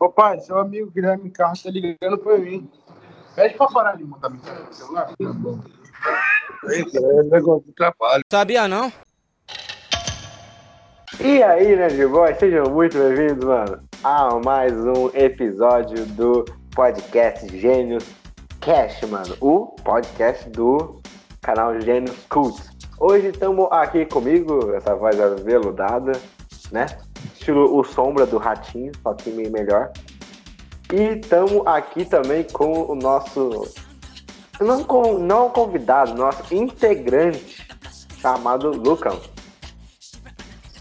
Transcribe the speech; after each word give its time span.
Ô 0.00 0.08
pai, 0.08 0.38
seu 0.38 0.58
amigo 0.58 0.92
Guilherme 0.92 1.28
Carlos 1.28 1.60
tá 1.60 1.70
ligando 1.70 2.18
pra 2.18 2.38
mim. 2.38 2.70
Pede 3.34 3.54
pra 3.54 3.66
parar 3.66 3.96
de 3.96 4.04
montar 4.04 4.28
mensagem 4.28 4.64
no 4.64 4.72
celular. 4.72 5.06
Tá 5.06 5.32
bom. 5.32 5.58
É 6.70 7.22
negócio 7.24 7.66
do 7.66 7.72
trabalho. 7.72 8.22
Sabia 8.30 8.68
não? 8.68 8.92
E 11.18 11.42
aí, 11.42 11.74
Nerd 11.74 12.06
Boy, 12.06 12.32
sejam 12.36 12.70
muito 12.70 12.96
bem-vindos, 12.96 13.44
mano, 13.44 13.82
a 14.04 14.38
mais 14.38 14.72
um 14.72 15.08
episódio 15.14 16.06
do 16.06 16.44
podcast 16.76 17.58
Gênios 17.58 18.04
Cast, 18.60 19.04
mano. 19.06 19.36
O 19.40 19.66
podcast 19.82 20.48
do 20.50 21.02
canal 21.42 21.80
Gênios 21.80 22.24
Cults. 22.28 22.70
Hoje 23.00 23.28
estamos 23.28 23.66
aqui 23.72 24.06
comigo, 24.06 24.72
essa 24.74 24.94
voz 24.94 25.20
aveludada, 25.20 26.12
né? 26.70 26.86
Estilo 27.34 27.78
o 27.78 27.84
Sombra 27.84 28.26
do 28.26 28.38
Ratinho, 28.38 28.92
só 29.02 29.14
que 29.14 29.30
meio 29.30 29.50
melhor. 29.50 29.90
E 30.92 31.18
estamos 31.20 31.66
aqui 31.66 32.04
também 32.04 32.44
com 32.44 32.90
o 32.90 32.94
nosso. 32.94 33.66
Não, 34.60 34.82
com, 34.84 35.18
não 35.18 35.50
convidado, 35.50 36.14
nosso 36.14 36.52
integrante, 36.54 37.66
chamado 38.20 38.70
Lucão. 38.70 39.20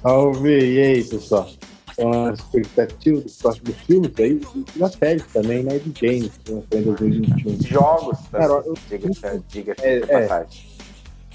Salve, 0.02 0.50
e 0.50 0.80
aí, 0.80 1.04
pessoal? 1.04 1.48
Então, 1.94 2.26
a 2.28 2.34
expectativa 2.34 3.20
dos 3.22 3.36
próximos 3.38 3.76
filmes 3.88 4.12
aí, 4.20 4.40
e 4.76 4.80
na 4.80 4.88
série 4.90 5.22
também, 5.34 5.64
né? 5.64 5.80
De 5.80 6.32
lançou 6.48 6.66
em 6.74 6.82
2021. 6.84 7.62
Jogos, 7.68 8.20
Cara, 8.32 8.54
eu- 8.66 8.76
diga-se 8.88 9.44
diga 9.50 9.76
É, 9.80 10.00
de 10.00 10.12
é. 10.12 10.28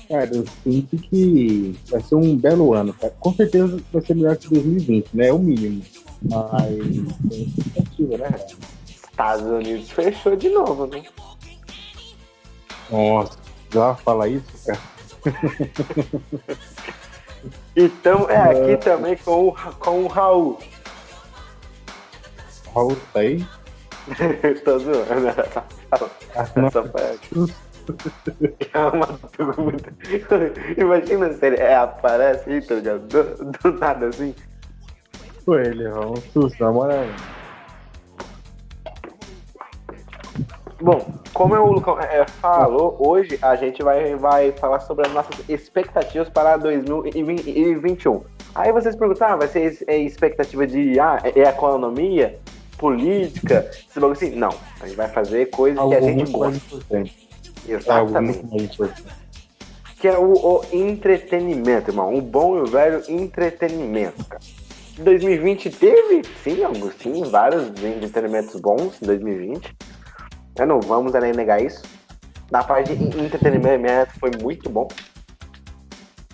Cara, 0.08 0.30
eu 0.34 0.44
sinto 0.62 0.96
que 0.96 1.74
vai 1.88 2.00
ser 2.02 2.14
um 2.14 2.36
belo 2.36 2.74
ano, 2.74 2.92
cara. 2.92 3.14
Com 3.18 3.32
certeza 3.34 3.80
vai 3.92 4.02
ser 4.02 4.14
melhor 4.14 4.36
que 4.36 4.48
2020, 4.48 5.08
né? 5.14 5.28
É 5.28 5.32
o 5.32 5.38
mínimo. 5.38 5.82
Mas 6.22 6.76
tem 7.28 7.42
expectativa, 7.42 8.18
né? 8.18 8.30
Estados 8.88 9.44
Unidos 9.44 9.90
fechou 9.90 10.36
de 10.36 10.48
novo, 10.48 10.86
né? 10.86 11.02
Nossa, 12.90 13.38
já 13.72 13.94
falar 13.96 14.28
isso, 14.28 14.46
cara. 14.66 14.80
Então 17.74 18.28
é 18.28 18.36
aqui 18.36 18.76
também 18.76 19.16
com 19.16 19.48
o, 19.48 19.52
com 19.78 20.04
o 20.04 20.06
Raul. 20.06 20.58
Raul 22.74 22.96
tá 23.12 23.20
aí. 23.20 23.46
Tô 24.64 24.78
zoando. 24.78 25.28
Essa 26.66 26.82
parte. 26.82 27.30
É 28.72 28.78
uma. 28.78 29.18
Imagina 30.76 31.32
se 31.32 31.46
ele 31.46 31.56
é, 31.56 31.74
aparece 31.74 32.50
aí, 32.50 32.62
tá 32.62 32.74
ligado? 32.74 33.00
Do, 33.06 33.52
do 33.52 33.78
nada 33.78 34.06
assim. 34.06 34.34
Foi 35.44 35.66
ele, 35.66 35.88
Raul. 35.88 36.12
Um 36.12 36.16
susto, 36.16 36.62
na 36.62 36.72
moral. 36.72 37.04
Bom, 40.80 41.14
como 41.32 41.54
o 41.54 41.72
Lucão 41.72 41.98
é, 42.00 42.26
falou, 42.26 42.96
hoje 42.98 43.38
a 43.40 43.54
gente 43.54 43.82
vai, 43.84 44.16
vai 44.16 44.50
falar 44.52 44.80
sobre 44.80 45.06
as 45.06 45.12
nossas 45.12 45.48
expectativas 45.48 46.28
para 46.28 46.56
2021. 46.56 48.22
Aí 48.52 48.72
vocês 48.72 48.96
perguntam, 48.96 49.28
ah, 49.28 49.36
vai 49.36 49.48
ser 49.48 49.78
é 49.86 49.96
expectativa 49.98 50.66
de 50.66 50.98
ah, 50.98 51.20
é 51.22 51.38
é 51.38 51.48
economia, 51.48 52.38
política, 52.76 53.70
esse 53.70 53.94
bagulho 53.94 54.12
assim? 54.12 54.34
Não, 54.34 54.50
a 54.80 54.86
gente 54.86 54.96
vai 54.96 55.08
fazer 55.08 55.50
coisas 55.50 55.80
que 55.80 55.94
a 55.94 56.00
gente 56.00 56.32
gosta. 56.32 56.56
importante. 56.56 57.31
Exatamente. 57.68 58.42
Que 60.00 60.08
é 60.08 60.18
o, 60.18 60.32
o 60.32 60.64
entretenimento, 60.72 61.90
irmão. 61.90 62.14
O 62.14 62.20
bom 62.20 62.58
e 62.58 62.60
o 62.62 62.66
velho 62.66 63.02
entretenimento, 63.08 64.24
cara. 64.24 64.42
2020 64.98 65.70
teve, 65.70 66.22
sim, 66.42 66.62
alguns, 66.62 66.94
sim, 66.96 67.22
vários 67.24 67.68
entretenimentos 67.82 68.60
bons 68.60 69.00
em 69.00 69.06
2020. 69.06 69.74
Eu 70.58 70.66
não 70.66 70.80
vamos 70.80 71.12
nem 71.12 71.32
negar 71.32 71.62
isso. 71.62 71.82
Na 72.50 72.62
parte 72.62 72.94
de 72.94 73.18
entretenimento 73.18 74.12
foi 74.18 74.30
muito 74.40 74.68
bom. 74.68 74.88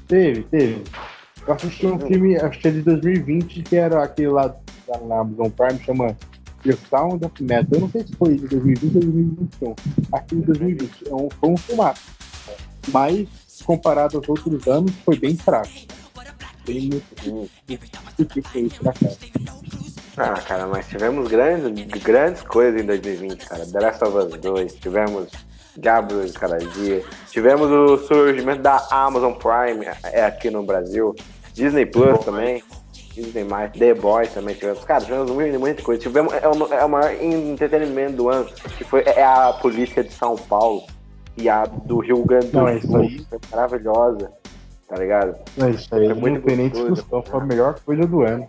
Teve, 0.09 0.43
teve. 0.45 0.83
Eu 1.47 1.55
assisti 1.55 1.87
um 1.87 1.99
filme, 1.99 2.37
acho 2.37 2.59
que 2.59 2.69
é 2.69 2.71
de 2.71 2.83
2020, 2.83 3.63
que 3.63 3.77
era 3.77 4.03
aquele 4.03 4.29
lá 4.29 4.55
na 5.07 5.21
Amazon 5.21 5.51
Prime, 5.51 5.79
chama 5.85 6.17
The 6.63 6.73
Sound 6.91 7.25
of 7.25 7.43
Metal. 7.43 7.67
Eu 7.73 7.81
não 7.81 7.91
sei 7.91 8.03
se 8.07 8.15
foi 8.17 8.37
de 8.37 8.47
2020 8.49 8.85
ou 8.97 9.01
2021. 9.01 9.75
Aqui 10.13 10.37
de 10.37 10.43
2020. 10.43 11.09
É 11.09 11.15
um, 11.15 11.29
foi 11.41 11.49
um 11.51 11.57
filmaço. 11.57 12.03
Mas, 12.93 13.29
comparado 13.65 14.17
aos 14.19 14.29
outros 14.29 14.67
anos, 14.67 14.93
foi 15.05 15.19
bem 15.19 15.37
fraco. 15.37 15.69
Bem 16.67 16.91
muito 16.91 17.31
Hum. 17.31 17.49
muito 18.19 18.49
feito 18.51 18.81
pra 18.81 18.93
cá. 18.93 19.09
Ah, 20.17 20.41
cara, 20.41 20.67
mas 20.67 20.87
tivemos 20.89 21.29
grandes, 21.29 21.87
grandes 22.03 22.43
coisas 22.43 22.81
em 22.81 22.85
2020, 22.85 23.47
cara. 23.47 23.65
The 23.65 23.81
Last 23.81 24.05
of 24.05 24.17
Us 24.17 24.41
2, 24.41 24.75
tivemos 24.75 25.29
Diablo 25.77 26.27
de 26.27 26.33
cada 26.33 26.59
dia, 26.59 27.05
tivemos 27.31 27.71
o 27.71 27.99
surgimento 27.99 28.61
da 28.63 28.85
Amazon 28.91 29.33
Prime 29.35 29.87
é, 30.13 30.25
aqui 30.25 30.51
no 30.51 30.65
Brasil, 30.65 31.15
Disney 31.55 31.87
Plus 31.87 32.19
também, 32.25 32.65
Disney 33.23 33.45
The 33.79 33.95
Boys 33.95 34.33
também 34.33 34.55
tivemos. 34.55 34.85
Cara, 34.85 35.05
tivemos 35.05 35.31
muita, 35.31 35.59
muita 35.59 35.83
coisa. 35.83 36.01
Tivemos 36.01 36.33
é 36.33 36.49
o, 36.49 36.75
é 36.75 36.85
o 36.85 36.89
maior 36.89 37.13
entretenimento 37.23 38.13
do 38.13 38.29
ano, 38.29 38.49
que 38.77 38.85
foi 38.85 39.03
é 39.03 39.25
a 39.25 39.53
polícia 39.53 40.05
de 40.05 40.13
São 40.13 40.37
Paulo 40.37 40.85
e 41.37 41.49
a 41.49 41.65
do 41.65 41.99
Rio 41.99 42.25
Grande 42.25 42.49
do 42.49 42.69
é 42.69 42.81
Sul. 42.81 42.91
Foi 43.29 43.41
maravilhosa, 43.51 44.33
tá 44.89 44.97
ligado? 44.97 45.37
É 45.59 45.71
isso 45.71 45.95
aí, 45.95 46.07
Foi 46.07 46.15
muito 46.15 46.41
gostoso. 46.43 46.93
discussão. 46.95 47.23
Foi 47.23 47.41
a 47.41 47.45
melhor 47.45 47.81
coisa 47.81 48.07
do 48.07 48.23
ano. 48.23 48.49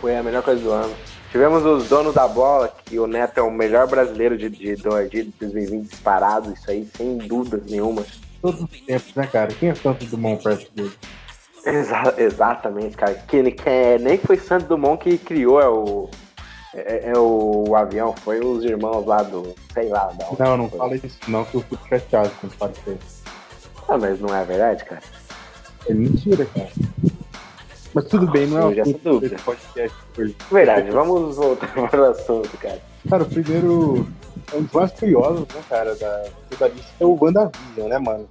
Foi 0.00 0.16
a 0.16 0.22
melhor 0.22 0.42
coisa 0.42 0.62
do 0.62 0.70
ano. 0.70 0.94
Tivemos 1.30 1.64
os 1.64 1.88
donos 1.88 2.14
da 2.14 2.28
bola, 2.28 2.72
que 2.84 2.98
o 2.98 3.08
Neto 3.08 3.38
é 3.38 3.42
o 3.42 3.50
melhor 3.50 3.88
brasileiro 3.88 4.38
de, 4.38 4.48
de, 4.48 4.76
de 4.76 5.22
2020 5.40 5.90
disparado, 5.90 6.52
isso 6.52 6.70
aí, 6.70 6.88
sem 6.96 7.18
dúvidas 7.18 7.68
nenhuma. 7.68 8.04
Todos 8.40 8.60
os 8.60 8.80
tempos, 8.82 9.14
né, 9.14 9.26
cara? 9.26 9.52
Quem 9.52 9.70
é 9.70 9.74
Santos 9.74 10.08
Dumont 10.08 10.42
perto 10.44 10.72
dele? 10.72 10.92
Exa- 11.66 12.14
exatamente, 12.18 12.96
cara. 12.96 13.14
Que, 13.14 13.36
ele- 13.36 13.52
que 13.52 13.68
é- 13.68 13.98
nem 13.98 14.18
foi 14.18 14.36
Santos 14.36 14.66
Dumont 14.68 14.98
que 15.02 15.16
criou 15.18 15.60
é 15.60 15.68
o, 15.68 16.08
é, 16.74 17.10
é 17.10 17.18
o, 17.18 17.64
o 17.68 17.76
avião, 17.76 18.14
foi 18.24 18.40
os 18.40 18.64
irmãos 18.64 19.06
lá 19.06 19.22
do, 19.22 19.54
sei 19.72 19.88
lá, 19.88 20.06
da 20.18 20.44
Não, 20.44 20.56
não 20.56 20.68
foi. 20.68 20.78
fala 20.78 20.94
isso 20.96 21.18
não, 21.28 21.44
que 21.44 21.54
eu 21.56 21.60
fico 21.62 21.88
chateado 21.88 22.28
fala 22.58 22.72
isso 22.72 22.82
aí. 22.90 22.98
Ah, 23.88 23.98
mas 23.98 24.20
não 24.20 24.34
é 24.34 24.44
verdade, 24.44 24.84
cara? 24.84 25.02
É 25.88 25.94
mentira, 25.94 26.44
cara. 26.46 26.68
Mas 27.92 28.04
tudo 28.06 28.26
bem, 28.30 28.46
não 28.46 28.58
é 28.58 28.64
o 28.64 28.80
assunto 28.82 28.98
dúvida. 29.04 29.36
podcast 29.44 29.96
hoje. 30.18 30.36
Verdade, 30.50 30.90
vamos 30.90 31.36
voltar 31.36 31.68
para 31.88 32.00
o 32.00 32.04
assunto, 32.10 32.56
cara. 32.58 32.80
Cara, 33.08 33.22
o 33.22 33.26
primeiro. 33.26 34.06
Um 34.52 34.62
dos 34.62 34.72
mais 34.72 34.90
curiosos, 34.92 35.40
né, 35.54 35.62
cara, 35.68 35.94
da, 35.94 36.24
da 36.58 36.68
lista 36.68 36.90
é 37.00 37.04
o 37.04 37.16
WandaVision, 37.20 37.88
né, 37.88 37.98
mano? 37.98 38.26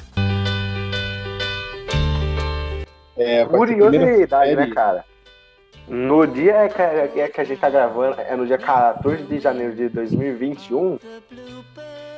É, 3.17 3.45
Curiosidade, 3.45 4.49
série- 4.49 4.55
né, 4.55 4.73
cara? 4.73 5.05
No 5.87 6.25
dia 6.25 6.69
que, 6.69 7.19
é 7.19 7.27
que 7.27 7.41
a 7.41 7.43
gente 7.43 7.59
tá 7.59 7.69
gravando, 7.69 8.19
é 8.21 8.35
no 8.35 8.45
dia 8.47 8.57
14 8.57 9.23
de 9.23 9.39
janeiro 9.39 9.75
de 9.75 9.89
2021, 9.89 10.97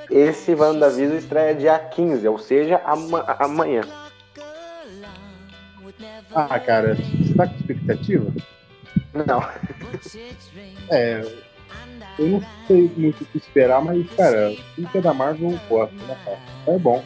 esse 0.09 0.53
WandaVision 0.53 1.17
estreia 1.17 1.56
dia 1.56 1.79
15, 1.79 2.28
ou 2.28 2.38
seja, 2.38 2.79
ama- 2.85 3.25
amanhã. 3.39 3.81
Ah, 6.33 6.59
cara, 6.59 6.95
você 6.95 7.33
tá 7.35 7.47
com 7.47 7.56
expectativa? 7.56 8.31
Não. 9.13 9.41
É. 10.91 11.22
Eu 12.19 12.27
não 12.27 12.41
sei 12.67 12.91
muito 12.95 13.23
o 13.23 13.25
que 13.25 13.38
esperar, 13.38 13.81
mas, 13.83 14.06
cara, 14.16 14.53
tudo 14.75 14.88
que 14.89 14.97
é 14.97 15.01
da 15.01 15.13
Marvel 15.13 15.51
eu 15.51 15.59
gosto, 15.67 15.95
né, 15.95 16.16
cara? 16.23 16.38
É 16.67 16.77
bom. 16.77 17.03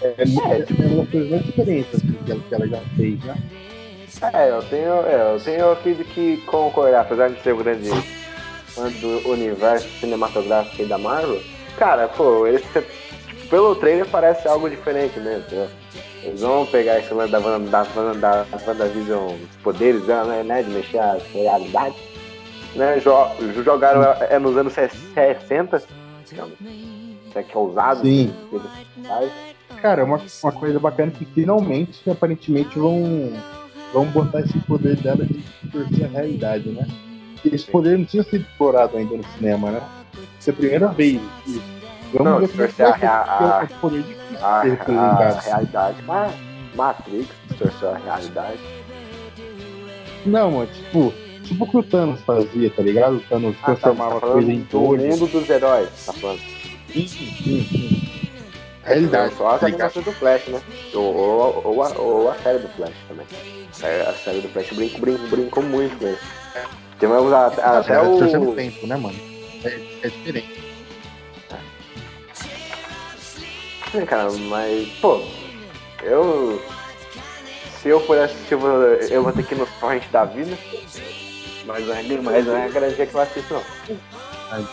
É, 0.00 0.14
é, 0.18 0.24
muito- 0.24 0.82
é 0.82 0.86
uma 0.86 1.02
das 1.02 1.10
coisas 1.10 1.30
mais 1.30 1.44
diferentes 1.44 1.94
assim, 1.94 2.12
que, 2.24 2.32
ela, 2.32 2.40
que 2.64 2.70
já 2.70 2.80
fez, 2.96 3.24
né? 3.24 3.36
É, 4.32 4.50
eu 4.50 4.62
tenho, 4.64 4.92
é, 5.06 5.32
eu 5.34 5.40
tenho 5.40 5.76
que, 5.76 6.04
que 6.04 6.36
concordar, 6.46 7.02
apesar 7.02 7.28
de 7.30 7.40
ser 7.42 7.54
um 7.54 7.58
grande 7.58 7.90
fã 8.66 8.88
do 8.88 9.28
universo 9.30 9.88
cinematográfico 10.00 10.82
aí 10.82 10.88
da 10.88 10.98
Marvel. 10.98 11.40
Cara, 11.76 12.08
pô, 12.08 12.46
esse, 12.46 12.66
pelo 13.50 13.74
trailer 13.76 14.06
parece 14.06 14.48
algo 14.48 14.68
diferente 14.68 15.18
mesmo, 15.20 15.40
entendeu? 15.46 15.68
Eles 16.22 16.40
vão 16.40 16.66
pegar 16.66 16.98
esse 16.98 17.14
lance 17.14 17.30
da, 17.30 17.38
Van- 17.38 17.60
da, 17.60 17.82
Van- 17.84 18.16
da 18.18 18.44
WandaVision, 18.66 19.34
os 19.34 19.56
poderes 19.62 20.02
dela, 20.04 20.24
né, 20.24 20.42
né, 20.42 20.62
de 20.62 20.70
mexer 20.70 20.98
a 20.98 21.18
realidade. 21.32 21.94
Né, 22.74 22.98
jo- 23.00 23.62
jogaram 23.62 24.02
é 24.28 24.38
nos 24.38 24.56
anos 24.56 24.72
60, 24.72 25.82
digamos. 26.28 26.54
Isso 26.60 27.38
aqui 27.38 27.52
é 27.54 27.58
ousado. 27.58 28.00
Sim. 28.00 28.32
sabe? 29.06 29.30
Cara, 29.82 30.04
uma, 30.04 30.20
uma 30.42 30.52
coisa 30.52 30.78
bacana 30.80 31.12
é 31.14 31.18
que 31.18 31.24
finalmente, 31.24 32.08
aparentemente, 32.10 32.78
vão, 32.78 33.32
vão 33.92 34.04
botar 34.06 34.40
esse 34.40 34.58
poder 34.60 34.96
dela 34.96 35.24
de 35.24 35.34
distorcer 35.62 36.04
a 36.06 36.08
realidade, 36.08 36.68
né? 36.70 36.86
Esse 37.44 37.66
poder 37.70 37.96
não 37.98 38.04
tinha 38.04 38.22
sido 38.24 38.40
explorado 38.42 38.96
ainda 38.96 39.16
no 39.16 39.24
cinema, 39.36 39.70
né? 39.70 39.80
Isso 40.40 40.50
é 40.50 40.52
a 40.52 40.56
primeira 40.56 40.88
vez. 40.88 41.20
Isso. 41.46 41.62
Vamos 42.12 42.24
Não, 42.24 42.36
é 42.38 42.40
que 42.40 42.46
distorcer 42.48 42.86
a 42.86 42.90
a- 43.06 43.60
a, 44.40 44.62
a 45.28 45.40
realidade. 45.40 45.96
Mas 46.06 46.32
Matrix 46.74 47.28
distorceu 47.48 47.90
a 47.90 47.98
realidade. 47.98 48.58
Não, 50.26 50.50
mano, 50.50 50.66
tipo, 50.72 51.14
tipo 51.44 51.64
o 51.64 51.68
que 51.70 51.76
o 51.76 51.82
Thanos 51.82 52.20
fazia, 52.22 52.70
tá 52.70 52.82
ligado? 52.82 53.16
O 53.16 53.20
Thanos 53.20 53.54
Ah, 53.62 53.66
tá, 53.66 53.74
transformava 53.76 54.20
tá 54.20 54.26
a 54.26 54.30
coisa 54.30 54.52
em 54.52 54.60
do 54.62 54.80
bolhas. 54.80 55.20
mundo 55.20 55.30
dos 55.30 55.48
heróis, 55.48 55.88
tá 56.06 56.12
falando. 56.14 56.40
Sim, 56.92 57.06
sim, 57.06 57.64
sim. 57.68 57.87
Realidade. 58.88 59.34
Só 59.34 59.48
as 59.54 59.60
tá 59.60 59.66
animações 59.66 60.04
do 60.04 60.12
Flash, 60.12 60.46
né? 60.48 60.60
Ou, 60.94 61.02
ou, 61.16 61.62
ou, 61.64 61.82
a, 61.82 61.88
ou 61.98 62.30
a 62.30 62.34
série 62.36 62.58
do 62.58 62.68
Flash 62.70 62.94
também. 63.08 63.26
A 64.06 64.12
série 64.14 64.40
do 64.40 64.48
Flash 64.48 64.70
brinco, 64.72 65.00
brinco, 65.00 65.26
brincou 65.28 65.62
muito 65.62 65.96
com. 65.98 66.16
Tem 66.98 67.08
mais 67.08 67.32
a- 67.32 67.38
a- 67.46 67.78
até 67.78 67.94
Cara, 67.94 68.08
o. 68.08 68.54
tempo, 68.54 68.86
né, 68.86 68.96
mano? 68.96 69.18
É, 69.64 69.68
é 70.02 70.08
diferente. 70.08 70.58
Sim, 73.92 74.04
cara, 74.04 74.30
mas, 74.30 74.88
pô, 75.00 75.22
eu. 76.02 76.62
Se 77.80 77.88
eu 77.88 78.00
for 78.06 78.18
assistir, 78.18 78.52
eu 78.52 78.58
vou, 78.58 78.70
eu 78.82 79.22
vou 79.22 79.32
ter 79.32 79.44
que 79.44 79.54
ir 79.54 79.58
nos 79.58 79.70
torrent 79.80 80.02
da 80.10 80.24
vida. 80.24 80.58
Mas 81.64 81.86
não 81.86 81.94
é, 81.94 82.02
mas 82.22 82.46
não 82.46 82.56
é 82.56 82.68
garantia 82.68 83.06
que 83.06 83.14
eu 83.14 83.20
assisto, 83.20 83.54
não. 83.54 83.62
Ai. 84.50 84.66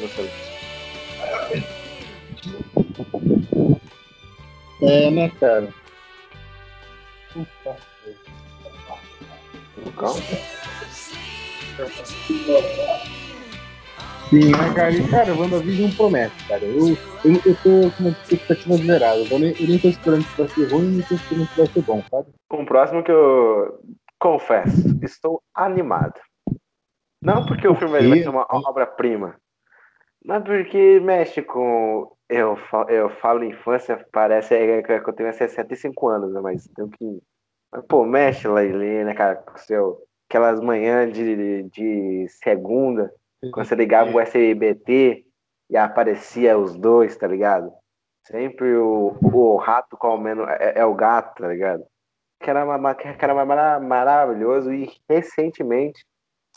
Não 0.00 0.08
sei. 0.10 0.30
É, 4.82 5.10
né, 5.10 5.30
cara? 5.40 5.68
Cão? 9.96 10.14
Sim, 14.30 14.50
né, 14.50 14.74
cara? 14.74 14.92
E, 14.92 15.08
cara, 15.08 15.34
o 15.34 15.40
WandaVision 15.40 15.90
promete, 15.96 16.34
cara. 16.46 16.64
Eu, 16.64 16.96
eu, 17.24 17.32
eu 17.44 17.56
tô 17.56 17.90
com 17.92 18.02
uma 18.02 18.10
expectativa 18.10 18.76
zerada. 18.76 19.24
Eu 19.30 19.38
nem, 19.38 19.50
eu 19.58 19.66
nem 19.66 19.78
tô 19.78 19.88
esperando 19.88 20.24
que 20.24 20.36
vai 20.36 20.48
ser 20.48 20.72
ruim, 20.72 20.90
nem 20.90 21.02
tô 21.02 21.14
esperando 21.14 21.48
que 21.48 21.56
vai 21.56 21.66
ser 21.66 21.82
bom, 21.82 22.04
sabe? 22.10 22.28
Um 22.52 22.64
próximo 22.64 23.02
que 23.02 23.10
eu 23.10 23.80
confesso, 24.18 24.98
estou 25.02 25.42
animado. 25.54 26.20
Não 27.22 27.44
porque 27.46 27.66
o 27.66 27.74
filme 27.74 27.98
vai 27.98 28.22
ser 28.22 28.28
uma 28.28 28.46
obra-prima, 28.48 29.36
mas 30.24 30.42
porque 30.44 31.00
mexe 31.00 31.42
com. 31.42 32.12
Eu, 32.28 32.56
fa- 32.56 32.86
eu 32.88 33.08
falo 33.08 33.42
infância, 33.44 34.04
parece 34.12 34.54
é, 34.54 34.82
que 34.82 34.92
eu 34.92 35.12
tenho 35.14 35.32
65 35.32 36.08
anos, 36.08 36.32
né? 36.32 36.40
Mas 36.40 36.68
tenho 36.76 36.88
que. 36.90 37.22
Mas, 37.72 37.84
pô, 37.86 38.04
mexe 38.04 38.46
lá 38.48 38.60
ali, 38.60 39.04
né, 39.04 39.14
cara? 39.14 39.36
Com 39.36 39.56
seu, 39.56 40.02
aquelas 40.28 40.60
manhãs 40.60 41.12
de, 41.12 41.62
de 41.64 42.26
segunda, 42.28 43.12
quando 43.50 43.66
você 43.66 43.74
ligava 43.74 44.10
o 44.10 44.20
SBT 44.20 45.24
e 45.70 45.76
aparecia 45.76 46.58
os 46.58 46.76
dois, 46.76 47.16
tá 47.16 47.26
ligado? 47.26 47.72
Sempre 48.26 48.76
o, 48.76 49.16
o 49.22 49.56
rato 49.56 49.96
comendo 49.96 50.42
é, 50.48 50.74
é 50.76 50.84
o 50.84 50.94
gato, 50.94 51.40
tá 51.40 51.48
ligado? 51.48 51.82
Que 52.40 52.50
era, 52.50 52.64
uma- 52.64 52.94
que 52.94 53.06
era 53.24 53.34
mara- 53.44 53.80
maravilhoso 53.80 54.72
e 54.72 54.90
recentemente 55.08 56.04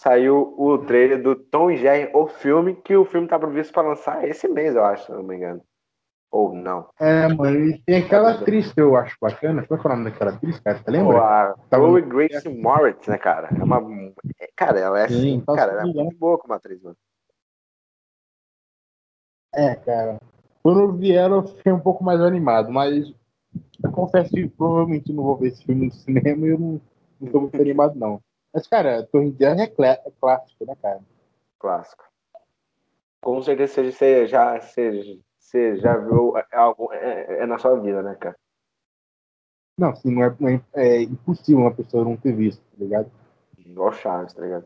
saiu 0.01 0.55
o 0.57 0.79
trailer 0.79 1.21
do 1.21 1.35
Tom 1.35 1.69
e 1.69 1.77
Jerry, 1.77 2.09
o 2.13 2.25
filme, 2.27 2.75
que 2.75 2.95
o 2.95 3.05
filme 3.05 3.27
tá 3.27 3.37
previsto 3.37 3.71
para 3.71 3.87
lançar 3.89 4.27
esse 4.27 4.47
mês, 4.47 4.75
eu 4.75 4.83
acho, 4.83 5.05
se 5.05 5.11
não 5.11 5.21
me 5.21 5.35
engano. 5.35 5.61
Ou 6.31 6.53
não. 6.55 6.89
É, 6.99 7.27
mano, 7.27 7.65
e 7.65 7.77
tem 7.83 7.97
aquela 7.97 8.31
atriz 8.31 8.71
que 8.73 8.81
eu 8.81 8.95
acho 8.95 9.15
bacana. 9.21 9.63
Qual 9.67 9.79
é 9.79 9.85
o 9.85 9.89
nome 9.89 10.05
daquela 10.09 10.31
atriz, 10.31 10.59
cara? 10.59 10.77
Você 10.77 10.85
Pô, 10.85 10.91
lembra? 10.91 11.17
a 11.19 11.53
Tava- 11.69 11.83
Chloe 11.85 12.01
Grace 12.01 12.49
Moritz, 12.49 13.07
né, 13.07 13.17
cara? 13.17 13.49
É 13.55 13.63
uma. 13.63 13.77
é- 14.39 14.49
Cara, 14.55 14.79
ela 14.79 14.99
é 14.99 15.07
Sim, 15.07 15.15
assim, 15.15 15.41
tá 15.45 15.55
cara, 15.55 15.71
ela 15.73 15.81
é 15.83 15.85
muito 15.85 16.17
boa 16.17 16.37
como 16.39 16.53
atriz, 16.53 16.81
mano. 16.81 16.95
É, 19.53 19.75
cara. 19.75 20.19
Quando 20.63 20.79
eu 20.79 20.91
vi 20.93 21.11
ela, 21.11 21.35
eu 21.37 21.43
fiquei 21.43 21.71
um 21.71 21.79
pouco 21.79 22.03
mais 22.03 22.21
animado, 22.21 22.71
mas 22.71 23.13
eu 23.83 23.91
confesso 23.91 24.29
que 24.31 24.47
provavelmente 24.47 25.11
não 25.11 25.23
vou 25.23 25.35
ver 25.37 25.49
esse 25.49 25.63
filme 25.65 25.87
no 25.87 25.91
cinema 25.91 26.45
e 26.47 26.49
eu 26.49 26.57
não, 26.59 26.81
não 27.19 27.31
tô 27.31 27.41
muito 27.41 27.55
animado, 27.61 27.95
não. 27.95 28.21
Mas, 28.53 28.67
cara, 28.67 29.03
Torre 29.07 29.31
de 29.31 29.37
Guerra 29.37 29.61
é, 29.63 29.67
clá- 29.67 29.99
é 30.05 30.11
clássico, 30.19 30.65
né, 30.65 30.75
cara? 30.81 30.99
Clássico. 31.59 32.03
Com 33.21 33.41
certeza 33.41 33.83
você- 33.83 34.27
já, 34.27 34.59
você, 34.59 35.19
você 35.39 35.77
já 35.77 35.95
viu 35.97 36.33
algo 36.51 36.91
é, 36.93 37.43
é 37.43 37.45
na 37.45 37.57
sua 37.57 37.79
vida, 37.79 38.01
né, 38.01 38.15
cara? 38.15 38.35
Não, 39.77 39.89
assim, 39.89 40.13
não 40.13 40.23
é, 40.23 40.35
não 40.39 40.49
é, 40.49 40.61
é 40.73 41.01
impossível 41.03 41.61
uma 41.61 41.73
pessoa 41.73 42.03
não 42.03 42.17
ter 42.17 42.33
visto, 42.33 42.61
tá 42.61 42.77
ligado? 42.77 43.11
Igual 43.57 43.93
Chaves, 43.93 44.33
tá 44.33 44.41
ligado? 44.41 44.65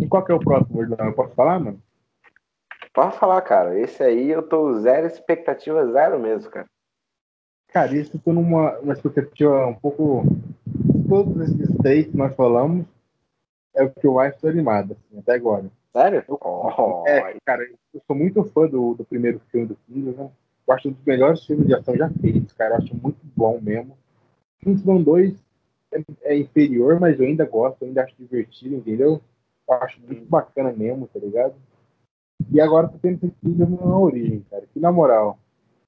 E 0.00 0.06
qual 0.06 0.24
que 0.24 0.30
é 0.32 0.34
o 0.34 0.40
próximo, 0.40 0.76
Gordão? 0.76 1.06
Eu 1.06 1.14
posso 1.14 1.34
falar, 1.34 1.58
mano? 1.58 1.82
Pode 2.92 3.18
falar, 3.18 3.40
cara. 3.42 3.78
Esse 3.78 4.02
aí 4.02 4.30
eu 4.30 4.42
tô 4.42 4.80
zero 4.80 5.06
expectativa, 5.06 5.90
zero 5.92 6.18
mesmo, 6.18 6.50
cara. 6.50 6.66
Cara, 7.68 7.94
isso 7.96 8.16
eu 8.16 8.20
tô 8.20 8.32
numa 8.32 8.78
uma 8.78 8.92
expectativa 8.92 9.66
um 9.66 9.74
pouco. 9.74 10.22
Todos 11.08 11.48
esses 11.48 11.76
três 11.78 12.06
que 12.06 12.16
nós 12.16 12.34
falamos 12.34 12.86
é 13.74 13.82
o 13.82 13.90
que 13.90 14.06
eu 14.06 14.14
mais 14.14 14.42
animado, 14.44 14.92
assim, 14.92 15.18
até 15.18 15.34
agora. 15.34 15.70
Sério? 15.92 16.24
Oh, 16.28 17.04
É, 17.06 17.36
cara, 17.44 17.62
eu 17.94 18.00
sou 18.06 18.14
muito 18.14 18.44
fã 18.44 18.66
do, 18.66 18.94
do 18.94 19.04
primeiro 19.04 19.40
filme 19.50 19.66
do 19.66 19.76
Kingsman, 19.86 20.14
né? 20.14 20.30
Eu 20.66 20.74
acho 20.74 20.88
um 20.88 20.92
dos 20.92 21.04
melhores 21.04 21.44
filmes 21.44 21.66
de 21.66 21.74
ação 21.74 21.96
já 21.96 22.10
feitos, 22.10 22.52
cara. 22.52 22.74
Eu 22.74 22.78
acho 22.78 22.96
muito 22.96 23.18
bom 23.34 23.58
mesmo. 23.60 23.96
Kingsman 24.60 25.02
2 25.02 25.34
é, 25.92 26.02
é 26.22 26.36
inferior, 26.36 27.00
mas 27.00 27.18
eu 27.18 27.26
ainda 27.26 27.46
gosto, 27.46 27.82
eu 27.82 27.88
ainda 27.88 28.04
acho 28.04 28.14
divertido, 28.18 28.76
entendeu? 28.76 29.20
Eu 29.68 29.74
acho 29.76 30.00
muito 30.00 30.26
bacana 30.26 30.72
mesmo, 30.72 31.08
tá 31.08 31.18
ligado? 31.18 31.54
E 32.52 32.60
agora 32.60 32.88
tô 32.88 32.98
tendo 32.98 33.14
esse 33.24 33.34
Kingsman 33.40 33.78
na 33.78 33.98
origem, 33.98 34.44
cara. 34.50 34.66
Que 34.72 34.78
na 34.78 34.92
moral, 34.92 35.38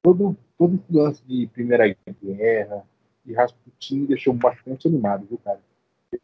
todo, 0.02 0.36
todo 0.56 0.74
esse 0.76 0.92
lance 0.92 1.22
de 1.26 1.46
Primeira 1.48 1.94
Guerra, 2.22 2.84
de 3.24 3.32
Rasputin, 3.34 4.06
deixou 4.06 4.32
bastante 4.34 4.88
animado, 4.88 5.26
viu, 5.28 5.38
cara? 5.44 5.60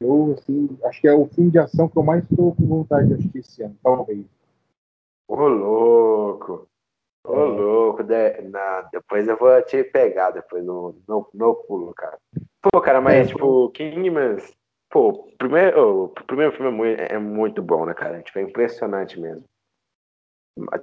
Eu, 0.00 0.34
assim, 0.36 0.76
acho 0.84 1.00
que 1.00 1.06
é 1.08 1.14
o 1.14 1.26
filme 1.26 1.50
de 1.50 1.58
ação 1.58 1.88
que 1.88 1.96
eu 1.96 2.02
mais 2.02 2.24
tô 2.28 2.52
com 2.52 2.66
vontade 2.66 3.08
de 3.08 3.14
assistir 3.14 3.38
esse 3.38 3.62
ano, 3.62 3.76
talvez. 3.82 4.24
Ô, 5.28 5.46
louco. 5.46 6.68
Ô, 7.24 7.34
É. 7.34 7.44
louco. 7.44 8.02
De... 8.02 8.40
Não, 8.42 8.88
depois 8.92 9.28
eu 9.28 9.36
vou 9.36 9.62
te 9.62 9.84
pegar 9.84 10.30
depois 10.30 10.64
no, 10.64 10.94
no, 11.06 11.28
no 11.32 11.54
pulo, 11.54 11.94
cara. 11.94 12.18
Pô, 12.62 12.80
cara, 12.80 13.00
mas, 13.00 13.28
É, 13.28 13.32
tipo, 13.32 13.70
Kingman... 13.70 14.36
Pô, 14.90 15.28
primeiro, 15.36 16.04
o 16.04 16.08
primeiro 16.08 16.52
filme 16.52 16.68
é 16.68 16.74
muito, 16.74 17.00
é 17.00 17.18
muito 17.18 17.62
bom, 17.62 17.84
né, 17.86 17.92
cara? 17.92 18.22
Tipo, 18.22 18.38
é 18.38 18.42
impressionante 18.42 19.20
mesmo. 19.20 19.44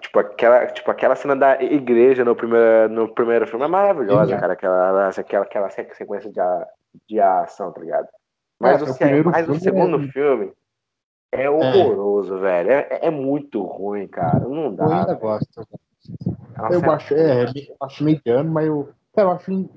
Tipo 0.02 0.20
aquela, 0.20 0.68
tipo, 0.68 0.92
aquela 0.92 1.16
cena 1.16 1.36
da 1.36 1.62
igreja 1.64 2.24
no 2.24 2.36
primeiro, 2.36 2.90
no 2.94 3.12
primeiro 3.14 3.48
filme 3.48 3.66
é 3.66 3.68
maravilhosa, 3.68 4.38
cara. 4.38 4.54
Aquela, 4.54 5.10
aquela, 5.10 5.44
aquela 5.44 5.70
sequência 5.72 6.32
de, 6.32 6.40
a- 6.40 6.68
de 7.10 7.20
ação, 7.20 7.72
tá 7.72 7.82
ligado? 7.82 8.08
Mas, 8.60 8.80
É, 8.82 8.84
o, 9.20 9.26
mas 9.26 9.44
o 9.50 9.56
filme 9.56 9.60
segundo 9.60 10.04
é- 10.04 10.08
filme 10.12 10.54
é 11.32 11.50
horroroso, 11.50 12.38
velho. 12.40 12.70
É, 12.70 13.00
é 13.02 13.10
muito 13.10 13.64
ruim, 13.64 14.08
cara. 14.08 14.48
Não 14.48 14.74
dá. 14.76 14.86
Eu 14.86 14.92
ainda 14.92 15.06
velho. 15.08 15.20
gosto. 15.20 15.68
É 16.56 16.62
uma 16.62 16.72
Eu 16.72 16.80
cena- 16.80 16.94
acho, 16.94 17.14
é, 17.16 17.44
eu 17.46 17.76
acho 17.82 18.04
mediano, 18.04 18.52
mas 18.52 18.68
eu, 18.68 18.90
eu 19.18 19.32
acho 19.32 19.70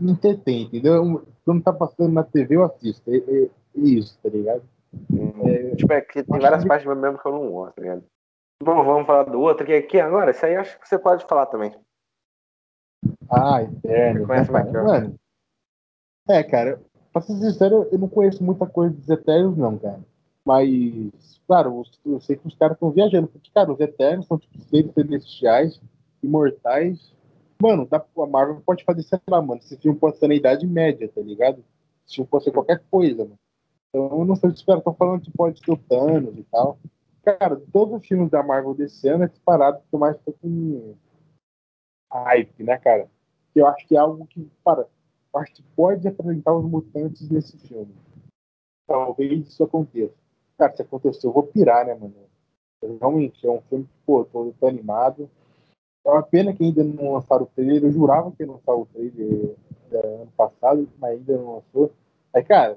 entretém, 0.00 0.62
entendeu? 0.62 1.26
Quando 1.44 1.62
tá 1.64 1.72
passando 1.72 2.12
na 2.12 2.22
TV, 2.22 2.54
eu 2.54 2.62
assisto. 2.64 3.10
É, 3.10 3.16
é- 3.16 3.44
é 3.44 3.48
isso, 3.80 4.16
tá 4.22 4.28
ligado? 4.28 4.62
Hum, 5.12 5.74
tipo, 5.76 5.92
é 5.92 6.00
que 6.00 6.22
tem 6.22 6.38
várias 6.40 6.64
partes 6.64 6.86
mesmo 6.86 7.18
que 7.18 7.26
eu 7.26 7.32
não 7.32 7.50
gosto, 7.50 7.74
tá 7.74 7.82
ligado? 7.82 8.04
Bom, 8.62 8.84
vamos 8.84 9.06
falar 9.06 9.24
do 9.24 9.40
outro 9.40 9.64
aqui, 9.64 9.72
aqui 9.72 9.98
agora. 9.98 10.32
Isso 10.32 10.44
aí 10.44 10.54
acho 10.54 10.78
que 10.78 10.86
você 10.88 10.98
pode 10.98 11.24
falar 11.24 11.46
também. 11.46 11.74
Ah, 13.30 13.62
Eterno. 13.62 14.26
Conhece 14.26 14.50
né, 14.50 14.52
mais 14.52 14.70
que? 14.70 14.76
Mano, 14.76 15.14
é, 16.28 16.42
cara, 16.42 16.80
pra 17.12 17.22
ser 17.22 17.34
sincero, 17.34 17.88
eu 17.90 17.98
não 17.98 18.08
conheço 18.08 18.44
muita 18.44 18.66
coisa 18.66 18.94
dos 18.94 19.08
Eternos, 19.08 19.56
não, 19.56 19.78
cara. 19.78 20.00
Mas, 20.44 21.40
claro, 21.46 21.82
eu- 22.04 22.20
sei 22.20 22.36
que 22.36 22.46
os 22.46 22.54
caras 22.54 22.76
estão 22.76 22.90
viajando, 22.90 23.28
porque, 23.28 23.50
cara, 23.52 23.72
os 23.72 23.80
Eternos 23.80 24.26
são 24.26 24.38
tipo 24.38 24.60
seres 24.62 24.92
celestiais, 24.92 25.80
imortais. 26.22 27.14
Mano, 27.60 27.88
a 27.90 28.26
Marvel 28.26 28.62
pode 28.64 28.84
fazer, 28.84 29.02
sei 29.02 29.18
lá, 29.28 29.40
mano, 29.40 29.60
esse 29.60 29.76
filme 29.76 29.98
pode 29.98 30.18
ser 30.18 30.28
na 30.28 30.34
Idade 30.34 30.66
Média, 30.66 31.10
tá 31.14 31.20
ligado? 31.20 31.64
Esse 32.06 32.16
filme 32.16 32.28
pode 32.30 32.44
ser 32.44 32.52
qualquer 32.52 32.82
coisa, 32.90 33.24
mano. 33.24 33.38
Então, 33.88 34.18
eu 34.20 34.24
não 34.24 34.36
sei 34.36 34.50
se 34.50 34.56
os 34.56 34.62
caras 34.62 34.80
estão 34.80 34.94
falando 34.94 35.22
que 35.22 35.30
pode 35.30 35.58
ser 35.62 35.72
o 35.72 35.76
Thanos 35.76 36.36
e 36.36 36.42
tal. 36.44 36.78
Cara, 37.38 37.60
todos 37.72 38.00
os 38.00 38.06
filmes 38.06 38.30
da 38.30 38.42
Marvel 38.42 38.74
desse 38.74 39.08
ano 39.08 39.24
é 39.24 39.28
disparado 39.28 39.78
que 39.78 39.94
eu 39.94 39.98
mais 39.98 40.16
tô 40.18 40.32
com 40.32 40.94
hype, 42.12 42.62
né, 42.62 42.78
cara? 42.78 43.08
Eu 43.54 43.66
acho 43.66 43.86
que 43.86 43.96
é 43.96 43.98
algo 43.98 44.26
que, 44.26 44.50
para, 44.64 44.88
eu 45.32 45.40
acho 45.40 45.52
que 45.52 45.62
pode 45.76 46.06
apresentar 46.08 46.54
os 46.54 46.64
mutantes 46.64 47.28
nesse 47.30 47.56
filme. 47.58 47.94
Talvez 48.86 49.48
isso 49.48 49.62
aconteça. 49.62 50.14
Cara, 50.58 50.74
se 50.74 50.82
acontecer, 50.82 51.26
eu 51.26 51.32
vou 51.32 51.44
pirar, 51.44 51.86
né, 51.86 51.94
mano? 51.94 52.14
Realmente, 53.00 53.46
é 53.46 53.50
um 53.50 53.60
filme 53.62 53.84
que, 53.84 53.98
pô, 54.04 54.24
tô, 54.24 54.52
tô 54.58 54.66
animado. 54.66 55.30
É 56.04 56.10
uma 56.10 56.22
pena 56.22 56.52
que 56.54 56.64
ainda 56.64 56.82
não 56.82 57.12
lançaram 57.12 57.44
o 57.44 57.46
trailer. 57.46 57.84
Eu 57.84 57.92
jurava 57.92 58.32
que 58.32 58.42
ia 58.42 58.50
lançar 58.50 58.74
o 58.74 58.86
trailer 58.86 59.54
é, 59.92 59.98
ano 59.98 60.32
passado, 60.36 60.88
mas 60.98 61.12
ainda 61.12 61.36
não 61.36 61.56
lançou. 61.56 61.92
Aí, 62.34 62.42
cara, 62.42 62.76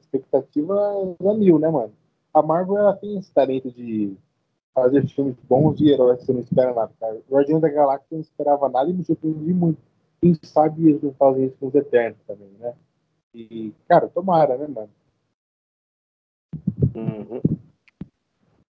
expectativa 0.00 0.74
é 1.20 1.34
mil, 1.34 1.58
né, 1.58 1.68
mano? 1.68 1.92
A 2.32 2.42
Marvel, 2.42 2.78
ela 2.78 2.96
tem 2.96 3.18
esse 3.18 3.32
talento 3.32 3.70
de 3.70 4.16
fazer 4.74 5.06
filmes 5.08 5.36
bons 5.48 5.76
de 5.76 5.90
heróis 5.90 6.20
que 6.20 6.26
você 6.26 6.32
não 6.32 6.40
espera 6.40 6.74
nada, 6.74 6.92
cara. 7.00 7.20
O 7.28 7.34
Guardião 7.34 7.60
da 7.60 7.68
Galáxia 7.68 8.06
não 8.12 8.20
esperava 8.20 8.68
nada 8.68 8.90
e 8.90 8.92
me 8.92 9.04
surpreendi 9.04 9.52
muito. 9.52 9.80
Quem 10.20 10.34
sabe 10.42 10.88
eles 10.88 11.02
não 11.02 11.12
fazem 11.14 11.46
isso 11.46 11.56
com 11.58 11.68
os 11.68 11.74
Eternos 11.74 12.18
também, 12.26 12.50
né? 12.58 12.74
E, 13.34 13.72
cara, 13.88 14.08
tomara, 14.08 14.56
né, 14.56 14.66
mano? 14.66 14.90
Uhum. 16.94 17.40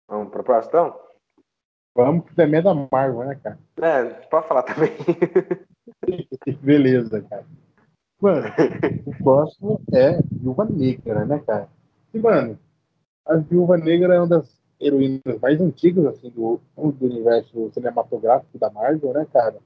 Vamos 0.09 0.31
pro 0.31 0.45
próximo, 0.45 0.71
então? 0.71 1.01
Vamos 1.95 2.27
que 2.27 2.35
também 2.35 2.61
é 2.61 2.63
da 2.63 2.75
Marvel, 2.75 3.25
né, 3.25 3.35
cara? 3.43 3.59
É, 3.77 4.05
pode 4.27 4.49
falar 4.49 4.63
também. 4.63 4.91
Beleza, 6.61 7.23
cara. 7.23 7.47
Mano, 8.21 8.47
o 9.07 9.23
próximo 9.23 9.81
é 9.93 10.21
Viúva 10.33 10.65
Negra, 10.65 11.25
né, 11.25 11.39
cara? 11.47 11.69
E, 12.13 12.19
mano, 12.19 12.59
a 13.27 13.37
Viúva 13.37 13.77
Negra 13.77 14.15
é 14.15 14.19
uma 14.19 14.27
das 14.27 14.55
heroínas 14.81 15.41
mais 15.41 15.61
antigas, 15.61 16.05
assim, 16.07 16.31
do, 16.31 16.61
do 16.77 17.07
universo 17.07 17.71
cinematográfico 17.73 18.59
da 18.59 18.71
Marvel, 18.71 19.13
né, 19.13 19.27
cara? 19.33 19.57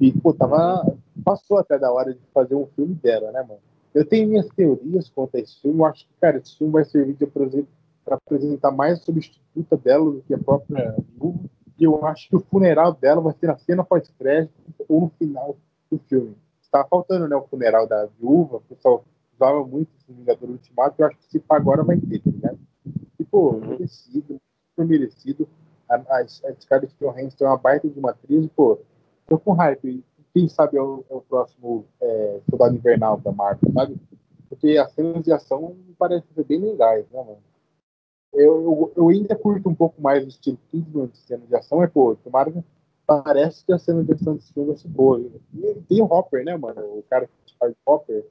E, 0.00 0.12
pô, 0.12 0.32
tava. 0.32 0.96
Passou 1.22 1.58
até 1.58 1.78
da 1.78 1.92
hora 1.92 2.14
de 2.14 2.20
fazer 2.32 2.54
um 2.54 2.66
filme 2.74 2.94
dela, 2.94 3.30
né, 3.30 3.42
mano? 3.42 3.60
Eu 3.94 4.06
tenho 4.06 4.28
minhas 4.28 4.48
teorias 4.48 5.10
quanto 5.10 5.36
a 5.36 5.40
esse 5.40 5.60
filme. 5.60 5.80
Eu 5.80 5.84
acho 5.84 6.06
que, 6.06 6.12
cara, 6.20 6.38
esse 6.38 6.56
filme 6.56 6.72
vai 6.72 6.84
servir 6.84 7.16
para 8.04 8.14
apresentar 8.16 8.70
mais 8.70 9.00
substituta 9.00 9.76
dela 9.76 10.10
do 10.10 10.22
que 10.22 10.32
a 10.32 10.38
própria 10.38 10.96
viúva. 11.12 11.40
E 11.78 11.84
eu 11.84 12.04
acho 12.06 12.28
que 12.28 12.36
o 12.36 12.40
funeral 12.40 12.94
dela 12.94 13.20
vai 13.20 13.34
ser 13.34 13.48
na 13.48 13.58
cena 13.58 13.84
pós-crédito 13.84 14.52
ou 14.88 15.02
no 15.02 15.08
final 15.18 15.56
do 15.90 15.98
filme. 16.08 16.34
Tá 16.70 16.86
faltando, 16.88 17.26
né, 17.26 17.34
o 17.34 17.42
funeral 17.42 17.86
da 17.86 18.06
viúva. 18.06 18.58
O 18.58 18.60
pessoal 18.60 19.04
usava 19.40 19.64
muito 19.66 19.88
esse 19.96 20.12
Vingador 20.12 20.50
Ultimato. 20.50 20.94
Eu 20.98 21.06
acho 21.06 21.16
que 21.16 21.24
se 21.24 21.42
agora 21.48 21.82
vai 21.82 21.96
ter, 21.98 22.20
tá 22.20 22.30
ligado? 22.30 22.58
E, 23.18 23.24
pô, 23.24 23.52
Uhum. 23.52 23.60
merecido, 23.70 24.40
super 24.70 24.86
merecido. 24.86 25.48
A, 25.88 25.94
a, 25.96 26.20
a 26.20 26.28
Scarlett 26.28 26.94
Johansson 27.00 27.44
é 27.44 27.48
uma 27.48 27.56
baita 27.56 27.88
de 27.88 27.98
uma 27.98 28.10
atriz, 28.10 28.46
pô. 28.54 28.78
Tô 29.26 29.38
com 29.38 29.52
hype. 29.52 30.04
Quem 30.32 30.48
sabe 30.48 30.76
é 30.76 30.82
o, 30.82 31.04
é 31.10 31.14
o 31.14 31.20
próximo 31.22 31.84
é, 32.00 32.40
Soldado 32.48 32.76
Invernal 32.76 33.18
da 33.18 33.32
Marvel, 33.32 33.72
sabe? 33.72 33.96
Porque 34.48 34.76
as 34.78 34.92
cenas 34.92 35.24
de 35.24 35.32
ação 35.32 35.76
parecem 35.98 36.28
ser 36.34 36.44
bem 36.44 36.60
legais, 36.60 37.04
né, 37.10 37.18
mano? 37.18 37.38
Eu, 38.32 38.62
eu, 38.62 38.92
eu 38.96 39.08
ainda 39.08 39.34
curto 39.34 39.68
um 39.68 39.74
pouco 39.74 40.00
mais 40.00 40.24
o 40.24 40.28
estilo 40.28 40.58
Kingsman 40.68 41.08
de 41.08 41.18
cena 41.18 41.44
de 41.44 41.56
ação, 41.56 41.78
mas, 41.78 41.90
pô, 41.90 42.14
tomara 42.14 42.52
que 42.52 42.62
parece 43.04 43.64
que 43.64 43.72
a 43.72 43.78
cena 43.78 44.04
de 44.04 44.12
ação 44.12 44.36
desse 44.36 44.52
filme 44.52 44.68
vai 44.68 44.76
ser 44.76 44.88
boa. 44.88 45.20
E 45.20 45.74
tem 45.88 46.00
o 46.00 46.04
Hopper, 46.04 46.44
né, 46.44 46.56
mano? 46.56 46.80
O 46.80 47.02
cara 47.10 47.26
que 47.44 47.56
faz 47.58 47.74
Hopper. 47.84 48.24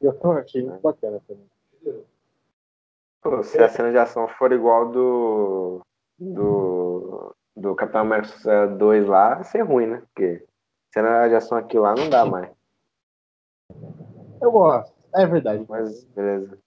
Eu 0.00 0.32
achei 0.32 0.62
muito 0.62 0.80
bacana 0.80 1.20
também. 1.26 1.46
Pô, 3.22 3.42
se 3.42 3.58
a 3.58 3.68
cena 3.68 3.90
de 3.90 3.98
ação 3.98 4.28
for 4.28 4.52
igual 4.52 4.90
do. 4.90 5.80
do. 6.18 7.34
do 7.56 7.74
Capitão 7.74 8.02
América 8.02 8.66
2 8.66 9.06
lá, 9.06 9.34
vai 9.36 9.44
ser 9.44 9.62
ruim, 9.62 9.86
né? 9.86 10.02
Porque 10.14 10.44
cena 10.92 11.26
de 11.28 11.34
ação 11.34 11.58
aqui 11.58 11.78
lá 11.78 11.94
não 11.94 12.08
dá 12.08 12.24
mais. 12.24 12.50
Eu 14.40 14.52
gosto. 14.52 14.94
É 15.14 15.26
verdade. 15.26 15.64
Mas 15.68 16.04
beleza. 16.04 16.58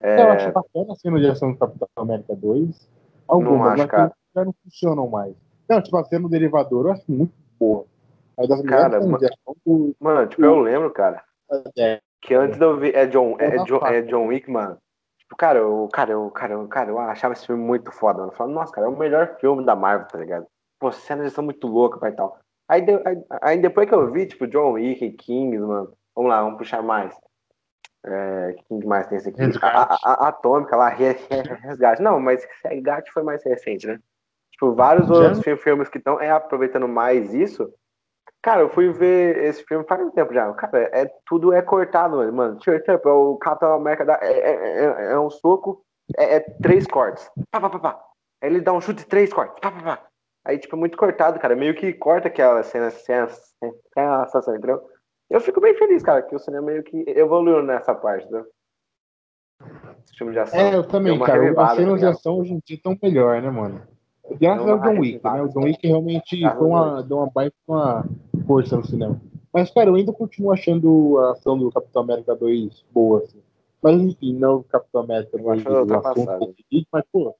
Eu 0.00 0.08
É, 0.08 0.32
acho 0.36 0.52
bacana 0.52 0.92
a 0.92 0.96
cena 0.96 1.18
de 1.18 1.26
ação 1.26 1.52
do 1.52 1.58
Capitão 1.58 1.88
América 1.96 2.34
2. 2.34 2.88
Algumas, 3.26 3.58
Não 3.58 3.64
acho, 3.64 3.78
mas 3.78 3.90
cara. 3.90 4.14
já 4.34 4.44
não 4.44 4.54
funcionam 4.64 5.08
mais. 5.08 5.34
Não, 5.68 5.82
tipo, 5.82 5.96
a 5.98 6.04
cena 6.04 6.22
do 6.22 6.28
derivador 6.30 6.86
eu 6.86 6.92
acho 6.92 7.04
muito 7.08 7.34
boa. 7.58 7.84
É 8.38 8.62
Cara, 8.62 9.00
do. 9.00 9.94
mano, 10.00 10.28
tipo, 10.28 10.44
eu 10.44 10.60
lembro, 10.60 10.92
cara, 10.92 11.24
É, 11.76 12.00
que 12.20 12.34
antes 12.34 12.58
de 12.58 12.64
eu 12.64 12.76
ver. 12.76 12.94
É 12.94 13.06
John, 13.06 13.36
é, 13.38 13.50
Porra, 13.50 13.64
John, 13.64 13.86
é. 13.86 14.02
John 14.02 14.26
Wick, 14.26 14.50
mano. 14.50 14.78
Tipo, 15.18 15.36
cara, 15.36 15.58
eu, 15.58 15.88
cara, 15.92 16.12
eu, 16.12 16.30
cara, 16.30 16.52
eu, 16.54 16.68
cara, 16.68 16.90
eu 16.90 16.98
achava 16.98 17.34
esse 17.34 17.46
filme 17.46 17.62
muito 17.62 17.92
foda, 17.92 18.18
mano. 18.20 18.32
Eu 18.32 18.36
falava, 18.36 18.54
nossa, 18.54 18.72
cara, 18.72 18.86
é 18.86 18.90
o 18.90 18.96
melhor 18.98 19.36
filme 19.40 19.64
da 19.64 19.76
Marvel, 19.76 20.08
tá 20.08 20.18
ligado? 20.18 20.46
Pô, 20.78 20.90
cenas 20.92 21.26
ação 21.26 21.44
muito 21.44 21.66
loucas, 21.66 22.00
pai 22.00 22.10
e 22.10 22.14
tal. 22.16 22.38
Aí, 22.68 22.80
de- 22.82 23.02
aí, 23.04 23.24
aí 23.42 23.58
depois 23.60 23.88
que 23.88 23.94
eu 23.94 24.10
vi, 24.10 24.26
tipo, 24.26 24.46
John 24.46 24.72
Wick, 24.72 25.10
Kings, 25.12 25.58
mano. 25.58 25.92
Vamos 26.14 26.30
lá, 26.30 26.42
vamos 26.42 26.58
puxar 26.58 26.82
mais. 26.82 27.14
É, 28.04 28.54
quem 28.68 28.80
que 28.80 28.86
mais 28.86 29.06
tem 29.06 29.18
esse 29.18 29.28
aqui? 29.28 29.40
A, 29.62 29.94
a- 29.94 29.98
a 30.26 30.28
Atômica 30.28 30.76
lá, 30.76 30.88
Re- 30.90 31.12
Re- 31.30 31.42
Resgate. 31.60 32.02
Não, 32.02 32.18
mas 32.20 32.46
Resgate 32.64 33.10
foi 33.12 33.22
mais 33.22 33.42
recente, 33.44 33.86
né? 33.86 33.98
Tipo, 34.52 34.72
vários 34.74 35.08
Já? 35.08 35.14
outros 35.14 35.42
fi- 35.42 35.56
filmes 35.56 35.88
que 35.88 35.98
estão 35.98 36.20
é, 36.20 36.30
aproveitando 36.30 36.88
mais 36.88 37.34
isso. 37.34 37.72
Cara, 38.42 38.60
eu 38.62 38.70
fui 38.70 38.90
ver 38.92 39.36
esse 39.44 39.64
filme 39.64 39.84
faz 39.86 40.00
um 40.00 40.10
tempo 40.10 40.32
já. 40.32 40.52
Cara, 40.54 40.90
é, 40.92 41.10
tudo 41.26 41.52
é 41.52 41.60
cortado, 41.60 42.16
mano. 42.16 42.32
mano. 42.32 42.58
Tipo, 42.58 42.78
tipo, 42.80 43.08
o 43.08 43.36
Capitão 43.36 43.74
América 43.74 44.04
dá, 44.04 44.18
é, 44.22 44.32
é- 44.32 44.84
é- 44.84 45.12
é 45.12 45.18
um 45.18 45.28
soco, 45.28 45.82
é, 46.16 46.36
é 46.36 46.40
três 46.40 46.86
cortes. 46.86 47.28
Pá, 47.50 47.60
pá, 47.60 47.68
pá, 47.68 47.78
pá. 47.78 48.04
Aí 48.40 48.48
ele 48.50 48.60
dá 48.60 48.72
um 48.72 48.80
chute, 48.80 49.04
três 49.06 49.32
cortes. 49.32 49.58
Pá, 49.60 49.70
pá, 49.72 49.82
pá. 49.82 50.06
Aí, 50.44 50.58
tipo, 50.58 50.76
é 50.76 50.78
muito 50.78 50.96
cortado, 50.96 51.38
cara. 51.40 51.56
Meio 51.56 51.74
que 51.74 51.92
corta 51.92 52.28
aquela 52.28 52.62
cena, 52.62 52.90
cena, 52.90 53.28
cena, 53.28 54.26
cena, 54.26 54.56
entendeu? 54.56 54.82
Eu 55.28 55.40
fico 55.40 55.60
bem 55.60 55.74
feliz, 55.74 56.02
cara, 56.02 56.22
que 56.22 56.34
o 56.34 56.38
cinema 56.38 56.66
meio 56.66 56.82
que 56.82 57.04
evoluiu 57.08 57.62
nessa 57.62 57.94
parte, 57.94 58.24
entendeu? 58.24 58.46
Esse 60.04 60.16
filme 60.16 60.32
de 60.32 60.38
ação. 60.38 60.58
é, 60.58 60.68
eu 60.68 60.82
Deu 60.82 60.84
também, 60.84 61.18
cara. 61.18 61.62
As 61.62 61.72
cenas 61.76 61.92
tá 61.92 61.96
de 61.98 62.06
ação 62.06 62.38
hoje 62.38 62.52
em 62.54 62.62
dia 62.64 62.76
estão 62.76 62.96
melhor, 63.02 63.42
né, 63.42 63.50
mano? 63.50 63.82
Graças 64.40 64.64
Deu 64.64 64.72
ao 64.74 64.78
uma 64.78 64.92
John 64.92 65.00
Wick, 65.00 65.24
né? 65.24 65.42
O. 65.42 65.48
John 65.48 65.60
Wick 65.64 65.86
realmente 65.86 66.40
foi 66.40 66.48
ao 66.48 66.66
uma, 66.66 67.02
deu 67.02 67.16
uma 67.18 67.30
baita 67.30 67.56
uma 67.66 68.04
força 68.48 68.76
no 68.76 68.86
cinema. 68.86 69.20
Mas, 69.52 69.70
cara, 69.70 69.90
eu 69.90 69.94
ainda 69.94 70.12
continuo 70.12 70.50
achando 70.50 71.18
a 71.18 71.32
ação 71.32 71.58
do 71.58 71.70
Capitão 71.70 72.02
América 72.02 72.34
2 72.34 72.84
boa, 72.90 73.18
assim. 73.20 73.38
Mas, 73.82 74.00
enfim, 74.00 74.34
não 74.34 74.56
o 74.56 74.64
Capitão 74.64 75.02
América 75.02 75.36
Eu 75.36 75.44
2 75.44 75.60
acho 75.60 75.70
o 75.70 76.08
assunto 76.08 76.54
mas, 76.90 77.04
pô, 77.12 77.34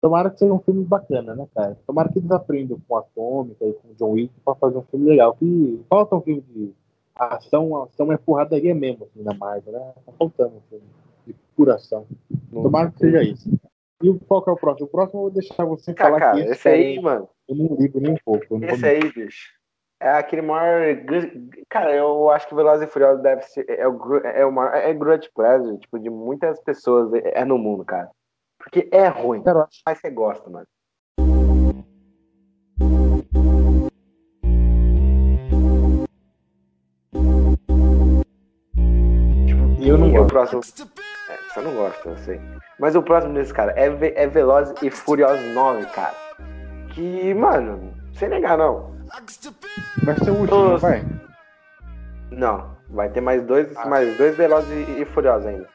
tomara 0.00 0.30
que 0.30 0.38
seja 0.40 0.52
um 0.52 0.58
filme 0.58 0.84
bacana, 0.84 1.34
né, 1.34 1.46
cara? 1.54 1.78
Tomara 1.86 2.10
que 2.10 2.18
eles 2.18 2.30
aprendam 2.30 2.78
com 2.86 2.96
a 2.96 3.00
Atômica 3.00 3.64
e 3.64 3.72
com 3.72 3.88
o 3.88 3.94
John 3.94 4.10
Wick 4.12 4.34
pra 4.44 4.54
fazer 4.56 4.78
um 4.78 4.82
filme 4.82 5.08
legal. 5.08 5.34
Que 5.34 5.80
falta 5.88 6.16
um 6.16 6.20
filme 6.20 6.42
de 6.42 6.72
ação, 7.14 7.82
ação 7.82 8.12
é 8.12 8.16
porradaria 8.16 8.74
mesmo, 8.74 9.04
assim, 9.04 9.22
na 9.22 9.32
Marvel, 9.34 9.72
né? 9.72 9.92
Tá 10.04 10.12
faltando 10.18 10.56
um 10.56 10.60
filme 10.68 10.84
de 11.26 11.34
pura 11.56 11.76
ação. 11.76 12.04
Tomara 12.52 12.90
que 12.90 12.98
seja 12.98 13.22
isso. 13.22 13.48
E 14.02 14.12
qual 14.26 14.42
que 14.42 14.50
é 14.50 14.52
o 14.52 14.56
próximo? 14.56 14.86
O 14.86 14.90
próximo 14.90 15.20
eu 15.20 15.22
vou 15.22 15.30
deixar 15.30 15.64
você 15.64 15.94
falar 15.94 16.18
cara, 16.18 16.34
que 16.34 16.50
esse 16.50 16.68
aí, 16.68 17.00
mano. 17.00 17.28
eu 17.48 17.54
não 17.54 17.76
ligo 17.76 18.00
nem 18.00 18.12
um 18.12 18.18
pouco. 18.24 18.62
Esse 18.64 18.84
aí, 18.84 19.12
bicho. 19.12 19.61
É 20.02 20.10
aquele 20.18 20.42
maior. 20.42 20.82
Cara, 21.68 21.94
eu 21.94 22.28
acho 22.30 22.48
que 22.48 22.54
Velozes 22.56 22.88
e 22.88 22.90
Furiosos 22.90 23.22
deve 23.22 23.42
ser. 23.42 23.64
É 23.70 23.86
o, 23.86 23.92
gr- 23.92 24.24
é 24.26 24.44
o 24.44 24.50
maior. 24.50 24.74
É 24.74 24.92
grudge 24.92 25.30
pleasure, 25.32 25.78
tipo, 25.78 25.96
de 25.98 26.10
muitas 26.10 26.60
pessoas 26.60 27.12
é 27.14 27.40
é 27.42 27.44
no 27.44 27.56
mundo, 27.56 27.84
cara. 27.84 28.10
Porque 28.58 28.88
é 28.92 29.06
ruim, 29.06 29.42
Cara, 29.44 29.68
mas 29.86 29.98
você 29.98 30.10
gosta, 30.10 30.50
mano. 30.50 30.66
eu 39.80 39.98
não 39.98 40.08
E 40.08 40.10
o 40.18 40.22
gosto. 40.26 40.28
próximo. 40.28 40.60
É, 41.28 41.36
você 41.52 41.60
não 41.60 41.74
gosta, 41.74 42.08
eu 42.08 42.16
sei. 42.18 42.40
Mas 42.78 42.94
o 42.96 43.02
próximo 43.02 43.34
desse, 43.34 43.52
cara, 43.52 43.72
é, 43.76 43.88
Ve- 43.90 44.12
é 44.16 44.26
Velozes 44.26 44.74
e 44.82 44.90
Furiosos 44.90 45.44
9, 45.54 45.86
cara. 45.86 46.14
Que, 46.94 47.34
mano, 47.34 47.92
sem 48.14 48.28
negar, 48.28 48.56
não. 48.58 48.92
Vai 50.04 50.16
ser 50.18 50.30
o 50.30 50.34
último, 50.34 50.58
não 50.58 50.68
Nossa. 50.70 50.88
vai? 50.88 51.04
Não, 52.30 52.76
vai 52.90 53.10
ter 53.10 53.20
mais 53.20 53.42
dois, 53.44 53.68
Ah. 53.76 53.86
mais 53.86 54.16
dois 54.16 54.36
Velozes 54.36 54.88
e, 54.88 55.02
e 55.02 55.04
Furiosos 55.04 55.46
ainda. 55.46 55.68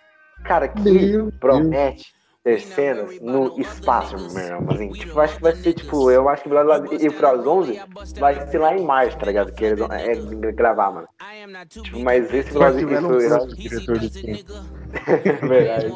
Cara, 0.43 0.67
que 0.67 0.81
Meu 0.81 0.93
Deus. 0.93 1.33
promete 1.39 2.13
ter 2.43 2.59
cenas 2.61 3.19
no 3.21 3.59
espaço, 3.59 4.15
meu 4.33 4.43
irmão. 4.43 4.71
Assim, 4.73 4.89
tipo, 4.91 5.11
eu 5.17 5.21
acho 5.21 5.35
que 5.35 5.41
vai 5.41 5.55
ser, 5.55 5.73
tipo, 5.73 6.11
eu 6.11 6.29
acho 6.29 6.43
que 6.43 6.49
Velozes 6.49 7.03
e 7.03 7.09
Furiosos 7.09 7.45
11 7.45 7.81
vai 8.19 8.47
ser 8.47 8.57
lá 8.59 8.75
em 8.75 8.83
março, 8.83 9.17
tá 9.17 9.25
ligado? 9.25 9.51
Que 9.53 9.65
eles 9.65 9.79
vão 9.79 9.91
é, 9.91 10.15
gravar, 10.53 10.91
mano. 10.91 11.07
Tipo, 11.67 11.99
mas 11.99 12.33
esse 12.33 12.51
Velozes 12.51 12.81
e 12.81 13.69
Furiosos... 13.85 14.76
filme. 14.87 15.37
Verdade. 15.47 15.93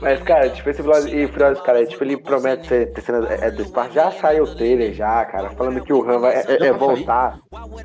Mas, 0.00 0.22
cara, 0.22 0.50
tipo, 0.50 0.70
esse 0.70 0.82
e 0.82 1.28
Furiosos, 1.28 1.62
cara, 1.62 1.86
tipo, 1.86 2.02
ele 2.04 2.16
promete 2.16 2.68
ter, 2.68 2.92
ter 2.92 3.00
cenas 3.00 3.30
é, 3.30 3.50
do 3.50 3.62
espaço. 3.62 3.92
Já 3.92 4.10
saiu 4.10 4.44
o 4.44 4.54
trailer, 4.54 4.92
já, 4.92 5.24
cara, 5.24 5.50
falando 5.50 5.80
que 5.82 5.92
o 5.92 6.08
Han 6.08 6.18
vai 6.18 6.34
é, 6.36 6.66
é, 6.66 6.72
voltar 6.72 7.38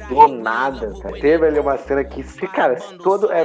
do 0.09 0.27
nada. 0.27 0.93
Cara. 1.01 1.19
Teve 1.19 1.47
ali 1.47 1.59
uma 1.59 1.77
cena 1.77 2.03
que, 2.03 2.23
se, 2.23 2.47
cara, 2.47 2.75
todo 3.03 3.31
é 3.31 3.41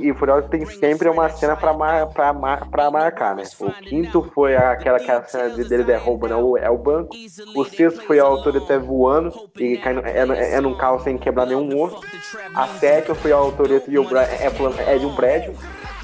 e 0.00 0.12
Furiosos 0.14 0.48
tem 0.50 0.64
sempre 0.64 1.08
uma 1.08 1.28
cena 1.28 1.56
pra, 1.56 1.72
mar, 1.72 2.06
pra, 2.08 2.32
mar, 2.32 2.68
pra 2.70 2.90
marcar, 2.90 3.34
né? 3.34 3.42
O 3.60 3.70
quinto 3.72 4.22
foi 4.34 4.56
aquela, 4.56 4.98
aquela 4.98 5.24
cena 5.24 5.50
de- 5.50 5.64
dele 5.68 5.84
derrubando 5.84 6.38
o, 6.38 6.56
é 6.56 6.70
o 6.70 6.78
banco. 6.78 7.14
O 7.54 7.64
sexto 7.64 8.02
foi 8.02 8.18
a 8.18 8.24
altura 8.24 8.58
até 8.58 8.78
voando 8.78 9.32
e 9.58 9.76
caindo, 9.78 10.00
é, 10.04 10.18
é, 10.18 10.54
é 10.54 10.60
num 10.60 10.76
carro 10.76 11.00
sem 11.00 11.18
quebrar 11.18 11.46
nenhum 11.46 11.80
osso. 11.80 12.00
A 12.54 12.66
sétima 12.66 13.14
foi 13.14 13.32
a 13.32 13.38
Toreto 13.52 13.90
e 13.90 13.98
o 13.98 14.04
Bra 14.04 14.24
é, 14.24 14.46
é 14.86 14.98
de 14.98 15.06
um 15.06 15.14
prédio. 15.18 15.52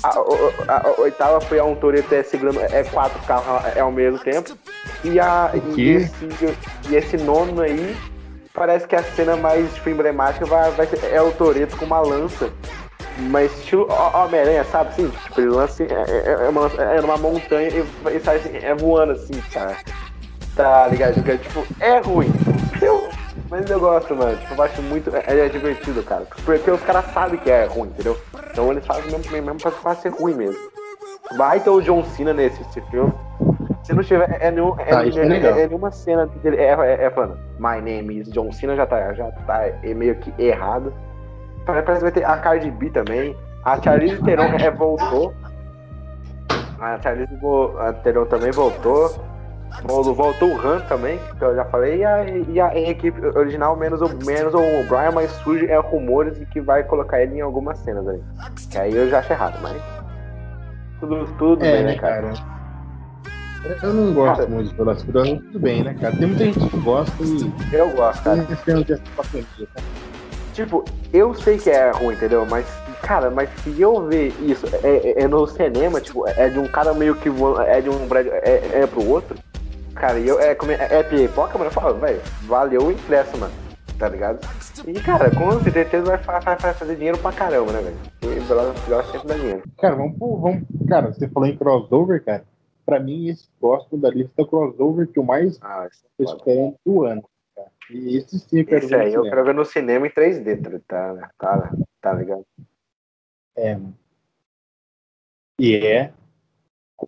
A, 0.02 0.20
o- 0.20 0.52
a- 0.68 0.82
a 0.88 1.00
oitava 1.00 1.40
foi 1.40 1.58
a 1.60 1.64
um 1.64 1.74
Toreto 1.76 2.12
é 2.14 2.22
segurando 2.24 2.60
é 2.60 2.82
quatro 2.84 3.18
carros 3.26 3.64
é, 3.76 3.80
ao 3.80 3.92
mesmo 3.92 4.18
tempo. 4.18 4.56
E, 5.04 5.20
a, 5.20 5.50
e, 5.76 5.90
esse, 5.92 6.28
e 6.90 6.96
esse 6.96 7.16
nono 7.16 7.62
aí, 7.62 7.96
parece 8.52 8.86
que 8.88 8.96
a 8.96 9.02
cena 9.02 9.36
mais 9.36 9.72
tipo, 9.74 9.88
emblemática 9.90 10.44
vai, 10.44 10.70
vai 10.72 10.86
ser, 10.86 11.02
é 11.12 11.22
o 11.22 11.30
Toreto 11.32 11.76
com 11.76 11.84
uma 11.84 12.00
lança. 12.00 12.50
Mas 13.30 13.52
estilo 13.60 13.86
Ho- 13.88 14.24
Homem-Aranha, 14.24 14.64
sabe 14.64 14.90
assim? 14.90 15.08
Tipo, 15.08 15.40
ele 15.40 15.50
lança 15.50 15.84
assim, 15.84 15.92
é, 15.94 16.10
é, 16.10 16.46
é 16.46 16.48
uma, 16.48 16.66
é 16.82 17.00
numa 17.00 17.16
montanha 17.16 17.68
e, 17.68 17.86
e 18.16 18.20
sai 18.20 18.36
assim, 18.36 18.50
é 18.60 18.74
voando 18.74 19.12
assim, 19.12 19.34
cara. 19.52 19.76
Tá 20.56 20.88
ligado? 20.88 21.14
Tipo, 21.38 21.64
é 21.80 21.98
ruim. 22.00 22.30
Eu, 22.82 23.08
Mas 23.50 23.68
eu 23.70 23.78
gosto, 23.78 24.14
mano. 24.14 24.36
Tipo, 24.36 24.54
eu 24.54 24.62
acho 24.62 24.82
muito. 24.82 25.14
É, 25.14 25.46
é 25.46 25.48
divertido, 25.48 26.02
cara. 26.02 26.26
Porque 26.44 26.70
os 26.70 26.80
caras 26.82 27.04
sabem 27.12 27.38
que 27.38 27.50
é 27.50 27.64
ruim, 27.66 27.88
entendeu? 27.88 28.16
Então 28.50 28.70
eles 28.70 28.86
fazem 28.86 29.10
mesmo, 29.10 29.30
mesmo 29.30 29.60
pra, 29.60 29.70
pra 29.70 29.94
ser 29.94 30.10
ruim 30.10 30.34
mesmo. 30.34 30.58
Vai 31.36 31.60
ter 31.60 31.70
o 31.70 31.80
John 31.80 32.04
Cena 32.04 32.32
nesse, 32.32 32.62
filme. 32.90 33.12
Se 33.82 33.92
não 33.92 34.02
tiver, 34.02 34.38
é, 34.40 34.50
nenhum, 34.50 34.74
é, 34.78 34.84
Tá, 34.84 35.04
é 35.04 35.08
é, 35.08 35.24
legal. 35.24 35.58
é 35.58 35.66
nenhuma 35.66 35.90
cena 35.90 36.26
dele. 36.26 36.56
É, 36.56 36.70
é, 36.70 37.04
é 37.04 37.10
falando, 37.10 37.38
My 37.58 37.80
name 37.80 38.20
is 38.20 38.28
John 38.30 38.50
Cena 38.50 38.74
já 38.74 38.86
tá, 38.86 39.12
já 39.12 39.30
tá 39.46 39.60
meio 39.82 40.14
que 40.16 40.32
errado. 40.42 40.92
Parece 41.66 41.96
que 41.96 42.02
vai 42.02 42.12
ter 42.12 42.24
a 42.24 42.36
Cardi 42.38 42.70
B 42.70 42.90
também. 42.90 43.36
A 43.64 43.80
Charlize 43.80 44.22
Theron 44.22 44.54
é, 44.58 44.70
voltou. 44.70 45.32
A 46.78 47.00
Charlize 47.00 47.34
Theron 48.02 48.26
também 48.26 48.50
voltou. 48.50 49.14
Vol- 49.82 50.14
Voltou 50.14 50.54
o 50.54 50.58
Han 50.66 50.80
também, 50.82 51.18
que 51.38 51.44
eu 51.44 51.54
já 51.54 51.64
falei. 51.66 51.98
E 51.98 52.04
a, 52.04 52.24
e 52.24 52.60
a 52.60 52.90
equipe 52.90 53.20
original, 53.36 53.76
menos 53.76 54.00
o, 54.00 54.08
menos 54.24 54.54
o 54.54 54.60
Brian, 54.88 55.10
mas 55.12 55.30
surge 55.42 55.66
é 55.66 55.76
rumores 55.78 56.38
de 56.38 56.46
que 56.46 56.60
vai 56.60 56.82
colocar 56.84 57.20
ele 57.20 57.36
em 57.36 57.40
algumas 57.40 57.78
cenas 57.78 58.06
aí. 58.08 58.20
Que 58.70 58.78
aí 58.78 58.94
eu 58.94 59.08
já 59.10 59.18
acho 59.18 59.32
errado, 59.32 59.58
mas. 59.62 59.82
Tudo, 61.00 61.26
tudo 61.38 61.64
É, 61.64 61.72
bem, 61.72 61.82
né, 61.84 61.90
né, 61.92 61.98
cara? 61.98 62.32
cara? 62.32 62.54
Eu 63.82 63.94
não 63.94 64.12
gosto 64.12 64.36
Cara. 64.36 64.48
muito 64.48 64.68
de 64.70 64.74
Velociraptor, 64.76 65.26
mas 65.26 65.42
tudo 65.44 65.58
bem, 65.58 65.82
né, 65.82 65.96
cara? 65.98 66.16
Tem 66.16 66.26
muita 66.26 66.44
gente 66.44 66.68
que 66.68 66.76
gosta 66.80 67.12
e 67.22 67.74
Eu 67.74 67.90
gosto, 67.90 68.22
cara. 68.22 68.46
tá? 68.46 69.82
Tipo, 70.52 70.84
eu 71.12 71.34
sei 71.34 71.58
que 71.58 71.70
é 71.70 71.90
ruim, 71.90 72.14
entendeu? 72.14 72.46
Mas, 72.48 72.66
cara, 73.02 73.30
mas 73.30 73.48
se 73.62 73.80
eu 73.80 74.06
ver 74.06 74.32
isso 74.40 74.66
é, 74.84 74.88
é- 74.88 75.22
é 75.22 75.28
no 75.28 75.46
cinema, 75.46 76.00
tipo, 76.00 76.28
é 76.28 76.48
de 76.48 76.58
um 76.58 76.66
cara 76.68 76.94
meio 76.94 77.14
que 77.16 77.28
é 77.66 77.80
de 77.80 77.90
um 77.90 78.06
prédio, 78.06 78.32
é, 78.34 78.82
é 78.82 78.86
pro 78.86 79.04
outro, 79.08 79.36
cara, 79.94 80.18
e 80.18 80.28
eu, 80.28 80.38
é, 80.40 80.54
como 80.54 80.72
é, 80.72 80.76
é 80.90 81.02
pipoca, 81.02 81.56
mano, 81.58 81.70
eu 81.70 81.74
falo, 81.74 81.98
velho, 81.98 82.20
valeu 82.42 82.82
o 82.86 82.92
ingresso, 82.92 83.36
mano, 83.38 83.52
tá 83.98 84.08
ligado? 84.08 84.40
E, 84.86 84.92
cara, 85.00 85.30
com 85.30 85.60
certeza 85.62 86.04
vai, 86.16 86.40
vai- 86.40 86.56
vai 86.56 86.74
fazer 86.74 86.96
dinheiro 86.96 87.18
pra 87.18 87.32
caramba, 87.32 87.72
né, 87.72 87.80
velho? 87.80 87.96
E 88.22 88.40
Velociraptor 88.40 89.04
sempre 89.12 89.28
dá 89.28 89.34
dinheiro. 89.34 89.62
Cara, 89.78 89.94
vamos, 89.94 90.18
pro- 90.18 90.36
vamos. 90.36 90.64
Cara, 90.88 91.12
você 91.12 91.28
falou 91.28 91.48
em 91.48 91.56
crossover, 91.56 92.22
cara. 92.24 92.44
Pra 92.84 93.00
mim, 93.00 93.28
esse 93.28 93.48
próximo 93.58 93.98
da 94.00 94.10
lista 94.10 94.44
crossover 94.46 95.06
que 95.08 95.18
eu 95.18 95.22
mais 95.24 95.58
Ah, 95.62 95.88
tô 96.18 96.24
é 96.24 96.26
esperando 96.26 96.76
do 96.84 97.04
ano. 97.04 97.24
Cara. 97.56 97.68
E 97.90 98.16
esse 98.18 98.38
sim 98.38 98.58
eu 98.60 98.66
quero 98.66 98.78
Esse 98.78 98.88
ver 98.88 99.00
aí 99.00 99.06
eu 99.14 99.22
cinema. 99.22 99.30
quero 99.30 99.44
ver 99.46 99.54
no 99.54 99.64
cinema 99.64 100.06
em 100.06 100.10
3D, 100.10 100.56
tá, 100.86 101.14
tá, 101.14 101.30
tá, 101.38 101.72
tá 102.00 102.12
ligado? 102.12 102.44
É, 103.56 103.74
mano. 103.74 103.94
E 105.58 105.76
é 105.76 106.12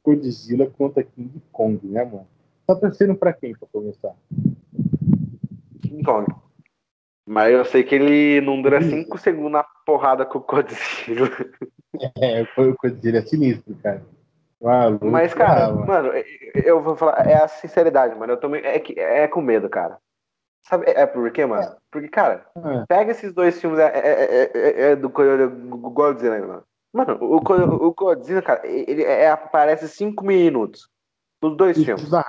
Godzilla 0.04 0.70
contra 0.70 1.02
King 1.02 1.42
Kong, 1.50 1.84
né, 1.86 2.04
mano? 2.04 2.26
Tá 2.66 2.74
torcendo 2.74 3.14
pra 3.14 3.32
quem 3.32 3.54
pra 3.54 3.68
começar? 3.72 4.14
King 5.82 6.02
Kong. 6.02 6.26
Mas 7.28 7.52
eu 7.52 7.64
sei 7.64 7.82
que 7.82 7.94
ele 7.94 8.40
não 8.40 8.60
dura 8.62 8.80
5 8.80 9.18
segundos 9.18 9.52
na 9.52 9.64
porrada 9.84 10.24
com 10.24 10.38
o 10.38 10.42
Godzilla. 10.42 11.28
É, 12.20 12.42
o 12.60 12.76
Godzilla 12.82 13.18
é 13.18 13.22
sinistro, 13.22 13.74
cara. 13.82 14.04
Maluco, 14.60 15.06
Mas, 15.06 15.32
cara, 15.32 15.68
ah, 15.68 15.72
mano. 15.72 16.10
eu 16.54 16.82
vou 16.82 16.94
falar, 16.94 17.26
é 17.26 17.36
a 17.36 17.48
sinceridade, 17.48 18.14
mano. 18.18 18.34
Eu 18.34 18.36
também. 18.36 18.60
É, 18.62 19.22
é 19.22 19.28
com 19.28 19.40
medo, 19.40 19.66
cara. 19.70 19.96
Sabe, 20.68 20.84
é, 20.90 21.00
é 21.00 21.06
por 21.06 21.30
quê, 21.30 21.46
mano? 21.46 21.74
Porque, 21.90 22.08
cara, 22.08 22.44
Ah, 22.54 22.84
pega 22.86 23.12
esses 23.12 23.32
dois 23.32 23.58
filmes 23.58 23.78
é, 23.78 23.86
é, 23.86 24.10
é- 24.22 24.50
é- 24.54 24.82
é 24.92 24.96
do 24.96 25.08
Godzilla, 25.08 26.38
mano. 26.38 26.64
Mano, 26.92 27.16
o, 27.22 27.36
o 27.36 27.94
Godzilla, 27.94 28.42
cara, 28.42 28.66
ele 28.66 29.02
é, 29.02 29.30
aparece 29.30 29.88
cinco 29.88 30.22
minutos. 30.22 30.90
Nos 31.48 31.56
dois 31.56 31.76
filmes. 31.84 32.02
isso 32.02 32.10
dá. 32.10 32.24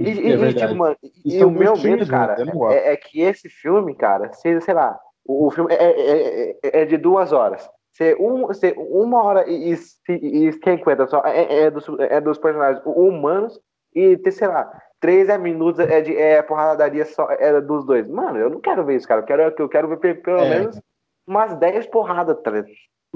E, 0.00 0.04
e- 0.04 0.32
é 0.32 0.48
e, 0.50 0.54
tipo, 0.54 0.74
mano, 0.74 0.96
E 1.24 1.38
são 1.38 1.48
o 1.48 1.52
meu 1.52 1.76
filmes 1.76 2.00
medo, 2.08 2.10
cara, 2.10 2.34
gosto. 2.52 2.76
é, 2.76 2.92
é 2.92 2.96
que 2.96 3.20
esse 3.20 3.48
filme, 3.48 3.94
cara, 3.94 4.32
seja, 4.32 4.60
sei 4.60 4.74
lá, 4.74 4.98
o, 5.24 5.46
o 5.46 5.50
filme 5.50 5.72
é, 5.72 5.84
é- 5.84 6.50
é- 6.50 6.80
é 6.82 6.84
de 6.84 6.96
duas 6.96 7.32
horas. 7.32 7.68
Ser, 7.92 8.16
um, 8.20 8.52
ser 8.52 8.74
uma 8.76 9.22
hora 9.22 9.48
e, 9.48 9.72
e, 10.08 10.48
e 10.48 10.52
50 10.52 11.06
só 11.06 11.22
é, 11.24 11.60
é 11.62 11.70
dos, 11.70 11.86
é 12.00 12.20
dos 12.20 12.38
personagens 12.38 12.82
humanos 12.84 13.60
e 13.94 14.16
ter, 14.16 14.32
sei 14.32 14.48
lá, 14.48 14.68
13 14.98 15.38
minutos 15.38 15.78
é 15.78 16.00
de 16.00 16.16
é 16.16 16.42
porradaria 16.42 17.04
só 17.04 17.28
é 17.30 17.60
dos 17.60 17.86
dois. 17.86 18.04
Mano, 18.08 18.36
eu 18.38 18.50
não 18.50 18.60
quero 18.60 18.84
ver 18.84 18.96
isso, 18.96 19.06
cara. 19.06 19.20
Eu 19.20 19.24
quero, 19.26 19.42
eu 19.56 19.68
quero 19.68 19.88
ver 19.88 19.98
pe- 19.98 20.14
pelo 20.14 20.40
É. 20.40 20.48
menos 20.58 20.80
umas 21.24 21.54
10 21.56 21.86
porradas, 21.86 22.36
tá, 22.42 22.50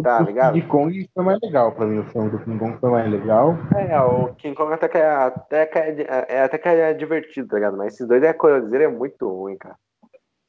tá 0.02 0.20
o 0.20 0.24
ligado? 0.24 0.54
King 0.54 0.66
Kong 0.66 1.10
foi 1.14 1.24
mais 1.24 1.38
legal 1.40 1.72
pra 1.72 1.86
mim. 1.86 1.98
O 1.98 2.04
filme 2.04 2.30
do 2.30 2.38
King 2.40 2.58
Kong 2.58 2.78
foi 2.78 2.90
mais 2.90 3.10
legal. 3.10 3.54
É, 3.76 4.00
o 4.00 4.34
King 4.34 4.54
Kong 4.54 4.72
até 4.72 4.88
que 4.88 4.98
é, 4.98 5.06
até 5.06 5.66
que 5.66 5.78
é, 5.78 6.06
é- 6.28 6.42
até 6.42 6.58
que 6.58 6.68
é 6.68 6.94
divertido, 6.94 7.48
tá 7.48 7.56
ligado? 7.56 7.76
Mas 7.76 7.94
esses 7.94 8.06
dois 8.06 8.22
é 8.22 8.32
Godzilla 8.32 8.84
é 8.84 8.88
muito 8.88 9.28
ruim, 9.28 9.56
cara. 9.56 9.76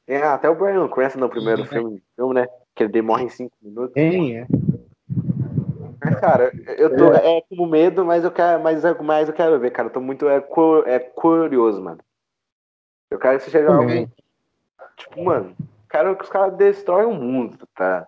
É, 0.06 0.22
até 0.22 0.48
o 0.50 0.54
Brian 0.54 0.88
Cranston 0.88 1.20
no 1.20 1.28
primeiro 1.28 1.64
filme, 1.66 2.02
filme, 2.16 2.34
né? 2.34 2.46
Que 2.74 2.84
ele 2.84 3.02
morre 3.02 3.24
em 3.24 3.28
5 3.28 3.52
minutos. 3.62 3.94
Quem 3.94 4.38
é? 4.38 4.46
Mas, 6.02 6.18
cara, 6.18 6.52
eu 6.78 6.96
tô 6.96 7.12
é. 7.12 7.42
com 7.48 7.66
medo, 7.66 8.04
mas 8.04 8.24
eu 8.24 8.30
quero, 8.30 8.62
mas, 8.62 8.84
é- 8.84 8.94
mas 9.02 9.28
eu 9.28 9.34
quero 9.34 9.58
ver, 9.60 9.70
cara. 9.70 9.88
Eu 9.88 9.92
tô 9.92 10.00
muito 10.00 10.28
é, 10.28 10.40
cu- 10.40 10.82
é 10.86 10.98
curioso, 10.98 11.80
mano. 11.82 11.98
Eu 13.10 13.18
quero 13.18 13.38
que 13.38 13.44
seja 13.50 13.68
algo, 13.68 13.80
Também. 13.82 14.08
tipo, 14.96 15.22
mano, 15.22 15.54
quero 15.90 16.16
que 16.16 16.24
os 16.24 16.30
caras 16.30 16.56
destroem 16.56 17.06
o 17.06 17.12
mundo, 17.12 17.58
tá? 17.74 18.06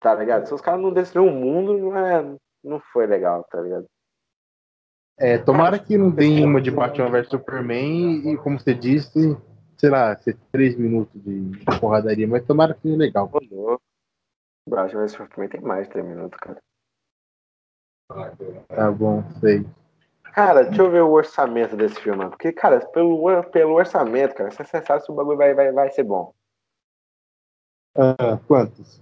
Tá 0.00 0.14
ligado? 0.14 0.46
Se 0.46 0.54
os 0.54 0.60
caras 0.60 0.80
não 0.80 0.92
destruírem 0.92 1.34
o 1.34 1.40
mundo, 1.40 1.78
não, 1.78 1.96
é, 1.96 2.36
não 2.62 2.80
foi 2.92 3.06
legal, 3.06 3.44
tá 3.50 3.60
ligado? 3.60 3.86
É, 5.18 5.38
tomara 5.38 5.78
que 5.78 5.96
não 5.96 6.14
tenha 6.14 6.46
uma 6.46 6.60
de 6.60 6.70
Batman 6.70 7.10
vs 7.10 7.28
Superman 7.28 8.30
e, 8.30 8.36
como 8.36 8.60
você 8.60 8.74
disse, 8.74 9.36
sei 9.78 9.88
lá, 9.88 10.14
ser 10.16 10.36
três 10.52 10.76
minutos 10.76 11.22
de 11.22 11.64
porradaria, 11.80 12.28
mas 12.28 12.44
tomara 12.44 12.74
que 12.74 12.82
seja 12.82 12.96
legal. 12.96 13.30
Brasil 14.68 15.00
vs 15.00 15.12
Superman 15.12 15.48
tem 15.48 15.60
mais 15.60 15.86
de 15.86 15.92
3 15.92 16.06
minutos, 16.06 16.38
cara. 16.38 16.60
Tá 18.68 18.90
bom, 18.92 19.22
sei. 19.40 19.66
Cara, 20.34 20.64
deixa 20.64 20.82
eu 20.82 20.90
ver 20.90 21.00
o 21.00 21.12
orçamento 21.12 21.76
desse 21.76 21.98
filme, 21.98 22.18
mano. 22.18 22.30
Porque, 22.30 22.52
cara, 22.52 22.86
pelo, 22.88 23.42
pelo 23.44 23.72
orçamento, 23.72 24.34
cara, 24.34 24.50
você 24.50 24.64
sabe 24.82 25.02
se 25.02 25.10
o 25.10 25.14
bagulho 25.14 25.38
vai, 25.38 25.54
vai, 25.54 25.72
vai 25.72 25.90
ser 25.90 26.02
bom. 26.02 26.34
Ah, 27.96 28.38
quantos? 28.46 29.00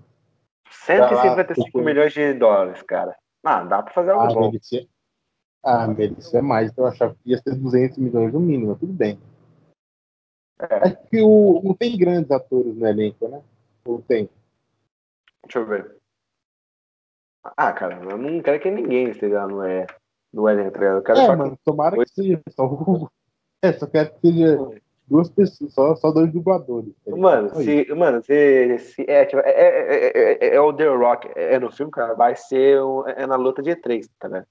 155 0.74 1.78
lá, 1.78 1.84
milhões 1.84 2.12
de 2.12 2.34
dólares, 2.34 2.82
cara. 2.82 3.16
Ah, 3.42 3.62
dá 3.64 3.82
pra 3.82 3.92
fazer 3.92 4.10
algo 4.10 4.24
Ah, 4.24 4.34
bom. 4.34 4.40
merecia. 4.50 4.86
Ah, 5.62 5.86
merecia 5.86 6.42
mais. 6.42 6.72
Eu 6.76 6.86
achava 6.86 7.14
que 7.14 7.30
ia 7.30 7.38
ser 7.38 7.54
200 7.54 7.98
milhões 7.98 8.32
no 8.32 8.40
mínimo, 8.40 8.70
mas 8.70 8.80
tudo 8.80 8.92
bem. 8.92 9.18
É, 10.58 10.76
Acho 10.76 10.96
que 11.08 11.22
o, 11.22 11.60
não 11.62 11.74
tem 11.74 11.96
grandes 11.96 12.30
atores 12.30 12.76
no 12.76 12.86
elenco, 12.86 13.28
né? 13.28 13.42
Ou 13.84 14.00
tem? 14.02 14.28
deixa 15.42 15.58
eu 15.58 15.66
ver. 15.66 15.96
Ah, 17.56 17.72
cara, 17.72 17.96
eu 18.02 18.16
não 18.16 18.40
quero 18.40 18.60
que 18.60 18.70
ninguém 18.70 19.10
esteja 19.10 19.46
no, 19.46 19.62
é, 19.62 19.86
no 20.32 20.48
elenco, 20.48 20.78
tá? 20.78 20.84
Eu 20.84 21.02
quero 21.02 21.18
É, 21.18 21.26
só 21.26 21.36
mano, 21.36 21.58
tomara 21.64 21.96
que 21.96 22.10
seja 22.10 22.40
só 22.50 22.66
o... 22.66 23.10
É, 23.62 23.72
só 23.72 23.86
quero 23.86 24.12
que 24.14 24.20
seja 24.20 24.58
duas 25.06 25.28
pessoas, 25.30 25.72
só, 25.72 25.94
só 25.96 26.10
dois 26.10 26.32
dubladores. 26.32 26.92
tá? 27.04 27.16
Mano, 27.16 27.48
se, 27.50 27.94
mano, 27.94 28.22
se, 28.22 28.78
se 28.78 29.04
é, 29.08 29.24
tipo, 29.26 29.40
é, 29.44 29.50
é, 29.50 30.06
é, 30.06 30.48
é- 30.48 30.54
é 30.56 30.60
o 30.60 30.72
The 30.72 30.86
Rock, 30.88 31.28
é 31.36 31.58
no 31.58 31.70
filme, 31.70 31.92
cara, 31.92 32.14
vai 32.14 32.34
ser 32.34 32.80
o- 32.80 33.06
é 33.06 33.26
na 33.26 33.36
luta 33.36 33.62
de 33.62 33.74
três, 33.76 34.08
tá 34.18 34.28
ligado? 34.28 34.46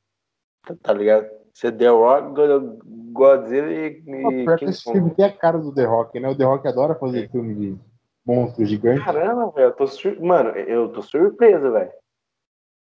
Tá, 0.66 0.76
tá 0.82 0.94
ligado? 0.94 1.28
Ser 1.54 1.72
The 1.74 1.88
Rock, 1.88 2.34
Go- 2.34 2.80
Godzilla 3.12 3.72
e, 3.72 4.02
Pô, 4.02 4.32
e 4.32 4.58
King 4.58 4.72
esse 4.72 4.84
filme 4.92 5.12
tem 5.12 5.26
a 5.26 5.32
cara 5.32 5.58
do 5.58 5.74
The 5.74 5.86
Rock, 5.86 6.20
né? 6.20 6.30
O 6.30 6.36
The 6.38 6.44
Rock 6.46 6.68
adora 6.68 6.96
fazer 6.96 7.30
filme 7.30 7.54
de 7.54 7.78
monstros 8.26 8.70
gigantes. 8.70 9.04
Caramba, 9.04 9.52
velho, 9.52 9.68
eu 9.68 9.72
tô 9.74 9.86
sur... 9.88 10.20
Mano, 10.22 10.50
eu 10.52 10.90
tô 10.90 11.02
surpreso, 11.02 11.72
velho. 11.72 11.92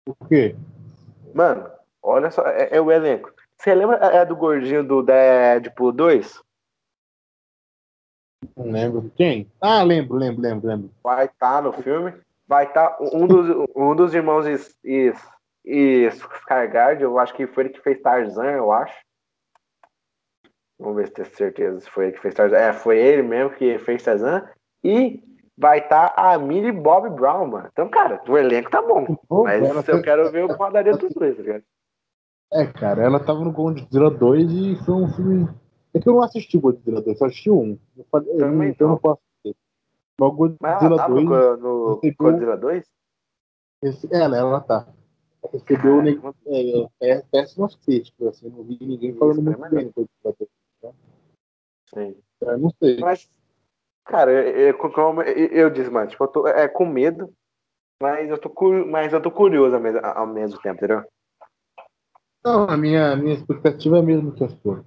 Por 0.05 0.27
quê? 0.27 0.55
Mano, 1.33 1.69
olha 2.01 2.29
só, 2.31 2.45
é, 2.47 2.69
é 2.75 2.81
o 2.81 2.91
elenco. 2.91 3.31
Você 3.57 3.73
lembra 3.73 3.97
é 3.97 4.25
do 4.25 4.35
gordinho 4.35 4.83
do 4.83 5.01
Deadpool 5.03 5.91
2? 5.91 6.41
Não 8.55 8.71
lembro. 8.71 9.11
Quem? 9.15 9.51
Ah, 9.61 9.83
lembro, 9.83 10.15
lembro, 10.17 10.41
lembro, 10.41 10.67
lembro. 10.67 10.91
Vai 11.03 11.25
estar 11.25 11.61
no 11.61 11.73
filme. 11.73 12.13
Vai 12.47 12.65
estar 12.65 12.97
um 12.99 13.27
dos, 13.27 13.67
um 13.75 13.95
dos 13.95 14.13
irmãos 14.13 14.47
Is, 14.47 14.75
Is 14.83 15.17
Skarsgård, 15.65 17.01
eu 17.01 17.19
acho 17.19 17.33
que 17.35 17.45
foi 17.45 17.65
ele 17.65 17.73
que 17.73 17.81
fez 17.81 18.01
Tarzan, 18.01 18.51
eu 18.51 18.71
acho. 18.71 18.95
Vamos 20.79 20.95
ver 20.95 21.07
se 21.07 21.13
tem 21.13 21.25
certeza 21.25 21.81
se 21.81 21.89
foi 21.89 22.05
ele 22.05 22.13
que 22.13 22.21
fez 22.21 22.33
Tarzan. 22.33 22.57
É, 22.57 22.73
foi 22.73 22.97
ele 22.97 23.21
mesmo 23.21 23.51
que 23.51 23.77
fez 23.79 24.01
Tarzan. 24.01 24.47
E 24.83 25.21
vai 25.57 25.79
estar 25.79 26.13
a 26.15 26.37
Millie 26.39 26.71
Bob 26.71 27.09
Brown, 27.09 27.45
mano. 27.47 27.69
Então, 27.71 27.89
cara, 27.89 28.21
o 28.27 28.37
elenco 28.37 28.71
tá 28.71 28.81
bom. 28.81 29.05
Mas 29.43 29.61
eu 29.87 29.97
tá- 29.97 30.01
quero 30.01 30.31
ver 30.31 30.45
o 30.45 30.57
padaria 30.57 30.93
dos 30.95 31.13
dois, 31.13 31.35
tá 31.35 31.43
ligado? 31.43 31.63
É, 32.51 32.65
cara, 32.65 33.03
ela 33.03 33.19
tava 33.19 33.41
no 33.41 33.51
Godzilla 33.51 34.09
2 34.09 34.49
e 34.51 34.75
foi 34.83 34.95
um 34.95 35.09
filme. 35.09 35.49
É 35.93 35.99
que 35.99 36.07
eu 36.07 36.13
não 36.13 36.21
assisti 36.21 36.57
o 36.57 36.61
Godzilla 36.61 37.01
2, 37.01 37.17
só 37.17 37.25
assisti 37.25 37.49
um. 37.49 37.77
Eu 37.97 38.05
falei, 38.11 38.37
Também 38.37 38.69
então 38.69 38.85
eu 38.85 38.89
não. 38.89 38.95
não 38.95 39.01
posso 39.01 39.21
assistir. 39.43 39.57
Mas 40.19 40.29
o 40.29 40.57
Mas 40.61 40.73
Godzilla 40.73 40.97
tava 40.97 41.13
2. 41.15 41.25
no, 41.25 41.57
no 41.57 41.95
recebeu- 41.95 42.31
Godzilla 42.31 42.57
2? 42.57 42.85
esse- 43.83 44.13
Ela, 44.13 44.37
ela 44.37 44.61
tá. 44.61 44.87
Recebeu 45.51 46.01
ne- 46.01 46.15
Caramba. 46.15 46.35
é, 46.47 46.89
é, 47.11 47.21
péssimas 47.31 47.75
críticas, 47.75 48.27
assim, 48.27 48.49
não 48.49 48.63
vi 48.63 48.77
ninguém 48.81 49.15
falando 49.15 49.41
muito 49.41 49.63
é 49.65 49.69
bem 49.69 49.85
do 49.87 49.93
Godzilla 50.23 50.35
2. 50.81 50.95
Sim. 51.93 52.15
Eu 52.41 52.57
não 52.57 52.69
sei. 52.81 52.97
Mas, 52.99 53.29
Cara, 54.05 54.31
eu, 54.31 54.75
como 54.75 55.21
eu, 55.21 55.47
eu 55.49 55.69
disse, 55.69 55.89
mano, 55.91 56.09
tipo, 56.09 56.23
eu 56.23 56.27
tô 56.29 56.47
é, 56.47 56.67
com 56.67 56.83
medo, 56.83 57.31
mas 58.01 58.27
eu 58.27 58.39
tô, 58.39 58.49
cu- 58.49 58.85
mas 58.87 59.13
eu 59.13 59.21
tô 59.21 59.29
curioso 59.29 59.75
ao 59.75 59.81
mesmo, 59.81 59.99
ao 60.03 60.25
mesmo 60.25 60.59
tempo, 60.61 60.77
entendeu? 60.77 61.03
Não, 62.43 62.63
a 62.67 62.75
minha, 62.75 63.15
minha 63.15 63.35
expectativa 63.35 63.97
é 63.97 63.99
a 63.99 64.03
mesma 64.03 64.31
que 64.31 64.43
a 64.43 64.49
sua, 64.49 64.83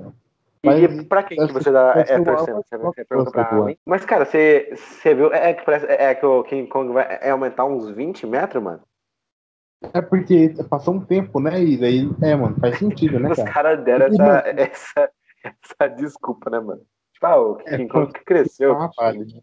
cara. 0.62 0.79
E 0.79 0.88
Mas 0.88 1.07
pra 1.07 1.22
quem 1.22 1.38
que 1.46 1.53
você 1.53 1.64
que 1.64 1.70
dá 1.70 1.94
é, 1.96 2.18
torcendo? 2.20 2.62
Você, 2.62 2.77
você 2.79 3.05
pergunta 3.05 3.31
pra 3.31 3.62
mim? 3.62 3.79
Mas, 3.85 4.05
cara, 4.05 4.25
você, 4.25 4.70
você 4.75 5.14
viu? 5.14 5.33
É 5.33 5.53
que 5.55 5.64
parece 5.64 5.87
é 5.87 6.14
que 6.14 6.25
o 6.25 6.42
King 6.44 6.68
Kong 6.68 6.92
vai 6.92 7.18
é 7.20 7.31
aumentar 7.31 7.64
uns 7.64 7.90
20 7.90 8.27
metros, 8.27 8.62
mano? 8.62 8.83
É 9.92 10.01
porque 10.01 10.55
passou 10.70 10.94
um 10.94 11.05
tempo, 11.05 11.40
né? 11.40 11.61
E 11.62 11.77
daí, 11.77 12.09
é, 12.22 12.37
mano, 12.37 12.57
faz 12.61 12.79
sentido, 12.79 13.18
né, 13.18 13.29
Os 13.33 13.37
cara? 13.37 13.53
caras 13.53 13.85
deram 13.85 14.07
essa, 14.07 14.25
mano- 14.25 14.42
essa, 14.61 15.11
essa 15.44 15.88
desculpa, 15.88 16.51
né, 16.51 16.61
mano? 16.61 16.83
Tipo, 17.12 17.27
ah, 17.27 17.40
o 17.40 17.61
É, 17.66 17.77
King 17.77 17.88
Kong 17.88 18.12
cresceu, 18.25 18.72
Ah, 18.75 18.87
rapaz, 18.87 19.18
né? 19.18 19.40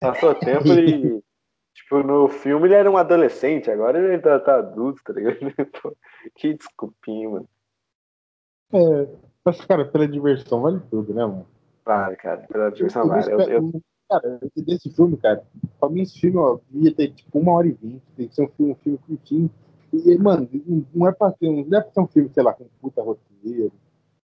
passou 0.00 0.34
tempo 0.34 0.68
e. 0.68 1.22
Tipo, 1.74 2.02
no 2.02 2.28
filme 2.28 2.66
ele 2.68 2.74
era 2.74 2.90
um 2.90 2.98
adolescente, 2.98 3.70
agora 3.70 3.98
ele 3.98 4.18
tá, 4.18 4.38
tá 4.38 4.56
adulto, 4.56 5.02
tá 5.02 5.14
ligado? 5.14 5.38
Que 6.34 6.52
desculpinha, 6.52 7.30
mano. 7.30 7.48
É, 8.74 9.08
mas, 9.44 9.64
cara, 9.64 9.84
pela 9.84 10.06
diversão 10.08 10.62
vale 10.62 10.80
tudo, 10.90 11.12
né, 11.12 11.24
mano? 11.24 11.46
Vale, 11.84 12.16
cara, 12.16 12.42
pela 12.48 12.70
diversão 12.70 13.06
vale. 13.08 13.32
Eu, 13.32 13.40
eu- 13.40 13.82
Cara, 14.10 14.38
desse 14.56 14.90
filme, 14.90 15.16
cara, 15.16 15.42
pra 15.80 15.88
mim 15.88 16.02
esse 16.02 16.20
filme, 16.20 16.36
ó, 16.36 16.58
devia 16.68 16.94
ter 16.94 17.12
tipo 17.12 17.38
uma 17.38 17.52
hora 17.52 17.66
e 17.66 17.72
vinte, 17.72 18.02
tem 18.14 18.28
que 18.28 18.34
ser 18.34 18.42
um 18.42 18.48
filme, 18.48 18.72
um 18.72 18.76
filme 18.76 18.98
curtinho. 19.06 19.50
E, 19.90 20.18
mano, 20.18 20.46
não 20.94 21.08
é 21.08 21.12
pra 21.12 21.32
um, 21.42 21.64
não 21.64 21.78
é 21.78 21.80
pra 21.80 21.92
ser 21.92 22.00
um 22.00 22.06
filme, 22.06 22.28
sei 22.34 22.42
lá, 22.42 22.52
com 22.52 22.66
puta 22.80 23.00
roteiro, 23.00 23.72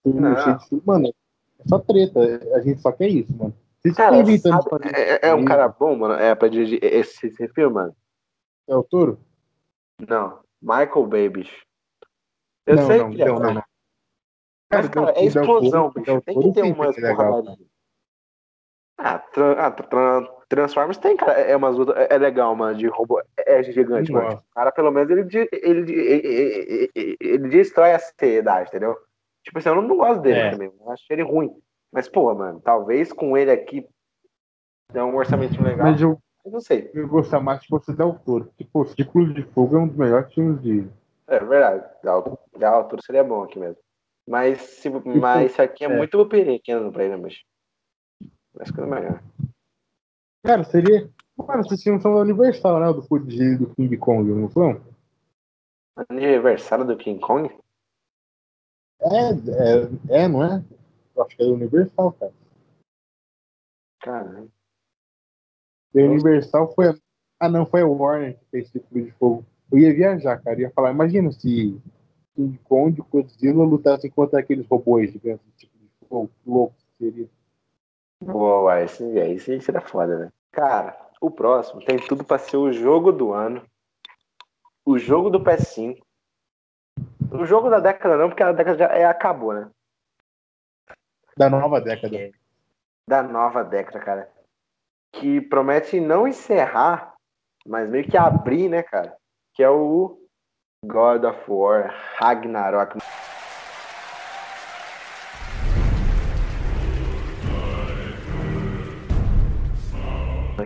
filme 0.04 0.36
cheio 0.36 0.58
de 0.58 0.68
filme. 0.68 0.82
Mano, 0.86 1.08
é 1.08 1.68
só 1.68 1.80
treta, 1.80 2.20
a 2.54 2.60
gente 2.60 2.80
só 2.80 2.92
quer 2.92 3.08
isso, 3.08 3.36
mano. 3.36 3.52
Vocês 3.80 3.96
Cara, 3.96 4.14
sabe- 4.38 4.38
fazer 4.70 4.94
é, 4.94 5.28
é 5.28 5.34
um 5.34 5.44
cara 5.44 5.66
bom, 5.66 5.96
mano, 5.96 6.14
é 6.14 6.32
pra 6.36 6.46
dirigir 6.46 6.78
esse, 6.82 7.26
esse 7.26 7.48
filme, 7.48 7.74
mano. 7.74 7.96
É 8.68 8.76
o 8.76 8.84
touro? 8.84 9.18
Não, 10.08 10.38
Michael 10.60 11.06
Bay, 11.06 11.28
bicho. 11.28 11.66
Eu 12.66 12.76
não, 12.76 12.86
sei 12.86 12.98
não, 12.98 13.10
que 13.10 13.22
é 13.22 13.26
não, 13.26 13.38
não, 13.40 13.54
não. 13.54 13.62
Mas, 14.72 14.88
cara, 14.88 15.12
é 15.12 15.24
explosão, 15.24 15.90
bicho. 15.90 16.20
Tem 16.22 16.40
que 16.40 16.52
ter 16.52 16.62
umas 16.62 16.96
é 16.96 17.00
legal, 17.00 17.16
porradinhas. 17.42 17.72
Ah, 18.98 19.18
tra 19.18 19.66
ah 19.66 19.70
tra- 19.70 19.86
tra- 19.86 20.42
Transformers 20.48 20.98
tem, 20.98 21.16
cara. 21.16 21.32
É 21.40 21.56
umas 21.56 21.76
lutas. 21.76 21.96
É 21.96 22.14
é 22.14 22.18
legal, 22.18 22.54
mano, 22.54 22.76
de 22.76 22.86
robô. 22.86 23.20
É 23.38 23.58
é 23.58 23.62
gigante, 23.62 24.12
mano. 24.12 24.34
O 24.50 24.54
cara, 24.54 24.70
pelo 24.70 24.90
menos, 24.90 25.10
ele, 25.10 25.48
ele, 25.52 25.92
ele, 25.92 27.16
ele, 27.20 27.48
destrói 27.48 27.92
a 27.92 27.98
seriedade, 27.98 28.68
entendeu? 28.68 28.96
Tipo 29.42 29.58
assim, 29.58 29.70
eu 29.70 29.82
não, 29.82 29.96
gosto 29.96 30.20
dele 30.20 30.38
É. 30.38 30.50
também. 30.50 30.72
Eu 30.78 30.90
acho 30.90 31.04
ele 31.10 31.22
ruim. 31.22 31.50
Mas, 31.90 32.08
pô, 32.08 32.32
mano, 32.34 32.60
talvez 32.60 33.12
com 33.12 33.36
ele 33.36 33.50
aqui. 33.50 33.86
Dê 34.92 35.00
um 35.00 35.16
orçamentinho 35.16 35.64
legal. 35.64 35.86
Mas 35.90 36.00
eu, 36.00 36.18
Eu 36.44 36.52
não 36.52 36.60
sei. 36.60 36.90
eu 36.94 37.08
gostar 37.08 37.40
mais 37.40 37.60
se 37.62 37.66
fosse 37.68 37.92
Del 37.96 38.18
Toro. 38.24 38.52
Tipo, 38.56 38.84
Círculo 38.86 39.32
de 39.32 39.42
Fogo 39.42 39.76
é 39.76 39.80
um 39.80 39.88
dos 39.88 39.96
melhores 39.96 40.32
filmes 40.32 40.60
de. 40.62 40.86
É 41.26 41.38
verdade. 41.40 41.84
Da, 42.04 42.12
al- 42.12 42.38
da 42.58 42.70
altura 42.70 43.02
seria 43.04 43.24
bom 43.24 43.42
aqui 43.42 43.58
mesmo. 43.58 43.78
Mas, 44.26 44.60
se, 44.60 44.88
mas 44.90 45.50
isso 45.50 45.62
aqui 45.62 45.84
é, 45.84 45.88
é. 45.90 45.96
muito 45.96 46.26
pequeno 46.26 46.92
pra 46.92 47.04
ele. 47.04 47.26
Acho 48.60 48.72
que 48.72 48.80
é 48.80 48.86
melhor. 48.86 49.22
Cara, 50.44 50.64
seria. 50.64 51.10
Mano, 51.36 51.62
esses 51.62 51.82
filmes 51.82 52.02
são 52.02 52.14
da 52.14 52.20
Universal, 52.20 52.80
né? 52.80 52.92
Do 52.92 53.02
Fuji 53.02 53.56
do 53.56 53.74
King 53.74 53.96
Kong, 53.96 54.30
não 54.30 54.50
são? 54.50 54.80
Aniversário 56.08 56.84
do 56.84 56.96
King 56.96 57.20
Kong? 57.20 57.48
É, 59.00 60.18
é, 60.18 60.22
é, 60.24 60.28
não 60.28 60.44
é? 60.44 60.62
Eu 61.14 61.22
acho 61.22 61.36
que 61.36 61.42
é 61.42 61.46
da 61.46 61.52
Universal, 61.52 62.12
cara. 62.12 62.32
Cara, 64.00 64.46
E 65.94 66.00
a 66.00 66.04
Universal 66.04 66.72
foi. 66.74 66.94
Ah, 67.40 67.48
não, 67.48 67.66
foi 67.66 67.82
a 67.82 67.86
Warner 67.86 68.38
que 68.38 68.44
fez 68.50 68.68
Círculo 68.68 69.04
de 69.04 69.10
Fogo. 69.12 69.46
Eu 69.70 69.78
ia 69.78 69.94
viajar, 69.94 70.40
cara. 70.42 70.60
Ia 70.60 70.70
falar, 70.70 70.92
imagina 70.92 71.30
se 71.32 71.80
King 72.34 72.58
Kong 72.64 72.98
e 72.98 73.04
Godzilla 73.10 73.64
lutassem 73.64 74.10
contra 74.10 74.40
aqueles 74.40 74.66
robôs 74.66 75.10
gigantes, 75.10 75.44
tipo 75.56 76.30
louco 76.46 76.74
que 76.74 77.04
seria. 77.04 77.28
boa, 78.20 78.82
esse, 78.82 79.18
é, 79.18 79.30
esse 79.32 79.60
seria 79.60 79.80
foda, 79.80 80.18
né? 80.18 80.32
Cara, 80.50 80.96
o 81.20 81.30
próximo 81.30 81.84
tem 81.84 81.98
tudo 81.98 82.24
pra 82.24 82.38
ser 82.38 82.56
o 82.56 82.72
jogo 82.72 83.12
do 83.12 83.32
ano. 83.32 83.64
O 84.84 84.98
jogo 84.98 85.30
do 85.30 85.40
PS5. 85.40 85.98
O 87.30 87.44
jogo 87.46 87.70
da 87.70 87.80
década 87.80 88.16
não, 88.16 88.28
porque 88.28 88.42
a 88.42 88.52
década 88.52 88.78
já 88.78 88.86
é, 88.86 89.04
acabou, 89.04 89.54
né? 89.54 89.70
Da 91.36 91.48
nova 91.48 91.80
década. 91.80 92.30
Da 93.08 93.22
nova 93.22 93.64
década, 93.64 94.00
cara. 94.00 94.32
Que 95.12 95.40
promete 95.40 96.00
não 96.00 96.26
encerrar, 96.26 97.14
mas 97.66 97.88
meio 97.88 98.08
que 98.08 98.16
abrir, 98.16 98.68
né, 98.68 98.82
cara? 98.82 99.16
Que 99.54 99.62
é 99.62 99.70
o 99.70 100.21
God 100.84 101.24
of 101.24 101.38
War 101.48 101.94
Ragnarok. 102.18 102.98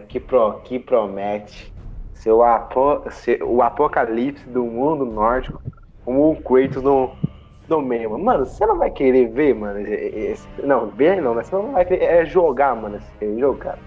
Que, 0.08 0.20
pro, 0.20 0.60
que 0.64 0.78
promete 0.78 1.72
ser 2.14 2.30
o, 2.32 2.42
apo, 2.42 3.02
ser 3.10 3.42
o 3.42 3.62
apocalipse 3.62 4.46
do 4.48 4.64
mundo 4.64 5.04
nórdico 5.04 5.60
com 6.04 6.30
o 6.30 6.36
Kratos 6.36 6.82
no, 6.82 7.10
no 7.68 7.80
meio. 7.82 8.10
mano. 8.10 8.24
Mano, 8.24 8.46
você 8.46 8.64
não 8.66 8.78
vai 8.78 8.90
querer 8.90 9.28
ver, 9.28 9.54
mano? 9.54 9.78
esse- 9.80 10.48
não, 10.62 10.88
ver 10.88 11.20
não, 11.22 11.34
né? 11.34 11.42
Você 11.42 11.54
não 11.54 11.72
vai 11.72 11.84
querer 11.84 12.04
é 12.04 12.24
jogar, 12.24 12.74
mano, 12.74 12.96
esse 12.96 13.38
jogo, 13.38 13.58
cara. 13.58 13.78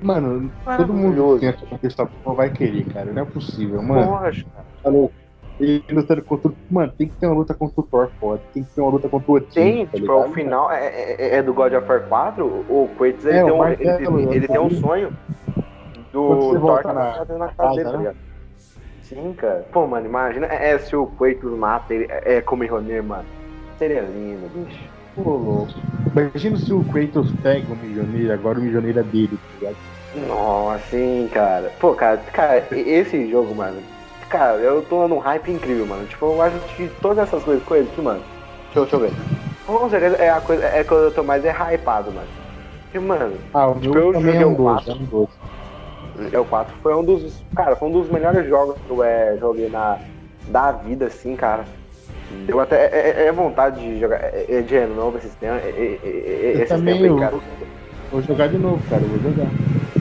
Mano, 0.00 0.50
todo 0.76 0.94
mundo 0.94 1.34
que 1.40 1.40
tem 1.40 1.48
essa 1.82 2.08
vai 2.34 2.50
querer, 2.50 2.84
cara. 2.92 3.12
Não 3.12 3.22
é 3.22 3.24
possível, 3.24 3.82
mano. 3.82 4.10
Lógico, 4.12 4.50
cara. 4.50 4.66
Falou. 4.82 5.12
Ele 5.60 5.82
lutando 5.90 6.22
contra 6.24 6.50
o. 6.50 6.56
Mano, 6.70 6.92
tem 6.96 7.08
que 7.08 7.16
ter 7.16 7.26
uma 7.26 7.34
luta 7.34 7.54
contra 7.54 7.80
o 7.80 7.82
Thor 7.84 8.10
foda. 8.20 8.42
Tem 8.54 8.62
que 8.64 8.74
ter 8.74 8.80
uma 8.80 8.90
luta 8.92 9.08
contra 9.08 9.30
o 9.30 9.34
Odin. 9.34 9.46
Tem, 9.54 9.86
tá 9.86 9.96
tipo, 9.98 10.12
ligado? 10.12 10.30
o 10.30 10.32
final 10.32 10.70
é, 10.70 10.86
é- 10.86 11.36
é 11.36 11.42
do 11.42 11.52
God 11.52 11.72
of 11.74 11.88
War 11.88 12.08
4, 12.08 12.46
o 12.46 12.88
Kratos 12.96 13.24
ele, 13.24 13.38
É, 13.38 13.42
tem, 13.42 13.52
um, 13.52 13.68
ele, 13.68 14.36
ele 14.36 14.48
tem 14.48 14.60
um 14.60 14.70
sonho 14.70 15.12
do 16.12 16.60
Thor 16.60 16.82
tá 16.82 16.92
na 16.92 17.24
na, 17.24 17.74
dele, 17.74 17.84
tá 17.84 17.92
né? 17.92 17.98
ligado? 17.98 18.16
Sim, 19.02 19.32
cara. 19.34 19.64
Pô, 19.72 19.86
mano, 19.86 20.06
imagina 20.06 20.46
é, 20.46 20.72
é, 20.72 20.78
se 20.78 20.94
o 20.94 21.06
Kratos 21.06 21.58
mata 21.58 21.92
ele 21.94 22.06
é, 22.10 22.34
é 22.36 22.40
como 22.40 22.62
Mjolnir, 22.62 23.02
mano. 23.02 23.24
Seria 23.78 24.02
lindo, 24.02 24.48
bicho. 24.48 24.88
Pô, 25.14 25.22
louco. 25.22 25.72
Imagina 26.12 26.56
se 26.56 26.72
o 26.72 26.84
Kratos 26.84 27.32
pega 27.42 27.66
o 27.72 27.76
Mjolnir, 27.76 28.30
agora 28.30 28.58
o 28.58 28.62
Mjolnir 28.62 28.98
é 28.98 29.02
dele, 29.02 29.36
tá 29.36 29.54
ligado? 29.54 29.76
Nossa, 30.26 30.78
sim, 30.90 31.28
cara. 31.32 31.70
Pô, 31.80 31.94
cara, 31.94 32.18
cara, 32.32 32.64
esse 32.72 33.28
jogo, 33.30 33.54
mano. 33.54 33.97
Cara, 34.28 34.60
eu 34.62 34.82
tô 34.86 35.08
num 35.08 35.18
hype 35.18 35.50
incrível, 35.50 35.86
mano. 35.86 36.06
Tipo, 36.06 36.26
eu 36.26 36.42
acho 36.42 36.60
que 36.76 36.88
todas 37.00 37.18
essas 37.18 37.44
coisas, 37.44 37.64
coisas 37.64 37.90
aqui, 37.90 38.00
mano. 38.00 38.26
Deixa, 38.74 38.78
eu- 38.78 38.82
deixa 38.84 38.96
eu 38.96 39.00
ver. 39.00 39.14
Com 39.64 39.88
certeza 39.88 40.16
é 40.16 40.30
a 40.30 40.40
coisa 40.40 40.64
é 40.64 40.82
que 40.84 40.92
eu 40.92 41.12
tô 41.12 41.22
mais 41.22 41.44
é 41.44 41.50
hypado, 41.52 42.12
mano. 42.12 42.30
Porque, 42.84 42.98
mano, 42.98 43.44
Ah, 43.52 43.68
o 43.68 43.80
Tipo, 43.80 43.98
eu 43.98 44.10
é 44.10 44.14
joguei 44.14 44.34
um 44.36 44.40
é 44.42 44.46
um 44.46 44.54
doce. 44.54 44.90
É 46.32 46.38
o 46.38 46.44
4 46.46 46.76
foi 46.82 46.94
um 46.94 47.04
dos. 47.04 47.44
Cara, 47.54 47.76
foi 47.76 47.88
um 47.88 47.92
dos 47.92 48.08
melhores 48.08 48.48
jogos 48.48 48.80
que 48.84 48.90
eu 48.90 49.02
é, 49.02 49.36
joguei 49.38 49.68
na, 49.68 50.00
da 50.46 50.72
vida, 50.72 51.06
assim, 51.06 51.36
cara. 51.36 51.68
Deu 52.46 52.60
até 52.60 52.86
é, 52.86 53.24
é- 53.24 53.26
é 53.28 53.32
vontade 53.32 53.80
de 53.80 53.98
jogar 54.00 54.18
é, 54.22 54.46
é 54.58 54.62
de 54.62 54.86
novo 54.86 55.18
esse 55.18 55.28
sistema. 55.28 55.58
É, 55.58 55.70
é, 55.70 55.96
é, 56.58 56.58
Eu 56.58 56.62
esse 56.62 56.78
tempo 56.82 57.04
aí, 57.04 57.10
eu- 57.10 57.16
cara. 57.16 57.36
Vou 58.10 58.22
jogar 58.22 58.48
de 58.48 58.58
novo, 58.58 58.84
cara. 58.86 59.06
Vou 59.06 59.20
jogar. 59.20 59.52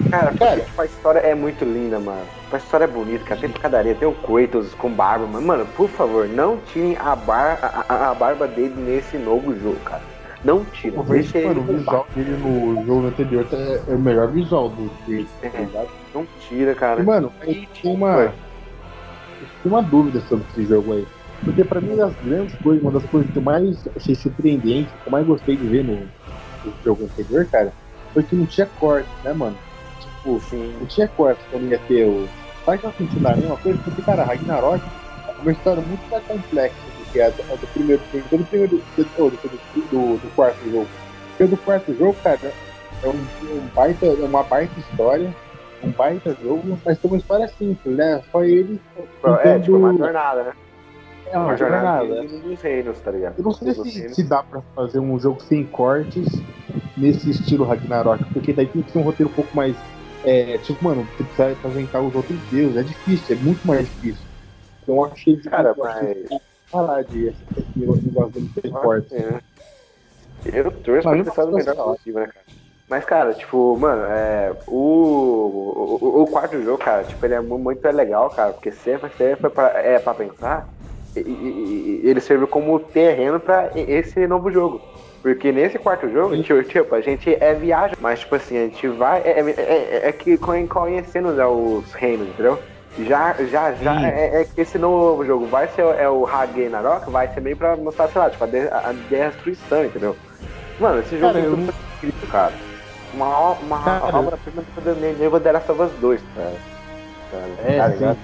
Cara, 0.10 0.32
Cara. 0.34 0.62
tipo, 0.62 0.82
a 0.82 0.86
história 0.86 1.20
é 1.20 1.36
muito 1.36 1.64
linda, 1.66 2.00
mano. 2.00 2.26
A 2.52 2.58
história 2.58 2.86
é 2.86 2.88
bonita, 2.88 3.24
cara. 3.26 3.42
Tem 3.42 3.50
picadaria, 3.50 3.96
tem 3.96 4.08
o 4.08 4.14
Kratos 4.14 4.74
com 4.76 4.92
barba, 4.92 5.26
mano. 5.28 5.46
Mano, 5.46 5.66
por 5.76 5.90
favor, 5.90 6.28
não 6.28 6.58
tirem 6.58 6.98
a, 6.98 7.16
bar, 7.16 7.60
a, 7.62 8.10
a- 8.10 8.14
barba 8.14 8.48
dele 8.48 8.74
nesse 8.78 9.18
novo 9.18 9.54
jogo, 9.60 9.80
cara. 9.82 10.02
Não 10.44 10.66
vejo 11.04 11.32
Deixa 11.34 11.40
que, 11.40 11.46
mano, 11.48 11.62
ele 11.62 11.72
o 11.72 11.78
visual 11.78 12.08
dele 12.16 12.32
no 12.38 12.86
jogo 12.86 13.08
anterior 13.08 13.46
tá- 13.46 13.58
é 13.58 13.96
o 13.96 14.00
melhor 14.00 14.32
visual 14.32 14.70
do 14.70 14.90
Kratos, 15.06 15.28
tá 15.42 15.48
É. 15.48 15.88
Não 16.14 16.28
tira, 16.48 16.74
cara. 16.76 17.02
E, 17.02 17.06
mano, 17.06 17.32
E, 17.46 17.68
tenho 17.82 17.96
uma, 17.96 18.34
eu 19.64 19.72
uma 19.72 19.82
dúvida 19.82 20.22
sobre 20.22 20.46
esse 20.52 20.66
jogo 20.66 20.94
aí. 20.94 21.08
Porque 21.44 21.64
pra 21.64 21.82
mim, 21.82 21.94
uma 21.94 22.06
das 22.08 22.16
grandes 22.22 22.56
coisas, 22.56 22.82
uma 22.84 22.92
das 22.92 23.06
coisas 23.06 23.32
que 23.32 23.38
eu 23.38 23.42
mais 23.42 23.88
achei 23.96 24.16
surpreendente, 24.16 24.92
que 24.92 25.08
eu 25.08 25.12
mais 25.12 25.26
gostei 25.26 25.56
de 25.58 25.68
ver 25.68 25.84
no, 25.84 26.08
no 26.64 26.74
jogo 26.84 27.04
anterior, 27.04 27.46
cara, 27.46 27.74
foi 28.14 28.24
que 28.24 28.36
não 28.36 28.46
tinha 28.46 28.66
corte, 28.66 29.10
né, 29.24 29.34
mano? 29.34 29.56
Tipo, 30.28 30.40
Sim. 30.50 30.76
não 30.80 30.86
tinha 30.88 31.08
corte 31.08 31.40
quando 31.52 31.70
ia 31.70 31.80
ter 31.88 32.06
o. 32.06 32.28
Sabe 32.66 32.80
que 32.80 32.84
eu 32.86 32.92
senti 32.98 33.20
na 33.20 33.36
mesma 33.36 33.56
coisa? 33.58 33.80
Porque, 33.84 34.02
cara, 34.02 34.24
Ragnarok 34.26 34.84
é 35.28 35.42
uma 35.42 35.52
história 35.52 35.82
muito 35.82 36.02
mais 36.12 36.24
complexa 36.26 36.76
do 36.76 37.12
que 37.12 37.22
a 37.22 37.30
do, 37.30 37.42
a 37.44 37.56
do 37.56 37.68
primeiro 37.68 38.02
filme, 38.12 38.26
do 38.30 38.46
primeiro 38.46 38.78
do, 38.78 39.04
do, 39.06 39.30
do, 39.90 40.18
do- 40.18 40.36
quarto 40.36 40.70
jogo. 40.70 40.88
Porque 41.30 41.44
o 41.44 41.48
do 41.48 41.58
quarto 41.58 41.94
jogo, 41.98 42.16
cara, 42.24 42.40
é 43.04 43.08
um, 43.08 43.12
um 43.12 43.68
baita, 43.74 44.06
é 44.06 44.10
uma 44.26 44.44
baita 44.44 44.78
história, 44.80 45.34
um 45.84 45.92
baita 45.92 46.36
jogo, 46.44 46.78
mas 46.86 46.98
tem 47.00 47.10
uma 47.10 47.18
história 47.18 47.48
simples, 47.48 47.96
né? 47.96 48.22
Só 48.32 48.44
ele 48.44 48.82
É, 48.98 49.60
tipo, 49.60 49.78
uma 49.78 49.90
tentando- 49.92 49.98
jornada, 50.00 50.44
né? 50.44 50.52
É 51.30 51.38
uma 51.38 51.48
Uma 51.48 51.58
jornada 51.58 52.06
jornada. 52.06 52.28
dos 52.40 52.62
reinos, 52.62 53.00
tá 53.00 53.12
ligado? 53.12 53.36
Eu 53.38 53.44
não 53.44 53.52
sei 53.52 53.74
se, 53.74 54.10
se 54.16 54.24
dá 54.24 54.42
pra 54.44 54.62
fazer 54.76 55.00
um 55.00 55.18
jogo 55.20 55.42
sem 55.42 55.64
cortes 55.66 56.26
nesse 56.98 57.30
estilo 57.30 57.66
Ragnarok, 57.66 58.24
porque 58.34 58.52
daí 58.54 58.66
tem 58.66 58.82
que 58.82 58.92
ser 58.92 58.98
um 59.00 59.04
roteiro 59.04 59.30
um 59.32 59.36
pouco 59.36 59.56
mais. 59.56 59.76
É, 60.28 60.58
tipo, 60.58 60.84
mano, 60.84 61.04
você 61.04 61.24
precisa 61.24 61.52
apresentar 61.54 62.02
os 62.02 62.14
outros 62.14 62.38
deuses, 62.52 62.76
é 62.76 62.84
difícil, 62.84 63.36
é 63.36 63.40
muito 63.40 63.66
mais 63.66 63.86
difícil. 63.86 64.26
Então 64.84 64.96
eu 64.96 65.06
achei 65.06 65.38
Cara, 65.38 65.74
mas- 65.78 66.28
parar 66.70 67.02
de 67.04 67.28
esse 67.28 67.46
negócio 67.78 68.04
cortes. 68.72 69.14
É. 69.14 69.40
Eu 70.46 70.70
torço 70.72 71.08
pra 71.08 71.24
sido 71.24 71.48
o 71.50 71.56
melhor 71.56 71.76
possível, 71.76 72.22
né, 72.22 72.28
cara? 72.28 72.46
Mas, 72.90 73.06
cara, 73.06 73.34
tipo, 73.34 73.78
mano, 73.78 74.02
é, 74.04 74.54
o, 74.68 76.00
o, 76.02 76.22
o 76.24 76.28
quarto 76.28 76.62
jogo, 76.62 76.78
cara, 76.78 77.04
tipo, 77.04 77.26
ele 77.26 77.34
é 77.34 77.40
mu- 77.42 77.58
muito 77.58 77.86
legal, 77.86 78.30
cara, 78.30 78.52
porque 78.54 78.72
sempre, 78.72 79.10
sempre 79.18 79.50
pra, 79.50 79.68
é, 79.80 80.00
pra 80.00 80.14
pensar, 80.14 80.68
e, 81.16 81.20
e- 81.20 82.02
e 82.06 82.10
ele 82.10 82.20
serviu 82.22 82.48
como 82.48 82.80
terreno 82.80 83.40
pra 83.40 83.72
esse 83.76 84.26
novo 84.28 84.52
jogo. 84.52 84.82
Porque 85.22 85.52
nesse 85.52 85.78
quarto 85.80 86.10
jogo, 86.10 86.40
tipo, 86.44 86.64
tipo, 86.64 86.96
a 86.96 87.02
gente 87.02 87.36
é 87.42 87.54
viagem, 87.54 87.96
mas, 88.00 88.20
tipo 88.20 88.36
assim, 88.36 88.58
a 88.58 88.62
gente 88.66 88.88
vai, 88.88 89.22
é, 89.22 89.40
é, 89.40 89.52
é- 89.52 90.08
é 90.10 90.12
que 90.12 90.38
conhe- 90.38 90.68
conhecendo 90.68 91.36
já 91.36 91.48
os 91.48 91.94
reinos, 91.94 92.28
entendeu? 92.30 92.60
Já, 93.00 93.34
já, 93.46 93.74
já, 93.74 94.00
Sim. 94.00 94.06
é, 94.06 94.42
é 94.42 94.46
que 94.46 94.62
esse 94.62 94.78
novo 94.80 95.24
jogo 95.24 95.46
vai 95.48 95.68
ser 95.68 95.84
é 96.00 96.10
o 96.10 96.24
Ragnarok, 96.24 97.12
vai 97.12 97.28
ser 97.28 97.42
meio 97.42 97.56
pra 97.56 97.76
mostrar, 97.78 98.08
sei 98.10 98.20
lá, 98.20 98.30
tipo, 98.30 98.44
a, 98.44 98.48
de- 98.48 98.70
a 98.72 98.92
destruição, 98.92 99.86
entendeu? 99.86 100.16
Mano, 100.80 101.00
esse 101.02 101.16
jogo 101.18 101.34
Cara, 101.34 101.40
é 101.40 101.46
eu 101.48 101.52
tudo 101.52 101.74
incrível, 101.98 102.28
cara. 102.28 102.54
Uma, 103.14 103.52
uma 103.60 103.84
Cara, 103.84 104.18
obra-prima 104.18 104.64
do 104.84 104.96
nível 104.96 105.40
The 105.40 105.52
Last 105.52 105.72
of 105.72 105.82
Us 105.82 105.92
2, 106.00 106.24
cara. 106.34 106.56
Cara, 107.32 107.72
É, 107.72 107.78
tá 107.78 107.88
ligado? 107.88 108.20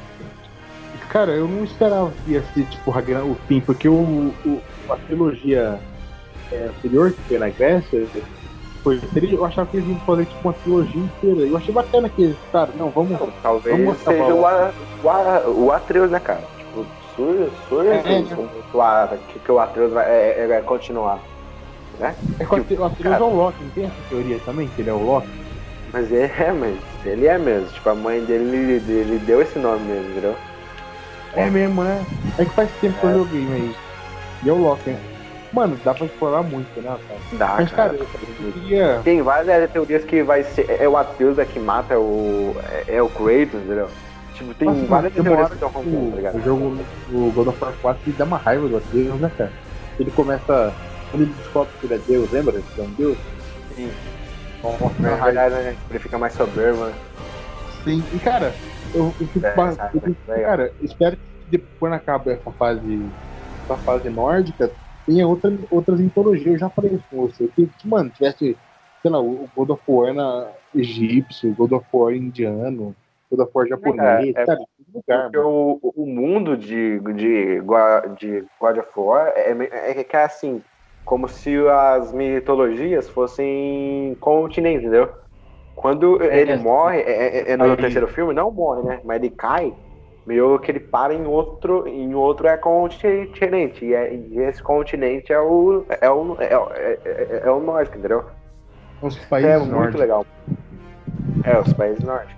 Cara, 1.10 1.32
eu 1.34 1.48
não 1.48 1.64
esperava 1.64 2.12
que 2.12 2.32
ia 2.32 2.42
ser 2.42 2.66
tipo 2.66 2.92
o 2.92 3.36
fim, 3.48 3.62
porque 3.62 3.88
o, 3.88 4.34
o- 4.46 4.62
a 4.92 4.98
trilogia 4.98 5.80
é, 6.52 6.64
anterior, 6.64 7.12
que 7.12 7.22
foi 7.24 7.38
na 7.40 7.50
Grécia, 7.50 8.08
foi, 8.84 9.00
eu 9.32 9.46
achava 9.46 9.70
que 9.70 9.78
eles 9.78 9.88
iam 9.88 10.00
fazer 10.00 10.26
tipo 10.26 10.42
uma 10.44 10.54
trilogia 10.54 11.02
inteira. 11.02 11.48
Eu 11.48 11.56
achei 11.56 11.74
bacana 11.74 12.10
que 12.10 12.22
eles, 12.22 12.38
cara, 12.52 12.70
não, 12.76 12.90
vamos. 12.90 13.18
Talvez 13.42 13.78
Vamos 13.78 13.98
seja 14.00 14.34
o, 14.34 14.46
A- 14.46 14.74
o, 15.02 15.10
A- 15.10 15.50
o 15.50 15.72
Atreus, 15.72 16.12
né, 16.12 16.20
cara? 16.20 16.44
Tipo, 16.58 16.86
sur, 17.16 17.50
sur, 17.70 17.86
É, 17.86 18.00
assim, 18.00 18.28
é. 18.30 19.18
que, 19.32 19.40
que, 19.40 19.52
o 19.52 19.60
Atreus 19.60 19.94
vai, 19.94 20.06
é, 20.12 20.52
é, 20.52 20.62
continuar. 20.62 21.22
É 22.02 22.46
que 22.46 22.54
o 22.54 22.58
Atreus 22.58 22.80
o 22.80 22.84
Atreus 22.84 23.16
é 23.16 23.24
o 23.24 23.34
Loki, 23.34 23.64
não 23.64 23.70
tem 23.72 23.86
essa 23.86 23.96
teoria 24.10 24.40
também, 24.40 24.68
que 24.68 24.82
ele 24.82 24.90
é 24.90 24.94
o 24.94 25.02
Loki? 25.02 25.30
Mas 25.94 26.12
ele 26.12 26.24
é, 26.24 26.52
mas 26.52 26.78
ele 27.06 27.28
é 27.28 27.38
mesmo. 27.38 27.70
Tipo, 27.70 27.90
a 27.90 27.96
mãe 27.96 28.20
dele, 28.26 28.80
dele 28.82 29.20
deu 29.20 29.42
esse 29.42 29.58
nome 29.60 29.86
mesmo, 29.86 30.12
entendeu? 30.12 30.36
É 31.36 31.50
mesmo, 31.50 31.84
né? 31.84 32.06
É 32.38 32.44
que 32.44 32.52
faz 32.52 32.70
tempo 32.82 33.00
que 33.00 33.06
É. 33.06 33.10
eu 33.12 33.20
joguei, 33.20 33.46
mas. 33.46 33.76
E 34.44 34.50
é 34.50 34.52
o 34.52 34.58
Loki, 34.58 34.90
né? 34.90 35.00
Mano, 35.54 35.78
dá 35.84 35.94
pra 35.94 36.08
explorar 36.08 36.42
muito, 36.42 36.82
né, 36.82 36.98
cara? 37.08 37.20
Dá, 37.34 37.56
Mas, 37.60 37.72
cara, 37.72 37.94
cara. 37.94 38.04
eu 38.04 38.52
queria. 38.52 39.02
Tem 39.04 39.22
várias 39.22 39.72
teorias 39.72 40.04
que 40.04 40.24
vai 40.24 40.44
ser. 40.44 40.66
É 40.82 40.90
o 40.90 40.98
Atreus 40.98 41.38
é 41.38 41.46
que 41.46 41.60
mata 41.60 41.98
o. 42.00 42.56
É, 42.88 42.96
é 42.96 43.02
o 43.04 43.08
Kratos, 43.08 43.62
entendeu? 43.62 43.88
Tipo, 44.34 44.54
tem 44.56 44.68
Nossa, 44.68 44.86
várias 44.88 45.14
tem 45.14 45.24
teorias 45.24 45.48
que 45.50 45.54
estão 45.54 45.70
acontecendo, 45.70 46.10
tá 46.10 46.14
O, 46.14 46.16
ligado? 46.16 46.36
o 46.38 46.42
jogo, 46.42 46.78
o 47.12 47.32
God 47.36 47.48
of 47.50 47.64
War 47.64 47.74
4, 47.84 48.02
ele 48.08 48.16
dá 48.18 48.26
uma 48.26 48.38
raiva 48.38 48.68
do 48.68 48.78
Atreus, 48.78 49.20
né, 49.22 49.32
cara? 49.38 49.52
Ele 50.00 50.10
começa. 50.12 50.74
Quando 51.12 51.22
ele 51.22 51.34
descobre 51.34 51.72
que 51.80 51.86
ele 51.86 51.94
é 51.94 51.98
Deus, 52.00 52.32
lembra? 52.32 52.54
Que 52.54 52.82
é 52.82 52.84
um 52.84 52.90
Deus? 52.90 53.18
Sim. 53.76 53.92
Nossa, 54.64 54.84
uma 54.84 55.10
raiva. 55.10 55.26
verdade, 55.26 55.56
né? 55.56 55.76
Ele 55.92 56.00
fica 56.00 56.18
mais 56.18 56.34
soberbo, 56.34 56.86
né? 56.86 56.94
Sim. 57.84 58.04
E, 58.12 58.18
cara, 58.18 58.52
eu, 58.96 59.14
eu 59.20 59.28
fico. 59.28 59.46
É, 59.46 59.54
eu 59.94 60.16
legal. 60.28 60.50
cara, 60.50 60.72
espero 60.82 61.16
que 61.16 61.22
depois, 61.52 61.70
quando 61.80 61.94
acaba 61.94 62.32
essa 62.32 62.52
fase. 62.52 63.06
Essa 63.66 63.78
fase 63.78 64.10
nórdica, 64.10 64.72
tenha 65.06 65.28
outra, 65.28 65.52
outras 65.70 66.00
mitologias. 66.00 66.54
Eu 66.54 66.60
já 66.60 66.70
falei 66.70 66.94
isso 66.94 67.06
com 67.10 67.18
você. 67.28 67.48
Que, 67.50 67.68
que, 67.68 67.88
mano, 67.88 68.10
tivesse, 68.10 68.58
sei 69.02 69.12
lá, 69.12 69.20
o 69.20 69.50
God 69.56 69.70
of 69.72 69.84
War 69.88 70.14
na 70.14 70.52
egípcio, 70.74 71.52
o 71.52 71.56
God 71.56 71.72
of 71.74 71.86
War 71.94 72.14
indiano, 72.14 72.96
God 73.30 73.40
of 73.42 73.52
War 73.54 73.68
japonês, 73.68 74.36
É, 74.36 74.42
é 74.42 74.44
em 74.44 74.48
todo 74.48 74.68
lugar, 74.94 75.24
Porque 75.26 75.38
o, 75.38 75.80
o 75.84 76.06
mundo 76.06 76.58
de, 76.58 77.00
de, 77.00 77.62
de 78.18 78.46
God 78.60 78.78
of 78.78 78.90
War 78.96 79.34
é, 79.36 79.54
me- 79.54 79.66
é 79.72 80.04
que 80.04 80.16
é 80.16 80.24
assim, 80.24 80.62
como 81.06 81.28
se 81.28 81.56
as 81.68 82.12
mitologias 82.14 83.10
fossem 83.10 84.16
continentes, 84.20 84.84
entendeu? 84.84 85.10
Quando 85.76 86.22
É, 86.22 86.42
ele 86.42 86.54
é. 86.54 86.58
morre, 86.58 87.02
é, 87.02 87.38
é- 87.40 87.52
é 87.52 87.58
no 87.58 87.76
terceiro 87.76 88.08
filme, 88.08 88.34
não 88.34 88.52
morre, 88.52 88.84
né? 88.84 89.02
Mas 89.04 89.18
ele 89.18 89.30
cai, 89.30 89.74
meio 90.26 90.58
que 90.60 90.72
ele 90.72 90.80
para 90.80 91.14
em 91.14 91.26
outro, 91.26 91.88
em 91.88 92.14
outro 92.16 92.48
é 92.48 92.56
continente. 92.58 93.86
E, 93.86 93.94
é- 93.94 94.14
e 94.14 94.40
esse 94.40 94.62
continente 94.64 95.32
é 95.34 95.40
o, 95.40 95.86
é 95.90 96.10
o, 96.10 96.36
é, 96.40 96.58
o- 96.58 96.70
é, 96.74 96.98
é- 97.06 97.42
é 97.46 97.52
o 97.52 97.60
nórdico, 97.60 97.98
entendeu? 97.98 98.24
Os 99.02 99.18
Que 99.18 99.26
países 99.28 99.52
é 99.52 99.58
muito 99.60 99.72
nórdicos. 99.72 100.00
legal. 100.00 100.26
É, 101.44 101.60
os 101.60 101.74
países 101.74 102.04
nórdicos. 102.04 102.36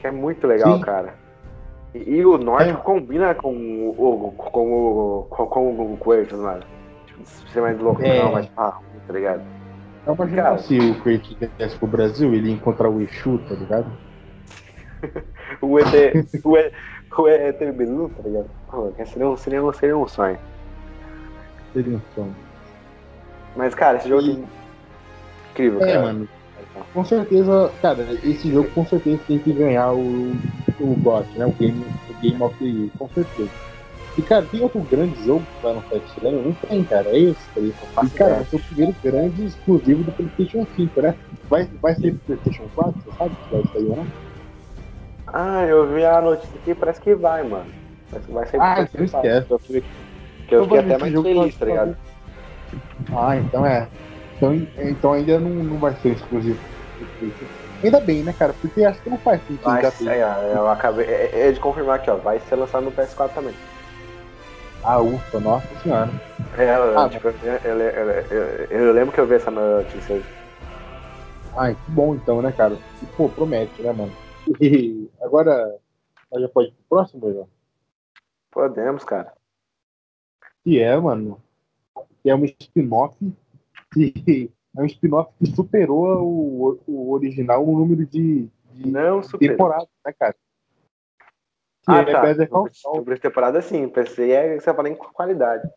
Que 0.00 0.06
é 0.06 0.10
muito 0.12 0.46
legal, 0.46 0.76
Sim. 0.76 0.80
cara. 0.82 1.14
E, 1.94 2.16
e 2.18 2.24
o 2.24 2.38
nórdico 2.38 2.78
É. 2.80 2.82
combina 2.84 3.34
com 3.34 3.52
o, 3.52 4.32
com 4.36 4.72
o, 4.72 5.22
com, 5.28 5.46
com 5.46 5.92
o 5.94 5.96
Kratos, 5.96 6.38
mano. 6.38 6.62
Tipo, 7.06 7.26
ser 7.26 7.60
mais 7.60 7.78
loucão, 7.80 8.06
É. 8.06 8.30
mais 8.30 8.50
ah, 8.56 8.78
tá 9.06 9.12
ligado? 9.12 9.42
Não 10.06 10.14
imagina 10.14 10.42
Cara. 10.42 10.58
se 10.58 10.78
o 10.78 10.94
Kratos 11.02 11.36
viesse 11.58 11.76
pro 11.78 11.86
Brasil, 11.88 12.32
ele 12.32 12.50
ia 12.50 12.54
encontrar 12.54 12.88
o 12.88 13.00
Exu, 13.00 13.38
tá 13.48 13.54
ligado? 13.56 13.86
O 15.60 15.78
ET, 15.78 15.86
o 16.44 16.56
ET, 16.56 16.72
o 17.16 17.28
ET 17.28 17.58
Bilu, 17.72 18.10
tá 18.10 18.22
ligado? 18.22 18.46
Pô, 18.70 18.92
seria, 19.06 19.28
um, 19.28 19.36
seria, 19.36 19.64
um, 19.64 19.72
seria 19.72 19.96
um 19.96 20.06
sonho. 20.08 20.38
Seria 21.72 21.96
um 21.96 22.00
sonho. 22.14 22.36
Mas, 23.56 23.74
cara, 23.74 23.98
esse 23.98 24.08
jogo 24.08 24.22
E- 24.22 24.30
é 24.32 25.50
incrível, 25.50 25.82
É, 25.82 25.86
cara. 25.94 26.02
mano. 26.02 26.28
Com 26.92 27.04
certeza, 27.04 27.72
cara, 27.80 28.02
esse 28.24 28.50
jogo 28.50 28.68
com 28.70 28.84
certeza 28.86 29.20
tem 29.26 29.38
que 29.38 29.52
ganhar 29.52 29.92
o, 29.92 30.32
o 30.80 30.94
GOT, 31.02 31.26
né? 31.38 31.46
O 31.46 31.52
Game, 31.52 31.84
o 32.08 32.20
Game 32.20 32.42
of 32.42 32.54
the 32.58 32.64
Year, 32.64 32.90
com 32.98 33.08
certeza. 33.08 33.50
E, 34.16 34.22
cara, 34.22 34.44
tem 34.46 34.60
outro 34.60 34.80
grande 34.80 35.24
jogo 35.24 35.46
que 35.46 35.62
vai 35.62 35.72
no 35.74 35.84
esse 35.92 36.26
ano? 36.26 36.42
Não 36.42 36.52
tem, 36.52 36.82
cara. 36.84 37.08
É 37.10 37.18
esse, 37.20 37.48
tá 37.50 37.60
ligado? 37.60 37.88
E, 38.04 38.10
cara, 38.10 38.34
vai 38.34 38.44
ser 38.46 38.56
o 38.56 38.60
primeiro 38.60 38.94
grande 39.02 39.44
exclusivo 39.44 40.02
do 40.02 40.12
PlayStation 40.12 40.66
5, 40.74 41.00
né? 41.00 41.14
Vai, 41.48 41.64
vai 41.80 41.94
ser 41.94 42.12
pro 42.12 42.20
PlayStation 42.26 42.68
4, 42.74 43.00
você 43.00 43.16
sabe 43.16 43.36
se 43.36 43.54
vai 43.54 43.62
sair 43.72 43.86
ou 43.88 43.96
não? 43.96 44.06
Ah, 45.32 45.64
eu 45.64 45.86
vi 45.92 46.04
a 46.04 46.20
notícia 46.20 46.58
aqui, 46.58 46.74
parece 46.74 47.00
que 47.00 47.14
vai, 47.14 47.42
mano. 47.42 47.72
Parece 48.10 48.26
que 48.26 48.32
vai 48.34 48.46
ser 48.46 48.60
Ah, 48.60 48.80
esquece. 48.82 49.46
Eu 49.50 49.58
fiquei, 49.58 49.84
que 50.46 50.54
eu 50.54 50.64
fiquei 50.64 50.78
até 50.78 50.98
mais 50.98 51.12
feliz, 51.12 51.56
tá 51.56 51.64
ligado? 51.66 51.96
Ah, 53.14 53.36
então 53.36 53.66
é. 53.66 53.88
Então, 54.36 54.54
então 54.78 55.12
ainda 55.12 55.38
não, 55.38 55.50
não 55.50 55.78
vai 55.78 55.94
ser 55.96 56.10
exclusivo. 56.10 56.60
Ainda 57.82 58.00
bem, 58.00 58.22
né, 58.24 58.32
cara? 58.32 58.52
Porque 58.52 58.84
acho 58.84 59.00
que 59.02 59.10
não 59.10 59.18
faz 59.18 59.40
sentido 59.42 59.64
Vai 59.64 59.82
é, 59.84 60.52
eu 60.54 60.68
acabei 60.68 61.06
é, 61.06 61.48
é 61.48 61.52
de 61.52 61.60
confirmar 61.60 61.96
aqui, 61.96 62.10
ó. 62.10 62.16
Vai 62.16 62.40
ser 62.40 62.56
lançado 62.56 62.84
no 62.84 62.92
PS4 62.92 63.34
também. 63.34 63.54
Ah, 64.82 65.00
ufa, 65.00 65.40
nossa 65.40 65.66
senhora. 65.82 66.10
É, 66.56 66.72
Ah, 66.72 67.08
tipo, 67.08 67.28
eu, 67.28 67.34
eu, 67.64 68.70
eu- 68.70 68.92
lembro 68.92 69.12
que 69.12 69.20
eu 69.20 69.26
vi 69.26 69.34
essa 69.34 69.50
notícia 69.50 70.16
aí. 70.16 70.24
Ai, 71.56 71.74
que 71.74 71.90
bom 71.90 72.14
então, 72.14 72.40
né, 72.40 72.52
cara? 72.52 72.78
E, 73.02 73.06
pô, 73.16 73.28
promete, 73.28 73.82
né, 73.82 73.92
mano? 73.92 74.12
E 74.60 75.10
agora, 75.20 75.78
nós 76.30 76.42
já 76.42 76.48
pode 76.48 76.68
ir 76.68 76.72
pro 76.72 76.84
próximo, 76.88 77.32
João? 77.32 77.48
Podemos, 78.50 79.04
cara. 79.04 79.32
Que 80.64 80.80
é, 80.80 80.96
mano, 80.96 81.42
que 82.22 82.30
é 82.30 82.34
um 82.34 82.44
spin-off 82.44 83.16
que 83.92 84.50
é 84.76 84.80
um 84.80 84.86
spin-off 84.86 85.32
que 85.38 85.46
superou 85.46 86.22
o, 86.22 86.80
o 86.86 87.12
original 87.12 87.64
no 87.64 87.78
número 87.78 88.06
de, 88.06 88.48
de 88.72 88.90
Não, 88.90 89.20
temporadas, 89.20 89.88
né, 90.04 90.12
cara? 90.12 90.34
Que 90.34 91.90
Ah, 91.90 92.00
é 92.00 92.12
tá. 92.12 92.22
Better 92.22 92.48
Call 92.48 92.68
Saul. 92.72 93.04
Temporada, 93.18 93.62
sim. 93.62 93.88
Pensei 93.88 94.32
é 94.32 94.54
que 94.54 94.60
você 94.60 94.74
fala 94.74 94.88
em 94.88 94.94
qualidade. 94.94 95.68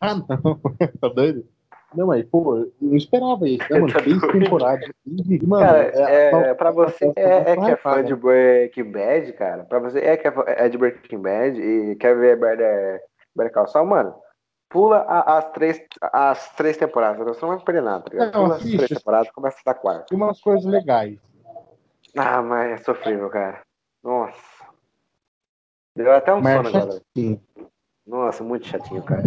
Ah, 0.00 0.14
não, 0.14 0.24
tá 1.00 1.08
doido? 1.08 1.46
Não, 1.94 2.06
mas, 2.06 2.24
pô, 2.24 2.56
eu 2.58 2.72
não 2.80 2.96
esperava 2.96 3.48
isso, 3.48 3.64
né, 3.70 3.80
mano? 3.80 3.92
Doido. 3.92 4.32
temporadas. 4.32 4.88
E, 5.04 5.46
mano, 5.46 5.66
Cara, 5.66 5.82
é, 5.94 6.30
é, 6.50 6.54
pra 6.54 6.70
você 6.70 7.12
é, 7.16 7.52
é 7.52 7.56
que 7.56 7.70
é 7.70 7.76
fã 7.76 8.04
de? 8.04 8.14
Breaking 8.14 8.92
Bad, 8.92 9.32
cara. 9.32 9.64
Pra 9.64 9.78
você 9.80 9.98
é 9.98 10.16
que 10.16 10.28
é 10.28 10.30
fã- 10.30 10.44
é 10.46 10.68
de 10.68 10.78
Breaking 10.78 11.20
Bad 11.20 11.60
e 11.60 11.96
quer 11.96 12.16
ver 12.16 12.38
Better, 12.38 13.02
Better 13.34 13.52
Call 13.52 13.66
Saul, 13.66 13.86
mano. 13.86 14.14
Pula 14.68 14.98
a- 14.98 15.38
as 15.38 15.50
três, 15.50 15.82
as 16.00 16.54
três 16.54 16.76
temporadas. 16.76 17.26
Você 17.26 17.44
não 17.44 17.56
vai 17.56 17.64
perder 17.64 17.82
nada, 17.82 18.04
tá 18.04 18.10
ligado? 18.10 18.32
Não, 18.34 18.42
Pula 18.44 18.54
as 18.54 18.60
assiste. 18.60 18.76
três 18.76 18.90
temporadas 19.00 19.28
e 19.28 19.32
começa 19.32 19.58
da 19.66 19.74
quarta. 19.74 20.04
Tem 20.08 20.16
umas 20.16 20.40
coisas 20.40 20.64
legais. 20.64 21.18
Ah, 22.16 22.40
mas 22.40 22.80
é 22.80 22.84
sofrível, 22.84 23.28
cara. 23.30 23.60
Nossa. 24.02 24.38
Deu 25.96 26.12
até 26.12 26.32
um 26.32 26.40
Mas 26.40 26.54
sono 26.64 26.68
é 26.78 26.82
agora. 26.82 27.00
Nossa, 28.06 28.44
muito 28.44 28.66
chatinho, 28.66 29.02
cara. 29.02 29.22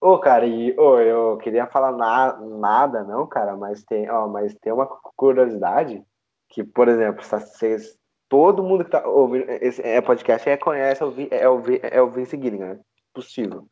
Ô, 0.00 0.18
cara, 0.18 0.46
e 0.46 0.78
ô, 0.78 0.98
eu 1.00 1.36
queria 1.38 1.66
falar 1.66 1.92
na- 1.92 2.38
nada, 2.38 3.02
não, 3.02 3.26
cara, 3.26 3.56
mas 3.56 3.82
tem, 3.82 4.08
ó, 4.10 4.28
mas 4.28 4.54
tem 4.54 4.72
uma 4.72 4.86
curiosidade 4.86 6.02
que, 6.48 6.62
por 6.62 6.88
exemplo, 6.88 7.22
vocês, 7.24 7.98
todo 8.28 8.62
mundo 8.62 8.84
que 8.84 8.90
tá 8.90 9.06
ouvindo 9.06 9.50
esse 9.50 9.82
é, 9.82 10.00
podcast 10.00 10.48
é, 10.48 10.56
conhece 10.56 11.02
é 11.02 11.06
o, 11.06 11.14
é, 11.30 11.48
o, 11.48 11.62
é 11.82 12.02
o 12.02 12.10
Vince 12.10 12.40
Gilligan, 12.40 12.74
né? 12.74 12.80
possível. 13.12 13.66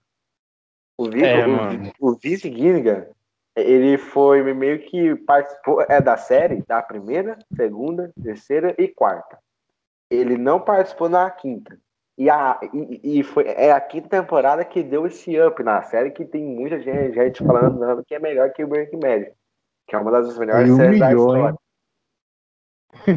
O, 0.98 1.08
Vi, 1.08 1.24
É, 1.24 1.46
o, 1.46 2.10
o 2.10 2.14
Vince 2.16 2.52
Gilligan, 2.52 3.06
ele 3.54 3.96
foi 3.96 4.42
meio 4.52 4.80
que 4.80 5.14
participou 5.14 5.82
é 5.82 6.00
da 6.00 6.16
série 6.16 6.62
da 6.62 6.82
primeira, 6.82 7.38
segunda, 7.54 8.12
terceira 8.22 8.74
e 8.78 8.88
quarta. 8.88 9.38
Ele 10.10 10.36
não 10.36 10.60
participou 10.60 11.08
na 11.08 11.30
quinta. 11.30 11.78
E, 12.18 12.30
a, 12.30 12.58
e, 12.72 13.20
e 13.20 13.22
foi, 13.22 13.44
é 13.46 13.72
a 13.72 13.80
quinta 13.80 14.08
temporada 14.08 14.64
que 14.64 14.82
deu 14.82 15.06
esse 15.06 15.38
up 15.38 15.62
na 15.62 15.82
série 15.82 16.10
que 16.10 16.24
tem 16.24 16.42
muita 16.42 16.80
gente, 16.80 17.14
gente 17.14 17.44
falando 17.44 18.02
que 18.04 18.14
é 18.14 18.18
melhor 18.18 18.50
que 18.52 18.64
o 18.64 18.68
Breaking 18.68 19.00
Bad. 19.00 19.32
Que 19.86 19.94
é 19.94 19.98
uma 19.98 20.10
das 20.10 20.36
melhores 20.38 20.74
séries 20.74 20.98
da 20.98 21.12
história. 21.12 21.54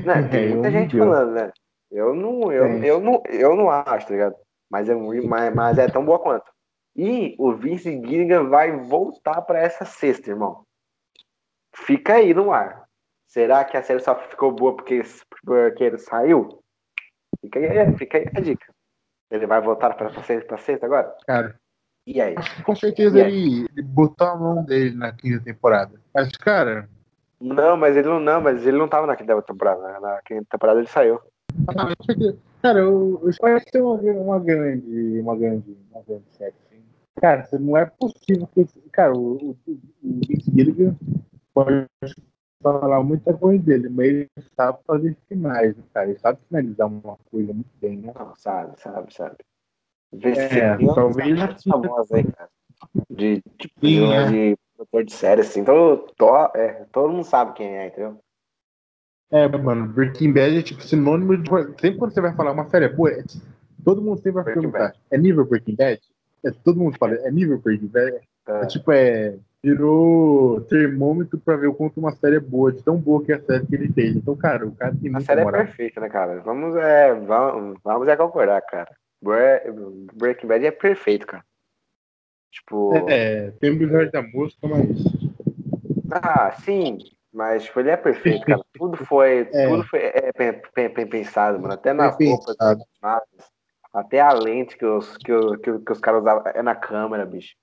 Né, 0.05 0.27
Tem 0.29 0.43
Ele 0.43 0.53
muita 0.53 0.71
gente 0.71 0.97
falando, 0.97 1.31
né? 1.31 1.51
Eu 1.89 2.13
não, 2.13 2.51
eu, 2.51 2.65
É. 2.65 2.85
eu, 2.85 2.99
não, 2.99 3.23
eu 3.29 3.55
não 3.55 3.69
acho, 3.69 4.07
tá 4.07 4.13
ligado? 4.13 4.35
Mas 4.69 4.89
é, 4.89 4.93
muito, 4.93 5.27
mas, 5.27 5.55
mas 5.55 5.77
é 5.77 5.87
tão 5.87 6.05
boa 6.05 6.19
quanto. 6.19 6.51
E 6.95 7.35
o 7.39 7.53
Vince 7.53 7.89
Gilligan 7.89 8.49
vai 8.49 8.77
voltar 8.77 9.41
pra 9.41 9.59
essa 9.59 9.85
sexta, 9.85 10.29
irmão. 10.29 10.63
Fica 11.73 12.15
aí 12.15 12.33
no 12.33 12.51
ar. 12.51 12.87
Será 13.27 13.63
que 13.63 13.77
a 13.77 13.81
série 13.81 14.01
só 14.01 14.15
ficou 14.15 14.51
boa 14.51 14.75
porque, 14.75 15.01
porque 15.45 15.83
ele 15.83 15.97
saiu? 15.97 16.61
Fica 17.41 17.59
aí, 17.59 17.97
fica 17.97 18.17
aí 18.17 18.25
a 18.35 18.39
dica. 18.41 18.68
Ele 19.31 19.45
vai 19.45 19.61
voltar 19.61 19.93
pra, 19.93 20.09
pra, 20.09 20.23
sexta, 20.23 20.47
pra 20.47 20.57
sexta 20.57 20.85
agora? 20.85 21.15
Cara, 21.27 21.55
E 22.07 22.19
aí? 22.21 22.35
com 22.65 22.75
certeza 22.75 23.17
E 23.17 23.21
aí? 23.21 23.33
ele, 23.33 23.67
ele 23.77 23.81
botou 23.83 24.27
a 24.27 24.35
mão 24.35 24.63
dele 24.63 24.95
na 24.95 25.11
quinta 25.11 25.43
temporada. 25.43 25.99
Mas, 26.13 26.29
cara, 26.37 26.89
Não, 27.39 27.77
mas 27.77 27.95
ele 27.95 28.07
não, 28.07 28.19
não, 28.19 28.41
mas 28.41 28.65
ele 28.65 28.77
não 28.77 28.87
tava 28.87 29.05
na 29.07 29.15
quinta 29.15 29.39
temporada. 29.41 29.81
né? 29.81 29.99
Na 29.99 30.21
quinta 30.23 30.45
temporada 30.49 30.79
ele 30.79 30.87
saiu. 30.87 31.19
ah, 31.67 31.95
com 31.95 32.03
certeza. 32.03 32.37
cara, 32.61 32.79
eu, 32.79 33.19
eu 33.23 33.29
espero 33.29 33.59
que 33.61 33.69
seja 33.71 33.83
uma, 33.83 33.95
uma 34.21 34.39
grande, 34.39 35.19
uma 35.19 35.35
grande, 35.37 35.77
uma 35.91 36.01
grande 36.03 36.25
série. 36.31 36.53
assim. 36.65 36.83
Cara, 37.21 37.47
não 37.59 37.77
é 37.77 37.85
possível 37.85 38.47
que. 38.53 38.65
Cara, 38.91 39.13
o, 39.13 39.35
o, 39.51 39.57
o 39.67 40.19
Vince 40.27 40.51
Gilligan 40.51 40.95
pode 41.53 41.85
falar 42.61 43.03
muita 43.03 43.33
coisa 43.33 43.63
dele, 43.63 43.89
mas 43.89 44.07
ele 44.07 44.29
sabe 44.55 44.79
fazer 44.85 45.17
finais, 45.27 45.75
cara. 45.93 46.09
Ele 46.09 46.19
sabe 46.19 46.39
finalizar 46.47 46.87
uma 46.87 47.17
coisa 47.31 47.53
muito 47.53 47.69
bem, 47.81 47.97
né? 47.97 48.13
Não, 48.17 48.35
sabe, 48.35 48.79
sabe, 48.79 49.13
sabe. 49.13 49.35
É, 50.13 50.77
talvez- 50.93 51.63
famosa 51.63 52.17
aí, 52.17 52.23
cara. 52.23 52.49
De, 53.09 53.41
tipo, 53.57 53.73
Sim, 53.81 54.13
é. 54.13 54.27
de 54.27 54.57
produtor 54.75 55.03
de 55.03 55.13
série, 55.13 55.41
assim. 55.41 55.61
Então, 55.61 56.05
to, 56.17 56.51
é, 56.55 56.85
todo 56.91 57.11
mundo 57.11 57.25
sabe 57.25 57.53
quem 57.53 57.77
é, 57.77 57.87
entendeu? 57.87 58.19
É, 59.31 59.47
mano, 59.47 59.87
Breaking 59.87 60.33
Bad 60.33 60.57
é 60.57 60.61
tipo 60.63 60.81
sinônimo 60.81 61.37
de. 61.37 61.49
Sempre 61.79 61.97
quando 61.97 62.13
você 62.13 62.21
vai 62.21 62.33
falar 62.35 62.51
uma 62.51 62.67
série 62.69 62.89
boa, 62.89 63.11
é- 63.11 63.23
todo 63.83 64.01
mundo 64.01 64.17
sempre 64.17 64.31
vai 64.31 64.43
Breaking 64.43 64.71
perguntar: 64.71 64.95
é 65.11 65.17
nível 65.17 65.45
Breaking 65.45 65.75
Bad? 65.75 66.01
É, 66.43 66.51
todo 66.51 66.79
mundo 66.79 66.97
fala: 66.97 67.13
é 67.13 67.31
nível 67.31 67.59
Breaking 67.59 67.87
Bad? 67.87 68.19
Tá. 68.43 68.61
É 68.61 68.65
tipo, 68.65 68.91
é. 68.91 69.37
Virou 69.61 70.61
termômetro 70.61 71.37
pra 71.37 71.57
ver 71.57 71.67
o 71.67 71.73
quanto 71.73 71.99
uma 71.99 72.11
série 72.13 72.37
é 72.37 72.39
boa, 72.39 72.71
de 72.71 72.81
tão 72.81 72.95
boa 72.97 73.23
que 73.23 73.33
é 73.33 73.35
a 73.35 73.41
série 73.41 73.65
que 73.67 73.75
ele 73.75 73.91
fez. 73.91 74.15
Então, 74.15 74.35
cara, 74.35 74.65
o 74.65 74.73
cara 74.73 74.91
tem 74.95 75.09
A 75.09 75.13
muita 75.13 75.25
série 75.25 75.41
é 75.41 75.43
moral. 75.43 75.65
perfeita, 75.65 75.99
né, 75.99 76.07
cara? 76.09 76.39
Vamos, 76.41 76.77
é, 76.77 77.13
vamos, 77.13 77.77
vamos 77.83 78.07
é 78.07 78.15
concordar, 78.15 78.61
cara. 78.61 78.89
Bre- 79.21 79.63
Breaking 80.13 80.47
Bad 80.47 80.65
é 80.65 80.71
perfeito, 80.71 81.27
cara. 81.27 81.43
Tipo, 82.51 83.09
É, 83.09 83.51
tem 83.59 83.71
o 83.71 83.75
episódio 83.75 84.11
da 84.11 84.21
música, 84.21 84.65
mas. 84.65 84.87
ah, 86.09 86.51
sim, 86.63 86.97
mas 87.33 87.65
tipo, 87.65 87.81
ele 87.81 87.89
é 87.89 87.97
perfeito, 87.97 88.45
cara. 88.45 88.61
Tudo 88.77 89.05
foi, 89.05 89.49
É. 89.53 89.67
tudo 89.67 89.83
foi 89.83 89.99
é, 89.99 90.31
pen- 90.31 91.07
pensado, 91.09 91.59
mano. 91.59 91.73
Até 91.73 91.91
nas 91.91 92.15
roupas, 92.17 92.55
até 93.93 94.21
a 94.21 94.31
lente 94.31 94.77
que 94.77 94.85
os, 94.85 95.17
que, 95.17 95.33
que, 95.57 95.79
que 95.79 95.91
os 95.91 95.99
caras 95.99 96.21
usavam 96.21 96.43
é 96.45 96.61
na 96.61 96.75
câmera, 96.75 97.25
bicho. 97.25 97.55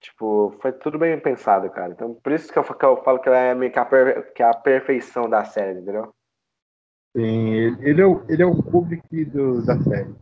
Tipo, 0.00 0.54
foi 0.62 0.72
tudo 0.72 0.98
bem 0.98 1.18
pensado, 1.18 1.68
cara. 1.70 1.92
Então, 1.92 2.14
por 2.14 2.32
isso 2.32 2.52
que 2.52 2.58
eu, 2.58 2.62
que 2.62 2.84
eu 2.84 3.02
falo 3.02 3.18
que 3.18 3.28
ela 3.28 3.38
é 3.38 3.54
meio 3.54 3.72
que 3.72 3.78
a, 3.78 3.84
per- 3.84 4.32
que 4.32 4.42
é 4.42 4.46
a 4.46 4.54
perfeição 4.54 5.28
da 5.28 5.44
série, 5.44 5.80
entendeu? 5.80 6.14
Sim, 7.16 7.50
ele, 7.52 7.90
ele 7.90 8.00
é 8.02 8.06
o, 8.06 8.24
ele 8.28 8.42
é 8.42 8.46
o 8.46 8.62
Kubrick 8.62 9.24
do, 9.24 9.64
da 9.64 9.76
série. 9.80 10.14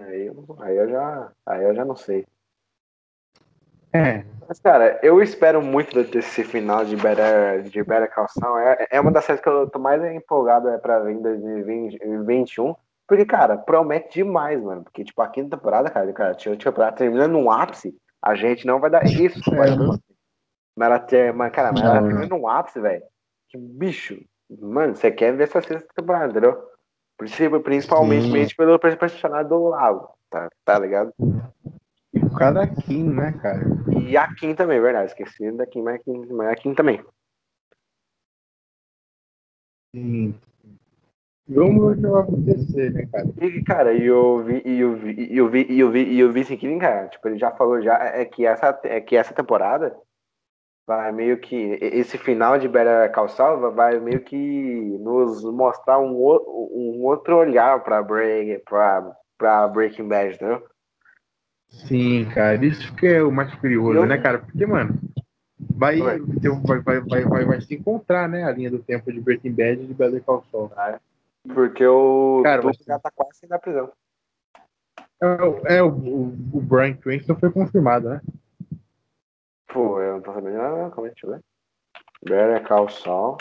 Aí 0.00 0.26
eu, 0.26 0.44
aí 0.60 0.76
eu 0.76 0.88
já, 0.88 1.32
aí 1.46 1.64
eu 1.64 1.74
já 1.74 1.84
não 1.84 1.96
sei. 1.96 2.26
É, 3.92 4.24
Mas, 4.48 4.60
cara, 4.60 5.00
eu 5.02 5.22
espero 5.22 5.62
muito 5.62 6.02
desse 6.04 6.44
final 6.44 6.84
de 6.84 6.96
Better, 6.96 7.62
de 7.62 7.82
Better 7.82 8.10
Saul. 8.28 8.58
É, 8.58 8.86
é 8.90 9.00
uma 9.00 9.10
das 9.10 9.24
séries 9.24 9.42
que 9.42 9.48
eu 9.48 9.68
tô 9.68 9.78
mais 9.78 10.02
empolgado 10.12 10.68
é, 10.68 10.78
pra 10.78 11.00
ver 11.00 11.12
em 11.12 11.22
2021. 11.22 12.74
Porque, 13.10 13.24
cara, 13.26 13.58
promete 13.58 14.22
demais, 14.22 14.62
mano. 14.62 14.84
Porque, 14.84 15.02
tipo, 15.02 15.20
a 15.20 15.26
quinta 15.26 15.56
temporada, 15.56 15.90
cara, 15.90 16.12
cara, 16.12 16.30
a 16.30 16.56
temporada 16.56 16.96
termina 16.96 17.26
num 17.26 17.50
ápice, 17.50 17.92
a 18.22 18.36
gente 18.36 18.64
não 18.64 18.78
vai 18.78 18.88
dar 18.88 19.04
isso. 19.04 19.52
É, 19.52 19.56
vai, 19.58 19.74
não. 19.74 19.98
mas 20.76 20.86
ela 20.86 21.00
ter, 21.00 21.32
mas, 21.34 21.52
cara, 21.52 21.72
mas 21.72 21.82
ela 21.82 22.00
Não, 22.00 22.06
termina 22.06 22.28
num 22.28 22.46
ápice, 22.46 22.80
velho. 22.80 23.02
Que 23.48 23.58
bicho. 23.58 24.16
Mano, 24.48 24.94
você 24.94 25.10
quer 25.10 25.34
ver 25.34 25.42
essa 25.42 25.60
sexta 25.60 25.88
temporada, 25.92 26.30
entendeu? 26.30 26.56
Princi- 27.18 27.50
Principalmente 27.64 28.50
Sim. 28.50 28.56
pelo 28.56 28.78
personagem 28.78 29.48
do 29.48 29.66
Lago, 29.66 30.10
tá, 30.30 30.48
tá 30.64 30.78
ligado? 30.78 31.12
e 32.14 32.24
o 32.24 32.30
cara 32.32 32.64
Kim, 32.68 33.12
né, 33.12 33.32
cara? 33.42 33.64
E 33.90 34.16
a 34.16 34.32
Kim 34.36 34.54
também, 34.54 34.80
verdade. 34.80 35.06
Esqueci 35.08 35.50
da 35.50 35.66
Kim, 35.66 35.82
mas 35.82 35.96
a 35.96 35.98
Kim, 35.98 36.26
mas 36.26 36.48
a 36.48 36.54
Kim 36.54 36.74
também. 36.74 37.04
Sim. 39.92 40.38
Vamos 41.50 41.96
ver 41.96 41.98
o 41.98 42.00
que 42.00 42.06
vai 42.06 42.22
acontecer, 42.22 42.92
né, 42.92 43.08
cara? 43.10 43.26
E, 43.40 43.62
cara, 43.62 43.92
e 43.92 44.06
eu 44.06 44.38
vi, 44.44 44.62
e 44.64 44.80
eu 44.80 44.94
vi, 44.94 45.28
e 45.30 45.36
eu 45.36 45.48
vi, 45.48 45.66
e 45.68 45.80
eu 45.80 45.90
vi, 45.90 46.04
e 46.04 46.20
eu 46.20 46.32
vi 46.32 46.40
esse 46.40 46.56
Killing, 46.56 46.78
cara, 46.78 47.08
tipo, 47.08 47.26
ele 47.28 47.38
já 47.38 47.50
falou 47.50 47.82
já, 47.82 47.94
é 47.98 48.24
que 48.24 48.46
essa, 48.46 48.78
é 48.84 49.00
que 49.00 49.16
essa 49.16 49.34
temporada 49.34 49.96
vai 50.86 51.12
meio 51.12 51.38
que, 51.38 51.78
esse 51.80 52.18
final 52.18 52.58
de 52.58 52.68
Better 52.68 53.12
Call 53.12 53.28
Saul 53.28 53.72
vai 53.72 53.98
meio 54.00 54.20
que 54.20 54.96
nos 55.00 55.42
mostrar 55.44 55.98
um, 55.98 56.10
um 56.12 57.02
outro 57.04 57.36
olhar 57.36 57.82
pra, 57.82 58.02
break, 58.02 58.62
pra, 58.64 59.10
pra 59.36 59.68
Breaking 59.68 60.08
Bad, 60.08 60.34
entendeu? 60.34 60.62
Sim, 61.68 62.28
cara, 62.34 62.64
isso 62.64 62.94
que 62.96 63.06
é 63.06 63.22
o 63.22 63.30
mais 63.30 63.52
curioso, 63.54 63.98
Eu- 63.98 64.06
né, 64.06 64.18
cara? 64.18 64.38
Porque, 64.38 64.66
mano, 64.66 64.98
vai, 65.76 65.98
vai, 65.98 66.18
vai, 66.80 67.00
vai, 67.00 67.24
vai, 67.24 67.44
vai 67.44 67.60
se 67.60 67.74
encontrar, 67.74 68.28
né, 68.28 68.44
a 68.44 68.50
linha 68.50 68.70
do 68.70 68.78
tempo 68.78 69.12
de 69.12 69.20
Breaking 69.20 69.52
Bad 69.52 69.82
e 69.82 69.86
de 69.86 69.94
Better 69.94 70.22
Call 70.22 70.44
Saul. 70.50 70.70
Porque 71.46 71.86
o 71.86 72.42
Cara, 72.42 72.62
mas- 72.62 72.76
já 72.76 72.98
tá 72.98 73.10
quase 73.10 73.46
da 73.46 73.58
prisão. 73.58 73.92
É, 75.22 75.26
o- 75.26 75.66
é 75.66 75.82
o, 75.82 75.88
o, 75.88 76.22
o 76.56 76.60
Brian 76.60 76.96
Cranston 76.96 77.36
foi 77.36 77.52
confirmado, 77.52 78.10
né? 78.10 78.20
Pô, 79.68 80.00
eu 80.00 80.14
não 80.14 80.22
tô 80.22 80.32
sabendo 80.32 80.58
calma 80.58 81.06
aí, 81.06 81.10
deixa 81.10 81.26
eu 81.26 81.30
ver. 81.32 81.44
Better 82.22 82.66
Call 82.66 82.88
Saul. 82.88 83.38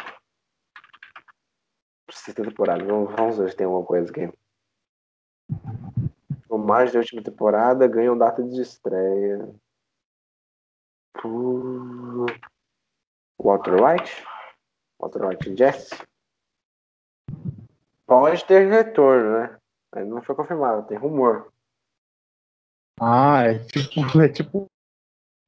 Sexta 2.11 2.43
temporada, 2.43 2.83
vamos, 2.83 3.13
vamos 3.15 3.37
ver 3.37 3.49
se 3.51 3.55
tem 3.57 3.65
alguma 3.65 3.85
coisa 3.85 4.09
aqui. 4.11 4.31
O 6.49 6.57
mais 6.57 6.91
da 6.91 6.99
última 6.99 7.21
temporada 7.21 7.87
ganham 7.87 8.17
data 8.17 8.43
de 8.43 8.61
estreia. 8.61 9.49
Por... 11.13 12.25
Walter 13.39 13.75
White? 13.81 14.25
Walter 14.99 15.25
White 15.25 15.55
Jess? 15.55 15.89
Pode 18.09 18.43
ter 18.45 18.67
retorno, 18.69 19.31
né? 19.39 19.57
Mas 19.95 20.07
não 20.07 20.21
foi 20.21 20.35
confirmado, 20.35 20.85
tem 20.87 20.97
rumor. 20.97 21.51
Ah, 22.99 23.43
é 23.43 23.59
tipo, 23.59 24.01
é 24.21 24.27
tipo 24.27 24.65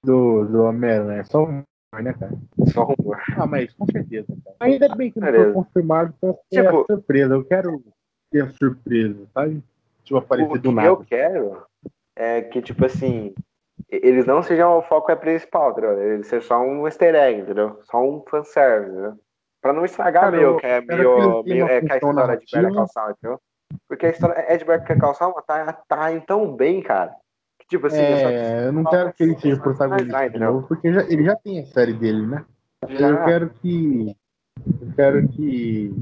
do, 0.05 0.45
do 0.45 0.63
Homero, 0.63 1.05
né? 1.05 1.23
Só 1.25 1.43
um, 1.43 1.63
né, 2.01 2.13
cara? 2.13 2.31
Só 2.73 2.83
rumor. 2.83 3.21
Ah, 3.37 3.45
mas 3.45 3.73
com 3.73 3.85
certeza, 3.87 4.27
cara. 4.45 4.55
Ainda 4.59 4.95
bem 4.95 5.11
que 5.11 5.19
não 5.19 5.25
Beleza. 5.31 5.45
foi 5.45 5.53
confirmado 5.53 6.13
pra 6.21 6.33
ser 6.53 6.63
Tipo- 6.63 6.85
surpresa. 6.89 7.33
Eu 7.33 7.43
quero 7.45 7.83
ter 8.31 8.43
a 8.43 8.49
surpresa, 8.51 9.27
sabe? 9.33 9.63
Tipo, 10.03 10.17
aparecer 10.19 10.51
O 10.51 10.57
do 10.59 10.69
que 10.69 10.75
nada. 10.75 10.87
eu 10.87 10.97
quero 11.05 11.65
é 12.15 12.41
que, 12.41 12.61
tipo 12.61 12.85
assim, 12.85 13.33
eles 13.89 14.25
não 14.25 14.41
sejam 14.43 14.77
o 14.77 14.81
foco 14.83 15.11
é 15.11 15.15
principal, 15.15 15.71
entendeu? 15.71 15.99
Eles 15.99 16.27
sejam 16.27 16.47
só 16.47 16.61
um 16.61 16.85
easter 16.87 17.13
egg, 17.15 17.41
entendeu? 17.41 17.79
Só 17.83 18.01
um 18.01 18.23
fanservice, 18.29 18.91
entendeu? 18.91 19.19
Pra 19.61 19.73
não 19.73 19.85
estragar 19.85 20.23
Cara, 20.23 20.37
meio 20.37 20.49
eu 20.49 20.57
que 20.57 20.65
é 20.65 20.81
meio, 20.81 21.43
meio 21.43 21.65
é, 21.67 21.81
que 21.81 21.91
a 21.93 21.97
história 21.97 22.37
de 22.37 22.45
Better. 22.51 22.73
Call 22.73 22.87
Saul, 22.87 23.11
entendeu? 23.11 23.39
Porque 23.87 24.05
a 24.05 24.09
história 24.09 24.33
é 24.47 24.57
de 24.57 24.65
Better 24.65 24.99
Call 24.99 25.13
Saul 25.13 25.33
tá, 25.43 25.71
tá 25.73 26.19
tão 26.21 26.55
bem, 26.55 26.81
cara. 26.81 27.15
Que, 27.59 27.67
tipo 27.67 27.85
assim, 27.87 28.01
É, 28.01 28.67
eu 28.67 28.73
não 28.73 28.83
quero 28.83 29.13
que 29.13 29.23
ele 29.23 29.35
seja 29.39 29.55
mais 29.55 29.77
protagonista 29.77 30.29
de 30.29 30.39
novo, 30.39 30.67
porque 30.67 30.91
já- 30.91 31.03
ele 31.03 31.23
já 31.23 31.35
tem 31.35 31.59
a 31.59 31.65
série 31.67 31.93
dele, 31.93 32.25
né? 32.25 32.43
Já. 32.89 33.07
Eu 33.07 33.23
quero 33.25 33.49
que. 33.51 34.17
Eu 34.81 34.93
quero 34.95 35.27
que 35.29 35.93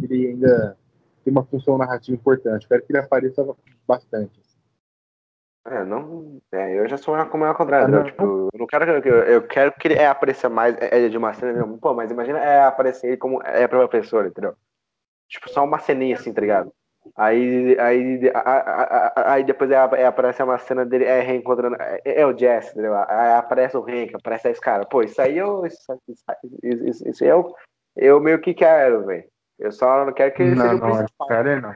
ele 0.00 0.28
ainda 0.28 0.76
tenha 1.24 1.32
uma 1.32 1.44
função 1.44 1.76
narrativa 1.76 2.16
importante. 2.16 2.62
Eu 2.62 2.68
quero 2.68 2.86
que 2.86 2.92
ele 2.92 2.98
apareça 3.00 3.44
bastante. 3.86 4.40
É, 5.70 5.84
não. 5.84 6.38
É, 6.52 6.78
eu 6.78 6.88
já 6.88 6.96
sou 6.96 7.16
como 7.26 7.44
é 7.44 7.48
ao 7.48 7.54
contrário, 7.54 7.88
não. 7.88 8.04
Tipo, 8.04 8.48
eu 8.52 8.58
não 8.58 8.66
quero 8.66 9.02
que 9.02 9.08
eu, 9.08 9.14
eu 9.24 9.42
quero 9.42 9.72
que 9.72 9.88
ele 9.88 9.94
é, 9.94 10.06
apareça 10.06 10.48
mais 10.48 10.76
é, 10.78 11.06
é 11.06 11.08
de 11.08 11.16
uma 11.18 11.32
cena, 11.34 11.52
entendeu? 11.52 11.78
Pô, 11.78 11.92
mas 11.94 12.10
imagina 12.10 12.38
é 12.38 12.62
aparecer 12.62 13.08
ele 13.08 13.16
como 13.16 13.42
é 13.42 13.66
professor, 13.68 14.26
entendeu? 14.26 14.54
Tipo, 15.28 15.50
só 15.50 15.64
uma 15.64 15.78
ceninha 15.78 16.16
assim, 16.16 16.32
tá 16.32 16.40
ligado? 16.40 16.72
Aí, 17.16 17.78
aí, 17.78 18.30
a- 18.34 18.38
a- 18.40 19.12
a- 19.16 19.32
aí 19.34 19.44
depois 19.44 19.70
é, 19.70 19.74
é, 19.74 20.06
aparece 20.06 20.42
uma 20.42 20.58
cena 20.58 20.84
dele 20.84 21.04
é, 21.04 21.20
reencontrando. 21.20 21.76
É, 22.04 22.24
o 22.26 22.36
Jesse, 22.36 22.72
entendeu? 22.72 22.94
Aí 22.94 23.32
aparece 23.34 23.76
o 23.76 23.82
Hank, 23.82 24.14
aparece 24.14 24.48
esse 24.48 24.60
cara. 24.60 24.84
Pô, 24.84 25.02
isso 25.02 25.20
aí 25.20 25.38
eu. 25.38 25.64
Isso, 25.66 25.78
isso, 26.08 26.24
isso, 26.84 27.08
isso 27.08 27.24
eu, 27.24 27.54
eu 27.96 28.20
meio 28.20 28.40
que 28.40 28.54
quero, 28.54 29.06
velho. 29.06 29.24
Eu 29.58 29.72
só 29.72 30.04
não 30.04 30.12
quero 30.12 30.32
que 30.34 30.42
ele 30.42 30.56
seja 30.56 30.68
Não, 30.68 30.76
o 30.76 30.78
não, 30.80 30.88
é 30.88 30.96
principal. 30.98 31.26
cara, 31.28 31.60
não. 31.60 31.74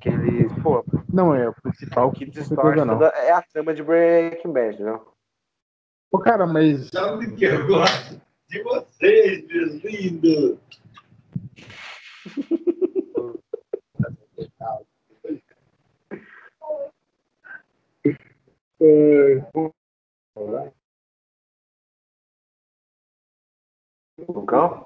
Que 0.00 0.08
ele, 0.08 0.48
pô, 0.62 0.84
Não 1.16 1.34
é 1.34 1.48
o 1.48 1.54
principal. 1.54 2.12
que 2.12 2.26
distorce 2.26 2.84
não. 2.84 3.02
é 3.02 3.32
a 3.32 3.40
trama 3.40 3.72
de 3.72 3.82
Breaking 3.82 4.52
Bad, 4.52 4.74
entendeu? 4.74 5.14
Pô, 6.10 6.18
cara, 6.18 6.46
mas. 6.46 6.90
Sabe 6.90 7.34
que 7.34 7.46
eu 7.46 7.66
gosto 7.66 8.20
de 8.50 8.62
vocês, 8.62 9.46
meus 9.46 9.82
lindos. 9.82 10.58
é, 18.82 19.42
Lucão? 24.28 24.84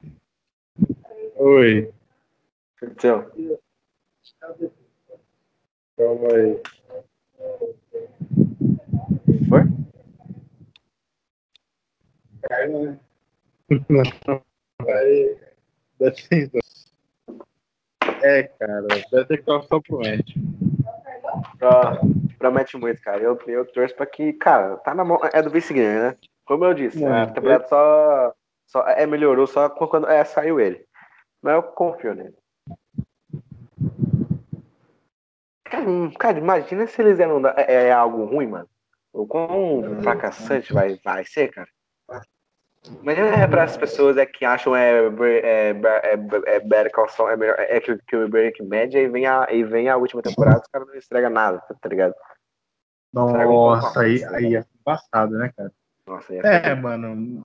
Oi, 1.35 1.93
aconteceu? 2.77 3.33
Calma 6.01 6.29
aí. 6.35 6.63
Foi? 9.49 9.63
Aí, 14.89 15.37
dá 15.99 16.09
licença. 16.09 16.59
É, 18.23 18.45
cara, 18.45 18.87
Better 19.13 19.45
Call 19.45 19.63
Saul 19.63 19.83
promete. 19.83 20.35
Pra- 21.59 22.01
promete 22.39 22.77
muito, 22.77 23.01
cara. 23.03 23.23
Eu, 23.23 23.39
eu 23.47 23.67
torço 23.67 23.95
pra 23.95 24.07
que, 24.07 24.33
cara, 24.33 24.77
tá 24.79 24.95
na 24.95 25.05
mão. 25.05 25.21
É 25.33 25.43
do 25.43 25.51
Vince 25.51 25.69
Gilligan, 25.69 26.11
né? 26.11 26.17
Como 26.47 26.65
eu 26.65 26.75
disse, 26.75 27.05
É, 27.05 27.09
a 27.09 27.27
temporada 27.27 27.67
só, 27.69 28.35
só 28.67 28.89
é, 28.89 29.07
melhorou 29.07 29.47
só 29.47 29.69
quando 29.69 30.09
é, 30.09 30.25
saiu 30.25 30.59
ele. 30.59 30.85
Mas 31.43 31.55
eu 31.55 31.63
confio 31.63 32.15
nele. 32.15 32.40
Cara, 35.71 35.89
hum, 35.89 36.11
cara, 36.11 36.39
imagina 36.39 36.87
se 36.87 37.01
eles 37.01 37.21
eram 37.21 37.41
é, 37.57 37.87
é 37.87 37.93
algo 37.93 38.25
ruim, 38.25 38.49
mano. 38.49 38.69
O 39.13 39.27
quão 39.27 40.01
fracassante 40.03 40.73
vai, 40.73 40.99
vai 41.05 41.25
ser, 41.25 41.49
cara. 41.49 41.69
Imagina 43.03 43.29
é 43.29 43.47
para 43.47 43.65
as 43.65 43.77
pessoas 43.77 44.17
é, 44.17 44.25
que 44.25 44.45
acham 44.45 44.75
é, 44.75 45.07
é, 45.07 45.11
é, 45.43 45.71
é, 45.73 46.55
é 46.57 46.61
Better 46.61 46.91
Call 46.91 47.09
Saul 47.11 47.29
é 47.29 47.37
melhor 47.37 47.57
é 47.59 47.79
que, 47.79 47.97
que 48.07 48.17
o 48.17 48.29
Breaking 48.29 48.69
Bad 48.69 48.97
e 48.97 49.07
vem 49.07 49.27
a, 49.27 49.47
e 49.51 49.63
vem 49.63 49.89
a 49.89 49.99
última 49.99 50.23
temporada 50.23 50.61
os 50.61 50.69
caras 50.69 50.89
não 50.89 50.95
estragam 50.95 51.31
nada, 51.31 51.63
tá 51.81 51.89
ligado? 51.89 52.15
Nossa, 53.13 54.01
aí, 54.01 54.25
aí 54.25 54.57
é 54.57 54.65
embaçado, 54.81 55.37
né, 55.37 55.53
cara? 55.55 55.71
Nossa, 56.07 56.35
É, 56.35 56.75
mano. 56.75 57.45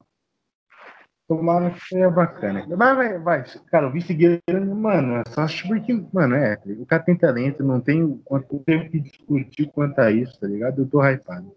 Tomara 1.27 1.71
que 1.71 1.79
seja 1.79 2.09
bacana. 2.09 2.65
Vai, 2.69 2.95
vai, 2.95 3.17
vai. 3.19 3.43
Cara, 3.71 3.87
o 3.87 3.91
vice 3.91 4.13
Guilherme, 4.13 4.73
mano, 4.75 5.17
é 5.17 5.23
só 5.29 5.41
acho 5.41 5.67
porque, 5.67 5.91
mano, 6.13 6.35
é. 6.35 6.55
O 6.79 6.85
cara 6.85 7.01
tem 7.01 7.17
talento, 7.17 7.63
não 7.63 7.81
tem 7.81 8.03
o 8.03 8.19
quanto 8.23 8.59
tempo 8.59 8.91
que 8.91 8.99
discutir 8.99 9.71
quanto 9.73 9.97
a 9.99 10.11
isso, 10.11 10.39
tá 10.39 10.45
ligado? 10.47 10.83
Eu 10.83 10.87
tô 10.89 11.03
hypado. 11.03 11.51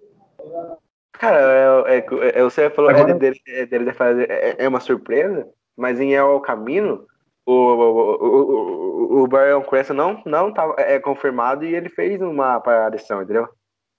Cara, 1.12 1.84
é, 1.86 1.98
é, 1.98 2.38
é, 2.38 2.42
você 2.42 2.70
falou 2.70 2.90
Agora- 2.90 3.10
é, 3.10 3.14
deles 3.14 3.40
é, 3.46 3.66
deles 3.66 3.88
é, 3.88 4.22
é, 4.22 4.64
é 4.64 4.68
uma 4.68 4.80
surpresa, 4.80 5.46
mas 5.76 6.00
em 6.00 6.14
El 6.14 6.40
Camino, 6.40 7.04
o, 7.44 7.52
o, 7.52 8.24
o, 8.24 9.18
o, 9.18 9.22
o 9.22 9.26
Brian 9.26 9.60
Cranston 9.62 9.94
não, 9.94 10.22
não 10.24 10.52
tá, 10.52 10.74
é 10.78 10.98
confirmado 10.98 11.64
e 11.64 11.74
ele 11.74 11.88
fez 11.88 12.22
uma 12.22 12.54
aparição, 12.54 13.20
entendeu? 13.22 13.48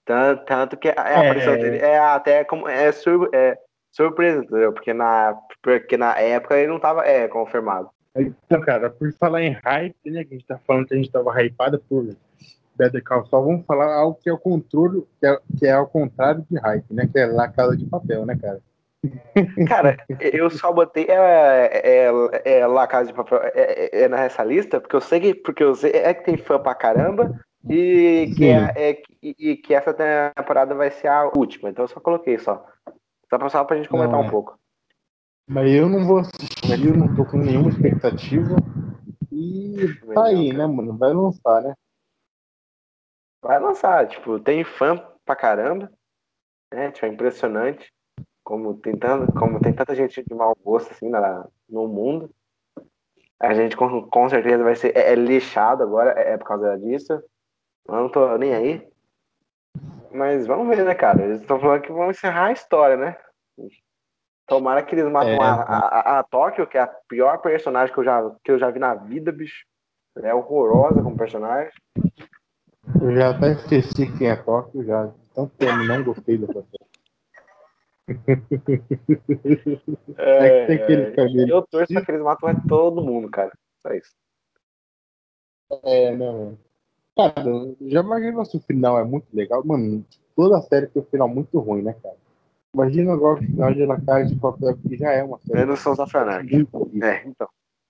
Tanto, 0.04 0.44
tanto 0.46 0.76
que 0.76 0.88
a, 0.88 0.94
a 0.96 1.10
É. 1.10 1.16
aparição 1.26 1.52
dele 1.56 1.76
é 1.78 1.98
até 1.98 2.42
como 2.42 2.66
é, 2.68 2.90
sur, 2.90 3.28
é 3.32 3.56
surpresa, 3.90 4.42
entendeu? 4.42 4.72
Porque 4.72 4.92
na, 4.92 5.36
porque 5.62 5.96
na 5.96 6.18
época 6.18 6.56
ele 6.56 6.68
não 6.68 6.80
tava 6.80 7.04
é, 7.06 7.28
confirmado. 7.28 7.90
Então, 8.16 8.60
cara, 8.60 8.90
por 8.90 9.12
falar 9.14 9.42
em 9.42 9.52
hype, 9.64 10.10
né, 10.10 10.24
que 10.24 10.34
a 10.34 10.38
gente 10.38 10.46
tá 10.46 10.58
falando 10.66 10.86
que 10.86 10.94
a 10.94 10.96
gente 10.96 11.10
tava 11.10 11.42
hypado 11.42 11.78
por 11.88 12.08
Better 12.76 13.04
Call 13.04 13.26
Saul, 13.26 13.44
vamos 13.44 13.66
falar 13.66 13.94
algo 13.94 14.18
que 14.20 14.28
é 14.28 14.32
o 14.32 14.38
controle, 14.38 15.06
que 15.20 15.26
é, 15.26 15.38
que 15.58 15.66
é 15.66 15.72
ao 15.72 15.86
contrário 15.86 16.44
de 16.50 16.58
hype, 16.58 16.92
né, 16.92 17.08
que 17.10 17.18
é 17.18 17.26
La 17.26 17.48
Casa 17.48 17.76
de 17.76 17.86
Papel, 17.86 18.26
né, 18.26 18.36
cara? 18.40 18.60
Cara, 19.66 19.96
eu 20.20 20.50
só 20.50 20.70
botei 20.70 21.06
é, 21.08 21.70
é, 22.04 22.58
é, 22.58 22.66
La 22.66 22.86
Casa 22.86 23.06
de 23.06 23.14
Papel 23.14 23.40
é, 23.44 23.50
é, 23.54 24.02
é 24.02 24.08
nessa 24.08 24.44
lista 24.44 24.78
porque 24.78 24.94
eu 24.94 25.00
sei 25.00 25.20
que 25.20 25.34
porque 25.34 25.64
eu 25.64 25.74
sei 25.74 25.92
é 25.92 26.12
que 26.12 26.24
tem 26.24 26.36
fã 26.36 26.58
pra 26.58 26.74
caramba 26.74 27.40
e 27.66 28.30
que, 28.36 28.46
é, 28.46 28.72
é, 28.76 29.02
e, 29.22 29.34
e 29.38 29.56
que 29.56 29.74
essa 29.74 29.94
temporada 29.94 30.74
vai 30.74 30.90
ser 30.90 31.08
a 31.08 31.30
última. 31.34 31.70
Então 31.70 31.84
eu 31.84 31.88
só 31.88 32.00
coloquei 32.00 32.38
só. 32.38 32.64
Só 33.30 33.38
pra, 33.38 33.48
só 33.48 33.64
pra 33.64 33.76
gente 33.76 33.88
comentar 33.88 34.12
Não, 34.12 34.22
um 34.22 34.26
é. 34.26 34.30
pouco. 34.30 34.58
Mas 35.48 35.72
eu 35.72 35.88
não 35.88 36.04
vou 36.04 36.18
assistir, 36.18 36.86
eu 36.86 36.96
não 36.96 37.14
tô 37.14 37.24
com 37.24 37.38
nenhuma 37.38 37.70
expectativa. 37.70 38.56
E 39.30 39.74
tá 40.12 40.26
aí, 40.26 40.52
né, 40.52 40.66
mano? 40.66 40.98
Vai 40.98 41.12
lançar, 41.12 41.62
né? 41.62 41.74
Vai 43.42 43.58
lançar, 43.58 44.06
tipo, 44.08 44.38
tem 44.38 44.64
fã 44.64 44.96
pra 45.24 45.34
caramba, 45.34 45.90
né? 46.72 46.90
Tipo, 46.90 47.06
é 47.06 47.08
impressionante 47.08 47.92
como 48.42 48.74
tem, 48.74 48.96
tanto, 48.98 49.32
como 49.32 49.60
tem 49.60 49.72
tanta 49.72 49.94
gente 49.94 50.24
de 50.24 50.34
mau 50.34 50.56
gosto 50.62 50.90
assim 50.90 51.08
na, 51.08 51.48
no 51.68 51.86
mundo. 51.86 52.30
A 53.38 53.54
gente 53.54 53.76
com, 53.76 54.02
com 54.08 54.28
certeza 54.28 54.62
vai 54.62 54.74
ser 54.74 54.96
é, 54.96 55.12
é 55.12 55.14
lixado 55.14 55.82
agora, 55.82 56.12
é, 56.20 56.32
é 56.32 56.36
por 56.36 56.46
causa 56.46 56.76
disso. 56.78 57.12
Eu 57.12 57.94
não 57.94 58.08
tô 58.10 58.36
nem 58.36 58.52
aí. 58.52 58.89
Mas 60.10 60.46
vamos 60.46 60.68
ver, 60.68 60.84
né, 60.84 60.94
cara? 60.94 61.22
Eles 61.22 61.40
estão 61.40 61.60
falando 61.60 61.82
que 61.82 61.92
vão 61.92 62.10
encerrar 62.10 62.46
a 62.46 62.52
história, 62.52 62.96
né? 62.96 63.16
Tomara 64.46 64.82
que 64.82 64.94
eles 64.94 65.10
matem 65.10 65.34
É. 65.34 65.40
a, 65.40 65.52
a, 65.52 66.18
a 66.18 66.22
Tóquio, 66.24 66.66
que 66.66 66.76
é 66.76 66.80
a 66.80 66.86
pior 66.86 67.38
personagem 67.38 67.94
que 67.94 68.00
eu 68.00 68.04
já, 68.04 68.30
que 68.42 68.50
eu 68.50 68.58
já 68.58 68.70
vi 68.70 68.80
na 68.80 68.94
vida, 68.94 69.30
bicho. 69.30 69.64
Ela 70.16 70.28
é 70.28 70.34
horrorosa 70.34 71.02
como 71.02 71.16
personagem. 71.16 71.72
Eu 73.00 73.14
já 73.14 73.30
até 73.30 73.52
esqueci 73.52 74.10
quem 74.18 74.28
é 74.28 74.36
Tóquio, 74.36 74.84
já. 74.84 75.12
Tanto 75.34 75.54
tempo 75.56 75.84
não 75.84 76.02
gostei 76.02 76.36
da 76.36 76.48
pessoa. 76.48 76.66
É 80.18 80.60
que 80.60 80.66
tem 80.66 80.82
aquele 80.82 81.12
cabelo. 81.12 81.48
Eu 81.48 81.62
torço 81.62 81.92
pra 81.92 82.04
que 82.04 82.10
eles 82.10 82.22
matam 82.22 82.48
é 82.48 82.56
todo 82.68 83.02
mundo, 83.02 83.30
cara. 83.30 83.52
Só 83.80 83.92
isso. 83.92 84.12
É, 85.84 86.10
né, 86.10 86.26
mano? 86.26 86.58
Cara, 87.16 87.34
já 87.82 88.00
imaginou 88.00 88.44
se 88.44 88.56
o 88.56 88.60
final 88.60 88.98
é 88.98 89.04
muito 89.04 89.26
legal? 89.34 89.64
Mano, 89.64 90.04
toda 90.36 90.58
a 90.58 90.62
série 90.62 90.86
tem 90.86 91.02
um 91.02 91.06
final 91.06 91.28
muito 91.28 91.58
ruim, 91.58 91.82
né, 91.82 91.94
cara? 92.02 92.16
Imagina 92.72 93.12
agora 93.12 93.40
o 93.40 93.42
final 93.42 93.74
de 93.74 93.84
La 93.84 94.00
Casa 94.00 94.26
de 94.26 94.36
Papel, 94.40 94.76
que 94.78 94.96
já 94.96 95.12
é 95.12 95.22
uma 95.24 95.38
série 95.40 95.58
Menos 95.58 95.80
Sons 95.80 95.98
horrível. 95.98 96.90
É, 97.02 97.26
então. 97.26 97.48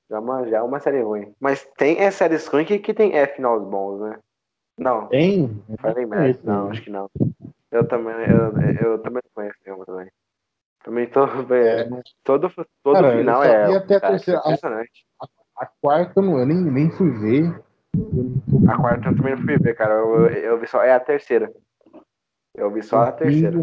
Já 0.08 0.16
é 0.16 0.20
uma, 0.20 0.48
já 0.48 0.56
é 0.58 0.62
uma 0.62 0.80
série 0.80 1.02
ruim. 1.02 1.32
Mas 1.38 1.68
tem 1.76 1.98
é, 2.00 2.10
séries 2.10 2.46
ruins 2.46 2.66
que, 2.66 2.78
que 2.78 2.94
tem 2.94 3.12
é, 3.16 3.26
finais 3.26 3.62
bons, 3.62 4.00
né? 4.00 4.18
Não, 4.78 5.06
Tem? 5.08 5.62
falei 5.78 6.04
É 6.04 6.06
merda. 6.06 6.40
Não, 6.42 6.64
né? 6.64 6.70
acho 6.70 6.82
que 6.82 6.90
não. 6.90 7.08
Eu 7.70 7.86
também, 7.86 8.14
eu, 8.14 8.58
eu 8.92 8.98
também 9.02 9.22
não 9.22 9.30
conheço 9.34 9.58
nenhuma 9.64 9.84
também. 9.84 10.08
Também 10.82 11.06
tô. 11.06 11.26
É, 11.54 11.80
É, 11.82 11.88
não- 11.88 12.02
todo 12.24 12.50
todo 12.82 12.94
Cara, 12.94 13.16
final 13.18 13.44
é. 13.44 13.66
vi 13.68 13.74
até 13.76 13.94
a 13.96 14.00
cara, 14.00 14.12
terceira- 14.14 14.40
impressionante. 14.40 15.06
a 15.56 15.66
quarta 15.66 16.18
eu, 16.18 16.22
não, 16.22 16.38
eu 16.38 16.46
nem, 16.46 16.56
nem 16.56 16.90
fui 16.90 17.10
ver. 17.10 17.62
A 18.68 18.76
quarta 18.76 19.08
eu 19.08 19.16
também 19.16 19.34
não 19.34 19.42
fui 19.42 19.58
ver, 19.58 19.74
cara. 19.74 19.94
Eu, 19.94 20.26
eu, 20.26 20.28
eu 20.28 20.60
vi 20.60 20.66
só. 20.66 20.82
É 20.82 20.92
a 20.92 21.00
terceira. 21.00 21.52
Eu 22.54 22.70
vi 22.70 22.82
só 22.82 23.00
a 23.00 23.12
terceira. 23.12 23.58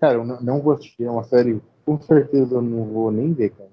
Cara, 0.00 0.14
eu 0.14 0.24
não, 0.24 0.40
não 0.40 0.60
vou 0.60 0.74
assistir. 0.74 1.04
É 1.04 1.10
uma 1.10 1.24
série, 1.24 1.60
com 1.84 2.00
certeza 2.00 2.56
eu 2.56 2.62
não 2.62 2.84
vou 2.84 3.10
nem 3.10 3.32
ver, 3.32 3.50
cara. 3.50 3.70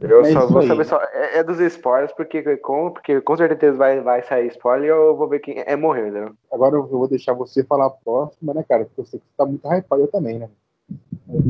Eu 0.00 0.20
É 0.20 0.32
só 0.32 0.46
vou 0.46 0.60
aí. 0.60 0.68
saber 0.68 0.84
só. 0.84 1.00
É, 1.12 1.38
é 1.38 1.44
dos 1.44 1.58
spoilers, 1.60 2.12
porque 2.12 2.56
com, 2.58 2.90
porque 2.90 3.20
com 3.20 3.36
certeza 3.36 3.76
vai, 3.76 4.00
vai 4.00 4.22
sair 4.22 4.48
spoiler 4.48 4.86
e 4.86 4.90
eu 4.90 5.16
vou 5.16 5.28
ver 5.28 5.40
quem 5.40 5.62
é 5.66 5.76
morrer, 5.76 6.08
entendeu? 6.08 6.34
Agora 6.52 6.74
eu 6.76 6.86
vou 6.86 7.08
deixar 7.08 7.32
você 7.32 7.64
falar 7.64 7.86
a 7.86 7.90
próxima, 7.90 8.52
né, 8.52 8.64
cara? 8.68 8.84
Porque 8.84 9.00
eu 9.00 9.04
sei 9.06 9.18
que 9.20 9.26
você 9.26 9.32
tá 9.36 9.46
muito 9.46 9.66
hypado, 9.66 10.02
eu 10.02 10.08
também, 10.08 10.38
né? 10.38 10.50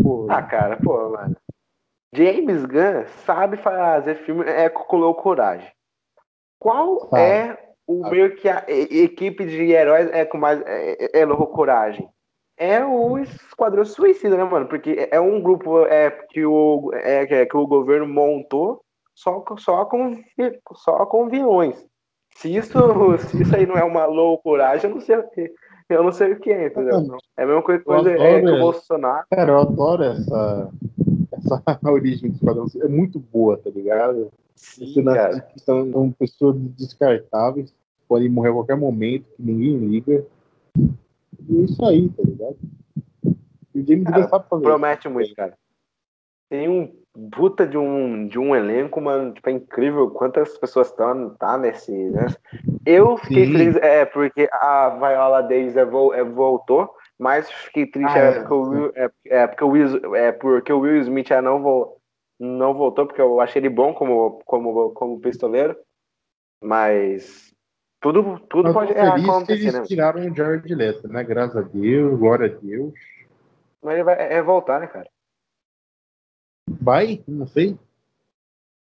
Pô, 0.03 0.27
Ah, 0.31 0.43
cara, 0.43 0.77
pô, 0.77 1.11
mano. 1.11 1.37
James 2.15 2.65
Gunn 2.65 3.05
sabe 3.25 3.57
fazer 3.57 4.15
filme 4.25 4.45
é 4.45 4.69
com 4.69 4.97
loucuragem. 4.97 5.69
Qual 6.59 7.09
Sabe. 7.11 7.23
é 7.23 7.59
o 7.87 8.03
Sabe. 8.03 8.17
meio 8.17 8.37
que 8.37 8.49
a 8.49 8.65
equipe 8.69 9.45
de 9.45 9.73
heróis 9.73 10.09
é 10.13 10.25
com 10.25 10.39
mais 10.39 10.61
é, 10.63 10.97
é, 11.05 11.21
é 11.21 11.27
loucuragem? 11.27 12.09
É 12.57 12.85
o 12.85 13.19
Esquadrão 13.19 13.85
Suicida, 13.85 14.37
né, 14.37 14.45
mano? 14.45 14.67
Porque 14.67 15.09
é 15.11 15.19
um 15.19 15.43
grupo 15.43 15.85
é, 15.87 16.09
que, 16.31 16.47
o, 16.47 16.91
é, 16.95 17.27
que, 17.27 17.47
que 17.47 17.57
o 17.57 17.67
governo 17.67 18.07
montou 18.07 18.81
só, 19.13 19.41
com- 19.41 19.57
só, 19.57 19.85
com, 19.85 20.15
só 20.77 21.05
com 21.07 21.29
vilões. 21.29 21.85
Se 22.37 22.55
isso, 22.55 22.79
se 23.19 23.43
isso 23.43 23.57
aí 23.57 23.67
não 23.67 23.77
é 23.77 23.83
uma 23.83 24.07
loucuragem, 24.07 24.89
eu 24.89 24.95
não 24.95 25.03
sei 25.03 25.17
o 25.17 25.29
que. 25.31 25.53
Eu 25.89 26.03
não 26.03 26.13
sei 26.13 26.33
o 26.33 26.41
que 26.41 26.51
é, 26.51 26.69
entendeu? 26.69 27.19
É 27.37 27.43
a 27.43 27.47
mesma 27.47 27.61
coisa, 27.63 27.85
coisa 27.85 28.11
é, 28.11 28.41
que 28.41 28.51
o. 28.51 28.59
Bolsonaro. 28.59 29.27
Cara, 29.31 29.51
eu 29.51 29.59
adoro 29.59 30.03
essa, 30.03 30.71
essa 31.37 31.63
origem 31.91 32.31
do 32.31 32.37
Esquadrão. 32.37 32.67
É 32.83 32.89
muito 32.89 33.19
boa, 33.19 33.57
tá 33.57 33.71
ligado? 33.71 34.31
Sim, 34.55 35.05
cara. 35.05 35.47
são, 35.57 35.91
são 35.91 36.11
pessoas 36.13 36.57
descartáveis, 36.79 37.75
podem 38.09 38.29
morrer 38.29 38.51
a 38.51 38.55
qualquer 38.55 38.77
momento, 38.77 39.27
que 39.37 39.43
ninguém 39.43 39.77
liga. 39.79 40.25
E 40.77 41.59
é 41.59 41.61
isso 41.63 41.85
aí, 41.85 42.09
tá 42.09 42.23
ligado? 42.23 42.57
E 43.75 43.81
o 43.81 43.87
James 43.87 44.05
Cara, 44.05 44.29
sabe 44.29 44.49
fazer 44.49 44.63
Promete 44.63 45.09
muito, 45.09 45.35
cara. 45.35 45.55
Tem 46.49 46.69
um 46.69 46.93
puta 47.33 47.67
de 47.67 47.77
um, 47.77 48.27
de 48.27 48.39
um 48.39 48.55
elenco, 48.55 49.01
mano. 49.01 49.33
Tipo, 49.33 49.49
é 49.51 49.53
incrível 49.53 50.11
quantas 50.11 50.57
pessoas 50.59 50.89
estão 50.89 51.31
tá 51.31 51.57
nesse. 51.59 51.93
Né? 51.93 52.27
Eu 52.85 53.17
fiquei 53.17 53.47
Sim. 53.47 53.53
feliz 53.53 53.77
é, 53.77 54.05
porque 54.05 54.49
a 54.53 54.91
Viola 54.91 55.43
Davis 55.43 55.77
é, 55.77 55.83
é, 55.83 56.25
voltou, 56.25 56.95
mas 57.19 57.51
fiquei 57.51 57.87
triste 57.87 58.17
Ah, 58.17 58.19
é, 58.19 58.29
é, 58.29 58.33
porque 58.41 58.55
o 58.55 58.63
Will, 58.63 58.93
é, 58.95 59.11
é 59.27 59.47
porque 59.47 59.65
o 59.65 59.69
Will, 59.69 60.15
é 60.15 60.33
porque 60.33 60.73
o 60.73 60.81
Will 60.81 61.01
Smith 61.03 61.31
é, 61.31 61.41
não, 61.41 61.63
vol, 61.63 62.01
não 62.39 62.75
voltou, 62.75 63.07
porque 63.07 63.21
eu 63.21 63.41
achei 63.41 63.61
ele 63.61 63.69
bom 63.69 63.95
como, 63.95 64.43
como, 64.45 64.91
como 64.91 65.21
pistoleiro. 65.21 65.77
Mas 66.63 67.55
tudo, 68.01 68.39
tudo 68.49 68.65
Mas 68.65 68.73
pode 68.75 68.95
que 68.95 69.01
acontecer, 69.01 69.53
eles 69.53 69.75
né? 69.75 69.83
tiraram 69.85 70.21
o 70.21 70.35
Jared 70.35 70.75
Leto, 70.75 71.09
né? 71.09 71.23
Graças 71.23 71.57
a 71.57 71.63
Deus, 71.63 72.19
glória 72.19 72.47
a 72.47 72.61
Deus. 72.61 72.95
Mas 73.83 73.95
ele 73.95 74.05
vai 74.05 74.33
é 74.33 74.43
voltar, 74.43 74.81
né, 74.81 74.87
cara? 74.87 75.09
Vai? 76.69 77.23
Não 77.29 77.47
sei. 77.47 77.79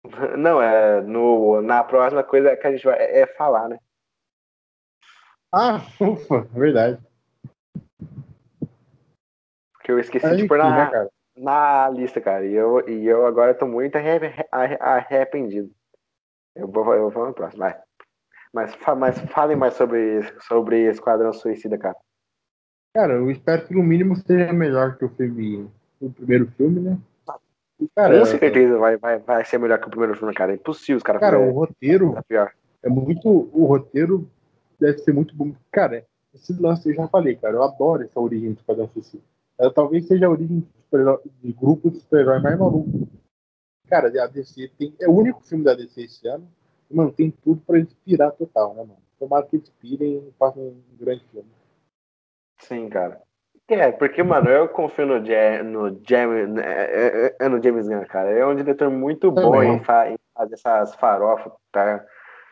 Não, 0.39 0.61
é 0.61 1.01
no, 1.01 1.61
na 1.61 1.85
próxima 1.85 2.23
coisa 2.23 2.57
que 2.57 2.67
a 2.67 2.73
gente 2.73 2.85
vai 2.85 2.99
é, 2.99 3.21
é 3.21 3.27
falar, 3.27 3.69
né? 3.69 3.79
Ah, 5.53 5.81
ufa, 6.01 6.43
verdade. 6.53 7.10
Porque 9.91 9.93
eu 9.93 9.99
esqueci 9.99 10.27
Mas 10.27 10.37
de 10.37 10.47
pôr 10.47 10.59
na, 10.59 10.71
né, 10.71 10.91
cara? 10.91 11.11
na 11.37 11.89
lista, 11.91 12.21
cara. 12.21 12.47
E 12.47 12.55
eu, 12.55 12.89
e 12.89 13.07
eu 13.07 13.27
agora 13.27 13.55
tô 13.55 13.67
muito 13.67 13.97
arre- 13.97 14.47
arre- 14.53 14.79
arrependido. 14.81 15.71
Eu 16.55 16.69
vou, 16.69 16.95
eu 16.95 17.03
vou 17.03 17.11
falar 17.11 17.29
no 17.29 17.35
próximo, 17.35 17.61
vai. 17.61 17.77
Mas, 18.53 18.77
mas 18.97 19.19
falem 19.33 19.57
mais 19.57 19.75
sobre, 19.75 20.23
sobre 20.43 20.89
Esquadrão 20.89 21.33
Suicida, 21.33 21.77
cara. 21.77 21.97
Cara, 22.95 23.15
eu 23.15 23.31
espero 23.31 23.67
que 23.67 23.75
no 23.75 23.83
mínimo 23.83 24.17
seja 24.17 24.53
melhor 24.53 24.97
que 24.97 25.05
o 25.05 25.09
filme, 25.09 25.71
o 26.01 26.11
primeiro 26.11 26.47
filme, 26.57 26.81
né? 26.81 26.99
E, 27.81 27.89
cara, 27.97 28.19
Com 28.19 28.25
certeza 28.27 28.79
vai, 28.79 28.97
vai, 28.97 29.19
vai 29.19 29.45
ser 29.45 29.59
melhor 29.59 29.79
que 29.81 29.87
o 29.87 29.91
primeiro 29.91 30.17
filme, 30.17 30.35
cara. 30.35 30.53
É 30.53 30.57
impossível 30.57 30.99
os 30.99 31.03
caras 31.03 31.21
cara, 31.21 31.37
o 31.37 31.41
fazerem 31.41 31.55
roteiro 31.57 32.17
é 32.83 32.89
muito. 32.89 33.29
O 33.29 33.65
roteiro 33.65 34.29
deve 34.79 34.99
ser 34.99 35.13
muito 35.13 35.35
bom. 35.35 35.53
Cara, 35.73 36.05
esse 36.35 36.53
lance 36.61 36.89
eu 36.89 36.95
já 36.95 37.09
falei, 37.09 37.37
cara. 37.37 37.55
Eu 37.55 37.63
adoro 37.63 38.03
essa 38.03 38.21
origem 38.21 38.53
do 38.53 38.59
Esquadrão 38.59 38.89
Suicida. 38.89 39.23
Ela 39.61 39.71
talvez 39.73 40.07
seja 40.07 40.27
a 40.27 40.31
origem 40.31 40.61
de, 40.61 40.67
super-herói- 40.85 41.21
de 41.43 41.53
grupo 41.53 41.91
de 41.91 41.99
super-herói 42.01 42.41
mais 42.41 42.59
maluco. 42.59 42.89
Cara, 43.89 44.09
a 44.23 44.27
DC 44.27 44.71
tem. 44.79 44.95
É 44.99 45.07
o 45.07 45.13
único 45.13 45.43
filme 45.43 45.63
da 45.65 45.75
DC 45.75 46.01
esse 46.03 46.27
ano. 46.27 46.49
E, 46.91 46.95
mano, 46.97 47.13
tem 47.13 47.31
tudo 47.31 47.61
pra 47.67 47.77
eles 47.79 47.93
pirar 48.05 48.33
total, 48.33 48.71
né, 48.75 48.81
mano? 48.83 48.97
Tomara 49.19 49.45
que 49.45 49.57
eles 49.57 49.69
pirem 49.79 50.17
e 50.17 50.33
façam 50.39 50.63
um 50.63 50.83
grande 50.99 51.23
filme. 51.31 51.49
Sim, 52.61 52.89
cara. 52.89 53.21
É, 53.69 53.93
porque, 53.93 54.23
mano, 54.23 54.49
eu 54.49 54.67
confio 54.69 55.07
no, 55.07 55.25
Ja- 55.25 55.63
no, 55.63 56.01
James, 56.09 56.57
é, 56.57 57.27
é, 57.29 57.37
é 57.39 57.49
no 57.49 57.63
James 57.63 57.87
Gunn, 57.87 58.05
cara. 58.07 58.31
É 58.31 58.45
um 58.47 58.57
diretor 58.57 58.91
muito 58.91 59.31
bom 59.31 59.53
Também. 59.53 59.75
em, 59.77 59.85
fa- 59.85 60.11
em 60.11 60.17
fazer 60.35 60.55
essas 60.55 60.95
farofas, 60.97 61.53
tá, 61.71 62.05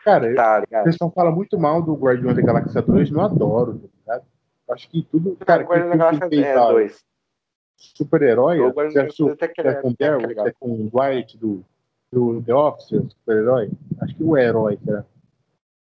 Cara, 0.05 0.33
tá 0.35 0.57
O 0.57 0.61
ligado? 0.61 0.83
pessoal 0.85 1.11
fala 1.11 1.29
muito 1.31 1.59
mal 1.59 1.81
do 1.81 1.93
Guardião 1.93 2.33
da 2.33 2.41
Galáxia 2.41 2.81
2, 2.81 3.11
não 3.11 3.25
adoro, 3.25 3.79
tá 3.79 3.87
ligado? 3.97 4.25
Acho 4.69 4.89
que 4.89 5.03
tudo. 5.03 5.35
Cara, 5.37 5.63
Guardião 5.63 5.89
da 5.89 5.95
Galáxia 5.97 6.29
que 6.29 6.35
é 6.43 6.53
dois. 6.73 7.05
super-herói, 7.77 8.59
que 8.89 8.97
que 9.53 9.61
é 9.61 9.81
com 9.81 9.89
o 9.89 9.95
que 9.95 10.53
que 10.53 10.65
White 10.93 11.37
do, 11.37 11.65
do 12.11 12.41
The 12.43 12.53
Office, 12.53 12.87
super-herói? 12.89 13.71
Acho 14.01 14.15
que 14.15 14.23
o 14.23 14.37
herói, 14.37 14.77
cara. 14.77 15.07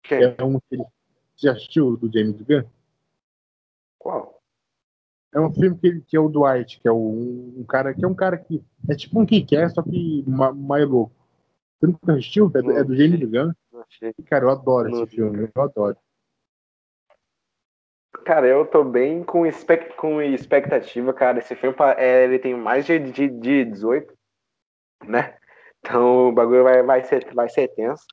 Quem? 0.03 0.24
É 0.24 0.43
um 0.43 0.59
que. 0.59 0.78
Você 0.78 1.47
já 1.47 1.51
assistiu 1.53 1.97
do 1.97 2.11
James 2.11 2.39
Gunn? 2.41 2.63
Qual? 3.99 4.41
É 5.34 5.39
um 5.39 5.51
filme 5.51 5.76
que, 5.78 5.88
ele, 5.88 6.01
que 6.01 6.15
é 6.15 6.19
o 6.19 6.30
Dwight, 6.30 6.80
que 6.80 6.88
é 6.88 6.91
o, 6.91 6.95
um, 6.95 7.53
um 7.57 7.63
cara 7.63 7.93
que 7.93 8.05
é 8.05 8.07
um 8.07 8.13
cara 8.13 8.38
que. 8.38 8.63
É 8.88 8.95
tipo 8.95 9.19
um 9.19 9.26
que 9.26 9.41
quer, 9.43 9.69
só 9.71 9.82
que 9.82 10.24
ma- 10.28 10.53
mais 10.53 10.88
louco. 10.88 11.13
Você 11.80 11.88
nunca 11.88 12.13
assistiu? 12.13 12.51
É 12.53 12.61
do, 12.61 12.71
é 12.71 12.84
do 12.84 12.95
James 12.95 13.19
Gunn. 13.19 13.51
Cara, 14.26 14.45
eu 14.45 14.49
adoro 14.49 14.89
esse 14.89 15.15
filme, 15.15 15.49
eu 15.55 15.61
adoro. 15.61 15.97
Cara, 18.26 18.47
eu 18.47 18.66
tô 18.66 18.84
bem 18.84 19.24
com, 19.24 19.45
expec- 19.45 19.95
com 19.95 20.22
expectativa, 20.22 21.14
cara. 21.14 21.39
Esse 21.39 21.55
filme 21.55 21.76
é, 21.97 22.24
ele 22.24 22.39
tem 22.39 22.55
mais 22.55 22.86
de, 22.86 22.97
de, 22.99 23.28
de 23.28 23.66
18, 23.66 24.14
né? 25.05 25.38
Então 25.80 26.30
o 26.30 26.34
bagulho 26.34 26.64
vai, 26.64 26.84
vai, 26.84 27.03
ser, 27.05 27.34
vai 27.34 27.49
ser 27.49 27.70
tenso. 27.70 28.05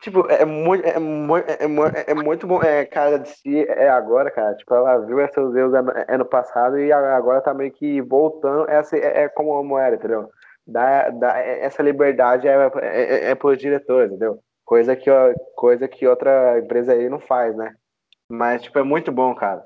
Tipo, 0.00 0.26
é 0.28 0.44
muito, 0.44 0.84
é, 0.84 0.98
mu- 0.98 1.36
é, 1.38 2.04
é 2.08 2.14
muito 2.14 2.44
bom. 2.46 2.60
É, 2.62 2.84
cara, 2.84 3.18
de 3.20 3.28
si 3.28 3.64
é 3.68 3.88
agora, 3.88 4.30
cara. 4.32 4.54
Tipo, 4.56 4.74
ela 4.74 4.98
viu 5.06 5.20
esses 5.20 5.36
erros 5.54 5.74
ano, 5.74 5.92
ano 6.08 6.24
passado 6.24 6.78
e 6.78 6.92
agora 6.92 7.40
tá 7.40 7.54
meio 7.54 7.70
que 7.72 8.00
voltando. 8.02 8.68
Essa 8.68 8.96
é, 8.96 9.24
é 9.24 9.28
como 9.28 9.78
era, 9.78 9.94
entendeu? 9.94 10.28
Dá, 10.66 11.08
dá, 11.10 11.38
essa 11.38 11.82
liberdade 11.82 12.48
é, 12.48 12.54
é, 12.80 13.30
é 13.30 13.34
pros 13.36 13.58
diretores, 13.58 14.10
entendeu? 14.10 14.40
Coisa 14.64 14.96
que, 14.96 15.08
coisa 15.54 15.86
que 15.88 16.06
outra 16.06 16.58
empresa 16.58 16.92
aí 16.94 17.08
não 17.08 17.20
faz, 17.20 17.54
né? 17.56 17.72
Mas, 18.32 18.62
tipo, 18.62 18.78
é 18.78 18.82
muito 18.82 19.12
bom, 19.12 19.34
cara. 19.34 19.62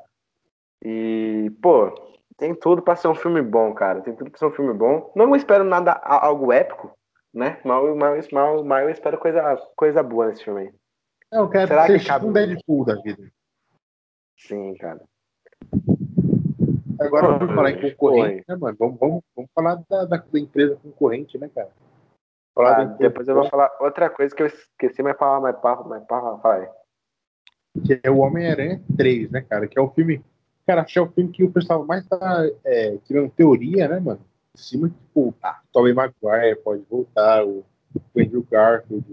E, 0.85 1.53
pô, 1.63 1.89
tem 2.37 2.53
tudo 2.53 2.83
pra 2.83 2.97
ser 2.97 3.07
um 3.07 3.15
filme 3.15 3.41
bom, 3.41 3.73
cara. 3.73 4.01
Tem 4.01 4.13
tudo 4.13 4.29
pra 4.29 4.41
ser 4.41 4.47
um 4.47 4.51
filme 4.51 4.75
bom. 4.75 5.13
Não 5.15 5.37
espero 5.37 5.63
nada, 5.63 5.93
algo 5.93 6.53
épico, 6.53 6.91
né? 7.33 7.61
Mas, 7.65 7.97
mas, 7.97 8.29
mas, 8.33 8.63
mas 8.65 8.83
eu 8.83 8.91
espero 8.91 9.19
coisa, 9.19 9.57
coisa 9.77 10.03
boa 10.03 10.27
nesse 10.27 10.43
filme 10.43 10.63
aí. 10.63 10.75
Eu 11.31 11.49
quero 11.49 11.69
Será 11.69 11.87
ser 11.87 11.93
que 11.93 11.99
tipo 12.01 12.09
cabe- 12.13 12.27
um 12.27 12.33
Deadpool 12.33 12.85
da 12.85 12.97
vida. 12.97 13.23
Sim, 14.37 14.75
cara. 14.75 15.01
Agora, 16.99 17.39
Pô, 17.39 17.47
falar 17.47 17.71
em 17.71 17.81
concorrente, 17.81 18.45
né, 18.49 18.57
mano? 18.57 18.77
Vamos, 18.81 18.99
vamos, 18.99 19.23
vamos 19.37 19.51
falar 19.55 19.81
da, 19.89 20.05
da, 20.07 20.25
empresa 20.35 20.77
concorrente, 20.83 21.39
né, 21.39 21.49
cara? 21.55 21.71
Ah, 22.59 22.83
depois 22.83 23.29
eu 23.29 23.37
vou 23.37 23.49
falar 23.49 23.71
outra 23.81 24.11
coisa 24.11 24.35
que 24.35 24.43
eu 24.43 24.47
esqueci, 24.47 25.05
mas 25.05 25.17
fala, 25.17 25.41
mas 25.41 25.61
fala, 25.61 25.85
mas 25.87 26.05
fala, 26.07 26.39
fala 26.41 26.55
aí. 26.57 26.86
Que 27.85 28.01
é 28.03 28.11
o 28.11 28.19
Homem-Aranha 28.19 28.81
3, 28.97 29.31
né, 29.31 29.41
cara? 29.41 29.67
Que 29.67 29.79
é 29.79 29.83
o 29.83 29.91
filme. 29.91 30.23
Cara, 30.67 30.83
acho 30.83 30.93
que 30.93 30.99
é 30.99 31.03
o 31.03 31.11
filme 31.11 31.31
que 31.31 31.45
o 31.45 31.51
pessoal 31.51 31.85
mais 31.85 32.05
tá 32.07 32.45
é, 32.65 32.97
tirando 33.05 33.31
teoria, 33.31 33.89
né, 33.89 34.01
mano? 34.01 34.21
Em 34.55 34.59
cima, 34.59 34.89
tipo, 34.89 35.35
ah, 35.43 35.61
Tobey 35.73 35.93
Maguire 35.93 36.57
pode 36.65 36.83
voltar, 36.91 37.45
o, 37.45 37.65
o 37.95 38.21
Andrew 38.21 38.47
Garfield. 38.51 39.05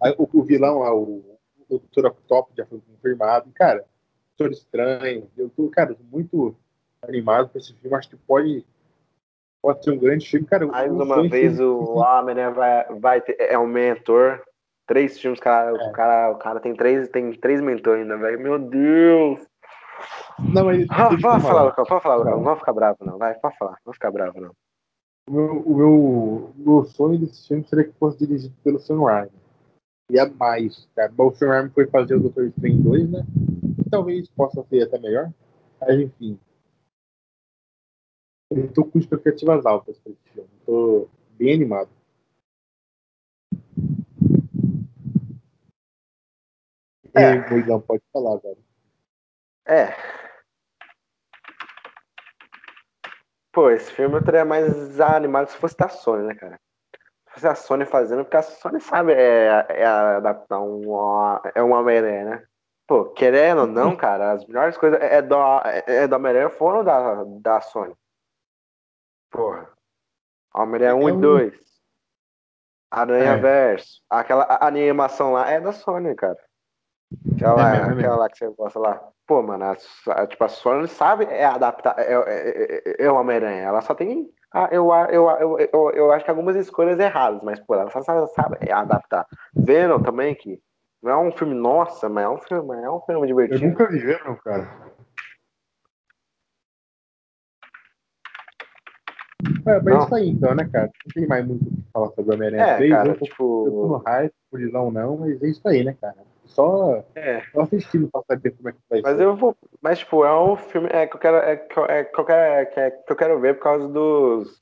Aí, 0.00 0.14
o, 0.16 0.28
o 0.32 0.42
vilão 0.42 0.78
lá, 0.78 0.94
o, 0.94 1.22
o 1.68 1.78
Dr. 1.78 2.06
Octopus 2.06 2.54
já 2.56 2.64
foi 2.64 2.80
confirmado. 2.80 3.48
E, 3.48 3.52
cara, 3.52 3.84
Doutor 4.42 4.52
Estranho. 4.52 5.28
Eu 5.36 5.48
tô, 5.50 5.68
cara, 5.68 5.96
muito 6.10 6.56
animado 7.02 7.48
com 7.48 7.58
esse 7.58 7.72
filme. 7.74 7.96
Acho 7.96 8.10
que 8.10 8.16
pode, 8.16 8.64
pode 9.60 9.84
ser 9.84 9.92
um 9.92 9.98
grande 9.98 10.28
filme. 10.28 10.46
Cara, 10.46 10.66
Mais 10.66 10.90
uma 10.90 11.28
vez 11.28 11.60
o 11.60 11.94
homem, 11.96 12.34
né, 12.34 12.50
vai, 12.50 12.84
vai 12.98 13.20
ter, 13.20 13.36
é 13.38 13.58
um 13.58 13.66
mentor. 13.66 14.42
Três 14.86 15.18
filmes, 15.18 15.38
cara, 15.40 15.70
É. 15.70 15.72
o, 15.88 15.92
cara, 15.92 16.30
o 16.32 16.38
cara 16.38 16.60
tem 16.60 16.74
três, 16.74 17.08
tem 17.08 17.32
três 17.32 17.60
mentores 17.60 18.02
ainda, 18.02 18.16
velho. 18.18 18.40
Meu 18.40 18.58
Deus! 18.58 19.46
Não, 20.52 20.64
mas 20.64 20.86
Ah, 20.90 21.08
pode 21.08 21.22
falar, 21.22 21.40
falar. 21.40 21.62
Lucão, 21.64 21.84
pode 21.84 22.02
falar, 22.02 22.16
Lucão. 22.16 22.32
Não 22.36 22.42
vamos 22.42 22.58
ficar 22.58 22.72
bravo, 22.72 22.98
não. 23.04 23.18
Vai, 23.18 23.34
pode 23.34 23.56
falar. 23.56 23.78
Não 23.86 23.92
ficar 23.92 24.10
bravo, 24.10 24.40
não. 24.40 24.50
O 25.28 25.32
meu, 25.32 25.62
o 25.62 25.76
meu, 25.76 26.52
meu 26.56 26.84
sonho 26.84 27.18
desse 27.18 27.46
filme 27.46 27.64
seria 27.64 27.84
que 27.84 27.92
fosse 27.92 28.18
dirigido 28.18 28.54
pelo 28.64 28.80
Sam 28.80 29.04
Raimi. 29.04 29.30
E 30.10 30.18
a 30.18 30.26
mais, 30.28 30.88
cara. 30.96 31.12
Bom, 31.12 31.28
o 31.28 31.32
Sam 31.34 31.48
Raimi 31.48 31.70
foi 31.70 31.86
fazer 31.86 32.16
o 32.16 32.20
Doutor 32.20 32.46
Estranho 32.46 32.82
2, 32.82 33.10
né? 33.10 33.22
Talvez 33.90 34.28
possa 34.30 34.64
ser 34.64 34.82
até 34.82 34.98
melhor. 34.98 35.30
Mas, 35.80 36.00
enfim. 36.00 36.38
Eu 38.50 38.70
tô 38.72 38.84
com 38.84 38.98
expectativas 38.98 39.64
altas 39.64 39.98
pra 39.98 40.12
esse 40.12 40.22
filme. 40.34 40.50
Tô 40.66 41.08
bem 41.38 41.54
animado. 41.54 41.88
É. 47.14 47.26
aí, 47.26 47.50
Moidão, 47.50 47.80
pode 47.80 48.02
falar, 48.12 48.36
velho. 48.38 48.58
É. 49.66 49.94
Pô, 53.52 53.70
esse 53.70 53.92
filme 53.92 54.14
eu 54.14 54.20
estaria 54.20 54.44
mais 54.44 54.98
animado 55.00 55.48
se 55.48 55.56
fosse 55.56 55.76
da 55.76 55.88
Sony, 55.88 56.26
né, 56.26 56.34
cara? 56.34 56.58
Se 57.28 57.34
fosse 57.34 57.46
a 57.48 57.54
Sony 57.54 57.84
fazendo, 57.84 58.24
porque 58.24 58.36
a 58.36 58.42
Sony 58.42 58.80
sabe 58.80 59.12
é, 59.12 59.66
é 59.68 59.84
adaptar 59.86 60.60
um, 60.60 60.82
é 61.54 61.62
um 61.62 61.72
Homem-Aranha, 61.72 62.24
né? 62.24 62.46
Pô, 62.86 63.04
querendo 63.10 63.62
ou 63.62 63.66
não, 63.66 63.94
cara, 63.96 64.32
as 64.32 64.44
melhores 64.46 64.76
coisas 64.76 64.98
é 65.00 65.20
do, 65.22 65.36
é, 65.64 65.84
é 65.86 66.08
do 66.08 66.16
Homem-Aranha 66.16 66.50
foram 66.50 66.82
da, 66.82 67.24
da 67.40 67.60
Sony. 67.60 67.94
Porra. 69.30 69.70
Homem-Aranha 70.54 70.96
1 70.96 71.08
É 71.08 71.10
e 71.10 71.14
um- 71.14 71.20
2. 71.20 71.72
Aranha 72.90 73.32
É. 73.32 73.36
Verso. 73.36 74.02
Aquela 74.10 74.58
animação 74.60 75.32
lá 75.32 75.50
é 75.50 75.60
da 75.60 75.72
Sony, 75.72 76.14
cara. 76.14 76.38
Aquela, 77.34 77.76
É 77.76 77.78
é 77.78 77.92
aquela 77.92 78.16
lá 78.16 78.28
que 78.28 78.38
você 78.38 78.48
gosta 78.50 78.78
lá. 78.78 79.00
Pô, 79.26 79.42
mano, 79.42 79.64
a, 79.64 79.76
a- 80.12 80.26
tipo, 80.26 80.44
a 80.44 80.48
Sony 80.48 80.88
sabe 80.88 81.24
é 81.24 81.44
adaptar. 81.44 81.94
É, 81.98 82.12
é, 82.12 82.82
é, 83.00 83.04
é 83.06 83.10
o 83.10 83.16
Homem-Aranha. 83.16 83.62
Ela 83.62 83.80
só 83.80 83.94
tem 83.94 84.28
Ah, 84.52 84.68
eu, 84.70 84.92
a- 84.92 85.08
eu, 85.10 85.28
a- 85.30 85.40
eu, 85.40 85.58
eu, 85.58 85.90
eu 85.94 86.12
acho 86.12 86.24
que 86.24 86.30
algumas 86.30 86.54
escolhas 86.56 86.98
erradas, 86.98 87.40
mas, 87.42 87.58
pô, 87.60 87.74
ela 87.74 87.90
só 87.90 88.02
sabe, 88.02 88.26
sabe 88.34 88.70
adaptar. 88.70 89.26
Venom 89.54 90.00
também, 90.00 90.34
que 90.34 90.60
não 91.02 91.10
é 91.12 91.16
um 91.16 91.32
filme, 91.32 91.54
nossa, 91.54 92.08
mas 92.08 92.24
é 92.24 92.28
um 92.28 92.38
filme, 92.38 92.76
é 92.82 92.90
um 92.90 93.00
filme 93.00 93.22
Eu 93.22 93.26
divertido. 93.26 93.64
nunca 93.66 93.88
vi 93.88 93.98
Venom, 94.00 94.36
cara. 94.44 94.92
É, 99.66 99.80
mas 99.80 99.84
Não. 99.84 100.04
isso 100.04 100.14
aí 100.14 100.28
então, 100.28 100.54
né, 100.54 100.68
cara? 100.72 100.90
Não 101.06 101.12
tem 101.12 101.26
mais 101.26 101.46
muito 101.46 101.66
o 101.66 101.70
que 101.70 101.82
falar 101.92 102.08
sobre 102.10 102.30
o 102.30 102.34
Homem-Aranha 102.34 102.64
É, 102.64 102.76
3. 102.76 102.90
cara, 102.92 103.08
eu, 103.08 103.14
tô, 103.18 103.24
eu 103.26 103.30
tô 103.36 103.86
no 103.88 103.98
tipo. 103.98 104.02
hype, 104.08 104.34
purizão 104.50 104.90
não, 104.90 105.16
mas 105.16 105.42
é 105.42 105.46
isso 105.48 105.66
aí, 105.68 105.82
né, 105.84 105.96
cara? 106.00 106.16
Só, 106.44 107.04
É, 107.14 107.42
só 107.52 107.62
assistindo 107.62 108.10
pra 108.10 108.22
saber 108.28 108.50
como 108.56 108.68
é 108.68 108.72
que 108.72 108.78
vai 108.90 109.00
mas 109.00 109.16
ser. 109.16 109.24
eu 109.24 109.36
vou. 109.36 109.56
Mas, 109.80 109.98
tipo, 110.00 110.24
é 110.24 110.38
um 110.38 110.56
filme 110.56 110.88
é, 110.92 111.06
que 111.06 111.16
eu 111.16 111.20
quero. 111.20 111.36
É, 111.38 111.56
que 111.56 111.78
eu- 111.78 111.84
é, 111.86 112.04
que 112.04 112.18
eu 112.20 112.24
quero 112.24 112.40
é, 112.40 112.66
que, 112.66 112.80
é, 112.80 112.90
que 112.90 113.12
eu 113.12 113.16
quero 113.16 113.40
ver 113.40 113.54
por 113.54 113.62
causa 113.62 113.88
dos. 113.88 114.60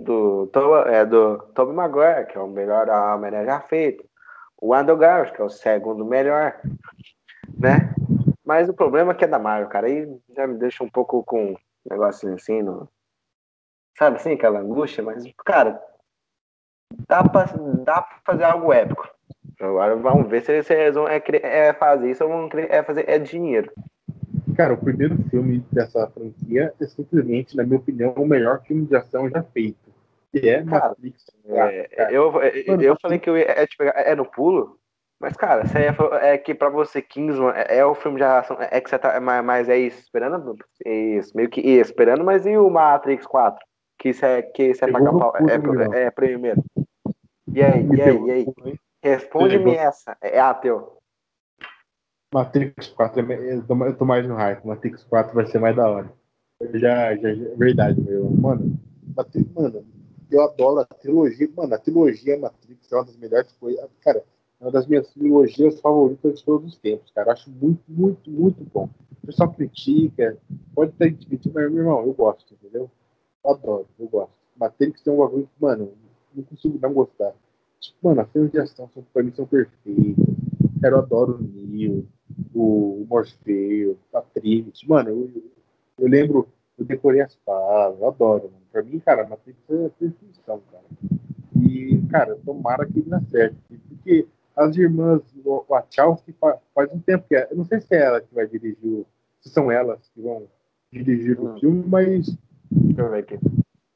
Do, 0.00 0.48
to, 0.48 0.76
é, 0.88 1.06
do 1.06 1.38
Tobey 1.54 1.74
Maguire, 1.74 2.26
que 2.26 2.36
é 2.36 2.40
o 2.40 2.48
melhor 2.48 2.88
Homem-Aranha 2.88 3.46
já 3.46 3.60
feito. 3.60 4.04
O 4.60 4.74
Andrew 4.74 4.96
Garfield, 4.96 5.36
que 5.36 5.42
é 5.42 5.44
o 5.44 5.48
segundo 5.50 6.04
melhor. 6.04 6.60
Né? 7.58 7.94
Mas 8.44 8.68
o 8.68 8.74
problema 8.74 9.12
é 9.12 9.14
que 9.14 9.24
é 9.24 9.28
da 9.28 9.38
Marvel, 9.38 9.68
cara. 9.68 9.86
Aí 9.86 10.06
já 10.36 10.46
me 10.46 10.58
deixa 10.58 10.82
um 10.82 10.90
pouco 10.90 11.22
com 11.24 11.52
um 11.52 11.56
negocinho 11.88 12.34
assim, 12.34 12.60
no, 12.62 12.88
sabe 13.96 14.16
assim, 14.16 14.32
aquela 14.32 14.58
angústia, 14.58 15.02
mas, 15.02 15.24
cara, 15.44 15.80
dá 17.08 17.22
pra, 17.22 17.44
dá 17.84 18.02
pra 18.02 18.18
fazer 18.26 18.44
algo 18.44 18.72
épico. 18.72 19.08
Agora 19.60 19.96
vamos 19.96 20.28
ver 20.28 20.42
se 20.42 20.52
eles, 20.52 20.66
se 20.66 20.74
eles 20.74 20.94
vão 20.94 21.08
é, 21.08 21.22
é 21.42 21.72
fazer 21.72 22.10
isso 22.10 22.24
ou 22.24 22.30
vão 22.30 22.48
é 22.68 22.82
fazer 22.82 23.08
é 23.08 23.18
dinheiro. 23.18 23.70
Cara, 24.56 24.74
o 24.74 24.76
primeiro 24.76 25.16
filme 25.30 25.64
dessa 25.72 26.06
franquia 26.08 26.72
é 26.80 26.86
simplesmente, 26.86 27.56
na 27.56 27.64
minha 27.64 27.78
opinião, 27.78 28.12
o 28.16 28.26
melhor 28.26 28.62
filme 28.62 28.86
de 28.86 28.94
ação 28.96 29.28
já 29.28 29.42
feito. 29.42 29.92
Que 30.30 30.48
é 30.48 30.62
Cara, 30.64 30.88
Matrix. 30.88 31.24
É, 31.46 31.88
cara. 31.88 32.12
eu, 32.12 32.42
é, 32.42 32.52
eu 32.66 32.92
assim- 32.92 33.00
falei 33.02 33.18
que 33.18 33.30
eu 33.30 33.36
ia, 33.36 33.44
é, 33.48 33.66
tipo, 33.66 33.82
é 33.84 34.14
no 34.14 34.24
pulo, 34.24 34.78
mas, 35.20 35.36
cara, 35.36 35.64
você 35.64 35.92
falar- 35.92 36.24
é 36.24 36.36
que 36.36 36.54
pra 36.54 36.68
você, 36.68 37.00
Kingsman, 37.00 37.52
é, 37.54 37.78
é 37.78 37.86
o 37.86 37.94
filme 37.94 38.18
de 38.18 38.24
ação, 38.24 38.56
é 38.60 38.80
que 38.80 38.90
você 38.90 38.98
tá, 38.98 39.20
mas, 39.20 39.44
mas 39.44 39.68
é 39.68 39.78
isso, 39.78 40.00
esperando, 40.00 40.56
é 40.84 40.92
isso, 40.92 41.36
meio 41.36 41.48
que 41.48 41.60
esperando, 41.60 42.24
mas 42.24 42.44
e 42.46 42.56
o 42.56 42.68
Matrix 42.68 43.26
4? 43.26 43.64
Que 43.98 44.10
isso 44.10 44.24
é, 44.24 44.42
que 44.42 44.70
isso 44.70 44.84
é 44.84 44.90
cu, 44.90 45.32
é, 45.94 45.98
é, 46.00 46.02
é 46.04 46.10
primeiro. 46.10 46.62
E 47.52 47.62
aí, 47.62 47.86
e 47.86 48.02
aí, 48.02 48.22
e 48.26 48.30
aí? 48.30 48.46
Responde-me 49.04 49.74
essa, 49.74 50.16
é 50.22 50.40
ateu. 50.40 50.96
Matrix 52.32 52.88
4 52.88 53.20
é, 53.30 53.54
eu 53.56 53.66
tô, 53.66 53.84
eu 53.84 53.96
tô 53.98 54.04
mais 54.06 54.26
no 54.26 54.34
hype. 54.34 54.64
Matrix 54.64 55.04
4 55.04 55.34
vai 55.34 55.46
ser 55.46 55.58
mais 55.58 55.76
da 55.76 55.86
hora. 55.86 56.10
Eu 56.58 56.78
já, 56.78 57.14
já, 57.14 57.34
já- 57.34 57.54
verdade, 57.54 58.00
meu. 58.00 58.30
Mano, 58.30 58.80
Matrix, 59.14 59.52
mano, 59.52 59.84
eu 60.30 60.42
adoro 60.42 60.80
a 60.80 60.86
trilogia. 60.86 61.46
Mano, 61.54 61.74
a 61.74 61.78
trilogia 61.78 62.38
Matrix 62.38 62.90
é 62.90 62.96
uma 62.96 63.04
das 63.04 63.16
melhores 63.18 63.52
coisas. 63.52 63.86
Cara, 64.00 64.24
é 64.58 64.64
uma 64.64 64.70
das 64.72 64.86
minhas 64.86 65.06
trilogias 65.12 65.78
favoritas 65.82 66.38
de 66.38 66.44
todos 66.46 66.72
os 66.72 66.78
tempos, 66.78 67.10
cara. 67.10 67.28
Eu 67.28 67.32
acho 67.34 67.50
muito, 67.50 67.82
muito, 67.86 68.30
muito 68.30 68.64
bom. 68.72 68.88
O 69.22 69.26
pessoal 69.26 69.52
critica, 69.52 70.38
pode 70.74 70.92
ter 70.92 71.12
crítica, 71.14 71.50
mas, 71.54 71.70
meu 71.70 71.82
irmão, 71.82 72.06
eu 72.06 72.14
gosto, 72.14 72.54
entendeu? 72.54 72.90
Eu 73.44 73.50
adoro, 73.50 73.86
eu 73.98 74.08
gosto. 74.08 74.32
Matrix 74.56 75.02
tem 75.02 75.12
um 75.12 75.18
bagulho 75.18 75.44
que, 75.46 75.62
mano, 75.62 75.92
não 76.34 76.42
consigo 76.44 76.78
não 76.80 76.94
gostar. 76.94 77.34
Mano, 78.02 78.20
as 78.20 78.30
cenas 78.30 78.50
de 78.50 78.58
ação 78.60 78.88
são, 78.92 79.02
pra 79.12 79.22
mim 79.22 79.32
são 79.34 79.46
perfeitas. 79.46 80.24
Cara, 80.80 80.94
eu 80.96 80.98
adoro 80.98 81.36
o 81.36 81.42
Neo 81.42 82.06
o 82.54 83.06
Morfeu, 83.08 83.96
a 84.14 84.20
Trinity. 84.20 84.88
Mano, 84.88 85.10
eu, 85.10 85.30
eu 85.98 86.08
lembro, 86.08 86.48
eu 86.78 86.84
decorei 86.84 87.20
as 87.20 87.34
falas, 87.44 87.98
eu 88.00 88.08
adoro. 88.08 88.44
Mano. 88.44 88.64
Pra 88.72 88.82
mim, 88.82 88.98
cara, 88.98 89.26
Matrix 89.28 89.58
é 89.70 89.88
perfeição, 89.98 90.60
cara. 90.72 90.84
E, 91.56 92.00
cara, 92.10 92.36
tomara 92.44 92.86
que 92.86 92.98
ele 92.98 93.08
dê 93.10 93.20
certo. 93.30 93.56
Porque 93.88 94.26
as 94.56 94.76
irmãs 94.76 95.22
Wachowski 95.68 96.32
fa- 96.32 96.58
faz 96.74 96.92
um 96.92 96.98
tempo 96.98 97.24
que 97.28 97.36
é. 97.36 97.48
Eu 97.50 97.56
não 97.56 97.64
sei 97.64 97.80
se 97.80 97.94
é 97.94 98.02
ela 98.02 98.20
que 98.20 98.34
vai 98.34 98.46
dirigir, 98.48 98.76
o- 98.84 99.06
se 99.40 99.48
são 99.50 99.70
elas 99.70 100.00
que 100.14 100.20
vão 100.20 100.44
dirigir 100.92 101.38
Hum. 101.40 101.54
o 101.54 101.60
filme, 101.60 101.84
mas 101.86 102.36
Deixa 102.70 103.02
eu 103.02 103.10
ver 103.10 103.18
aqui. 103.18 103.38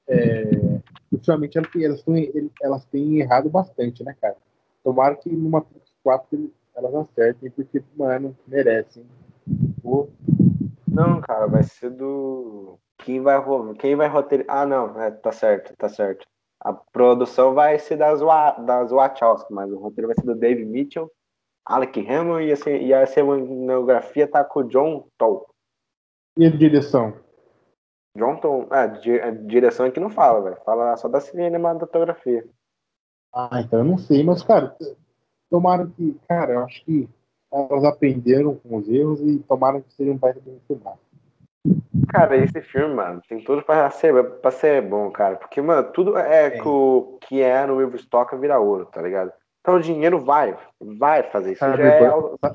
é, 0.07 0.80
ultimamente 1.12 1.59
elas, 1.59 2.02
têm- 2.02 2.50
elas, 2.62 2.84
têm, 2.86 3.20
errado 3.20 3.48
bastante, 3.48 4.04
né, 4.04 4.14
cara? 4.20 4.36
Tomara 4.84 5.16
que 5.16 5.28
no 5.30 5.50
Matrix 5.50 5.92
4 6.02 6.28
ele- 6.32 6.52
elas 6.76 6.94
acertem, 6.94 7.50
porque, 7.50 7.82
mano, 7.96 8.36
merecem. 8.46 9.04
Pô, 9.82 10.09
Não, 10.86 11.20
cara, 11.20 11.46
vai 11.46 11.62
ser 11.62 11.90
do. 11.90 12.78
Quem 12.98 13.20
vai, 13.20 13.36
quem 13.78 13.94
vai 13.94 14.09
roteirizar. 14.09 14.56
Ah, 14.59 14.66
não, 14.66 15.00
é, 15.00 15.11
tá 15.11 15.30
certo, 15.30 15.74
tá 15.76 15.88
certo. 15.88 16.26
A 16.61 16.72
produção 16.72 17.54
vai 17.54 17.78
ser 17.78 17.96
das, 17.96 18.20
Wa- 18.20 18.52
das 18.59 18.90
Wachowski, 18.90 19.52
mas 19.52 19.70
o 19.70 19.78
roteiro 19.78 20.09
vai 20.09 20.16
ser 20.16 20.24
do 20.26 20.34
Dave 20.34 20.64
Mitchell, 20.64 21.11
Alec 21.64 22.00
Hammond 22.09 22.44
e 22.46 22.52
a, 22.52 22.56
ce- 22.56 22.78
e 22.78 22.92
a 22.92 23.06
cenografia 23.06 24.26
tá 24.26 24.42
com 24.42 24.61
o 24.61 24.64
John 24.64 25.06
Toll. 25.16 25.46
E 26.36 26.46
a 26.46 26.50
direção? 26.50 27.14
John 28.18 28.36
Toll, 28.36 28.66
ah, 28.70 28.86
di- 28.86 29.20
a 29.20 29.30
direção 29.30 29.86
aqui 29.86 30.00
não 30.00 30.10
fala, 30.10 30.42
velho. 30.42 30.56
Fala 30.64 30.96
só 30.96 31.08
da 31.08 31.20
cinematografia. 31.20 32.44
Ah, 33.32 33.60
então 33.60 33.78
eu 33.78 33.84
não 33.84 33.96
sei, 33.98 34.24
mas, 34.24 34.42
cara, 34.42 34.76
tomara 35.50 35.86
que, 35.86 36.18
cara, 36.28 36.54
eu 36.54 36.64
acho 36.64 36.84
que 36.84 37.08
elas 37.52 37.84
aprenderam 37.84 38.56
com 38.56 38.76
os 38.76 38.88
erros 38.88 39.20
e 39.20 39.38
tomaram 39.40 39.80
que 39.80 39.92
seja 39.94 40.10
um 40.10 40.16
baita 40.16 40.40
bem 40.40 40.60
filmado. 40.66 40.98
Cara, 42.10 42.36
esse 42.36 42.60
filme, 42.62 42.94
mano, 42.94 43.22
tem 43.28 43.42
tudo 43.42 43.62
pra 43.62 43.90
ser, 43.90 44.24
pra 44.40 44.50
ser 44.50 44.82
bom, 44.82 45.10
cara. 45.10 45.36
Porque, 45.36 45.60
mano, 45.60 45.90
tudo 45.92 46.16
é 46.16 46.50
que, 46.50 46.66
o, 46.68 47.18
que 47.20 47.42
é 47.42 47.66
no 47.66 47.80
livro 47.80 47.96
estoca 47.96 48.36
vira 48.36 48.58
ouro, 48.58 48.86
tá 48.86 49.00
ligado? 49.02 49.32
Então 49.60 49.76
o 49.76 49.80
dinheiro 49.80 50.18
vai, 50.20 50.56
vai 50.80 51.22
fazer 51.24 51.52
isso. 51.52 51.64
Já 51.64 51.84
é, 51.84 52.00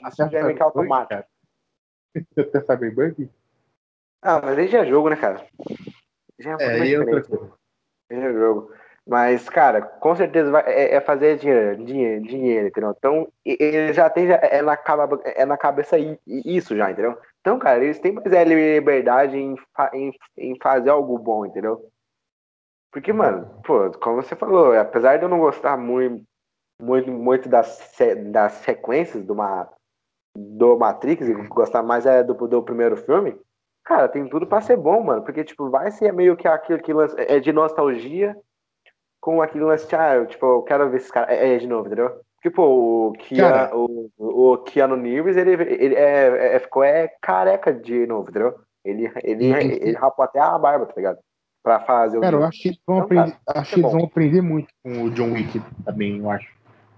isso 0.08 0.32
já 0.32 0.40
é 0.40 0.44
meio 0.44 0.56
que 0.56 0.64
automático. 0.64 1.10
cara. 1.10 1.28
Você 2.16 2.42
até 2.42 2.62
Cyberpunk? 2.62 3.30
Ah, 4.24 4.42
mas 4.42 4.58
aí 4.58 4.68
já 4.68 4.80
é 4.80 4.86
jogo, 4.86 5.10
né, 5.10 5.18
cara? 5.18 5.46
Já 6.40 6.52
é 6.52 6.64
É, 6.64 6.86
e 6.86 6.98
outra 6.98 7.22
coisa. 7.22 7.52
Já 8.10 8.18
é 8.18 8.34
jogo. 8.34 8.72
Mas, 9.06 9.50
cara, 9.50 9.82
com 9.82 10.16
certeza 10.16 10.50
vai, 10.50 10.64
é, 10.66 10.96
é 10.96 11.02
fazer 11.02 11.38
dinheiro, 11.38 11.84
dinheiro, 11.84 12.24
dinheiro, 12.24 12.68
entendeu? 12.70 12.96
Então, 12.98 13.28
ele 13.44 13.92
já 13.92 14.10
tem, 14.10 14.28
já, 14.28 14.36
é, 14.36 14.62
na, 14.62 14.78
é 15.26 15.46
na 15.46 15.58
cabeça 15.58 15.98
isso 16.26 16.76
já, 16.76 16.90
entendeu? 16.90 17.18
Então, 17.42 17.60
cara, 17.60 17.84
eles 17.84 18.00
têm 18.00 18.14
mais 18.14 18.32
é, 18.32 18.46
liberdade 18.46 19.38
em, 19.38 19.58
em, 19.94 20.14
em 20.38 20.58
fazer 20.62 20.90
algo 20.90 21.18
bom, 21.20 21.46
entendeu? 21.46 21.86
Porque, 22.94 23.12
mano, 23.12 23.62
pô, 23.66 23.92
como 24.00 24.22
você 24.22 24.38
falou, 24.38 24.74
apesar 24.80 25.18
de 25.18 25.24
eu 25.24 25.30
não 25.30 25.40
gostar 25.40 25.76
muito, 25.76 26.24
muito, 26.82 27.12
muito 27.12 27.50
das, 27.50 27.94
das 28.32 28.54
sequências 28.54 29.26
do, 29.26 29.36
ma, 29.36 29.68
do 30.34 30.78
Matrix, 30.78 31.28
e 31.28 31.34
gostar 31.48 31.84
mais 31.84 32.06
é 32.06 32.24
do, 32.24 32.34
do 32.36 32.64
primeiro 32.64 32.96
filme, 32.96 33.38
cara, 33.84 34.08
tem 34.08 34.28
tudo 34.28 34.46
pra 34.48 34.62
ser 34.62 34.78
bom, 34.78 35.02
mano. 35.04 35.24
Porque, 35.24 35.44
tipo, 35.44 35.70
vai 35.70 35.92
ser 35.92 36.12
meio 36.14 36.36
que 36.36 36.48
aquilo 36.48 36.80
que 36.80 36.94
lança- 36.94 37.16
é 37.20 37.40
de 37.40 37.52
nostalgia 37.52 38.36
com 39.20 39.42
aquilo 39.42 39.68
lance, 39.68 39.88
de, 39.88 39.96
ah, 39.96 40.16
eu, 40.16 40.26
tipo, 40.26 40.46
eu 40.46 40.62
quero 40.64 40.90
ver 40.90 40.98
esse 40.98 41.12
cara 41.12 41.34
é, 41.34 41.56
é 41.56 41.58
de 41.58 41.68
novo, 41.68 41.88
entendeu? 41.88 42.20
Tipo, 42.42 42.62
o, 42.62 43.14
Kia, 43.14 43.70
o, 43.74 44.10
o 44.18 44.58
Keanu 44.58 45.02
Reeves, 45.02 45.38
ele, 45.38 45.52
ele 45.54 45.96
é, 45.96 46.56
é- 46.56 46.60
ficou 46.60 46.84
é 46.84 47.08
careca 47.22 47.74
de 47.74 48.06
novo, 48.06 48.30
entendeu? 48.30 48.60
Ele, 48.84 49.10
ele, 49.24 49.46
Sim, 49.46 49.62
sim. 49.62 49.80
ele 49.82 49.94
rapou 49.94 50.26
até 50.26 50.40
a 50.40 50.58
barba, 50.60 50.86
tá 50.86 50.94
ligado? 50.98 51.20
Pra 51.64 51.80
fazer 51.80 52.18
o 52.18 52.22
Cara, 52.22 52.36
eu 52.36 52.44
acho 52.44 52.62
que 52.62 52.68
eles 52.68 52.80
vão, 52.86 52.98
Então, 52.98 53.06
aprender, 53.06 53.38
cara, 53.46 53.60
acho 53.62 53.72
é 53.72 53.74
que 53.76 53.80
eles 53.80 53.92
bom. 53.92 53.98
vão 53.98 54.08
aprender 54.08 54.42
muito 54.42 54.68
com 54.84 55.04
o 55.04 55.10
John 55.12 55.32
Wick 55.32 55.62
também, 55.86 56.18
eu 56.20 56.30
acho. 56.30 56.52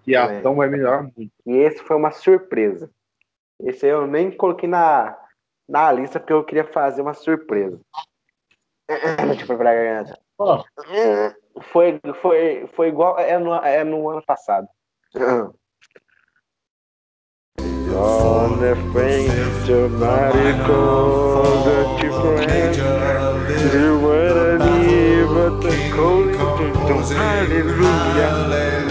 Que 0.03 0.15
a 0.15 0.23
Também. 0.25 0.39
ação 0.39 0.55
vai 0.55 0.67
melhorar 0.67 1.03
muito. 1.03 1.31
E 1.45 1.55
esse 1.57 1.77
foi 1.83 1.95
uma 1.95 2.09
surpresa. 2.09 2.89
Esse 3.61 3.85
aí 3.85 3.91
eu 3.91 4.07
nem 4.07 4.31
coloquei 4.31 4.67
na, 4.67 5.15
na 5.67 5.91
lista 5.91 6.19
porque 6.19 6.33
eu 6.33 6.43
queria 6.43 6.65
fazer 6.65 7.01
uma 7.01 7.13
surpresa. 7.13 7.79
Deixa 8.87 9.43
eu 9.43 9.47
preparar 9.47 9.73
a 9.73 9.83
garganta. 9.83 10.19
Ó, 10.37 10.63
Foi, 11.71 11.99
foi, 12.21 12.69
foi 12.75 12.87
igual 12.89 13.17
é 13.17 13.39
no, 13.39 13.55
é 13.55 13.83
no 13.83 14.09
ano 14.09 14.21
passado. 14.25 14.67
On 17.97 18.59
the 18.59 18.75
called 20.65 21.65
the 21.65 21.79
different. 22.01 22.75
You 23.73 23.99
were 24.01 24.59
the 25.61 25.91
cold 25.95 26.35
Hallelujah. 27.11 28.84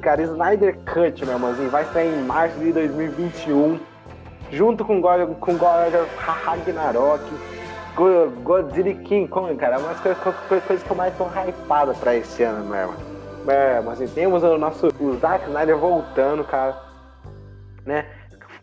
Cara, 0.00 0.22
Snyder 0.22 0.76
Cut, 0.92 1.24
meu 1.24 1.34
irmãozinho, 1.34 1.70
vai 1.70 1.84
sair 1.86 2.12
em 2.12 2.22
março 2.24 2.58
de 2.58 2.72
2021, 2.72 3.78
junto 4.50 4.84
com 4.84 5.00
God, 5.00 5.28
com 5.38 5.56
God 5.56 5.94
Ragnarok, 6.18 7.24
Go- 7.94 8.30
Godzilla 8.42 8.94
King 8.94 9.28
Kong, 9.28 9.54
cara, 9.56 9.76
é 9.76 9.78
uma 9.78 9.88
das 9.88 10.00
coisas, 10.00 10.82
que 10.82 10.90
eu 10.90 10.96
mais 10.96 11.14
tô 11.16 11.24
hypada 11.24 11.94
pra 11.94 12.14
esse 12.16 12.42
ano, 12.42 12.64
meu 12.64 12.76
irmão. 12.78 12.96
É, 13.48 13.80
mas 13.80 14.00
assim, 14.00 14.12
temos 14.14 14.42
o 14.42 14.58
nosso 14.58 14.88
o 15.00 15.16
Zack 15.18 15.46
Snyder 15.46 15.76
voltando, 15.76 16.44
cara, 16.44 16.76
né? 17.84 18.06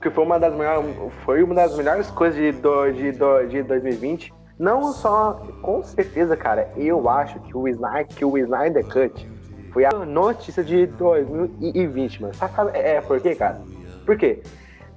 que 0.01 0.09
foi 0.11 0.23
uma 0.23 0.39
das 0.39 0.53
melhores, 0.53 0.95
foi 1.25 1.41
uma 1.43 1.55
das 1.55 1.75
melhores 1.75 2.09
coisas 2.11 2.39
de, 2.39 2.51
do, 2.51 2.91
de, 2.91 3.11
do, 3.13 3.47
de 3.47 3.63
2020. 3.63 4.31
Não 4.59 4.91
só, 4.91 5.41
com 5.61 5.83
certeza, 5.83 6.37
cara, 6.37 6.71
eu 6.77 7.09
acho 7.09 7.39
que 7.41 7.57
o 7.57 7.67
Snyder, 7.67 8.07
que 8.07 8.23
o 8.23 8.37
Snyder 8.37 8.85
Cut 8.85 9.27
foi 9.71 9.85
a 9.85 9.91
notícia 9.91 10.63
de 10.63 10.85
2020, 10.87 12.21
mano. 12.21 12.33
Sabe 12.33 12.71
é 12.73 13.01
por 13.01 13.19
quê, 13.19 13.35
cara? 13.35 13.61
Por 14.05 14.17
quê? 14.17 14.41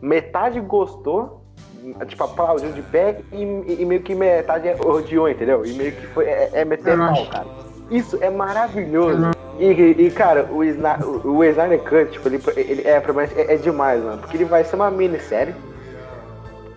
Metade 0.01 0.61
gostou, 0.61 1.43
tipo, 2.07 2.25
aplaudiu 2.25 2.73
de 2.73 2.83
pé 2.83 3.21
e, 3.33 3.43
e, 3.81 3.85
meio 3.85 4.03
que 4.03 4.15
metade 4.15 4.69
odiou, 4.85 5.29
entendeu? 5.29 5.65
E 5.65 5.73
meio 5.75 5.93
que 5.93 6.07
foi, 6.09 6.27
é, 6.27 6.51
é 6.53 6.65
meter 6.65 6.97
pau, 6.97 7.27
cara. 7.27 7.47
Isso 7.91 8.19
é 8.23 8.31
maravilhoso. 8.31 9.31
E, 9.59 9.67
e, 9.67 10.11
cara, 10.11 10.49
o, 10.51 10.65
Sna 10.65 10.99
o 11.05 11.45
Snyder 11.45 11.81
Cut, 11.81 12.13
tipo, 12.13 12.29
ele, 12.29 12.41
ele 12.57 12.83
é, 12.89 12.97
é, 12.97 13.55
é 13.55 13.57
demais, 13.57 14.03
mano. 14.03 14.19
Porque 14.19 14.37
ele 14.37 14.45
vai 14.45 14.65
ser 14.65 14.77
uma 14.77 14.91
minissérie. 14.91 15.55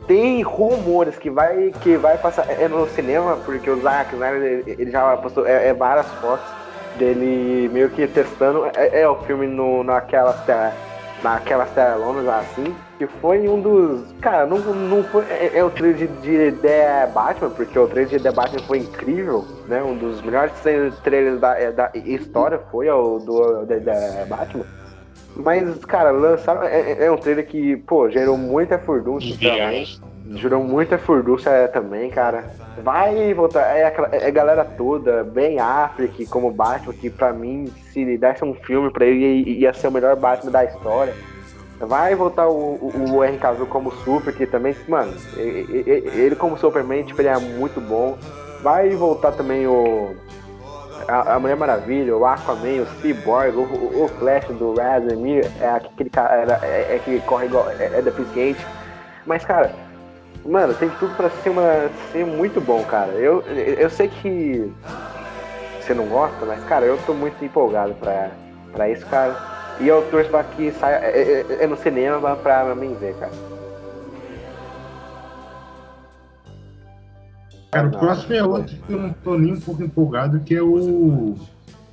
Tem 0.07 0.41
rumores 0.41 1.15
que 1.17 1.29
vai, 1.29 1.71
que 1.81 1.95
vai 1.95 2.17
passar 2.17 2.49
é 2.49 2.67
no 2.67 2.85
cinema, 2.89 3.37
porque 3.45 3.69
o 3.69 3.79
Zack 3.79 4.13
Snyder, 4.13 4.63
ele 4.67 4.91
já 4.91 5.15
postou 5.15 5.47
é, 5.47 5.69
é 5.69 5.73
várias 5.73 6.07
fotos 6.15 6.62
dele 6.97 7.69
meio 7.71 7.89
que 7.89 8.07
testando. 8.07 8.65
É, 8.75 9.01
é 9.01 9.09
o 9.09 9.15
filme 9.23 9.47
no, 9.47 9.83
naquela 9.83 10.33
naquelas 11.23 11.71
telonas 11.71 12.27
assim, 12.27 12.75
que 12.97 13.07
foi 13.07 13.47
um 13.47 13.61
dos. 13.61 14.13
Cara, 14.21 14.45
não, 14.45 14.59
não 14.59 15.03
foi. 15.03 15.23
É, 15.29 15.51
é 15.55 15.63
o 15.63 15.69
trailer 15.69 16.07
de, 16.07 16.07
de 16.21 16.51
The 16.57 17.07
Batman, 17.13 17.49
porque 17.49 17.79
o 17.79 17.87
trailer 17.87 18.17
de 18.17 18.23
The 18.23 18.31
Batman 18.31 18.59
foi 18.67 18.79
incrível, 18.79 19.45
né? 19.67 19.81
Um 19.81 19.95
dos 19.95 20.21
melhores 20.21 20.53
trailers 21.03 21.39
da, 21.39 21.57
é, 21.57 21.71
da 21.71 21.91
história 21.95 22.59
foi 22.69 22.89
o 22.89 23.19
do 23.19 23.65
The, 23.65 23.79
The 23.79 24.25
Batman. 24.29 24.65
Mas, 25.35 25.83
cara, 25.85 26.11
lançaram. 26.11 26.63
É, 26.63 26.91
é, 26.91 27.05
é 27.05 27.11
um 27.11 27.17
trailer 27.17 27.47
que, 27.47 27.77
pô, 27.77 28.09
gerou 28.09 28.37
muita 28.37 28.77
furdúncia 28.77 29.35
também. 29.35 29.87
Gerou 30.31 30.63
muita 30.63 30.97
furdúncia 30.97 31.67
também, 31.67 32.09
cara. 32.09 32.45
Vai 32.81 33.33
voltar. 33.33 33.75
É 33.75 33.93
é 34.11 34.27
a 34.27 34.31
galera 34.31 34.63
toda, 34.63 35.23
bem 35.23 35.59
Affleck 35.59 36.25
como 36.27 36.51
Batman, 36.51 36.93
que 36.93 37.09
pra 37.09 37.33
mim, 37.33 37.71
se 37.91 38.17
desse 38.17 38.43
um 38.43 38.53
filme 38.53 38.91
pra 38.91 39.05
ele, 39.05 39.43
ia 39.59 39.73
ser 39.73 39.87
o 39.87 39.91
melhor 39.91 40.15
Batman 40.15 40.51
da 40.51 40.63
história. 40.63 41.13
Vai 41.79 42.15
voltar 42.15 42.47
o, 42.47 42.75
o, 42.75 43.19
o 43.19 43.39
Cavill 43.39 43.65
como 43.67 43.91
Super, 43.91 44.33
que 44.33 44.45
também, 44.45 44.73
mano, 44.87 45.13
ele, 45.35 46.35
como 46.35 46.57
Superman, 46.57 47.03
tipo, 47.03 47.21
ele 47.21 47.27
é 47.27 47.37
muito 47.37 47.81
bom. 47.81 48.17
Vai 48.61 48.89
voltar 48.91 49.33
também 49.33 49.67
o 49.67 50.15
a, 51.07 51.35
a 51.35 51.39
Mulher 51.39 51.57
Maravilha, 51.57 52.15
o 52.15 52.25
Aquaman, 52.25 52.81
o 52.81 52.85
Cyborg, 53.01 53.55
o, 53.57 54.03
o 54.03 54.07
Flash 54.19 54.45
do 54.47 54.75
Razor 54.75 55.17
é 55.59 55.69
aquele 55.69 56.09
cara 56.09 56.59
é, 56.63 56.95
é, 56.95 57.01
que 57.03 57.19
corre 57.21 57.45
igual, 57.47 57.69
é, 57.71 57.85
é 57.85 58.01
deficiente. 58.01 58.65
Mas, 59.25 59.45
cara, 59.45 59.71
mano, 60.45 60.73
tem 60.73 60.89
tudo 60.99 61.15
pra 61.15 61.29
ser, 61.29 61.49
uma, 61.49 61.89
ser 62.11 62.25
muito 62.25 62.59
bom, 62.61 62.83
cara. 62.83 63.11
Eu, 63.13 63.41
eu 63.41 63.89
sei 63.89 64.07
que 64.07 64.71
você 65.81 65.93
não 65.93 66.05
gosta, 66.07 66.45
mas, 66.45 66.63
cara, 66.65 66.85
eu 66.85 66.97
tô 67.05 67.13
muito 67.13 67.43
empolgado 67.43 67.93
pra, 67.95 68.31
pra 68.71 68.89
isso, 68.89 69.05
cara. 69.07 69.35
E 69.79 69.87
eu 69.87 70.01
torço 70.09 70.29
pra 70.29 70.43
que 70.43 70.71
saia 70.71 70.97
é, 70.97 71.45
é, 71.49 71.63
é 71.63 71.67
no 71.67 71.75
cinema 71.75 72.35
pra 72.35 72.75
mim 72.75 72.95
ver, 72.99 73.15
cara. 73.15 73.31
Cara, 77.71 77.87
o 77.87 77.91
próximo 77.91 78.33
é 78.35 78.43
outro 78.43 78.75
que 78.85 78.93
eu 78.93 78.99
não 78.99 79.13
tô 79.13 79.35
nem 79.35 79.53
um 79.53 79.59
pouco 79.59 79.83
empolgado, 79.83 80.39
que 80.41 80.55
é 80.55 80.61
o. 80.61 81.35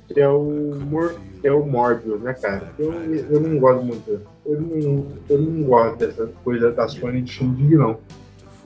Que 0.07 0.19
é 0.19 0.27
o, 0.27 0.77
Mor 0.89 1.15
é 1.43 1.51
o 1.51 1.65
Morbius, 1.65 2.21
né, 2.21 2.33
cara? 2.33 2.71
Eu, 2.77 2.93
eu 2.93 3.39
não 3.39 3.57
gosto 3.57 3.83
muito. 3.83 4.21
Eu 4.45 4.61
não, 4.61 5.07
eu 5.27 5.41
não 5.41 5.63
gosto 5.63 5.97
dessa 5.97 6.27
coisa 6.43 6.71
da 6.71 6.87
Sony 6.87 7.21
de 7.23 7.33
filme 7.35 7.55
de 7.55 7.65
vilão. 7.65 7.97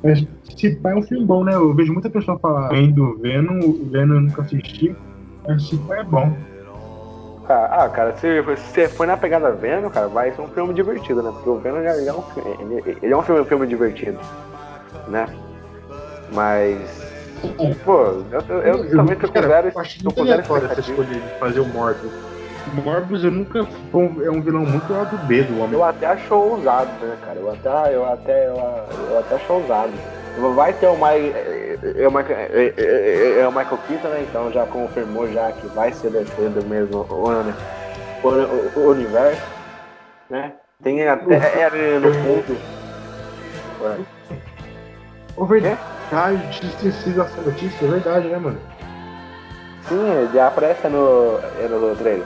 Mas 0.05 0.23
se 0.55 0.79
é 0.83 0.95
um 0.95 1.01
filme 1.01 1.25
bom, 1.25 1.43
né? 1.43 1.55
Eu 1.55 1.73
vejo 1.73 1.91
muita 1.91 2.09
pessoa 2.09 2.37
falar 2.37 2.69
bem 2.69 2.91
do 2.91 3.17
Venom, 3.17 3.59
o 3.59 3.89
Venom 3.89 4.15
eu 4.15 4.21
nunca 4.21 4.43
assisti, 4.43 4.95
mas 5.47 5.67
se 5.67 5.81
é 5.89 6.03
bom. 6.03 6.31
Ah, 7.49 7.89
cara, 7.89 8.15
se 8.17 8.41
você 8.41 8.87
for 8.87 9.05
na 9.05 9.17
pegada 9.17 9.51
Venom, 9.51 9.89
cara, 9.89 10.07
vai 10.07 10.31
ser 10.31 10.41
um 10.41 10.47
filme 10.47 10.73
divertido, 10.73 11.23
né? 11.23 11.31
Porque 11.31 11.49
o 11.49 11.57
Venom 11.57 11.83
já, 11.83 11.91
é 11.91 12.13
um, 12.13 12.23
ele, 12.59 12.97
ele 13.01 13.13
é 13.13 13.17
um 13.17 13.23
filme, 13.23 13.41
um 13.41 13.45
filme 13.45 13.67
divertido, 13.67 14.19
né? 15.07 15.27
Mas 16.31 17.03
Pô, 17.83 18.01
eu, 18.31 18.41
eu, 18.47 18.61
eu, 18.61 18.85
eu 18.85 18.97
também 18.97 19.15
tô 19.15 19.27
com 19.27 19.41
zero. 19.41 19.67
Eu 19.69 19.79
acho 19.79 20.03
muito 20.03 20.21
aleatório 20.21 20.71
essa 20.71 20.79
escolha 20.79 21.07
de 21.07 21.39
fazer 21.39 21.59
o 21.59 21.65
Morbius. 21.65 22.11
Morbius 22.73 23.23
eu 23.23 23.31
nunca 23.31 23.59
é 23.59 24.29
um 24.29 24.41
vilão 24.41 24.65
muito 24.65 24.91
lá 24.91 25.03
do 25.03 25.17
B 25.25 25.43
do 25.43 25.61
homem. 25.61 25.73
Eu 25.73 25.83
até 25.83 26.07
acho 26.07 26.33
ousado, 26.33 26.89
né, 27.01 27.17
cara? 27.25 27.39
Eu 27.39 27.51
até, 27.51 27.95
eu 27.95 28.05
até, 28.05 28.47
eu, 28.47 28.55
eu 29.11 29.19
até 29.19 29.35
acho 29.35 29.53
ousado. 29.53 29.91
Vai 30.55 30.73
ter 30.73 30.87
o 30.87 30.93
Mike, 30.95 31.33
é, 31.97 32.07
o 32.07 32.11
Michael, 32.11 32.39
é, 32.51 32.73
é, 32.77 33.39
é 33.39 33.47
o 33.47 33.51
Michael 33.51 33.79
Keaton, 33.87 34.07
né? 34.09 34.25
Então 34.27 34.51
já 34.51 34.65
confirmou 34.65 35.31
já 35.31 35.51
que 35.51 35.67
vai 35.67 35.93
ser 35.93 36.09
do 36.09 36.65
mesmo 36.65 37.05
o, 37.09 38.27
o, 38.27 38.79
o 38.79 38.89
universo, 38.89 39.41
né? 40.29 40.53
Tem 40.83 41.07
até 41.07 41.35
é, 41.35 41.99
no 41.99 42.13
fundo. 42.13 42.57
O 45.37 45.45
verdade. 45.45 45.77
Ah, 46.11 46.31
eu 46.31 46.39
tinha 46.51 46.71
esquecido 46.71 47.21
essa 47.21 47.41
notícia, 47.41 47.85
é 47.85 47.89
verdade, 47.89 48.27
né, 48.27 48.37
mano? 48.37 48.59
Sim, 49.87 50.11
ele 50.11 50.39
aparece 50.39 50.87
no, 50.87 51.39
no 51.39 51.95
trailer. 51.95 52.25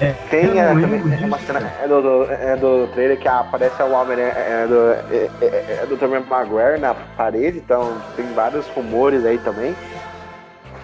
É, 0.00 0.12
Tem 0.30 0.58
é, 0.58 0.68
também, 0.68 1.02
é 1.20 1.26
uma 1.26 1.38
cena 1.40 1.72
é 1.82 1.88
do, 1.88 2.00
do, 2.00 2.32
é 2.32 2.56
do 2.56 2.86
trailer 2.88 3.18
que 3.18 3.26
aparece 3.26 3.82
o 3.82 3.90
homem 3.90 4.16
né, 4.16 4.32
é 4.36 4.66
do, 4.66 4.92
é, 5.12 5.44
é, 5.44 5.78
é 5.82 5.86
do 5.86 5.96
Tommy 5.96 6.20
Maguire 6.20 6.78
na 6.78 6.94
parede, 6.94 7.58
então 7.58 7.98
tem 8.14 8.24
vários 8.32 8.68
rumores 8.68 9.24
aí 9.24 9.38
também. 9.38 9.74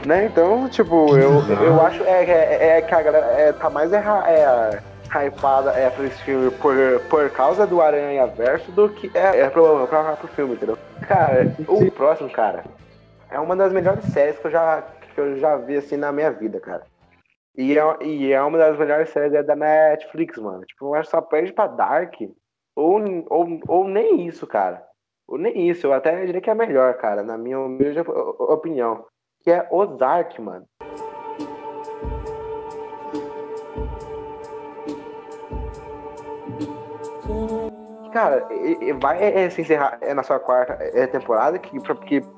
Né? 0.04 0.26
Então, 0.26 0.68
tipo, 0.68 1.16
eu, 1.16 1.42
eu 1.48 1.80
acho 1.86 2.02
é, 2.02 2.24
é, 2.24 2.78
é, 2.78 2.82
que 2.82 2.94
a 2.94 3.02
galera 3.02 3.26
é, 3.38 3.52
tá 3.52 3.70
mais 3.70 3.92
é, 3.92 3.98
é, 3.98 4.80
hypada 5.08 5.70
é 5.70 5.88
pra 5.88 6.04
esse 6.04 6.20
filme 6.24 6.50
por, 6.50 6.74
por 7.08 7.30
causa 7.30 7.66
do 7.66 7.80
Aranha 7.80 8.26
Verso 8.26 8.70
do 8.72 8.88
que 8.88 9.10
é, 9.14 9.40
é 9.42 9.48
pro, 9.48 9.86
pro, 9.86 10.16
pro 10.16 10.28
filme, 10.28 10.54
entendeu? 10.54 10.76
Cara, 11.06 11.54
o 11.68 11.90
próximo, 11.90 12.28
cara, 12.28 12.64
é 13.30 13.38
uma 13.38 13.54
das 13.54 13.72
melhores 13.72 14.04
séries 14.06 14.38
que 14.38 14.46
eu 14.46 14.50
já, 14.50 14.82
que 15.14 15.20
eu 15.20 15.38
já 15.38 15.56
vi 15.56 15.76
assim 15.76 15.96
na 15.96 16.10
minha 16.10 16.32
vida, 16.32 16.58
cara. 16.58 16.82
E 17.57 17.78
é, 17.78 17.82
e 18.02 18.32
é 18.32 18.42
uma 18.42 18.59
das 18.59 18.76
melhores 18.76 19.11
séries 19.11 19.32
é 19.32 19.42
da 19.42 19.55
Netflix, 19.55 20.36
mano. 20.38 20.64
Tipo, 20.64 20.86
eu 20.86 20.94
acho 20.94 21.09
que 21.09 21.16
só 21.16 21.20
perde 21.20 21.52
pra 21.52 21.68
Dark. 21.68 22.14
Ou, 22.74 23.00
ou, 23.30 23.61
ou 23.68 23.88
nem 23.88 24.26
isso, 24.26 24.44
cara. 24.44 24.84
Ou 25.28 25.38
nem 25.38 25.68
isso. 25.68 25.86
Eu 25.86 25.92
até 25.92 26.26
diria 26.26 26.40
que 26.40 26.50
é 26.50 26.55
melhor, 26.55 26.94
cara, 26.94 27.22
na 27.22 27.38
minha 27.38 27.61
humilde 27.61 28.00
opinião. 28.00 29.07
Que 29.42 29.52
é 29.52 29.68
Ozark, 29.70 30.40
mano. 30.40 30.66
Cara, 38.12 38.48
vai 39.00 39.22
é, 39.22 39.50
se 39.50 39.61
encerrar 39.61 39.98
é 40.00 40.12
na 40.12 40.22
sua 40.22 40.40
quarta 40.40 40.72
é, 40.80 41.07
temporada, 41.07 41.59
que 41.59 41.80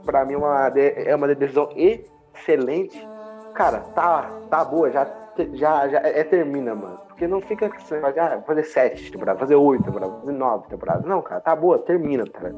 pra 0.05 0.25
mim 0.25 0.35
é 0.35 0.39
uma, 0.39 0.69
é 0.79 1.15
uma 1.15 1.35
decisão 1.35 1.71
excelente. 1.75 3.16
Cara, 3.57 3.81
tá, 3.95 4.31
tá 4.51 4.65
boa, 4.65 4.91
já, 4.91 5.07
já, 5.55 5.89
já 5.89 5.99
é, 5.99 6.23
termina, 6.23 6.75
mano. 6.75 7.01
Porque 7.09 7.27
não 7.27 7.41
fica 7.41 7.67
assim, 7.67 7.95
ah, 7.97 8.43
fazer 8.47 8.65
sete 8.65 9.11
temporadas, 9.11 9.41
fazer 9.41 9.57
oito 9.57 9.83
temporadas, 9.83 10.21
fazer 10.21 10.33
nove 10.33 10.69
temporadas. 10.69 11.07
Não, 11.07 11.23
cara, 11.23 11.41
tá 11.41 11.57
boa, 11.57 11.79
termina, 11.79 12.25
cara. 12.27 12.55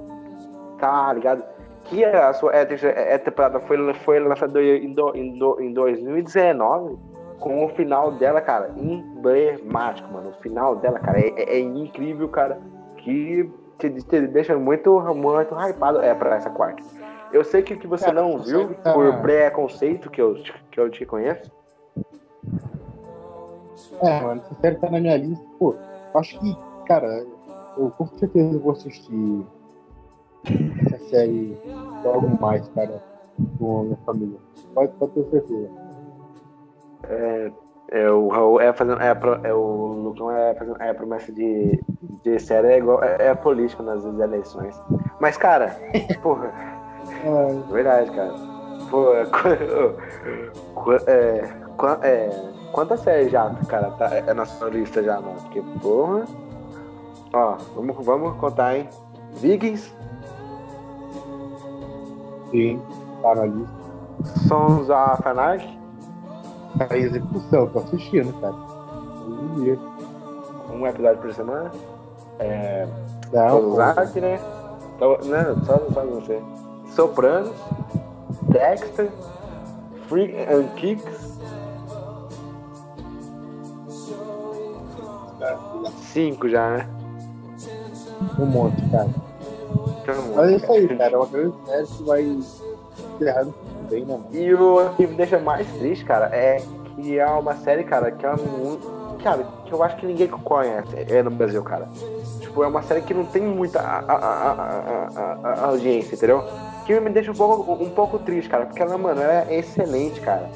Tá 0.79 1.13
ligado? 1.13 1.45
Que 1.85 2.05
a 2.05 2.33
sua 2.33 2.53
é, 2.55 2.67
é, 3.15 3.17
temporada 3.17 3.61
foi, 3.61 3.95
foi 3.95 4.19
lançada 4.19 4.61
em, 4.61 4.93
do, 4.93 5.17
em, 5.17 5.39
do, 5.39 5.61
em 5.61 5.73
2019 5.73 6.99
com 7.39 7.65
o 7.65 7.69
final 7.69 8.11
dela, 8.13 8.41
cara, 8.41 8.73
emblemático, 8.77 10.13
mano. 10.13 10.31
O 10.31 10.43
final 10.43 10.75
dela, 10.77 10.99
cara, 10.99 11.21
é, 11.21 11.59
é 11.59 11.61
incrível, 11.61 12.29
cara 12.29 12.59
que 13.09 13.51
te, 13.79 13.91
te 13.91 14.27
deixa 14.27 14.59
muito, 14.59 15.01
muito 15.15 15.55
hypado 15.55 16.03
é, 16.03 16.15
pra 16.15 16.37
essa 16.37 16.51
quarta. 16.51 16.83
Eu 17.33 17.45
sei 17.45 17.63
que, 17.63 17.77
que 17.77 17.87
você 17.87 18.07
cara, 18.07 18.23
não 18.23 18.39
viu 18.39 18.75
por 18.95 19.21
preconceito 19.21 20.11
que 20.11 20.21
eu, 20.21 20.35
que 20.71 20.81
eu 20.81 20.91
te 20.91 21.05
conheço. 21.05 21.51
É, 24.03 24.21
mano, 24.21 24.43
essa 24.45 24.55
série 24.61 24.77
tá 24.77 24.91
na 24.91 25.01
minha 25.01 25.17
lista. 25.17 25.45
Pô, 25.59 25.75
acho 26.15 26.39
que, 26.41 26.57
cara, 26.87 27.27
eu 27.77 27.91
com 27.91 28.07
certeza 28.19 28.59
vou 28.59 28.73
assistir 28.73 29.47
essa 30.87 30.99
série 31.11 31.57
logo 32.05 32.29
mais, 32.41 32.67
cara, 32.69 33.03
com 33.59 33.81
a 33.81 33.83
minha 33.85 33.99
família. 34.07 34.39
Pode, 34.75 34.93
pode 34.93 35.13
ter 35.13 35.25
certeza. 35.31 35.71
É, 37.09 37.53
é, 37.91 38.11
o 38.11 38.29
Raul 38.29 38.61
é 38.61 38.73
fazendo. 38.73 39.01
É, 39.01 39.17
é, 39.45 39.55
o 39.55 40.03
Lucão 40.03 40.31
é 40.31 40.55
fazendo. 40.55 40.81
É 40.83 40.93
promessa 40.93 41.33
de, 41.33 41.81
de 42.23 42.39
série 42.39 42.69
é 42.69 42.79
igual. 42.79 43.03
É, 43.03 43.29
é 43.29 43.35
político 43.35 43.83
nas 43.83 44.05
eleições. 44.05 44.81
Mas, 45.21 45.37
cara, 45.37 45.77
porra. 46.23 46.78
É. 47.25 47.73
Verdade, 47.73 48.11
cara. 48.11 48.35
Pô, 48.91 49.15
é, 49.15 49.25
é, 52.09 52.31
quantas 52.73 53.01
séries 53.01 53.31
já, 53.31 53.51
cara, 53.69 53.91
tá, 53.93 54.15
é 54.15 54.33
na 54.33 54.47
sua 54.47 54.69
lista 54.71 55.03
já, 55.03 55.21
mano? 55.21 55.41
Porque, 55.43 55.63
porra. 55.83 56.25
Ó, 57.35 57.57
vamos, 57.75 58.05
vamos 58.05 58.37
contar, 58.39 58.77
hein? 58.77 58.89
Vikings, 59.35 59.93
Sim, 62.51 62.81
tá 63.21 63.35
na 63.35 63.45
lista. 63.45 63.79
Sons 64.49 64.89
of 64.89 65.29
Anarchy, 65.29 65.79
Tá 66.79 66.97
em 66.97 67.03
execução, 67.03 67.67
tô 67.69 67.79
assistindo, 67.81 68.33
cara. 68.41 68.55
Um 70.73 70.87
episódio 70.87 71.19
por 71.21 71.33
semana. 71.33 71.71
É, 72.39 72.87
Não, 73.33 73.73
Ozark, 73.73 74.21
né? 74.21 74.39
Então, 74.97 75.19
Não, 75.25 75.65
só, 75.65 75.79
só 75.93 76.05
você. 76.05 76.43
Sopranos, 76.95 77.55
Dexter, 78.43 79.11
Freak 80.09 80.35
and 80.51 80.69
Kicks. 80.77 81.29
Cinco 86.13 86.49
já, 86.49 86.69
né? 86.71 86.89
um 88.39 88.47
monte, 88.47 88.83
cara. 88.91 89.09
Mas 90.35 90.51
é 90.51 90.57
isso 90.57 90.73
aí, 90.73 90.89
cara. 90.97 91.13
É 91.13 91.17
uma 91.17 91.27
grande 91.27 91.55
série 91.67 91.87
que 91.87 92.03
vai 92.05 92.23
encerrar 93.21 93.47
bem, 93.89 94.05
né? 94.05 94.21
E 94.33 94.55
o 94.55 94.91
que 94.97 95.07
me 95.07 95.15
deixa 95.15 95.39
mais 95.39 95.67
triste, 95.75 96.05
cara, 96.05 96.27
é 96.35 96.63
que 96.97 97.19
é 97.19 97.27
uma 97.27 97.55
série, 97.57 97.85
cara, 97.85 98.11
que 98.11 98.25
é 98.27 98.35
muito. 98.37 98.99
Cara, 99.23 99.45
que 99.67 99.73
eu 99.73 99.83
acho 99.83 99.97
que 99.97 100.07
ninguém 100.07 100.29
conhece 100.29 100.89
é 100.97 101.23
no 101.23 101.31
Brasil, 101.31 101.63
cara. 101.63 101.89
Tipo, 102.41 102.63
é 102.63 102.67
uma 102.69 102.83
série 102.83 103.03
que 103.03 103.13
não 103.13 103.25
tem 103.25 103.43
muita 103.43 103.81
a- 103.81 103.99
a- 103.99 104.15
a- 104.15 104.53
a- 104.53 105.39
a- 105.43 105.55
a 105.55 105.67
audiência, 105.67 106.15
entendeu? 106.15 106.43
Que 106.89 106.99
me 107.01 107.11
deixa 107.11 107.31
um 107.31 107.35
pouco, 107.35 107.71
um 107.85 107.91
pouco 107.91 108.19
triste, 108.19 108.49
cara, 108.49 108.65
porque 108.65 108.81
ela, 108.81 108.97
mano, 108.97 109.21
ela 109.21 109.51
é 109.51 109.59
excelente, 109.59 110.23
cara. 110.23 110.49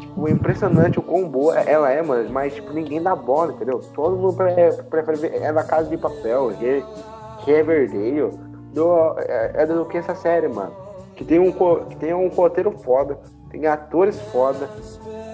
Tipo, 0.00 0.28
impressionante 0.28 0.98
o 0.98 1.02
quão 1.02 1.26
boa 1.26 1.58
ela 1.60 1.90
é, 1.90 2.02
mano, 2.02 2.28
mas, 2.30 2.54
tipo, 2.54 2.74
ninguém 2.74 3.02
dá 3.02 3.16
bola, 3.16 3.54
entendeu? 3.54 3.80
Todo 3.94 4.14
mundo 4.18 4.34
pre- 4.36 4.70
prefere 4.90 5.16
ver 5.16 5.50
na 5.50 5.64
Casa 5.64 5.88
de 5.88 5.96
Papel, 5.96 6.52
Riverdale, 7.46 8.30
do, 8.74 9.14
é, 9.20 9.52
é 9.62 9.66
do 9.66 9.86
que 9.86 9.96
essa 9.96 10.14
série, 10.14 10.46
mano. 10.46 10.72
Que 11.16 11.24
tem 11.24 11.38
um, 11.38 11.50
que 11.50 11.96
tem 11.96 12.12
um 12.12 12.28
roteiro 12.28 12.70
foda, 12.72 13.18
tem 13.50 13.66
atores 13.66 14.20
foda, 14.30 14.68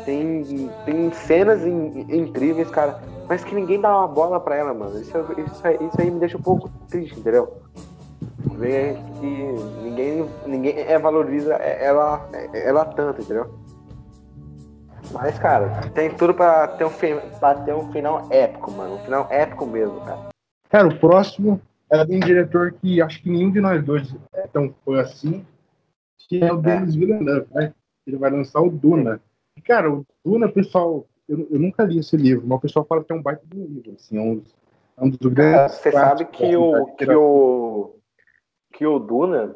tem, 0.04 0.70
tem 0.84 1.10
cenas 1.14 1.66
in- 1.66 2.06
incríveis, 2.08 2.70
cara, 2.70 3.00
mas 3.28 3.42
que 3.42 3.56
ninguém 3.56 3.80
dá 3.80 3.90
uma 3.98 4.06
bola 4.06 4.38
pra 4.38 4.54
ela, 4.54 4.72
mano. 4.72 5.00
Isso, 5.00 5.18
isso, 5.36 5.62
isso 5.66 6.00
aí 6.00 6.10
me 6.12 6.20
deixa 6.20 6.38
um 6.38 6.42
pouco 6.42 6.70
triste, 6.88 7.18
entendeu? 7.18 7.54
Ver 8.56 8.96
que 9.20 9.82
ninguém, 9.82 10.28
ninguém 10.46 10.78
é, 10.78 10.98
valoriza 10.98 11.54
ela, 11.54 12.28
ela 12.52 12.84
tanto, 12.84 13.22
entendeu? 13.22 13.58
Mas, 15.12 15.38
cara, 15.38 15.80
tem 15.94 16.14
tudo 16.14 16.34
pra 16.34 16.68
ter, 16.68 16.84
um, 16.84 16.90
pra 17.38 17.54
ter 17.54 17.74
um 17.74 17.90
final 17.92 18.26
épico, 18.30 18.70
mano. 18.70 18.96
Um 18.96 18.98
final 18.98 19.26
épico 19.30 19.66
mesmo, 19.66 20.00
cara. 20.00 20.28
Cara, 20.68 20.88
o 20.88 20.98
próximo 20.98 21.60
é 21.90 22.04
de 22.04 22.16
um 22.16 22.20
diretor 22.20 22.72
que 22.72 23.00
acho 23.00 23.22
que 23.22 23.30
nenhum 23.30 23.50
de 23.50 23.60
nós 23.60 23.82
dois 23.82 24.14
é 24.34 24.46
tão 24.46 24.74
fã 24.84 25.00
assim, 25.00 25.44
que 26.28 26.44
é 26.44 26.52
o 26.52 26.58
Denis 26.58 26.94
Villeneuve, 26.94 27.46
né? 27.52 27.72
Ele 28.06 28.18
vai 28.18 28.30
lançar 28.30 28.60
o 28.60 28.70
Duna. 28.70 29.20
E, 29.56 29.62
cara, 29.62 29.90
o 29.90 30.04
Duna, 30.24 30.48
pessoal, 30.48 31.06
eu, 31.26 31.48
eu 31.50 31.58
nunca 31.58 31.84
li 31.84 31.98
esse 31.98 32.16
livro, 32.16 32.46
mas 32.46 32.58
o 32.58 32.60
pessoal 32.60 32.84
fala 32.84 33.02
que 33.02 33.12
é 33.12 33.16
um 33.16 33.22
baita 33.22 33.42
de 33.46 33.58
um 33.58 33.64
livro, 33.64 33.92
assim, 33.94 34.18
é 34.18 34.20
um 34.20 34.36
dos, 34.36 34.54
é 34.98 35.04
um 35.04 35.08
dos 35.08 35.32
grandes. 35.32 35.76
Você 35.76 35.92
sabe 35.92 36.24
que 36.26 36.56
o, 36.56 36.86
que 36.96 37.10
o 37.10 37.97
que 38.72 38.86
o 38.86 38.98
Duna, 38.98 39.54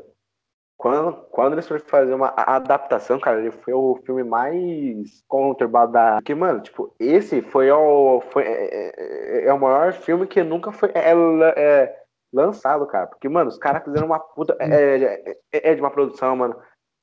quando, 0.76 1.12
quando 1.30 1.52
eles 1.52 1.66
foram 1.68 1.80
fazer 1.86 2.14
uma 2.14 2.32
adaptação, 2.36 3.20
cara, 3.20 3.38
ele 3.40 3.50
foi 3.52 3.72
o 3.72 3.96
filme 4.04 4.24
mais 4.24 5.22
conturbado 5.28 5.92
da. 5.92 6.20
Que, 6.24 6.34
mano, 6.34 6.60
tipo, 6.60 6.94
esse 6.98 7.40
foi 7.42 7.70
o, 7.70 8.20
foi, 8.32 8.44
é, 8.44 8.92
é- 8.96 9.44
é 9.46 9.52
o 9.52 9.60
maior 9.60 9.92
filme 9.92 10.26
que 10.26 10.42
nunca 10.42 10.72
foi 10.72 10.90
é, 10.94 11.12
é, 11.56 11.96
lançado, 12.32 12.86
cara. 12.86 13.06
Porque, 13.06 13.28
mano, 13.28 13.48
os 13.48 13.58
caras 13.58 13.84
fizeram 13.84 14.06
uma 14.06 14.18
puta. 14.18 14.56
É, 14.58 15.36
é- 15.52 15.70
é 15.70 15.74
de 15.74 15.80
uma 15.80 15.90
produção, 15.90 16.34
mano. 16.34 16.56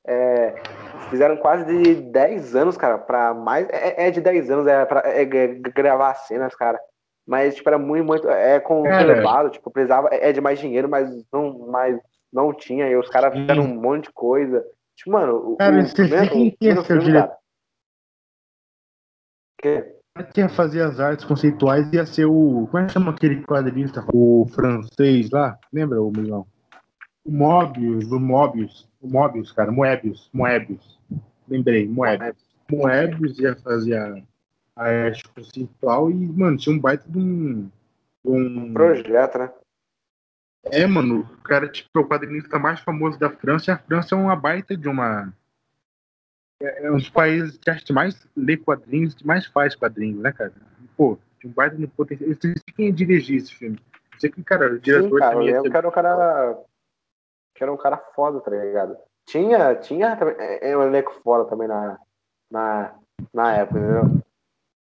É, 0.06 0.56
fizeram 1.10 1.38
quase 1.38 1.66
de 1.66 1.96
10 1.96 2.56
anos, 2.56 2.76
cara, 2.78 2.98
pra 2.98 3.34
mais. 3.34 3.68
É, 3.70 4.08
é 4.08 4.12
de 4.12 4.20
10 4.20 4.50
anos, 4.50 4.66
é 4.68 4.86
pra 4.86 5.02
é, 5.06 5.22
é, 5.22 5.48
gravar 5.48 6.16
cenas, 6.16 6.56
cara. 6.56 6.80
Mas, 7.30 7.54
tipo, 7.54 7.70
era 7.70 7.78
muito, 7.78 8.08
muito. 8.08 8.28
É 8.28 8.60
conturbado, 8.60 9.52
tipo, 9.52 9.70
precisava. 9.70 10.10
É 10.12 10.32
de 10.32 10.42
mais 10.42 10.58
dinheiro, 10.60 10.90
mas 10.90 11.08
não, 11.32 11.70
mas 11.70 11.96
não 12.34 12.52
tinha. 12.52 12.90
E 12.90 12.96
os 12.98 13.08
caras 13.08 13.32
fizeram 13.32 13.66
um 13.66 13.80
monte 13.80 14.06
de 14.06 14.14
coisa. 14.14 14.66
Tipo, 14.96 15.12
mano, 15.12 15.52
o, 15.52 15.56
Cara, 15.58 15.78
o 15.78 15.86
você 15.86 15.92
o 15.92 16.08
primeiro 16.08 16.58
que, 16.58 16.74
seu 16.74 16.84
filme, 16.84 17.04
diretor? 17.04 17.38
que 20.34 20.42
ia 20.42 20.50
fazer 20.50 20.82
as 20.82 21.00
artes 21.00 21.24
conceituais 21.24 21.94
ia 21.94 22.04
ser 22.04 22.26
o. 22.26 22.68
Como 22.72 22.84
é 22.84 22.88
que 22.88 22.94
chama 22.94 23.12
aquele 23.12 23.44
quadrinista? 23.44 24.04
O 24.12 24.48
francês 24.52 25.30
lá? 25.30 25.56
Lembra 25.72 26.02
o 26.02 26.10
Milão? 26.10 26.48
O 27.24 27.32
Mobius, 27.32 28.12
o 28.12 28.20
Mobius. 28.20 28.90
O 29.00 29.08
Mobius, 29.08 29.52
cara. 29.52 29.72
Moebius. 29.72 30.32
Moebius. 30.34 31.00
Lembrei, 31.48 31.88
Moebius. 31.88 32.44
Moebius 32.72 33.38
ia 33.38 33.56
fazer 33.58 33.98
a, 33.98 34.20
a 34.80 35.12
conceitual 35.36 36.10
e, 36.10 36.14
mano, 36.14 36.58
tinha 36.58 36.74
um 36.74 36.80
baita 36.80 37.04
de 37.10 37.18
um. 37.18 37.70
de 38.24 38.32
um... 38.32 38.74
Projeto, 38.74 39.38
né? 39.38 39.52
É, 40.66 40.88
mano, 40.88 41.22
o 41.22 41.42
cara, 41.42 41.68
tipo, 41.68 41.90
é 41.96 42.00
o 42.00 42.08
quadrinista 42.08 42.58
mais 42.58 42.80
famoso 42.80 43.20
da 43.20 43.30
França, 43.30 43.72
e 43.72 43.74
a 43.74 43.78
França 43.78 44.16
é 44.16 44.18
uma 44.18 44.36
baita 44.36 44.78
de 44.78 44.88
uma. 44.88 45.34
É, 46.62 46.86
é 46.86 46.92
um 46.92 46.98
dos 46.98 47.10
países 47.10 47.58
que 47.58 47.70
acho 47.70 47.86
que 47.86 47.94
mais 47.94 48.26
lê 48.36 48.56
quadrinhos, 48.56 49.14
que 49.14 49.28
mais 49.28 49.46
faz 49.46 49.76
quadrinhos, 49.76 50.22
né, 50.22 50.32
cara? 50.32 50.54
Pô, 50.96 51.18
tinha 51.40 51.52
um 51.52 51.54
baita 51.54 51.78
no 51.78 51.88
potencial. 51.88 52.30
Eu 52.30 52.38
sei 52.40 52.54
quem 52.76 52.94
dirigir 52.94 53.38
esse 53.38 53.54
filme. 53.54 53.80
Eu 54.14 54.20
sei 54.20 54.30
que, 54.30 54.44
cara, 54.44 54.72
o 54.72 54.76
Sim, 54.76 54.82
diretor 54.82 55.20
cara, 55.20 55.32
eu 55.32 55.32
também 55.32 55.48
ia 55.48 55.54
lembro 55.54 55.64
ser... 55.64 55.72
que 55.72 55.78
era 55.78 55.88
um 55.88 55.92
cara. 55.92 56.64
Que 57.56 57.64
era 57.64 57.74
um 57.74 57.78
cara 57.78 57.98
foda, 57.98 58.40
tá 58.40 58.52
ligado? 58.52 58.98
Tinha, 59.26 59.76
tinha 59.76 60.18
é, 60.38 60.72
é 60.72 60.78
um 60.78 60.84
elenco 60.84 61.20
foda 61.24 61.50
também 61.50 61.68
na, 61.68 62.00
na, 62.50 62.96
na 63.34 63.54
época, 63.54 63.80
entendeu? 63.80 64.29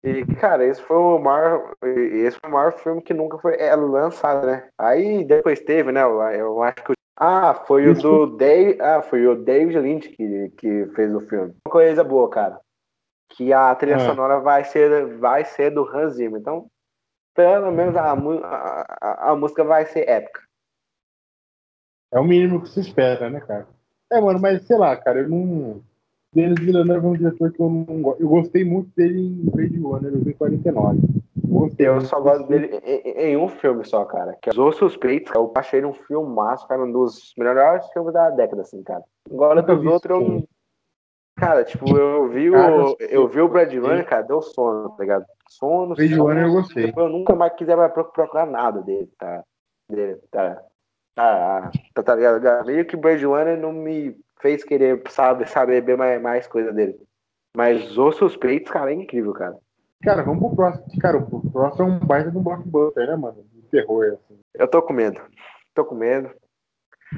E, 0.05 0.23
cara, 0.35 0.63
esse 0.63 0.81
foi 0.83 0.97
o 0.97 1.17
maior. 1.17 1.73
Esse 1.83 2.37
foi 2.39 2.49
o 2.49 2.53
maior 2.53 2.71
filme 2.73 3.01
que 3.01 3.13
nunca 3.13 3.39
foi 3.39 3.55
é, 3.55 3.75
lançado, 3.75 4.45
né? 4.45 4.69
Aí 4.77 5.25
depois 5.25 5.59
teve, 5.61 5.91
né? 5.91 6.03
Eu, 6.03 6.21
eu 6.21 6.61
acho 6.61 6.75
que. 6.75 6.93
Ah, 7.17 7.53
foi 7.65 7.87
o 7.87 7.93
do 7.95 8.27
Dave. 8.37 8.79
Ah, 8.79 9.01
foi 9.01 9.25
o 9.25 9.35
David 9.35 9.79
Lynch 9.79 10.09
que, 10.09 10.49
que 10.57 10.85
fez 10.95 11.13
o 11.15 11.21
filme. 11.21 11.55
Uma 11.65 11.71
coisa 11.71 12.03
boa, 12.03 12.29
cara. 12.29 12.59
Que 13.31 13.51
a 13.51 13.73
trilha 13.73 13.95
Ah. 13.95 13.99
sonora 13.99 14.39
vai 14.39 14.63
ser, 14.63 15.17
vai 15.17 15.43
ser 15.43 15.71
do 15.71 15.83
Hans 15.87 16.15
Zimmer. 16.15 16.39
Então, 16.39 16.67
pelo 17.33 17.71
menos 17.71 17.95
a, 17.95 18.13
a, 18.13 19.31
a 19.31 19.35
música 19.35 19.63
vai 19.63 19.85
ser 19.85 20.07
épica. 20.07 20.41
É 22.13 22.19
o 22.19 22.23
mínimo 22.23 22.61
que 22.61 22.69
se 22.69 22.79
espera, 22.81 23.29
né, 23.29 23.39
cara? 23.41 23.67
É, 24.11 24.21
mano, 24.21 24.39
mas 24.39 24.61
sei 24.67 24.77
lá, 24.77 24.95
cara, 24.95 25.21
eu 25.21 25.29
não. 25.29 25.81
Denis 26.35 26.59
Villeneuve 26.59 27.05
é 27.05 27.09
um 27.09 27.13
diretor 27.13 27.51
que 27.51 27.59
eu 27.61 27.69
não 27.69 28.01
gosto. 28.01 28.21
Eu 28.21 28.27
gostei 28.27 28.65
muito 28.65 28.89
dele 28.95 29.19
em 29.21 29.49
Blade 29.49 29.79
Runner 29.79 30.11
2049. 30.11 30.99
Gostei 31.47 31.87
Eu 31.87 32.01
só 32.01 32.19
gosto 32.19 32.45
dele 32.47 32.79
em, 32.85 33.31
em- 33.31 33.37
um 33.37 33.47
filme 33.47 33.85
só, 33.85 34.03
cara. 34.03 34.35
Que 34.41 34.49
é 34.49 34.53
Os 34.53 34.75
Suspeitos. 34.75 35.31
Eu 35.33 35.51
achei 35.55 35.79
ele 35.79 35.87
um 35.87 35.93
filmaço, 35.93 36.67
cara. 36.67 36.83
Um 36.83 36.91
dos 36.91 37.33
melhores 37.37 37.87
filmes 37.93 38.13
da 38.13 38.29
década, 38.29 38.63
assim, 38.63 38.83
cara. 38.83 39.03
Agora 39.31 39.61
dos 39.61 39.79
vi 39.81 39.87
outros, 39.87 40.19
eu 40.19 40.27
não. 40.27 40.43
Cara, 41.37 41.63
tipo, 41.63 41.97
eu 41.97 42.29
vi 42.29 42.49
Cara, 42.51 42.85
o. 42.85 42.95
Eu 42.99 43.27
vi 43.27 43.41
o 43.41 43.47
Brad. 43.49 43.73
Runner, 43.73 44.05
cara, 44.05 44.21
deu 44.23 44.41
sono, 44.41 44.89
tá 44.91 45.03
ligado? 45.03 45.25
Sono, 45.49 45.95
Blade 45.95 46.15
sono. 46.15 46.23
Runner 46.29 46.45
eu 46.45 46.51
gostei. 46.51 46.85
Depois 46.87 47.05
eu 47.07 47.11
nunca 47.11 47.35
mais 47.35 47.53
quiser 47.53 47.75
mais 47.77 47.91
pro- 47.93 48.05
procurar 48.11 48.45
nada 48.45 48.81
dele, 48.81 49.09
tá? 49.17 49.43
Dele, 49.89 50.17
tá? 50.31 50.61
Tá, 51.15 51.71
tá, 51.93 52.03
tá 52.03 52.15
ligado? 52.15 52.65
Meio 52.65 52.85
que 52.85 52.97
Brad 52.97 53.21
Runner 53.21 53.57
não 53.57 53.71
me 53.71 54.17
fez 54.39 54.63
querer 54.63 55.01
saber, 55.09 55.47
saber 55.47 55.81
bem 55.81 55.97
mais, 55.97 56.21
mais 56.21 56.47
coisa 56.47 56.71
dele. 56.71 56.99
Mas 57.55 57.97
Os 57.97 58.15
Suspeitos, 58.17 58.71
cara, 58.71 58.91
é 58.91 58.95
incrível, 58.95 59.33
cara. 59.33 59.57
Cara, 60.03 60.23
vamos 60.23 60.39
pro 60.39 60.55
próximo. 60.55 60.85
Cara, 60.99 61.17
o 61.17 61.51
próximo 61.51 61.87
é 61.87 61.91
um 61.91 61.99
baita 61.99 62.31
de 62.31 62.37
um 62.37 62.43
blockbuster, 62.43 63.07
né, 63.07 63.15
mano? 63.15 63.43
De 63.51 63.61
terror, 63.69 64.05
assim. 64.13 64.39
Eu 64.53 64.67
tô 64.67 64.81
com 64.81 64.93
medo. 64.93 65.21
Tô 65.73 65.85
com 65.85 65.95
medo. 65.95 66.29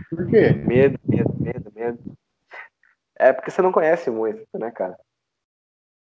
Por 0.10 0.28
quê? 0.28 0.52
Medo, 0.52 1.00
medo, 1.04 1.34
medo, 1.40 1.72
medo. 1.74 2.00
É 3.18 3.34
porque 3.34 3.52
você 3.52 3.62
não 3.62 3.72
conhece 3.72 4.10
muito, 4.10 4.46
né, 4.54 4.72
cara? 4.72 4.98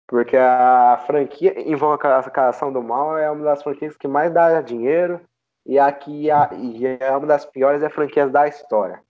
Porque 0.08 0.36
a 0.36 1.02
franquia 1.06 1.60
Invocação 1.68 2.72
do 2.72 2.82
Mal 2.82 3.16
é 3.18 3.30
uma 3.30 3.44
das 3.44 3.62
franquias 3.62 3.96
que 3.96 4.08
mais 4.08 4.32
dá 4.32 4.60
dinheiro 4.60 5.20
e 5.64 5.78
aqui 5.78 6.30
a, 6.30 6.50
e 6.52 6.84
é 6.86 7.10
uma 7.16 7.26
das 7.26 7.46
piores 7.46 7.82
franquias 7.92 8.30
da 8.30 8.48
história. 8.48 9.00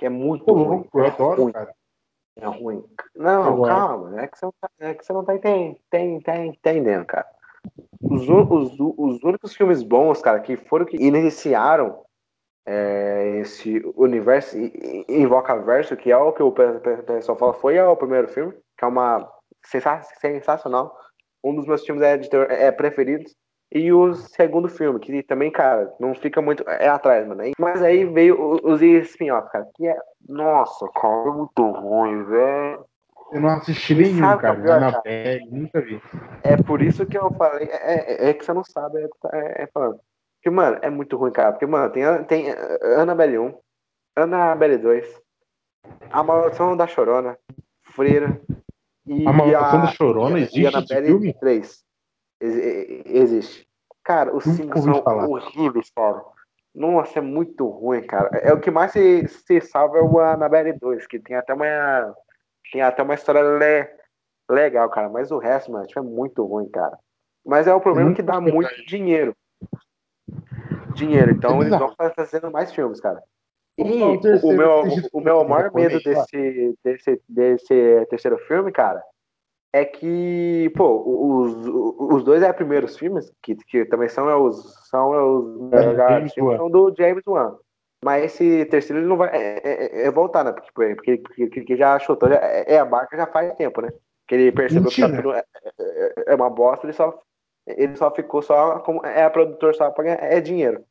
Que 0.00 0.06
é 0.06 0.08
muito 0.08 0.46
Pô, 0.46 0.54
ruim. 0.54 0.88
eu 0.94 1.04
adoro, 1.04 1.42
ruim. 1.42 1.52
cara. 1.52 1.74
É 2.36 2.46
ruim. 2.46 2.82
Não, 3.14 3.58
Eu 3.58 3.62
calma. 3.64 4.18
É 4.22 4.26
que 4.26 4.38
você 4.38 4.46
não 4.46 4.52
tá, 4.58 4.70
é 4.80 4.94
que 4.94 5.04
você 5.04 5.12
não 5.12 5.24
tá 5.26 5.34
enten- 5.34 5.76
tem, 5.90 6.18
tem, 6.22 6.46
entendendo, 6.48 7.04
cara. 7.04 7.26
Os, 8.00 8.26
os, 8.26 8.72
os 8.80 9.22
únicos 9.22 9.54
filmes 9.54 9.82
bons, 9.82 10.22
cara, 10.22 10.40
que 10.40 10.56
foram 10.56 10.86
que 10.86 10.96
iniciaram 10.96 12.02
é, 12.66 13.40
esse 13.40 13.82
universo, 13.94 14.56
i- 14.56 15.04
i- 15.08 15.20
Invocaverso, 15.20 15.94
que 15.98 16.10
é 16.10 16.16
o 16.16 16.32
que 16.32 16.42
o 16.42 16.50
pe- 16.50 16.78
pe- 16.80 17.02
pessoal 17.02 17.36
fala, 17.36 17.52
foi 17.52 17.78
o 17.78 17.94
primeiro 17.94 18.28
filme, 18.28 18.54
que 18.78 18.84
é 18.84 18.88
uma 18.88 19.30
sensa- 19.66 20.00
sensacional. 20.18 20.96
Um 21.44 21.54
dos 21.54 21.66
meus 21.66 21.84
filmes 21.84 22.02
é, 22.02 22.16
de 22.16 22.30
terror- 22.30 22.50
é 22.50 22.72
preferidos. 22.72 23.36
E 23.72 23.92
o 23.92 24.14
segundo 24.14 24.68
filme, 24.68 24.98
que 24.98 25.22
também, 25.22 25.50
cara, 25.50 25.94
não 26.00 26.12
fica 26.14 26.42
muito. 26.42 26.68
É 26.68 26.88
atrás, 26.88 27.26
mano. 27.26 27.42
Mas 27.58 27.80
aí 27.82 28.04
veio 28.04 28.58
os 28.64 28.82
spin-off, 28.82 29.48
cara. 29.52 29.66
Que 29.76 29.86
é. 29.86 29.96
Nossa, 30.28 30.88
cara, 30.88 31.28
é 31.28 31.32
muito 31.32 31.70
ruim, 31.70 32.24
velho. 32.24 32.84
Eu 33.32 33.40
não 33.40 33.50
assisti 33.50 33.94
nenhum, 33.94 34.28
é 34.28 34.36
cara. 34.38 34.56
pior, 34.60 34.82
Annabelle, 34.82 35.48
nunca 35.52 35.80
vi. 35.80 36.02
É 36.42 36.56
por 36.56 36.82
isso 36.82 37.06
que 37.06 37.16
eu 37.16 37.30
falei. 37.34 37.68
É, 37.68 38.26
é- 38.26 38.30
é 38.30 38.34
que 38.34 38.44
você 38.44 38.52
não 38.52 38.64
sabe, 38.64 38.98
é, 38.98 39.08
é, 39.32 39.62
é 39.62 39.66
falando. 39.72 40.00
Porque, 40.36 40.50
mano, 40.50 40.78
é 40.82 40.90
muito 40.90 41.16
ruim, 41.16 41.30
cara. 41.30 41.52
Porque, 41.52 41.66
mano, 41.66 41.90
tem, 41.92 42.02
tem 42.24 42.46
Annabelle 42.96 43.38
1, 43.38 43.54
Annabelle 44.16 44.78
2, 44.78 45.20
A 46.10 46.22
Maldição 46.24 46.76
da 46.76 46.88
Chorona, 46.88 47.38
Freira 47.82 48.40
e 49.06 49.28
A 49.28 49.32
Maldição 49.32 49.78
a, 49.78 49.82
da 49.82 49.86
Chorona 49.92 50.38
e 50.38 50.42
existe 50.42 50.58
esse 50.66 50.76
Annabelle 50.76 51.06
filme? 51.06 51.34
3. 51.34 51.84
Ex- 52.40 53.02
existe. 53.06 53.68
Cara, 54.02 54.34
os 54.34 54.46
ouvi 54.46 54.68
são 54.82 55.02
falar. 55.02 55.28
horríveis, 55.28 55.90
cara. 55.94 56.24
Nossa, 56.74 57.18
é 57.18 57.22
muito 57.22 57.66
ruim, 57.68 58.02
cara. 58.02 58.28
É 58.38 58.52
o 58.52 58.60
que 58.60 58.70
mais 58.70 58.92
se, 58.92 59.26
se 59.28 59.60
salva 59.60 59.98
é 59.98 60.02
o 60.02 60.18
Annabelle 60.20 60.72
2, 60.72 61.06
que 61.06 61.18
tem 61.18 61.36
até 61.36 61.52
uma. 61.52 62.14
Tem 62.72 62.80
até 62.82 63.02
uma 63.02 63.14
história 63.14 63.42
le- 63.42 63.88
legal, 64.48 64.88
cara. 64.88 65.08
Mas 65.08 65.30
o 65.30 65.38
resto, 65.38 65.72
mano, 65.72 65.86
tipo, 65.86 65.98
é 65.98 66.02
muito 66.02 66.44
ruim, 66.44 66.68
cara. 66.68 66.96
Mas 67.44 67.66
é 67.66 67.74
o 67.74 67.80
problema 67.80 68.14
que 68.14 68.22
dá 68.22 68.40
muito 68.40 68.70
dinheiro. 68.86 69.34
Dinheiro. 70.94 71.32
Então 71.32 71.62
É 71.62 71.66
eles 71.66 71.78
vão 71.78 71.94
fazendo 72.16 72.50
mais 72.50 72.72
filmes, 72.72 73.00
cara. 73.00 73.22
E 73.78 73.82
é 74.02 74.06
o 74.06 74.20
o, 74.46 74.52
meu, 74.52 74.82
que 74.82 75.08
o 75.12 75.20
meu 75.20 75.44
maior 75.44 75.72
medo 75.72 76.00
desse, 76.02 76.78
desse, 76.84 77.22
desse 77.28 78.06
terceiro 78.10 78.38
filme, 78.46 78.70
cara, 78.70 79.02
é 79.72 79.84
que, 79.84 80.72
pô, 80.76 81.02
os, 81.06 81.66
os 82.16 82.24
dois 82.24 82.42
é 82.42 82.52
primeiros 82.52 82.96
filmes, 82.96 83.30
que, 83.42 83.54
que 83.54 83.84
também 83.84 84.08
são 84.08 84.28
é 84.28 84.36
os, 84.36 84.88
são 84.88 85.14
é 85.14 85.22
os 85.22 85.72
É, 85.72 85.76
melhores 85.76 86.34
filmes, 86.34 86.56
são 86.56 86.70
do 86.70 86.94
James 86.96 87.26
Wan. 87.26 87.56
Mas 88.04 88.24
esse 88.24 88.64
terceiro 88.66 89.00
ele 89.02 89.08
não 89.08 89.16
vai 89.16 89.28
é, 89.30 89.60
é- 89.62 90.06
é 90.06 90.10
voltar, 90.10 90.42
né? 90.42 90.52
Porque, 90.52 90.94
porque, 90.94 91.18
porque, 91.18 91.46
porque 91.48 91.76
já 91.76 91.98
chutou, 91.98 92.28
já, 92.30 92.36
é 92.36 92.78
a 92.78 92.84
barca 92.84 93.16
já 93.16 93.26
faz 93.26 93.54
tempo, 93.56 93.80
né? 93.82 93.90
Que 94.26 94.34
ele 94.34 94.52
percebeu 94.52 94.90
que 94.90 95.02
Mentira. 95.02 95.22
tudo 95.22 95.34
é, 95.34 95.44
é- 95.78 96.24
é 96.28 96.34
uma 96.34 96.48
bosta, 96.48 96.86
ele 96.86 96.92
só, 96.94 97.16
ele 97.66 97.94
só 97.96 98.10
ficou 98.12 98.42
só 98.42 98.78
como 98.80 99.04
é 99.04 99.28
produtor 99.28 99.74
só 99.74 99.90
pra 99.90 100.04
ganhar 100.04 100.22
é 100.22 100.40
dinheiro. 100.40 100.82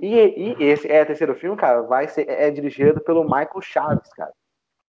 E, 0.00 0.14
e 0.14 0.64
esse 0.64 0.90
é 0.90 1.02
o 1.02 1.06
terceiro 1.06 1.34
filme, 1.34 1.56
cara, 1.56 1.82
vai 1.82 2.06
ser 2.08 2.28
é 2.28 2.50
dirigido 2.50 3.00
pelo 3.00 3.24
Michael 3.24 3.60
Chaves, 3.62 4.08
cara. 4.14 4.32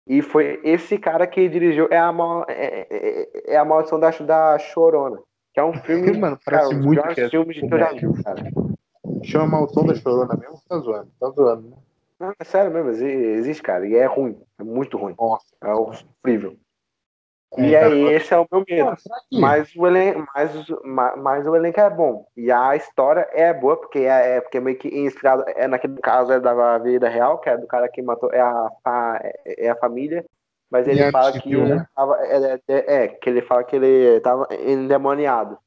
E 0.08 0.22
foi 0.22 0.60
esse 0.64 0.98
cara 0.98 1.28
que 1.28 1.48
dirigiu 1.50 1.88
é 1.92 1.98
a, 1.98 2.12
Mal- 2.12 2.46
é, 2.48 2.88
é- 2.90 3.54
é 3.54 3.58
a 3.58 3.66
Maldição 3.66 4.00
da, 4.00 4.10
da 4.12 4.58
Chorona. 4.60 5.20
Que 5.54 5.60
é 5.60 5.64
um 5.64 5.74
filme, 5.74 6.12
Mano, 6.18 6.38
cara, 6.46 6.58
parece 6.58 6.76
dos 6.76 6.86
muito 6.86 7.02
que 7.14 7.22
é 7.22 7.30
filmes 7.30 7.60
que 7.60 7.66
eu 7.74 7.78
já 7.80 7.92
vi, 7.92 8.24
cara. 8.24 8.44
Chama 9.24 9.48
Maldição 9.48 9.86
da 9.86 9.96
Chorona 9.96 10.36
mesmo? 10.36 10.60
Tá 10.68 10.78
zoando, 10.80 11.08
tá 11.20 11.30
zoando, 11.30 11.70
né? 11.70 11.76
Não, 12.20 12.34
é 12.40 12.44
sério 12.44 12.72
mesmo, 12.72 12.90
exi- 12.90 13.06
existe, 13.06 13.62
cara. 13.62 13.86
E 13.88 13.96
é 13.96 14.06
ruim. 14.06 14.40
É 14.60 14.64
muito 14.64 14.98
ruim. 14.98 15.14
Nossa. 15.20 15.46
É 15.64 15.72
horrível. 15.74 16.56
É, 17.56 17.62
E 17.62 17.72
tá 17.74 17.86
aí, 17.86 18.02
foda. 18.04 18.14
esse 18.14 18.34
é 18.34 18.38
o 18.38 18.48
meu 18.52 18.64
medo. 18.68 18.96
Que- 19.30 19.40
Mas 19.40 19.74
o, 19.76 19.88
elenco, 19.88 20.28
mas, 20.36 20.52
ma- 20.84 21.16
mas 21.16 21.48
o 21.48 21.56
elenco 21.56 21.80
é 21.80 21.90
bom. 21.90 22.28
E 22.36 22.52
a 22.52 22.76
história 22.76 23.28
é 23.32 23.54
boa, 23.54 23.78
porque 23.78 24.00
é, 24.00 24.38
é- 24.38 24.42
porque 24.42 24.58
é 24.58 24.62
meio 24.62 24.78
que 24.78 24.90
inspirado. 24.90 25.44
É 25.48 25.68
naquele 25.68 25.96
caso 26.02 26.32
é 26.34 26.40
da 26.40 26.78
vida 26.78 27.08
real, 27.08 27.40
que 27.40 27.50
é 27.50 27.58
do 27.58 27.66
cara 27.66 27.88
que 27.88 28.02
matou. 28.02 28.30
É 28.34 28.42
a, 28.42 28.70
a- 28.86 29.20
é 29.46 29.70
a 29.70 29.76
família. 29.76 30.26
Mas 30.70 30.86
E 30.86 30.92
ele 30.92 31.02
antes 31.04 31.12
fala 31.14 31.32
que 31.32 31.40
ter, 31.50 31.56
ele 31.56 31.76
né? 31.76 31.88
tava. 31.96 32.18
É, 32.26 32.54
é- 32.68 33.04
é, 33.04 33.08
que 33.08 33.30
ele 33.30 33.42
fala 33.42 33.64
que 33.64 33.76
ele 33.78 34.20
tava 34.20 34.48
endemoniado. 34.52 35.58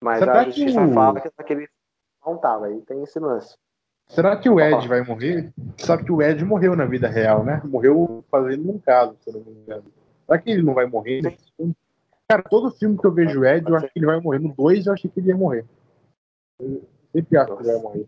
Mas 0.00 0.20
Será 0.20 0.40
a 0.40 0.44
que 0.44 0.50
justiça 0.52 0.80
o- 0.84 0.94
fala 0.94 1.20
que, 1.20 1.28
que 1.44 1.52
ele 1.52 1.68
não 2.24 2.36
tava. 2.38 2.66
Aí 2.66 2.80
tem 2.82 3.02
esse 3.02 3.18
lance. 3.18 3.56
Será 4.08 4.36
que 4.36 4.48
o. 4.48 4.60
Ed 4.60 4.86
vai 4.86 5.02
morrer? 5.02 5.52
Sabe 5.78 6.04
que 6.04 6.12
o 6.12 6.22
Ed 6.22 6.44
morreu 6.44 6.76
na 6.76 6.84
vida 6.84 7.08
real, 7.08 7.42
né? 7.44 7.60
Morreu 7.64 8.24
fazendo 8.30 8.70
um 8.70 8.78
caso, 8.78 9.16
se 9.20 9.32
não 9.32 9.40
me 9.40 9.50
engano. 9.50 9.84
Será 10.26 10.38
que 10.38 10.50
ele 10.50 10.62
não 10.62 10.74
vai 10.74 10.86
morrer? 10.86 11.22
nesse 11.22 11.52
filme? 11.56 11.74
Cara, 12.28 12.42
todo 12.42 12.70
filme 12.72 12.98
que 12.98 13.06
eu 13.06 13.12
vejo 13.12 13.40
o 13.40 13.44
Ed, 13.44 13.68
eu 13.68 13.76
acho 13.76 13.86
que 13.86 13.98
ele 13.98 14.06
vai 14.06 14.20
morrer. 14.20 14.40
No 14.40 14.52
2 14.54 14.86
eu 14.86 14.92
achei 14.92 15.08
que 15.10 15.20
ele 15.20 15.28
ia 15.28 15.36
morrer. 15.36 15.64
Eu 16.60 16.82
sempre 17.14 17.36
acho 17.38 17.56
que 17.56 17.62
ele 17.62 17.72
vai 17.72 17.82
morrer. 17.82 18.06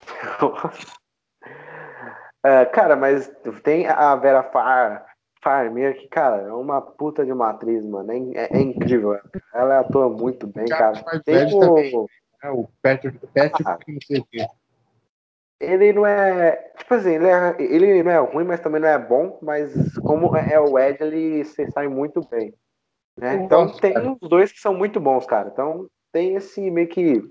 É, 2.44 2.64
cara, 2.64 2.96
mas 2.96 3.32
tem 3.62 3.86
a 3.86 4.16
Vera 4.16 4.42
Far, 4.42 5.06
Farmier 5.40 5.96
que, 5.96 6.08
cara, 6.08 6.42
é 6.42 6.52
uma 6.52 6.82
puta 6.82 7.24
de 7.24 7.30
uma 7.32 7.50
atriz, 7.50 7.84
mano. 7.84 8.10
É, 8.10 8.16
é- 8.16 8.56
é 8.56 8.60
incrível. 8.60 9.16
Ela 9.54 9.78
atua 9.78 10.08
muito 10.08 10.48
bem, 10.48 10.64
Cara, 10.66 11.00
cara. 11.04 11.20
Tem 11.22 11.54
o-. 11.54 12.06
É, 12.42 12.50
o 12.50 12.68
Patrick, 12.82 13.16
Patrick, 13.28 13.62
Ah. 13.64 13.78
não 13.86 14.00
sei 14.04 14.18
o 14.18 14.24
quê. 14.24 14.44
Ele 15.62 15.92
não 15.92 16.04
é. 16.06 16.56
Tipo 16.76 16.94
assim, 16.94 17.14
ele, 17.14 17.26
é, 17.28 17.56
ele 17.60 18.02
não 18.02 18.10
é 18.10 18.18
ruim, 18.18 18.44
mas 18.44 18.60
também 18.60 18.80
não 18.80 18.88
é 18.88 18.98
bom. 18.98 19.38
Mas 19.40 19.72
como 19.98 20.36
é 20.36 20.58
o 20.58 20.78
Ed, 20.78 21.02
ele 21.02 21.44
se 21.44 21.70
sai 21.70 21.88
muito 21.88 22.20
bem. 22.28 22.52
né? 23.16 23.36
Eu 23.36 23.40
Então 23.42 23.66
gosto, 23.66 23.80
tem 23.80 23.94
cara. 23.94 24.12
os 24.12 24.28
dois 24.28 24.50
que 24.52 24.58
são 24.60 24.74
muito 24.74 24.98
bons, 25.00 25.24
cara. 25.26 25.48
Então 25.52 25.86
tem 26.12 26.34
esse 26.34 26.70
meio 26.70 26.88
que. 26.88 27.22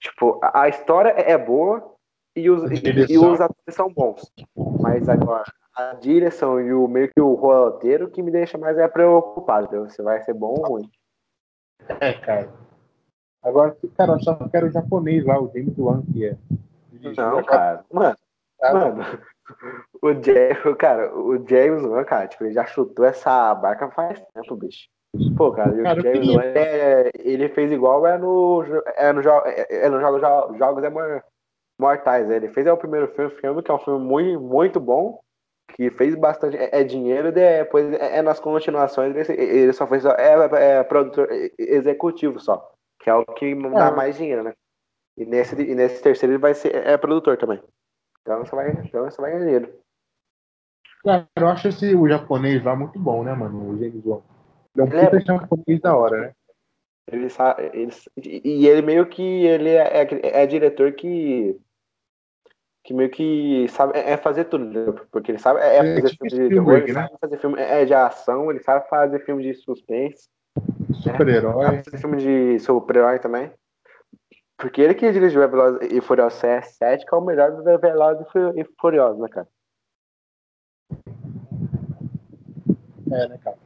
Tipo, 0.00 0.38
a, 0.42 0.68
história 0.68 1.10
é 1.10 1.36
boa 1.38 1.94
e 2.36 2.50
os, 2.50 2.70
e, 2.70 3.12
e 3.12 3.18
os 3.18 3.40
atores 3.40 3.74
são 3.74 3.90
bons. 3.92 4.30
Mas 4.80 5.08
agora, 5.08 5.44
a 5.74 5.94
direção 5.94 6.60
e 6.60 6.72
o 6.74 6.86
meio 6.86 7.10
que 7.12 7.20
o 7.20 7.34
roteiro 7.34 8.10
que 8.10 8.22
me 8.22 8.30
deixa 8.30 8.58
mais 8.58 8.76
é 8.78 8.86
preocupado. 8.86 9.66
Entendeu? 9.66 9.88
Se 9.88 10.02
vai 10.02 10.22
ser 10.22 10.34
bom 10.34 10.54
ou 10.58 10.66
ruim. 10.66 10.90
É, 12.00 12.12
cara. 12.12 12.52
Agora, 13.42 13.76
cara, 13.96 14.12
eu 14.12 14.20
só 14.20 14.34
quero 14.48 14.68
o 14.68 14.70
japonês 14.70 15.24
lá, 15.24 15.40
o 15.40 15.50
James 15.52 15.76
Wan, 15.78 16.02
que 16.12 16.26
é. 16.26 16.36
Não, 17.16 17.42
cara. 17.44 17.84
Mano, 17.92 18.16
Tá? 18.58 18.72
mano. 18.72 19.02
O, 20.00 20.08
James, 20.22 20.58
cara, 20.78 21.14
o 21.14 21.36
James 21.46 21.84
Wan, 21.84 22.02
cara, 22.04 22.26
tipo, 22.26 22.44
ele 22.44 22.54
já 22.54 22.64
chutou 22.64 23.04
essa 23.04 23.54
barca 23.54 23.90
faz 23.90 24.18
tempo, 24.32 24.56
bicho. 24.56 24.88
Pô, 25.36 25.52
cara, 25.52 25.70
o 25.72 25.82
Cara, 25.82 25.98
eu 25.98 26.02
James 26.02 26.28
Wan, 26.34 26.42
é, 26.42 27.10
ele 27.18 27.48
fez 27.50 27.70
igual 27.70 28.06
é 28.06 28.16
no, 28.16 28.64
é 28.96 29.12
no, 29.12 29.20
jo- 29.22 29.42
é, 29.44 29.84
é 29.84 29.88
no 29.90 30.00
jogo, 30.00 30.18
jo- 30.18 30.56
Jogos 30.58 30.82
é 30.82 30.88
Mor- 30.88 31.22
Mortais. 31.78 32.26
né? 32.26 32.36
Ele 32.36 32.48
fez 32.48 32.66
é 32.66 32.72
o 32.72 32.76
primeiro 32.78 33.08
filme, 33.08 33.30
filme, 33.32 33.62
que 33.62 33.70
é 33.70 33.74
um 33.74 33.78
filme 33.78 34.02
muito, 34.02 34.40
muito 34.40 34.80
bom, 34.80 35.20
que 35.74 35.90
fez 35.90 36.14
bastante 36.14 36.56
é, 36.56 36.80
é 36.80 36.82
dinheiro, 36.84 37.28
e 37.28 37.32
depois 37.32 37.92
é, 37.92 38.18
é 38.18 38.22
nas 38.22 38.40
continuações 38.40 39.14
ele, 39.14 39.40
ele 39.42 39.72
só 39.74 39.86
fez 39.86 40.04
é, 40.06 40.78
é 40.78 40.82
produtor 40.84 41.28
executivo 41.58 42.40
só, 42.40 42.72
que 42.98 43.10
é 43.10 43.14
o 43.14 43.24
que 43.26 43.54
dá 43.72 43.88
Ah. 43.88 43.92
mais 43.92 44.16
dinheiro, 44.16 44.42
né? 44.42 44.54
E 45.16 45.24
nesse, 45.24 45.54
e 45.60 45.74
nesse 45.74 46.02
terceiro 46.02 46.32
ele 46.32 46.40
vai 46.40 46.54
ser 46.54 46.74
é 46.74 46.96
produtor 46.96 47.36
também. 47.36 47.62
Então 48.22 48.44
você 48.44 48.54
vai, 48.56 48.70
então 48.70 49.04
você 49.04 49.20
vai 49.20 49.30
ganhar 49.32 49.44
dinheiro. 49.44 49.78
Cara, 51.04 51.28
eu 51.36 51.48
acho 51.48 51.68
esse, 51.68 51.94
o 51.94 52.08
japonês 52.08 52.64
lá 52.64 52.74
muito 52.74 52.98
bom, 52.98 53.22
né, 53.22 53.34
mano? 53.34 53.70
O 53.70 53.78
James 53.78 54.04
Wan. 54.04 54.22
Ele 54.74 54.80
é 54.80 54.84
um 54.84 54.98
é- 54.98 55.10
puta 55.10 55.20
japonês 55.20 55.80
da 55.80 55.96
hora, 55.96 56.20
né? 56.20 56.32
Ele 57.06 57.28
sabe, 57.28 57.70
ele, 57.74 57.92
e 58.16 58.66
ele 58.66 58.80
meio 58.80 59.06
que 59.06 59.22
ele 59.22 59.68
é, 59.68 60.02
é, 60.02 60.42
é 60.42 60.46
diretor 60.46 60.92
que 60.92 61.60
que 62.82 62.94
meio 62.94 63.10
que 63.10 63.66
sabe 63.68 63.98
é 63.98 64.12
é 64.12 64.16
fazer 64.16 64.44
tudo, 64.44 64.64
entendeu? 64.64 65.06
porque 65.10 65.30
ele 65.30 65.38
sabe 65.38 65.60
é, 65.60 65.76
É 65.76 65.94
fazer 65.96 66.08
tipo 66.10 66.28
filme 66.30 66.48
de 66.48 66.54
terror, 66.54 66.78
ele 66.78 66.92
né? 66.92 67.02
sabe 67.02 67.18
fazer 67.20 67.38
filme 67.38 67.60
é 67.60 67.84
de 67.84 67.94
ação, 67.94 68.50
ele 68.50 68.60
sabe 68.60 68.88
fazer 68.88 69.18
filme 69.20 69.42
de 69.42 69.54
suspense, 69.54 70.28
Super-herói. 71.02 71.62
sabe 71.62 71.84
fazer 71.84 71.98
filme 71.98 72.16
de 72.16 72.58
super-herói 72.60 73.18
também. 73.18 73.52
Porque 74.56 74.80
ele 74.80 74.94
que 74.94 75.10
dirigiu 75.10 75.42
o 75.44 75.48
Velozes 75.48 75.92
e 75.92 76.00
Furiosos 76.00 76.38
7, 76.38 77.04
que 77.04 77.14
é 77.14 77.18
o 77.18 77.20
melhor 77.20 77.50
do 77.52 77.62
Velozes 77.62 78.26
e 78.26 78.30
Fu- 78.30 78.74
Furiosos, 78.80 79.20
né, 79.20 79.28
cara? 79.28 79.48
É, 83.12 83.28
né, 83.28 83.38
cara? 83.42 83.56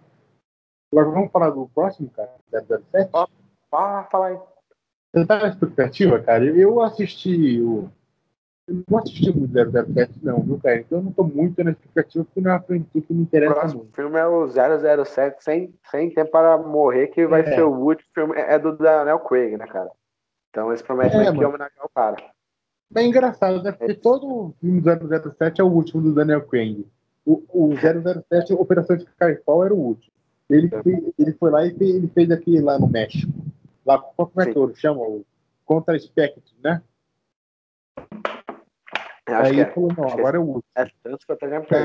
Agora 0.93 1.11
vamos 1.11 1.31
falar 1.31 1.51
do 1.51 1.69
próximo, 1.69 2.11
cara? 2.11 2.31
007? 2.51 3.11
Ó. 3.13 3.27
Fala, 3.71 4.05
fala 4.05 4.27
aí. 4.29 4.39
Você 5.15 5.27
tá 5.27 5.39
na 5.39 5.49
expectativa, 5.49 6.19
cara? 6.23 6.45
Eu 6.45 6.81
assisti 6.83 7.61
o. 7.61 7.91
Eu 8.67 8.83
não 8.91 8.99
assisti 8.99 9.31
muito 9.35 9.53
007, 9.53 10.13
não, 10.23 10.43
viu, 10.43 10.59
cara? 10.61 10.77
Então 10.77 10.99
eu 10.99 11.05
não 11.05 11.13
tô 11.13 11.25
muito 11.25 11.63
na 11.65 11.71
expectativa, 11.71 12.25
porque 12.25 12.41
não 12.41 12.51
é 12.51 12.55
uma 12.55 12.63
franquia 12.63 13.03
que 13.03 13.13
me 13.13 13.21
O 13.21 13.23
interessa 13.23 13.55
próximo 13.55 13.83
muito. 13.83 13.95
filme 13.95 14.19
é 14.19 14.27
o 14.27 14.47
007 14.49 15.43
sem, 15.45 15.75
sem 15.91 16.11
tempo 16.13 16.31
para 16.31 16.57
morrer, 16.59 17.09
que 17.09 17.27
vai 17.27 17.41
É. 17.43 17.55
ser 17.55 17.63
o 17.63 17.71
último 17.75 18.09
filme. 18.15 18.35
É 18.37 18.59
do 18.59 18.77
Daniel 18.77 19.21
Craig, 19.21 19.57
né, 19.57 19.67
cara? 19.67 19.91
Então 20.51 20.69
eles 20.69 20.83
prometem 20.83 21.21
É, 21.21 21.33
que 21.33 21.45
homenagear 21.45 21.85
o 21.85 21.89
cara. 21.89 22.17
É 22.95 23.03
engraçado, 23.03 23.63
né? 23.63 23.73
Porque 23.73 23.95
todo 23.95 24.55
filme 24.61 24.81
do 24.81 24.91
007 25.37 25.61
é 25.61 25.65
o 25.65 25.69
último 25.69 26.01
do 26.03 26.15
Daniel 26.15 26.47
Craig. 26.47 26.87
O, 27.25 27.43
o 27.53 27.75
007, 27.77 28.55
Operação 28.55 28.97
Skyfall, 28.97 29.65
era 29.65 29.75
o 29.75 29.79
último. 29.79 30.13
Ele, 30.49 30.71
É. 30.73 30.83
fez- 30.83 31.13
ele 31.19 31.33
foi 31.35 31.51
lá 31.51 31.67
e 31.67 31.75
fez, 31.75 31.95
ele 31.95 32.09
fez 32.09 32.31
aquele 32.31 32.61
lá 32.63 32.79
no 32.79 32.87
México. 32.89 33.31
Lá, 33.85 33.99
como 33.99 34.31
é 34.41 34.47
que? 34.47 34.59
O 34.59 35.25
Contra 35.67 35.99
Spectre, 35.99 36.43
né? 36.65 36.83
Acho 39.27 39.53
Aí 39.53 39.61
é. 39.61 39.67
falou, 39.67 39.91
não, 39.95 40.07
que 40.07 40.19
agora 40.19 40.37
é 40.39 40.41
o 40.41 40.45
último. 40.45 40.65
É 40.75 40.87
tanto 41.03 41.27
que 41.27 41.33
eu 41.33 41.37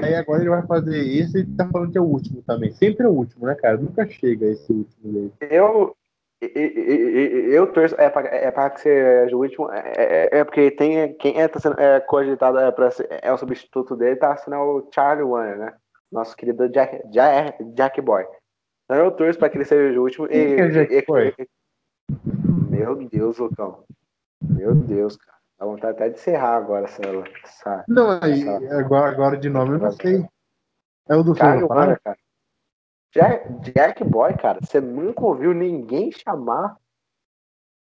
Aí 0.06 0.16
agora 0.16 0.42
ele 0.42 0.50
vai 0.50 0.66
fazer 0.66 0.98
esse 1.06 1.40
e 1.40 1.46
tá 1.46 1.68
falando 1.68 1.92
que 1.92 1.98
é 1.98 2.02
o 2.02 2.06
último 2.06 2.42
também. 2.44 2.72
Sempre 2.72 3.06
é 3.06 3.10
o 3.10 3.14
último, 3.14 3.46
né, 3.46 3.56
cara? 3.56 3.76
Nunca 3.76 4.08
chega 4.08 4.46
esse 4.46 4.72
último 4.72 5.12
dele. 5.12 5.34
Eu, 5.42 5.94
eu 6.56 7.68
torço. 7.72 7.96
É 8.00 8.10
pra, 8.10 8.22
é 8.28 8.52
pra 8.52 8.70
que 8.70 8.82
seja 8.82 9.36
o 9.36 9.40
último. 9.40 9.70
É, 9.72 10.30
é- 10.32 10.44
porque 10.44 10.72
tem. 10.72 11.14
Quem 11.16 11.40
é, 11.42 11.48
tá 11.48 11.60
sendo 11.60 11.80
é, 11.80 12.00
cogitado 12.00 12.58
é, 12.60 12.72
pra 12.72 12.92
ser- 12.92 13.08
é 13.22 13.32
o 13.32 13.38
substituto 13.38 13.96
dele, 13.96 14.16
tá 14.16 14.36
sendo 14.38 14.58
o 14.58 14.90
Charlie 14.94 15.24
Warner, 15.24 15.58
né? 15.58 15.74
Nosso 16.12 16.36
querido 16.36 16.70
Jack, 16.70 17.02
Jack, 17.10 17.64
Jack 17.74 18.02
Boy. 18.02 18.26
Então 18.86 19.04
eu 19.04 19.12
torço 19.12 19.40
pra 19.40 19.50
que 19.50 19.58
ele 19.58 19.66
seja 19.66 20.00
o 20.00 20.04
último. 20.04 20.28
Que 20.28 20.36
é 20.36 20.94
e- 20.94 21.06
Boy? 21.06 21.34
Meu 22.70 22.96
Deus, 22.96 23.38
Lucão. 23.38 23.84
Meu 24.42 24.76
Deus, 24.76 25.16
cara. 25.16 25.38
Dá 25.60 25.66
vontade 25.66 25.94
até 25.96 26.10
de 26.10 26.16
encerrar 26.16 26.58
agora 26.58 26.86
essa. 26.86 27.02
essa 27.44 27.84
Não, 27.88 28.20
aí, 28.22 28.44
agora, 28.72 29.10
agora 29.10 29.38
de 29.38 29.50
nome 29.50 29.76
eu 29.76 29.80
não 29.80 29.92
sei. 29.92 30.26
É 31.10 31.16
o 31.16 31.24
do 31.24 31.36
Charlie 31.36 31.64
Warner, 31.64 32.00
cara. 32.04 32.18
Jack, 33.14 33.72
Jack 33.72 34.04
Boy, 34.04 34.36
cara, 34.36 34.60
você 34.60 34.82
nunca 34.82 35.24
ouviu 35.24 35.54
ninguém 35.54 36.12
chamar 36.12 36.78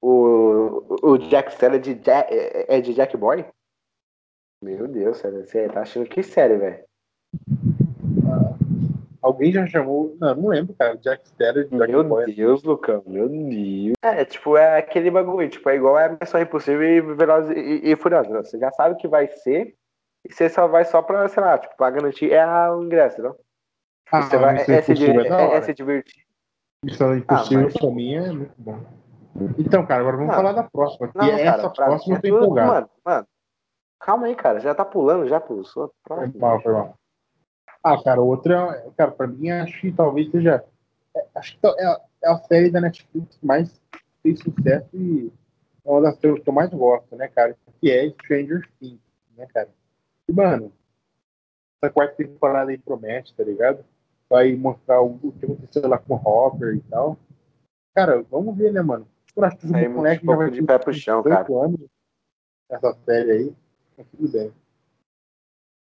o, 0.01 0.97
o 1.01 1.17
Jack 1.17 1.53
Steller 1.53 1.79
de 1.79 1.95
Jack, 1.95 2.33
é 2.33 2.77
é 2.77 2.81
de 2.81 2.93
Jack 2.93 3.15
Boy? 3.15 3.45
Meu 4.61 4.87
Deus, 4.87 5.17
sério, 5.17 5.45
você 5.45 5.69
tá 5.69 5.81
achando 5.81 6.07
que 6.07 6.21
sério, 6.21 6.59
velho? 6.59 6.83
Alguém 9.21 9.51
já 9.51 9.65
chamou. 9.67 10.17
Não, 10.19 10.35
não 10.35 10.49
lembro, 10.49 10.75
cara. 10.75 10.97
Jack 10.97 11.27
Steller 11.29 11.67
de 11.69 11.77
Jack 11.77 11.91
Meu 11.91 12.03
Boy. 12.03 12.33
Deus, 12.33 12.63
Lucão, 12.63 13.03
meu 13.05 13.29
Deus. 13.29 13.93
É, 14.03 14.25
tipo, 14.25 14.57
é 14.57 14.79
aquele 14.79 15.09
bagulho, 15.11 15.47
tipo, 15.47 15.69
é 15.69 15.75
igual 15.75 15.95
a 15.95 16.17
Missão 16.19 16.41
Impossível 16.41 16.83
e 16.83 17.01
Velozes 17.15 17.55
e, 17.55 17.91
e 17.91 17.95
Furiosos. 17.95 18.31
né? 18.31 18.39
Você 18.39 18.59
já 18.59 18.71
sabe 18.71 18.95
o 18.95 18.97
que 18.97 19.07
vai 19.07 19.27
ser 19.27 19.75
e 20.25 20.33
você 20.33 20.49
só 20.49 20.67
vai 20.67 20.83
só 20.83 21.01
pra, 21.01 21.27
sei 21.29 21.41
lá, 21.41 21.57
tipo, 21.57 21.75
pra 21.77 21.89
garantir 21.89 22.33
é 22.33 22.45
o 22.71 22.83
ingresso, 22.83 23.21
não? 23.21 23.35
Ah, 24.11 24.21
Você 24.23 24.37
vai, 24.37 24.53
Missão 24.55 24.75
é, 24.75 24.81
se, 24.81 24.91
é 24.91 24.95
é- 24.95 25.57
é 25.57 25.61
se 25.61 25.73
divertir. 25.73 26.25
Missão 26.83 27.15
Impossível 27.15 27.63
mas- 27.63 27.73
pra 27.77 27.89
mim 27.91 28.13
é 28.15 28.31
muito 28.31 28.53
bom. 28.57 28.83
Então, 29.57 29.85
cara, 29.85 30.01
agora 30.01 30.17
vamos 30.17 30.35
falar 30.35 30.51
da 30.51 30.63
próxima. 30.63 31.07
Que 31.07 31.17
Não, 31.17 31.25
cara, 31.29 31.39
essa 31.41 31.69
próxima 31.69 32.15
eu 32.17 32.21
tô 32.21 32.27
é 32.27 32.29
tudo- 32.31 32.43
empolgado. 32.43 32.71
Mano, 32.73 32.89
mano, 33.05 33.27
calma 33.99 34.27
aí, 34.27 34.35
cara, 34.35 34.59
já 34.59 34.75
tá 34.75 34.83
pulando 34.83 35.27
já 35.27 35.37
outro. 35.37 35.93
Foi 36.05 36.27
mal, 36.35 36.61
foi 36.61 36.73
mal. 36.73 36.95
Ah, 37.83 38.03
cara, 38.03 38.21
outra, 38.21 38.55
é- 38.85 38.91
cara, 38.97 39.11
pra 39.11 39.27
mim 39.27 39.49
acho 39.49 39.79
que 39.79 39.91
talvez 39.91 40.29
seja. 40.29 40.63
é- 41.15 41.25
acho 41.35 41.57
que 41.59 41.65
é, 41.67 41.85
a- 41.85 42.01
é 42.23 42.29
a 42.29 42.37
série 42.39 42.69
da 42.69 42.79
Netflix 42.81 43.37
que 43.37 43.45
mais 43.45 43.81
fez 44.21 44.39
sucesso 44.39 44.89
e 44.93 45.31
é 45.85 45.89
uma 45.89 46.01
das 46.01 46.15
séries 46.17 46.43
que 46.43 46.49
eu 46.49 46.53
mais 46.53 46.69
gosto, 46.69 47.15
né, 47.15 47.27
cara? 47.27 47.55
Que 47.79 47.89
é 47.91 48.09
Stranger 48.11 48.67
Things, 48.79 48.99
né, 49.37 49.45
cara? 49.53 49.69
E, 50.27 50.31
mano, 50.33 50.71
essa 51.81 51.91
quarta 51.91 52.15
temporada 52.15 52.71
aí 52.71 52.77
promete, 52.77 53.33
tá 53.35 53.43
ligado? 53.43 53.83
Vai 54.31 54.55
mostrar 54.55 55.01
o, 55.01 55.19
o 55.21 55.31
que 55.33 55.43
aconteceu 55.43 55.89
lá 55.89 55.97
com 55.97 56.15
o 56.15 56.17
Hopper 56.17 56.73
e 56.73 56.79
tal. 56.89 57.17
Cara, 57.93 58.23
vamos 58.31 58.55
ver, 58.57 58.71
né, 58.71 58.81
mano? 58.81 59.05
Eu 59.35 59.43
acho 59.43 59.57
que 59.57 59.67
o 59.67 59.89
moleque 59.91 60.25
já 60.25 60.35
vai 60.37 60.49
de 60.49 60.63
pé 60.63 60.77
pro 60.79 60.93
chão, 60.93 61.21
18 61.21 61.45
cara. 61.45 61.65
anos 61.65 61.81
nessa 62.69 62.93
série 63.05 63.31
aí. 63.31 63.53
Mas 63.97 64.07
tudo 64.07 64.31
bem. 64.31 64.53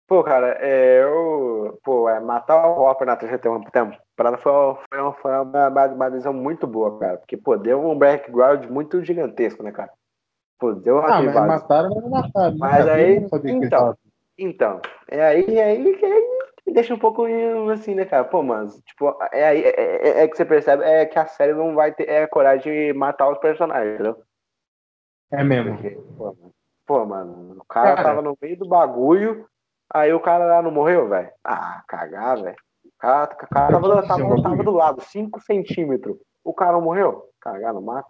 Pô, 0.06 0.24
cara, 0.24 0.56
é, 0.58 1.02
eu. 1.02 1.78
Pô, 1.84 2.08
é, 2.08 2.18
matar 2.18 2.66
o 2.66 2.82
Hopper 2.82 3.06
na 3.06 3.16
temporada 3.16 4.38
foi, 4.38 4.52
foi, 4.88 5.00
uma, 5.00 5.12
foi 5.12 5.32
uma, 5.32 5.68
uma, 5.68 5.86
uma 5.86 6.10
decisão 6.10 6.32
muito 6.32 6.66
boa, 6.66 6.98
cara. 6.98 7.18
Porque, 7.18 7.36
pô, 7.36 7.58
deu 7.58 7.78
um 7.86 7.96
background 7.96 8.64
muito 8.70 9.04
gigantesco, 9.04 9.62
né, 9.62 9.70
cara? 9.70 9.92
Pô, 10.58 10.72
deu 10.72 10.96
uma 10.96 11.14
Ah, 11.14 11.22
mas 11.22 11.34
mataram, 11.34 11.90
mas 11.90 12.02
não 12.02 12.10
mataram. 12.10 12.52
né, 12.52 12.56
Mas 12.58 12.88
aí, 12.88 13.26
então. 13.44 13.94
Então, 14.38 14.80
é 15.08 15.22
aí, 15.22 15.58
é 15.58 15.64
aí 15.64 15.96
que 15.98 16.06
aí 16.06 16.39
deixa 16.72 16.94
um 16.94 16.98
pouco 16.98 17.24
assim, 17.72 17.94
né, 17.94 18.04
cara? 18.04 18.24
Pô, 18.24 18.42
mano, 18.42 18.70
tipo, 18.82 19.08
é 19.32 19.58
é, 19.58 19.68
é- 19.68 20.22
é 20.22 20.28
que 20.28 20.36
você 20.36 20.44
percebe 20.44 20.82
é 20.84 21.06
que 21.06 21.18
a 21.18 21.26
série 21.26 21.52
não 21.54 21.74
vai 21.74 21.92
ter 21.92 22.08
é, 22.08 22.26
coragem 22.26 22.72
de 22.72 22.92
matar 22.92 23.30
os 23.30 23.38
personagens, 23.38 23.94
entendeu? 23.94 24.22
É 25.32 25.44
mesmo. 25.44 25.74
Porque, 25.76 25.90
pô, 26.16 26.24
mano, 26.24 26.54
pô, 26.86 27.06
mano, 27.06 27.60
o 27.60 27.64
cara, 27.64 27.96
Cara. 27.96 28.08
tava 28.08 28.22
no 28.22 28.36
meio 28.40 28.58
do 28.58 28.68
bagulho, 28.68 29.46
aí 29.92 30.12
o 30.12 30.20
cara 30.20 30.44
lá 30.46 30.62
não 30.62 30.70
morreu, 30.70 31.08
velho? 31.08 31.30
Ah, 31.44 31.82
cagar, 31.86 32.42
velho. 32.42 32.56
O 32.84 32.90
cara, 32.98 33.32
o 33.32 33.36
cara 33.48 33.72
tava, 33.72 34.02
tava, 34.02 34.42
tava 34.42 34.62
do 34.64 34.70
lado, 34.72 35.00
5 35.02 35.40
centímetros. 35.40 36.16
O 36.42 36.52
cara 36.52 36.72
não 36.72 36.80
morreu? 36.82 37.28
Cagar 37.40 37.72
no 37.72 37.80
mato. 37.82 38.08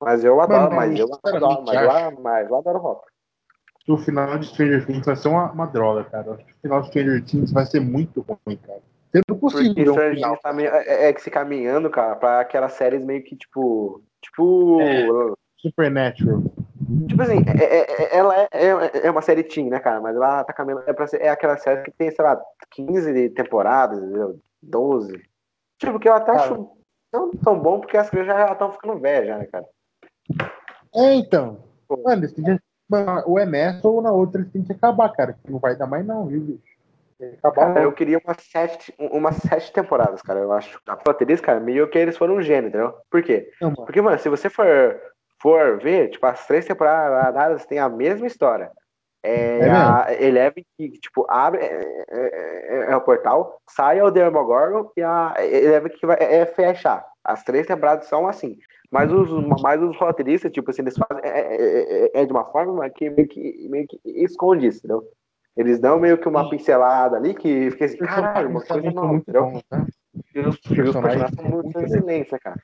Mas 0.00 0.24
eu 0.24 0.40
adoro, 0.40 0.62
Mano, 0.62 0.76
mas 0.76 0.98
eu 0.98 1.06
sinceramente, 1.06 1.44
adoro, 1.44 1.66
mas 1.66 2.14
eu, 2.16 2.20
mas 2.22 2.48
eu 2.48 2.56
adoro 2.56 2.78
o 2.78 2.86
Hopper. 2.86 3.09
O 3.92 3.98
final 3.98 4.38
de 4.38 4.46
Stranger 4.46 4.86
Things 4.86 5.04
vai 5.04 5.16
ser 5.16 5.28
uma, 5.28 5.50
uma 5.50 5.66
droga, 5.66 6.04
cara. 6.04 6.32
Acho 6.34 6.44
que 6.44 6.52
o 6.52 6.56
final 6.62 6.80
de 6.82 6.88
Stranger 6.88 7.24
Things 7.24 7.52
vai 7.52 7.66
ser 7.66 7.80
muito 7.80 8.20
ruim, 8.20 8.56
cara. 8.56 8.80
Sendo 9.10 9.24
Porque 9.26 9.40
possível 9.40 9.74
ver 9.74 9.90
um 9.90 9.92
Stranger 9.94 10.14
final. 10.14 10.36
Tá 10.38 10.52
meio, 10.52 10.70
é, 10.70 11.08
é 11.08 11.12
que 11.12 11.20
se 11.20 11.30
caminhando, 11.30 11.90
cara, 11.90 12.14
pra 12.14 12.40
aquelas 12.40 12.72
séries 12.74 13.04
meio 13.04 13.22
que 13.24 13.36
tipo. 13.36 14.02
Tipo. 14.22 14.80
É. 14.80 15.06
Supernatural. 15.58 16.42
Tipo 17.08 17.22
assim, 17.22 17.44
é, 17.46 17.64
é- 17.64 18.02
é- 18.04 18.16
ela 18.16 18.34
é, 18.36 18.48
é, 18.52 19.06
é 19.06 19.10
uma 19.10 19.20
série 19.20 19.42
teen, 19.42 19.68
né, 19.68 19.78
cara? 19.78 20.00
Mas 20.00 20.16
ela 20.16 20.44
tá 20.44 20.52
caminhando. 20.52 20.84
É, 20.86 20.92
pra 20.92 21.06
ser, 21.06 21.20
é 21.20 21.28
aquela 21.28 21.56
série 21.58 21.82
que 21.82 21.90
tem, 21.90 22.10
sei 22.10 22.24
lá, 22.24 22.40
15 22.70 23.30
temporadas, 23.30 23.98
entendeu? 24.02 24.38
12. 24.62 25.20
Tipo, 25.78 25.98
que 25.98 26.08
eu 26.08 26.14
até 26.14 26.32
Cara. 26.32 26.44
acho 26.44 26.70
não 27.12 27.30
tão 27.32 27.58
bom 27.58 27.80
porque 27.80 27.96
as 27.96 28.08
crianças 28.08 28.34
já 28.34 28.52
estão 28.52 28.72
ficando 28.72 28.98
velhas, 28.98 29.26
já, 29.26 29.38
né, 29.38 29.46
cara? 29.46 29.66
É, 30.94 31.14
então. 31.14 31.58
Mano, 32.04 32.28
que- 32.28 32.40
mano, 32.40 32.60
ou 33.26 33.38
é 33.38 33.46
nessa 33.46 33.86
ou 33.88 34.02
na 34.02 34.12
outra 34.12 34.40
eles 34.40 34.52
têm 34.52 34.62
que 34.62 34.72
acabar, 34.72 35.08
cara. 35.10 35.32
que 35.32 35.50
Não 35.50 35.58
vai 35.58 35.76
dar 35.76 35.86
mais 35.86 36.04
não, 36.04 36.26
viu, 36.26 36.40
bicho? 36.40 36.62
Tem 37.18 37.30
que 37.30 37.36
acabar 37.36 37.74
Cara, 37.74 37.82
eu 37.82 37.92
queria 37.92 38.18
umas 38.24 38.38
sete, 38.38 38.94
umas 38.98 39.36
sete 39.36 39.72
temporadas, 39.72 40.22
cara. 40.22 40.40
Eu 40.40 40.52
acho. 40.52 40.80
A 40.86 40.94
roteirista, 40.94 41.46
cara, 41.46 41.60
meio 41.60 41.88
que 41.88 41.98
eles 41.98 42.16
foram 42.16 42.36
um 42.36 42.42
gênio, 42.42 42.68
entendeu? 42.68 42.94
Por 43.10 43.22
quê? 43.22 43.50
Não, 43.60 43.68
mano. 43.70 43.84
Porque, 43.84 44.00
mano, 44.00 44.18
se 44.18 44.28
você 44.28 44.48
for, 44.48 44.66
for 45.40 45.78
ver, 45.78 46.08
tipo, 46.08 46.24
as 46.26 46.46
três 46.46 46.64
temporadas 46.66 47.66
têm 47.66 47.78
a 47.78 47.88
mesma 47.88 48.26
história. 48.26 48.70
É, 49.22 49.58
É 49.66 49.70
a 49.70 50.06
Eleven 50.18 50.64
que, 50.78 50.92
tipo, 50.92 51.26
abre 51.28 51.60
é, 51.62 52.04
é- 52.08 52.86
é- 52.88 52.92
é 52.92 52.96
o 52.96 53.02
portal, 53.02 53.60
sai 53.68 54.00
o 54.00 54.10
Demogorgon 54.10 54.90
e 54.96 55.02
a 55.02 55.34
Eleven 55.38 55.92
que 55.92 56.06
vai 56.06 56.16
é, 56.18 56.36
é 56.38 56.46
fechar. 56.46 57.06
As 57.22 57.44
três 57.44 57.66
temporadas 57.66 58.06
são 58.06 58.26
assim. 58.26 58.56
Mas 58.90 59.12
os, 59.12 59.30
mas 59.62 59.80
os 59.80 59.96
roteiristas, 59.96 60.50
tipo 60.50 60.70
assim, 60.70 60.82
eles 60.82 60.98
fazem 60.98 61.24
é, 61.24 61.38
é- 61.38 62.04
é- 62.06 62.22
é 62.22 62.26
de 62.26 62.32
uma 62.32 62.44
forma 62.46 62.88
que 62.90 63.08
meio 63.08 63.28
que, 63.28 63.68
meio 63.68 63.86
que 63.86 64.00
esconde 64.04 64.66
isso, 64.66 64.78
entendeu? 64.78 65.04
Eles 65.56 65.78
dão 65.78 66.00
meio 66.00 66.18
que 66.18 66.28
uma 66.28 66.48
pincelada 66.48 67.16
ali 67.16 67.34
que 67.34 67.70
fica 67.72 67.84
assim, 67.84 67.98
caralho, 67.98 68.48
uma 68.48 68.60
coisa 68.64 68.90
muito 68.90 69.14
entendeu? 69.16 69.44
bons, 69.44 69.62
né? 69.70 69.86
E 70.34 70.40
os, 70.40 70.58
personagens 70.58 71.30
são 71.34 71.44
muito 71.44 71.78
né, 71.78 72.24
cara? 72.24 72.56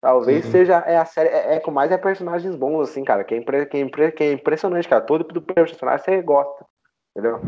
Talvez 0.00 0.46
Sim. 0.46 0.50
seja 0.50 0.78
é 0.86 0.96
a 0.96 1.04
série 1.04 1.28
é, 1.28 1.56
é 1.56 1.60
com 1.60 1.70
mais 1.70 1.92
é 1.92 1.98
personagens 1.98 2.56
bons, 2.56 2.88
assim, 2.88 3.04
cara. 3.04 3.22
Que 3.22 3.34
é, 3.34 3.38
impre- 3.38 3.66
que 3.66 3.76
é, 3.76 3.80
impre- 3.80 4.12
que 4.12 4.24
é 4.24 4.32
impressionante, 4.32 4.88
cara. 4.88 5.02
Todo 5.02 5.24
do 5.24 5.42
personagem 5.42 6.02
você 6.04 6.22
gosta. 6.22 6.64
Entendeu? 7.14 7.40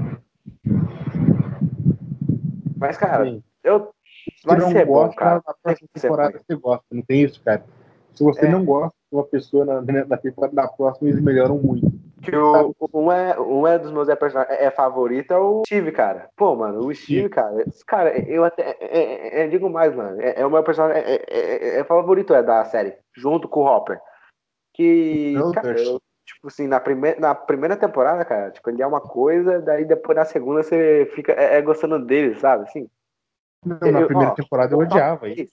Mas, 2.76 2.98
cara, 2.98 3.24
Sim. 3.24 3.42
eu. 3.64 3.90
Vai 4.44 4.58
não 4.58 4.70
ser 4.70 4.84
bom, 4.84 5.10
cara. 5.14 5.42
na 5.46 5.54
próxima 5.62 5.88
temporada 5.94 6.32
bom. 6.38 6.44
você 6.46 6.56
gosta. 6.56 6.84
Não 6.92 7.02
tem 7.02 7.22
isso, 7.22 7.42
cara. 7.42 7.64
Se 8.14 8.22
você 8.22 8.46
É. 8.46 8.48
não 8.48 8.64
gosta 8.64 8.94
de 9.10 9.16
uma 9.16 9.24
pessoa 9.24 9.64
na, 9.64 9.80
na 10.06 10.16
temporada 10.16 10.54
da 10.54 10.68
próxima, 10.68 11.08
eles 11.08 11.22
melhoram 11.22 11.56
muito. 11.58 11.90
Que 12.22 12.36
o, 12.36 12.72
um, 12.94 13.10
é, 13.10 13.38
um 13.40 13.66
é 13.66 13.78
dos 13.78 13.90
meus 13.90 14.08
é, 14.08 14.14
personagens 14.14 14.56
é, 14.56 14.66
é 14.66 14.70
favorito 14.70 15.32
é 15.32 15.38
o 15.38 15.62
Steve, 15.66 15.90
cara. 15.90 16.28
Pô, 16.36 16.54
mano, 16.54 16.86
o 16.86 16.94
Steve, 16.94 17.28
cara. 17.28 17.62
esse 17.66 17.84
Cara, 17.84 18.16
eu 18.30 18.44
até 18.44 18.62
é, 18.62 18.76
é, 18.80 19.42
é, 19.42 19.48
digo 19.48 19.68
mais, 19.68 19.94
mano. 19.94 20.20
É, 20.20 20.40
é 20.40 20.46
o 20.46 20.50
meu 20.50 20.62
personagem 20.62 21.02
é, 21.02 21.14
é, 21.14 21.22
é- 21.28 21.80
é 21.80 21.84
favorito 21.84 22.32
é 22.32 22.42
da 22.42 22.64
série, 22.64 22.94
junto 23.16 23.48
com 23.48 23.60
o 23.60 23.66
Hopper. 23.66 23.98
Que, 24.72 25.32
Meu 25.34 25.52
cara, 25.52 25.78
eu, 25.80 26.00
tipo 26.24 26.46
assim, 26.46 26.66
na, 26.68 26.78
prime 26.78 27.14
na 27.16 27.34
primeira 27.34 27.76
temporada, 27.76 28.24
cara, 28.24 28.50
tipo, 28.52 28.70
ele 28.70 28.82
é 28.82 28.86
uma 28.86 29.00
coisa, 29.00 29.60
daí 29.60 29.84
depois 29.84 30.16
na 30.16 30.24
segunda 30.24 30.62
você 30.62 31.10
fica 31.14 31.32
é, 31.32 31.56
é 31.56 31.62
gostando 31.62 31.98
dele, 31.98 32.36
sabe? 32.36 32.64
Assim, 32.64 32.88
Não, 33.66 33.78
na 33.90 34.00
Eu- 34.00 34.06
primeira 34.06 34.30
ó, 34.32 34.34
temporada 34.34 34.74
eu 34.74 34.78
odiava 34.78 35.28
ele. 35.28 35.48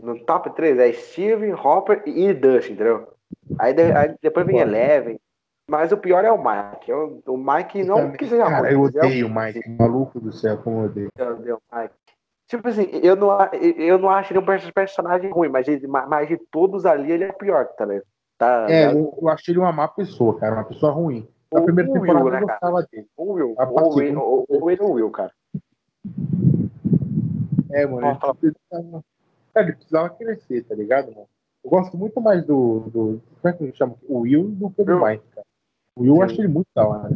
No 0.00 0.18
top 0.24 0.50
3 0.54 0.78
é 0.78 0.92
Steve, 0.92 1.52
Hopper 1.52 2.02
e 2.06 2.32
Dustin, 2.32 2.72
entendeu? 2.72 3.08
Aí, 3.58 3.72
de- 3.74 3.92
aí 3.92 4.14
depois 4.22 4.46
vem. 4.46 4.58
Eleven. 4.58 5.18
Mas 5.68 5.92
o 5.92 5.98
pior 5.98 6.24
é 6.24 6.32
o 6.32 6.38
Mike. 6.38 6.90
O, 6.92 7.20
o 7.26 7.36
Mike 7.36 7.84
não 7.84 7.96
Também, 7.96 8.16
que 8.16 8.26
seja 8.26 8.44
cara, 8.44 8.58
ruim, 8.60 8.68
eu 8.70 8.78
é 8.78 8.78
o- 8.78 8.84
odeio 8.84 9.26
o 9.26 9.34
Mike, 9.34 9.68
maluco 9.68 10.20
do 10.20 10.32
céu, 10.32 10.56
como 10.58 10.80
eu 10.80 10.84
odeio. 10.86 11.08
Meu 11.18 11.36
Deus, 11.36 11.60
Mike. 11.72 11.94
Tipo 12.46 12.68
assim, 12.68 12.88
eu 13.02 13.14
não, 13.14 13.38
eu 13.52 13.98
não 13.98 14.08
acho 14.08 14.32
ele 14.32 14.38
um 14.40 14.46
perso- 14.46 14.72
personagem 14.72 15.30
ruim, 15.30 15.48
mas, 15.50 15.66
de- 15.66 15.86
mas 15.86 16.28
de 16.28 16.38
todos 16.50 16.86
ali 16.86 17.12
ele 17.12 17.24
é 17.24 17.32
pior, 17.32 17.66
tá 17.76 17.84
ligado? 17.84 18.06
Tá, 18.38 18.66
É, 18.70 18.86
tá- 18.86 18.92
eu, 18.94 19.18
eu 19.20 19.28
achei 19.28 19.52
ele 19.52 19.58
uma 19.60 19.72
má 19.72 19.86
pessoa, 19.88 20.38
cara, 20.38 20.54
uma 20.54 20.64
pessoa 20.64 20.92
ruim. 20.92 21.28
Na 21.52 21.60
O 21.60 21.64
primeira 21.64 21.90
Will, 21.90 22.00
temporada 22.00 22.30
né, 22.30 22.42
eu 22.42 22.46
cara? 22.46 22.60
gostava 22.60 22.86
dele. 22.90 23.06
o 23.16 23.32
Will, 23.32 23.54
o 23.58 23.94
Will, 23.96 24.18
o, 24.18 24.46
o 24.48 24.64
Will, 24.64 24.78
o 24.82 24.92
Will, 24.92 25.10
cara. 25.10 25.32
É, 27.70 27.84
mano, 27.86 28.18
ele, 28.42 28.54
cara, 29.52 29.66
ele 29.66 29.76
precisava 29.76 30.10
crescer, 30.10 30.62
tá 30.64 30.74
ligado, 30.74 31.12
mano? 31.12 31.26
Eu 31.64 31.70
gosto 31.70 31.96
muito 31.96 32.20
mais 32.20 32.44
do. 32.44 32.80
do 32.88 33.22
como 33.42 33.54
é 33.54 33.56
que 33.56 33.64
ele 33.64 33.72
chama? 33.74 33.94
O 34.08 34.20
Will 34.20 34.44
do 34.50 34.70
que 34.70 34.84
do. 34.84 35.04
Mike, 35.04 35.24
cara. 35.34 35.46
O 35.96 36.02
Will 36.02 36.16
eu 36.16 36.22
acho 36.22 36.40
ele 36.40 36.48
muito 36.48 36.68
da 36.74 36.86
hora. 36.86 37.10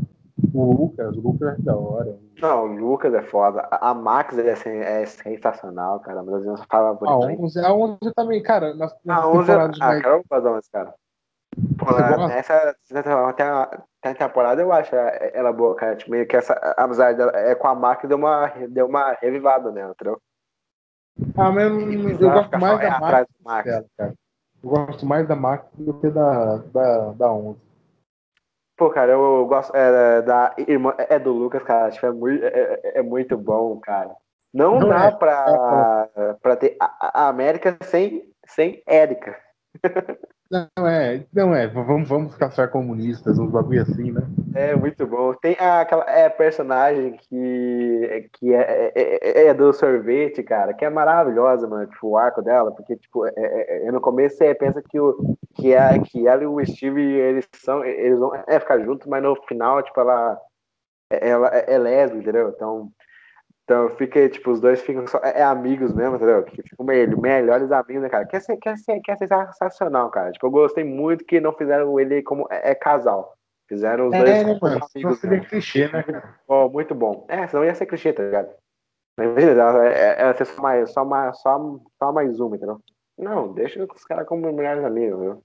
O 0.53 0.73
Lucas, 0.73 1.17
o 1.17 1.21
Lucas 1.21 1.59
é 1.59 1.63
da 1.63 1.77
hora. 1.77 2.19
Não, 2.41 2.65
o 2.65 2.77
Lucas 2.91 3.15
é 3.15 3.23
foda. 3.23 3.69
A 3.71 3.95
Max 3.95 4.37
é, 4.37 4.57
sen- 4.57 4.81
é 4.81 5.07
sensacional, 5.07 6.01
cara. 6.01 6.23
Uma 6.23 6.33
das 6.33 6.43
minhas 6.43 6.63
favoritas. 6.65 7.09
A 7.09 7.21
também. 7.21 7.39
11, 7.41 7.61
a 7.61 7.73
11 7.73 7.99
também, 8.17 8.43
cara, 8.43 8.75
nas, 8.75 8.95
nas 9.05 9.23
A 9.25 9.29
11 9.29 9.39
é... 9.39 9.47
temporadas 9.47 9.79
Ah, 9.81 9.87
mais... 9.87 10.03
cara, 10.03 10.15
eu 10.17 10.25
gosto 10.29 10.57
desse 10.57 10.71
cara. 10.71 10.95
Pô, 11.79 12.29
nessa 12.29 12.75
até 13.29 13.43
a, 13.45 13.63
até 14.03 14.11
a 14.11 14.15
temporada 14.29 14.63
eu 14.63 14.73
acho 14.73 14.95
ela 14.97 15.53
boa, 15.53 15.75
cara. 15.77 15.95
Tipo, 15.97 16.11
meio 16.11 16.27
que 16.27 16.37
essa 16.37 16.55
amizade 16.77 17.19
dela 17.19 17.33
é 17.37 17.55
com 17.55 17.69
a 17.69 17.75
Max 17.75 18.09
deu 18.09 18.17
uma, 18.17 18.47
deu 18.71 18.87
uma 18.87 19.13
revivada 19.21 19.71
nela, 19.71 19.93
entendeu? 19.93 20.19
Ah, 21.37 21.51
mas 21.51 21.65
eu, 21.65 22.11
eu 22.11 22.31
gosto 22.31 22.59
mais 22.59 22.81
da 22.81 23.01
Max, 23.01 23.27
do 23.29 23.45
Max. 23.45 23.65
dela, 23.65 23.87
cara. 23.97 24.15
Eu 24.63 24.71
gosto 24.71 25.07
mais 25.07 25.29
da 25.29 25.37
Max 25.37 25.67
do 25.75 25.95
que 26.01 26.09
da, 26.11 26.57
da, 26.57 27.13
da 27.13 27.33
11. 27.33 27.59
Pô, 28.77 28.91
cara, 28.91 29.13
eu 29.13 29.47
gosto 29.47 29.77
é, 29.77 30.23
da 30.23 30.55
irmã, 30.59 30.95
é 30.99 31.19
do 31.19 31.33
Lucas, 31.33 31.63
cara. 31.63 31.91
Tipo, 31.91 32.07
é 32.07 32.13
muito, 32.13 32.45
é, 32.45 32.49
é- 32.49 32.99
é 32.99 33.03
muito 33.03 33.37
bom, 33.37 33.79
cara. 33.81 34.15
Não, 34.53 34.79
Não 34.81 34.89
dá 34.89 35.07
é. 35.07 35.11
pra, 35.13 36.09
pra 36.43 36.57
ter 36.57 36.77
a, 36.81 37.25
a 37.25 37.29
América 37.29 37.77
sem, 37.83 38.31
sem 38.47 38.83
Érica. 38.87 39.39
Não 40.53 40.87
é, 40.87 41.25
não 41.33 41.55
é, 41.55 41.67
vamos, 41.67 42.07
vamos 42.07 42.37
caçar 42.37 42.71
comunistas, 42.71 43.39
uns 43.39 43.51
bagulho 43.51 43.81
assim, 43.81 44.13
né? 44.13 44.21
É 44.55 44.77
muito 44.77 45.07
bom. 45.07 45.33
Tem 45.33 45.57
aquela 45.59 46.05
é, 46.11 46.29
personagem 46.29 47.17
que, 47.17 48.29
que 48.35 48.53
é, 48.53 48.93
é, 48.95 49.47
é 49.47 49.55
do 49.55 49.73
sorvete, 49.73 50.43
cara, 50.43 50.75
que 50.75 50.85
é 50.85 50.91
maravilhosa, 50.91 51.67
mano. 51.67 51.87
Tipo, 51.87 52.09
o 52.09 52.19
arco 52.19 52.43
dela, 52.43 52.71
porque, 52.71 52.97
tipo, 52.97 53.27
é, 53.27 53.33
é- 53.35 53.87
é- 53.87 53.91
no 53.93 53.99
começo 53.99 54.37
você 54.37 54.55
pensa 54.55 54.83
que, 54.83 55.01
o, 55.01 55.39
que, 55.55 55.73
é, 55.73 55.99
que 56.01 56.29
ela 56.29 56.43
e 56.43 56.47
o 56.47 56.63
Steve, 56.67 57.01
eles 57.01 57.49
são. 57.55 57.83
Eles 57.83 58.19
vão 58.19 58.35
é, 58.47 58.61
ficar 58.61 58.79
juntos, 58.81 59.07
mas 59.07 59.23
no 59.23 59.35
final, 59.49 59.83
tipo, 59.83 59.99
ela, 60.01 60.39
ela 61.11 61.49
é, 61.57 61.75
é 61.75 61.79
lésbica, 61.79 62.23
entendeu? 62.23 62.51
Então. 62.51 62.93
Então 63.65 63.89
fica, 63.91 64.29
tipo, 64.29 64.51
os 64.51 64.61
dois 64.61 64.81
ficam 64.83 65.07
só. 65.07 65.19
É, 65.19 65.41
é 65.41 65.43
amigos 65.43 65.93
mesmo, 65.93 66.17
entendeu? 66.17 66.43
Que 66.43 66.63
ficam 66.63 66.85
meio, 66.85 67.21
melhores 67.21 67.71
amigos, 67.71 68.03
né, 68.03 68.09
cara? 68.09 68.27
Quer 68.27 68.41
ser, 68.41 68.57
quer, 68.57 68.77
ser, 68.77 69.01
quer 69.01 69.17
ser 69.17 69.29
sensacional, 69.29 70.11
cara. 70.11 70.33
Tipo, 70.33 70.47
eu 70.47 70.51
gostei 70.51 70.85
muito 70.85 71.25
que 71.25 71.41
não 71.41 71.53
fizeram 71.53 71.99
ele 71.99 72.23
como 72.23 72.47
é, 72.51 72.73
é 72.73 72.75
casal. 72.75 73.35
Fizeram 73.69 74.09
os 74.09 74.17
dois 74.17 74.39
É, 74.39 74.45
né, 74.45 74.59
como 74.59 74.73
mano? 74.73 74.87
Amigos. 74.95 75.21
seria 75.21 75.41
clichê, 75.41 75.89
né, 75.89 76.03
cara? 76.03 76.35
Pô, 76.47 76.69
muito 76.69 76.95
bom. 76.95 77.25
É, 77.29 77.47
senão 77.47 77.65
ia 77.65 77.75
ser 77.75 77.87
clichê, 77.87 78.13
tá 78.13 78.23
ligado? 78.23 78.51
Imagina, 79.19 79.53
ela, 79.53 79.89
é- 79.89 80.21
ela 80.21 80.35
ser 80.35 80.47
só 80.47 80.61
mais, 80.63 80.91
só, 80.93 81.05
mais, 81.05 81.41
só, 81.41 81.79
só 81.99 82.13
mais 82.13 82.41
uma, 82.41 82.57
entendeu? 82.57 82.81
Não, 83.17 83.53
deixa 83.53 83.85
os 83.85 84.05
caras 84.05 84.27
como 84.27 84.53
melhores 84.53 84.85
amigos, 84.85 85.21
viu? 85.21 85.43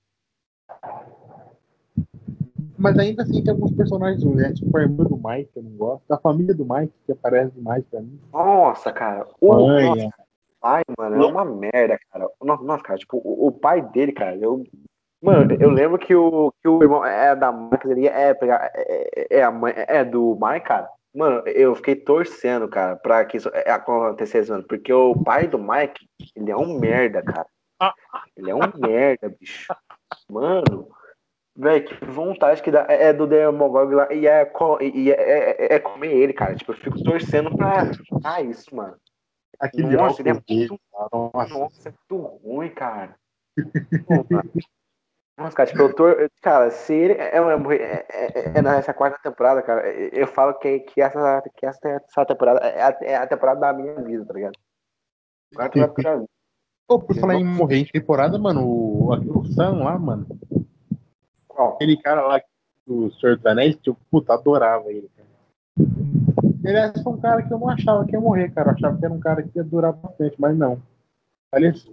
Mas 2.78 2.98
ainda 2.98 3.24
assim 3.24 3.44
tem 3.44 3.52
alguns 3.52 3.72
personagens, 3.72 4.24
né? 4.24 4.54
Tipo 4.54 4.78
a 4.78 4.82
irmã 4.82 5.04
do 5.04 5.18
Mike, 5.18 5.52
que 5.52 5.60
eu 5.60 5.64
não 5.64 5.72
gosto. 5.72 6.04
Da 6.08 6.18
família 6.18 6.54
do 6.54 6.66
Mike, 6.66 6.94
que 7.06 7.12
aparece 7.12 7.52
demais 7.56 7.84
pra 7.86 8.02
mim. 8.02 8.20
Nossa, 8.32 8.92
cara. 8.92 9.28
O 9.42 9.68
Mãe, 9.68 9.86
nosso 9.86 10.10
pai, 10.62 10.84
mano, 10.98 11.24
é 11.24 11.28
uma 11.28 11.46
merda, 11.46 12.00
cara. 12.12 12.30
Nossa, 12.42 12.64
nossa, 12.64 12.84
cara, 12.84 13.00
tipo, 13.00 13.18
o, 13.18 13.48
o 13.48 13.52
pai 13.52 13.82
dele, 13.82 14.12
cara, 14.12 14.36
eu. 14.38 14.64
Mano, 15.20 15.58
eu 15.60 15.70
lembro 15.72 15.98
que 15.98 16.14
o, 16.14 16.54
que 16.62 16.70
o 16.70 16.84
irmão 16.84 17.04
é 17.04 17.36
da 17.36 17.52
Max, 17.52 17.84
ele 17.90 18.08
é, 18.08 18.36
pegar, 18.36 18.72
é, 18.76 19.38
é, 19.38 19.44
a 19.44 19.50
mãe, 19.50 19.74
é 19.76 20.06
do 20.06 20.38
Mike, 20.40 20.68
cara. 20.68 20.88
Mano, 21.16 21.42
eu 21.48 21.74
fiquei 21.74 21.96
torcendo, 21.96 22.68
cara, 22.68 22.96
pra 22.96 23.26
que 23.26 23.38
isso 23.38 23.50
é, 23.52 23.72
acontecesse, 23.72 24.52
mano. 24.52 24.64
Porque 24.64 24.94
o 24.94 25.16
pai 25.24 25.48
do 25.48 25.58
Mike, 25.58 26.08
ele 26.36 26.52
é 26.52 26.56
um 26.56 26.80
merda, 26.80 27.24
cara. 27.24 27.48
Ele 28.36 28.52
é 28.52 28.56
um 28.56 28.72
merda, 28.76 29.34
bicho. 29.40 29.74
Mano, 30.30 30.88
velho, 31.58 31.86
que 31.86 32.06
vontade 32.06 32.62
que 32.62 32.72
dá. 32.72 32.86
É 32.88 33.08
é 33.08 33.14
do 33.14 33.26
Demogorgon 33.28 33.96
lá 33.96 34.14
e 34.14 34.28
é, 34.28 34.52
e 34.82 35.12
é, 35.12 35.16
é, 35.16 35.76
é 35.76 35.80
comer 35.80 36.14
ele, 36.14 36.34
cara. 36.34 36.56
Tipo, 36.56 36.72
eu 36.72 36.78
fico 36.78 37.04
torcendo 37.04 37.56
pra. 37.56 37.92
Ah, 38.24 38.42
isso, 38.42 38.76
mano. 38.76 38.96
Aquele 39.60 39.96
Nossa, 39.96 40.22
ele 40.22 40.30
é 40.30 40.34
muito- 40.34 40.80
Nossa, 41.12 41.54
Nossa, 41.54 41.90
é 41.90 41.94
muito 42.10 42.26
ruim, 42.44 42.70
cara. 42.70 43.16
Pô, 44.06 44.26
mano. 44.30 44.52
Nossa, 45.38 45.56
cara, 45.56 45.70
tipo, 45.70 45.82
eu 45.82 45.94
tô. 45.94 46.06
Cara, 46.42 46.72
se 46.72 46.94
ele 46.94 47.14
é, 47.14 47.38
é, 47.38 48.06
é, 48.10 48.58
é 48.58 48.62
nessa 48.62 48.94
quarta 48.94 49.20
temporada, 49.22 49.62
cara, 49.62 49.88
eu 49.88 50.28
falo 50.28 50.54
que, 50.56 50.80
que, 50.80 51.02
essa, 51.02 51.44
que 51.56 51.66
essa, 51.66 51.80
essa 51.90 52.26
temporada 52.26 52.60
é 52.60 52.82
a, 52.82 52.98
é 53.02 53.16
a 53.16 53.28
temporada 53.28 53.60
da 53.60 53.74
minha 53.74 54.02
vida, 54.02 54.26
tá 54.26 54.34
ligado? 54.34 54.58
Quarta 55.56 55.88
temporada. 55.88 56.26
Pô, 56.88 57.00
por 57.00 57.16
falar 57.18 57.36
em 57.36 57.44
morrer 57.44 57.78
em 57.78 57.86
temporada, 57.86 58.40
mano, 58.40 58.66
o, 58.66 59.40
o 59.40 59.46
Sam 59.46 59.84
lá, 59.84 60.00
mano, 60.00 60.26
Qual? 61.58 61.74
aquele 61.74 61.98
cara 61.98 62.22
lá 62.22 62.40
do 62.86 63.12
Senhor 63.14 63.36
dos 63.36 63.46
Anéis, 63.48 63.78
eu, 63.86 63.98
puta, 64.12 64.34
adorava 64.36 64.90
ele, 64.92 65.10
cara. 65.18 65.28
Ele 66.64 66.78
é 66.78 66.94
só 67.00 67.10
um 67.10 67.18
cara 67.20 67.42
que 67.42 67.52
eu 67.52 67.58
não 67.58 67.68
achava 67.68 68.06
que 68.06 68.12
ia 68.14 68.22
morrer, 68.22 68.52
cara. 68.52 68.70
Eu 68.70 68.74
achava 68.76 68.98
que 68.98 69.06
era 69.06 69.14
um 69.14 69.20
cara 69.20 69.42
que 69.42 69.58
ia 69.58 69.64
durar 69.64 69.92
bastante, 69.94 70.36
mas 70.40 70.56
não. 70.56 70.80
Aliás, 71.52 71.90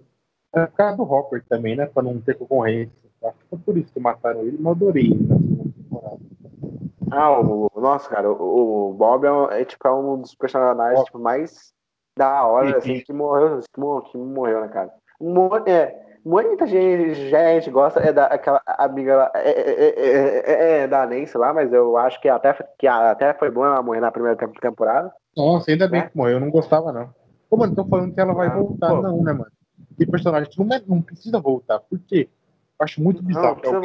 é 0.53 0.66
por 0.66 0.77
causa 0.77 0.97
do 0.99 1.03
Hopper 1.05 1.43
também, 1.49 1.74
né? 1.77 1.86
Pra 1.86 2.03
não 2.03 2.20
ter 2.20 2.36
concorrência. 2.36 2.93
Acho 3.24 3.39
que 3.39 3.45
foi 3.49 3.59
por 3.59 3.78
isso 3.78 3.91
que 3.93 3.99
mataram 4.01 4.41
ele, 4.43 4.59
mas 4.61 4.73
adorei 4.77 5.07
ele 5.07 5.27
na 5.27 5.36
segunda 5.39 5.73
temporada. 5.73 6.19
Ah, 7.11 7.41
o, 7.41 7.70
o- 7.74 7.81
nossa, 7.81 8.09
cara, 8.11 8.31
o, 8.31 8.91
o 8.91 8.93
Bob 8.93 9.24
é, 9.24 9.32
um- 9.32 9.51
é, 9.51 9.65
tipo, 9.65 9.89
é 9.89 9.93
um 9.95 10.20
dos 10.20 10.35
personagens 10.35 11.05
tipo, 11.05 11.19
mais 11.19 11.73
da 12.19 12.47
hora, 12.47 12.69
Sim, 12.73 12.77
assim, 12.77 12.99
sim. 12.99 13.05
que 13.05 13.12
morreu, 13.15 13.61
que 14.11 14.19
morreu, 14.19 14.61
né, 14.61 14.69
cara? 14.69 14.93
Mo- 15.20 15.57
é, 15.66 16.14
muita 16.25 16.67
gente, 16.67 17.15
gente 17.31 17.71
gosta 17.71 18.01
é 18.01 18.13
da 18.13 18.27
aquela 18.27 18.61
amiga 18.67 19.17
lá, 19.17 19.33
é, 19.35 19.51
é, 19.51 19.89
é, 19.89 20.53
é, 20.53 20.79
é 20.83 20.89
da 20.89 21.07
Nancy 21.07 21.37
lá, 21.37 21.53
mas 21.53 21.73
eu 21.73 21.97
acho 21.97 22.21
que 22.21 22.29
até, 22.29 22.53
que 22.79 22.87
até 22.87 23.35
foi 23.35 23.51
bom 23.51 23.65
ela 23.65 23.83
morrer 23.83 24.01
na 24.01 24.11
primeira 24.11 24.37
tem- 24.37 24.51
temporada. 24.53 25.13
Nossa, 25.37 25.71
ainda 25.71 25.87
bem 25.89 26.01
É? 26.01 26.09
que 26.09 26.17
morreu, 26.17 26.35
eu 26.35 26.41
não 26.41 26.51
gostava, 26.51 26.93
não. 26.93 27.11
Pô, 27.51 27.57
mano, 27.57 27.75
tô 27.75 27.85
falando 27.85 28.15
que 28.15 28.21
ela 28.21 28.33
vai 28.33 28.49
Ah, 28.49 28.55
voltar, 28.55 28.89
pô. 28.91 29.03
não, 29.03 29.23
né, 29.23 29.33
mano? 29.33 29.51
Que 29.97 30.07
personagem 30.07 30.51
que 30.51 30.59
não, 30.59 30.75
é- 30.77 30.83
não 30.87 31.03
precisa 31.03 31.39
voltar. 31.39 31.79
Por 31.81 31.99
quê? 32.01 32.29
Eu 32.81 32.85
acho 32.85 33.03
muito 33.03 33.23
bizarro 33.23 33.57
que 33.57 33.61
precisa 33.63 33.81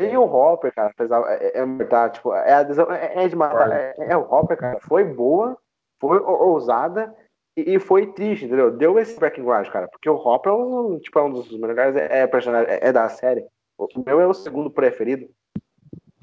E 0.00 0.16
o 0.16 0.22
Hopper, 0.24 0.74
cara, 0.74 0.90
apesar 0.90 1.22
é, 1.28 1.58
é, 1.60 1.84
tá, 1.84 2.08
tipo, 2.08 2.32
é 2.34 2.50
é, 2.50 3.24
é 3.24 3.28
de 3.28 3.36
matar, 3.36 3.70
é, 3.72 3.94
é 3.98 4.16
o 4.16 4.22
Hopper, 4.22 4.56
cara, 4.56 4.78
foi 4.80 5.04
boa, 5.04 5.56
foi 6.00 6.18
ou- 6.18 6.50
ousada 6.52 7.14
e, 7.56 7.74
e 7.74 7.78
foi 7.78 8.12
triste, 8.12 8.44
entendeu? 8.46 8.70
Deu 8.70 8.98
esse 8.98 9.18
background, 9.18 9.68
cara, 9.68 9.88
porque 9.88 10.08
o 10.08 10.16
Hopper 10.16 10.52
é 10.52 10.56
um, 10.56 10.98
tipo, 10.98 11.18
é 11.18 11.22
um 11.22 11.32
dos 11.32 11.50
melhores 11.58 11.96
é, 11.96 12.20
é, 12.22 12.26
personagens 12.26 12.70
é, 12.70 12.88
é 12.88 12.92
da 12.92 13.08
série. 13.08 13.46
O 13.76 13.88
meu 14.04 14.20
é 14.20 14.26
o 14.26 14.34
segundo 14.34 14.70
preferido. 14.70 15.28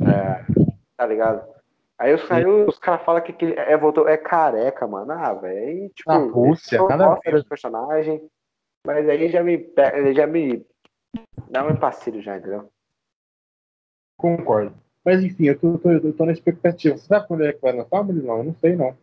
É, 0.01 0.45
tá 0.97 1.05
ligado? 1.05 1.47
Aí 1.97 2.13
os, 2.13 2.31
aí 2.31 2.45
os 2.45 2.79
caras 2.79 3.03
falam 3.03 3.21
que, 3.21 3.33
que 3.33 3.45
ele 3.45 3.59
é, 3.59 3.77
voltou, 3.77 4.07
é 4.07 4.17
careca, 4.17 4.87
mano. 4.87 5.11
Ah, 5.11 5.33
velho. 5.33 5.89
Tipo, 5.89 6.11
Na 6.11 6.17
Rússia, 6.17 6.77
eu 6.77 6.87
nada 6.87 7.05
a 7.05 7.09
gosto 7.09 7.23
ver. 7.23 7.33
desse 7.33 7.47
personagem, 7.47 8.27
mas 8.85 9.07
aí 9.07 9.29
já 9.29 9.43
me, 9.43 9.71
já 10.15 10.25
me 10.25 10.65
dá 11.49 11.63
um 11.65 11.71
empacilho 11.71 12.21
já, 12.21 12.37
entendeu? 12.37 12.69
Concordo. 14.17 14.73
Mas 15.03 15.23
enfim, 15.23 15.45
eu 15.45 15.59
tô, 15.59 15.77
tô- 15.77 15.91
eu 15.91 16.13
tô 16.13 16.25
na 16.25 16.31
expectativa. 16.31 16.97
Você 16.97 17.05
sabe 17.07 17.27
quando 17.27 17.43
é 17.43 17.53
que 17.53 17.61
vai 17.61 17.73
lançar, 17.73 18.03
Murilão? 18.03 18.37
Eu 18.39 18.43
não 18.45 18.55
sei, 18.55 18.75
não. 18.75 18.95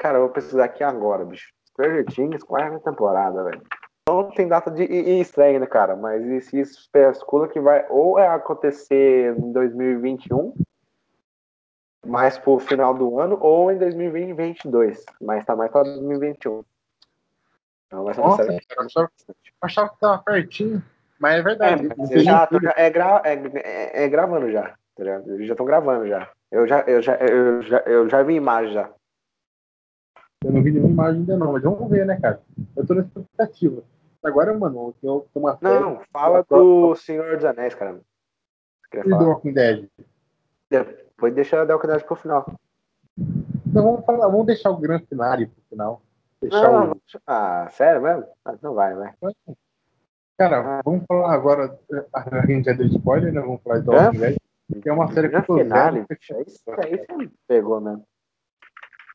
Cara, 0.00 0.16
eu 0.16 0.22
vou 0.22 0.30
precisar 0.30 0.64
aqui 0.64 0.82
agora, 0.82 1.26
bicho. 1.26 1.52
Stranger 1.66 2.06
Things, 2.06 2.42
quarta 2.42 2.80
temporada, 2.80 3.44
velho. 3.44 3.60
Não 4.08 4.30
tem 4.30 4.48
data 4.48 4.70
de 4.70 4.82
estreia 4.82 5.52
ainda, 5.52 5.66
cara, 5.66 5.94
mas 5.94 6.24
isso, 6.24 6.56
isso 6.56 6.80
especula 6.80 7.46
que 7.46 7.60
vai 7.60 7.84
ou 7.90 8.18
é 8.18 8.26
acontecer 8.26 9.36
em 9.36 9.52
2021, 9.52 10.54
mais 12.06 12.38
pro 12.38 12.58
final 12.58 12.94
do 12.94 13.20
ano, 13.20 13.36
ou 13.42 13.70
em 13.70 13.76
2022, 13.76 15.04
mas 15.20 15.44
tá 15.44 15.54
mais 15.54 15.70
pra 15.70 15.82
2021. 15.82 16.64
Então 17.86 18.04
vai 18.04 18.14
ser 18.14 18.20
uma 18.20 18.28
Nossa, 18.30 18.44
série 18.44 18.64
eu 18.78 18.84
achava, 19.60 19.90
que 19.90 20.00
tava 20.00 20.22
pertinho. 20.22 20.82
Mas 21.18 21.34
é 21.34 21.38
É, 21.40 21.42
verdade. 21.42 21.88
mas 21.88 21.98
não 21.98 22.08
tem 22.08 22.20
já, 22.20 22.46
tô- 22.46 22.58
é, 22.74 22.88
gra, 22.88 23.20
é, 23.22 23.34
é- 23.34 24.04
é 24.04 24.08
gravando 24.08 24.50
já, 24.50 24.74
tá 24.96 25.04
ligado? 25.04 25.30
Eles 25.34 25.46
já 25.46 25.52
estão 25.52 25.66
gravando 25.66 26.08
já. 26.08 26.26
Eu 26.50 26.66
já, 26.66 26.80
eu 26.86 27.02
já, 27.02 27.16
eu 27.16 27.62
já, 27.62 27.78
eu 27.80 28.08
já 28.08 28.22
vi 28.22 28.34
imagem 28.36 28.72
já. 28.72 28.90
Eu 30.42 30.52
não 30.52 30.62
vi 30.62 30.70
nenhuma 30.72 30.90
imagem 30.90 31.20
ainda 31.20 31.36
não, 31.36 31.52
mas 31.52 31.62
vamos 31.62 31.90
ver, 31.90 32.06
né, 32.06 32.18
cara? 32.18 32.40
Eu 32.74 32.86
tô 32.86 32.94
na 32.94 33.02
expectativa. 33.02 33.82
Agora, 34.22 34.56
mano, 34.58 34.94
eu 35.02 35.26
tenho 35.32 35.42
uma 35.44 35.56
série 35.58 35.80
Não, 35.80 36.00
fala 36.10 36.42
do 36.48 36.94
Senhor 36.94 37.36
dos 37.36 37.44
Anéis, 37.44 37.74
cara. 37.74 38.00
E 38.94 39.02
do? 39.02 39.28
Walking 39.28 39.52
Dead. 39.52 39.88
Depois 40.70 41.34
deixa 41.34 41.60
a 41.60 41.64
Delcadade 41.64 42.04
pro 42.04 42.16
final. 42.16 42.54
Então 43.66 43.84
vamos, 43.84 44.04
falar, 44.04 44.28
vamos 44.28 44.46
deixar 44.46 44.70
o 44.70 44.78
grande 44.78 45.06
finale 45.06 45.46
pro 45.46 45.62
final. 45.68 46.02
Deixar 46.40 46.72
Não, 46.72 46.84
o... 46.84 46.86
não, 46.86 47.00
ah, 47.26 47.68
sério 47.70 48.02
mesmo? 48.02 48.26
Ah, 48.44 48.54
não 48.62 48.74
vai, 48.74 48.94
vai. 48.94 49.14
Cara, 50.38 50.80
vamos 50.82 51.04
falar 51.06 51.34
agora. 51.34 51.78
A 52.14 52.46
gente 52.46 52.64
já 52.64 52.72
deu 52.72 52.86
spoiler, 52.86 53.30
né? 53.32 53.40
Vamos 53.42 53.62
falar 53.62 53.80
do 53.80 53.92
É? 53.92 54.04
Walking 54.04 54.18
Dead. 54.18 54.36
Que 54.82 54.88
é 54.88 54.92
uma 54.92 55.12
série 55.12 55.28
que 55.28 55.36
eu 55.36 55.42
tô 55.44 55.58
finale, 55.58 56.06
você- 56.08 56.34
aí 56.34 56.44
você 56.96 57.16
me 57.16 57.30
pegou 57.46 57.80
mesmo. 57.80 58.04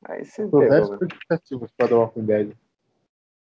Aí 0.07 0.23
você 0.25 0.43
mesmo. 0.45 0.95
expectativas 0.95 1.71
pra 1.77 1.87
The 1.87 1.95
Walking 1.95 2.25
Dead. 2.25 2.51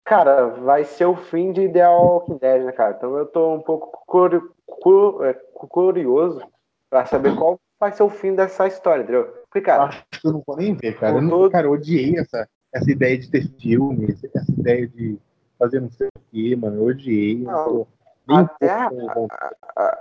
Cara, 0.04 0.46
vai 0.48 0.84
ser 0.84 1.06
o 1.06 1.16
fim 1.16 1.52
de 1.52 1.68
The 1.68 1.88
Walking 1.88 2.38
Dead, 2.38 2.64
né, 2.64 2.72
cara? 2.72 2.94
Então 2.96 3.16
eu 3.16 3.26
tô 3.26 3.54
um 3.54 3.60
pouco 3.60 4.02
curi- 4.06 4.42
cu- 4.66 5.22
é, 5.24 5.32
cu- 5.32 5.68
curioso 5.68 6.42
pra 6.90 7.06
saber 7.06 7.36
qual 7.36 7.58
vai 7.78 7.92
ser 7.92 8.02
o 8.02 8.10
fim 8.10 8.34
dessa 8.34 8.66
história, 8.66 9.02
entendeu? 9.02 9.32
Porque, 9.48 9.60
cara, 9.60 9.84
Acho 9.84 10.04
que 10.10 10.26
eu 10.26 10.32
não 10.32 10.42
vou 10.46 10.56
nem 10.56 10.74
ver, 10.74 10.98
cara. 10.98 11.16
Eu, 11.16 11.22
não- 11.22 11.30
Todo- 11.30 11.50
cara, 11.50 11.66
eu 11.66 11.72
odiei 11.72 12.18
essa, 12.18 12.48
essa 12.72 12.90
ideia 12.90 13.16
de 13.16 13.30
ter 13.30 13.42
filme, 13.60 14.12
essa 14.34 14.52
ideia 14.52 14.86
de 14.88 15.18
fazer 15.58 15.80
não 15.80 15.90
sei 15.90 16.08
o 16.08 16.20
quê, 16.32 16.56
mano. 16.56 16.76
Eu 16.78 16.86
odiei. 16.86 17.36
Não, 17.38 17.86
até 18.28 18.88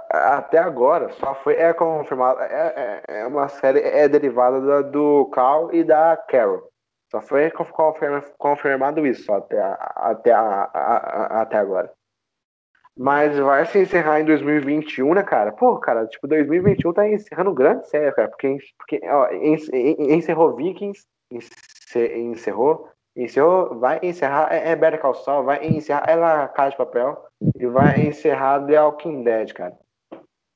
até 0.10 0.57
agora 0.60 1.10
só 1.14 1.34
foi 1.35 1.56
é 1.56 1.73
confirmado 1.73 2.39
é, 2.41 3.02
é, 3.07 3.22
é 3.22 3.27
uma 3.27 3.48
série 3.48 3.80
é 3.80 4.07
derivada 4.07 4.61
da- 4.61 4.81
do 4.81 5.26
Carl 5.34 5.73
e 5.73 5.84
da 5.84 6.15
Carol. 6.27 6.69
Só 7.10 7.22
foi 7.22 7.49
conf- 7.52 7.72
confirma- 7.72 8.23
confirmado 8.38 9.06
isso 9.06 9.31
até 9.34 9.60
até 9.95 10.31
até 10.34 11.57
agora. 11.57 11.91
Mas 12.98 13.38
vai 13.39 13.65
se 13.65 13.80
encerrar 13.80 14.19
em 14.19 14.26
2021 14.26 15.14
né 15.14 15.23
cara? 15.23 15.52
Pô 15.52 15.77
cara 15.77 16.06
tipo 16.07 16.27
2021 16.27 16.93
tá 16.93 17.07
encerrando 17.10 17.53
grande 17.53 17.88
série 17.89 18.11
cara 18.11 18.27
porque 18.27 18.57
porque 18.77 19.02
ó, 19.10 19.27
en- 19.31 19.56
en- 19.73 20.14
encerrou 20.15 20.56
Vikings 20.56 21.06
ence- 21.31 22.18
encerrou 22.19 22.88
encerrou 23.15 23.79
vai 23.79 23.99
encerrar 24.03 24.53
é, 24.53 24.71
é 24.71 24.75
Better 24.75 24.99
Call 25.01 25.13
Saul 25.15 25.43
vai 25.43 25.65
encerrar 25.65 26.05
ela 26.07 26.47
Casa 26.49 26.71
de 26.71 26.77
Papel 26.77 27.25
e 27.59 27.65
vai 27.67 28.05
encerrar 28.05 28.65
The 28.65 28.81
Walking 28.81 29.23
Dead, 29.23 29.53
cara. 29.53 29.73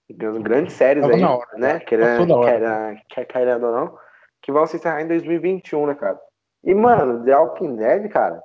Tem 0.07 0.41
grandes 0.41 0.73
séries 0.75 1.03
aí, 1.15 1.21
hora, 1.35 1.57
né? 1.57 1.79
Querendo, 1.79 2.27
querendo, 2.45 2.99
quer- 3.09 3.25
querendo 3.25 3.65
ou 3.65 3.71
não, 3.71 3.97
que 4.41 4.51
vão 4.51 4.65
se 4.67 4.77
encerrar 4.77 5.01
em 5.01 5.07
2021, 5.07 5.87
né, 5.87 5.95
cara? 5.95 6.19
E, 6.63 6.73
mano, 6.73 7.23
The 7.25 7.35
Walking 7.37 7.75
Dead, 7.75 8.09
cara, 8.09 8.41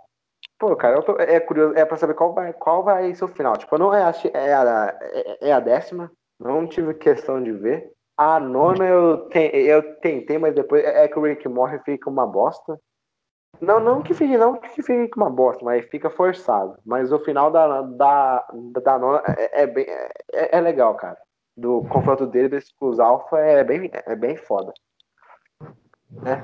pô, 0.58 0.74
cara, 0.76 0.96
eu 0.96 1.02
tô, 1.02 1.16
é 1.18 1.38
curioso, 1.38 1.74
é 1.76 1.84
pra 1.84 1.96
saber 1.96 2.14
qual 2.14 2.34
vai, 2.34 2.52
qual 2.52 2.82
vai 2.82 3.14
ser 3.14 3.24
o 3.24 3.28
final. 3.28 3.56
Tipo, 3.56 3.74
eu 3.74 3.78
não 3.78 3.94
é, 3.94 4.02
acho- 4.02 4.28
é, 4.34 4.52
a, 4.54 4.98
é, 5.00 5.48
é 5.48 5.52
a 5.52 5.60
décima, 5.60 6.10
não 6.38 6.66
tive 6.66 6.94
questão 6.94 7.42
de 7.42 7.52
ver. 7.52 7.90
A 8.16 8.38
nona 8.40 8.86
eu, 8.86 9.28
te, 9.28 9.38
eu 9.54 9.94
tentei, 10.00 10.36
mas 10.38 10.54
depois 10.54 10.84
é 10.84 11.04
é 11.04 11.08
que 11.08 11.18
o 11.18 11.22
Rick 11.22 11.46
morre 11.48 11.76
e 11.76 11.82
fica 11.84 12.10
uma 12.10 12.26
bosta. 12.26 12.78
Não, 13.60 13.78
não 13.78 14.02
que 14.02 14.14
fique, 14.14 14.36
não 14.38 14.56
que 14.56 14.82
fique 14.82 15.16
uma 15.16 15.28
bosta, 15.28 15.64
mas 15.64 15.84
fica 15.86 16.08
forçado. 16.08 16.76
Mas 16.84 17.12
o 17.12 17.18
final 17.18 17.50
da, 17.50 17.82
da, 17.82 18.44
da 18.82 18.98
nona 18.98 19.22
é, 19.36 19.62
é 19.62 19.66
bem, 19.66 19.86
é, 20.32 20.56
é 20.56 20.60
legal, 20.60 20.94
cara. 20.94 21.18
Do 21.56 21.84
confronto 21.90 22.26
dele 22.26 22.58
com 22.78 22.88
os 22.88 22.98
alfa 22.98 23.38
é 23.38 23.62
bem, 23.62 23.90
é 23.92 24.16
bem 24.16 24.36
foda. 24.36 24.72
Né? 26.22 26.42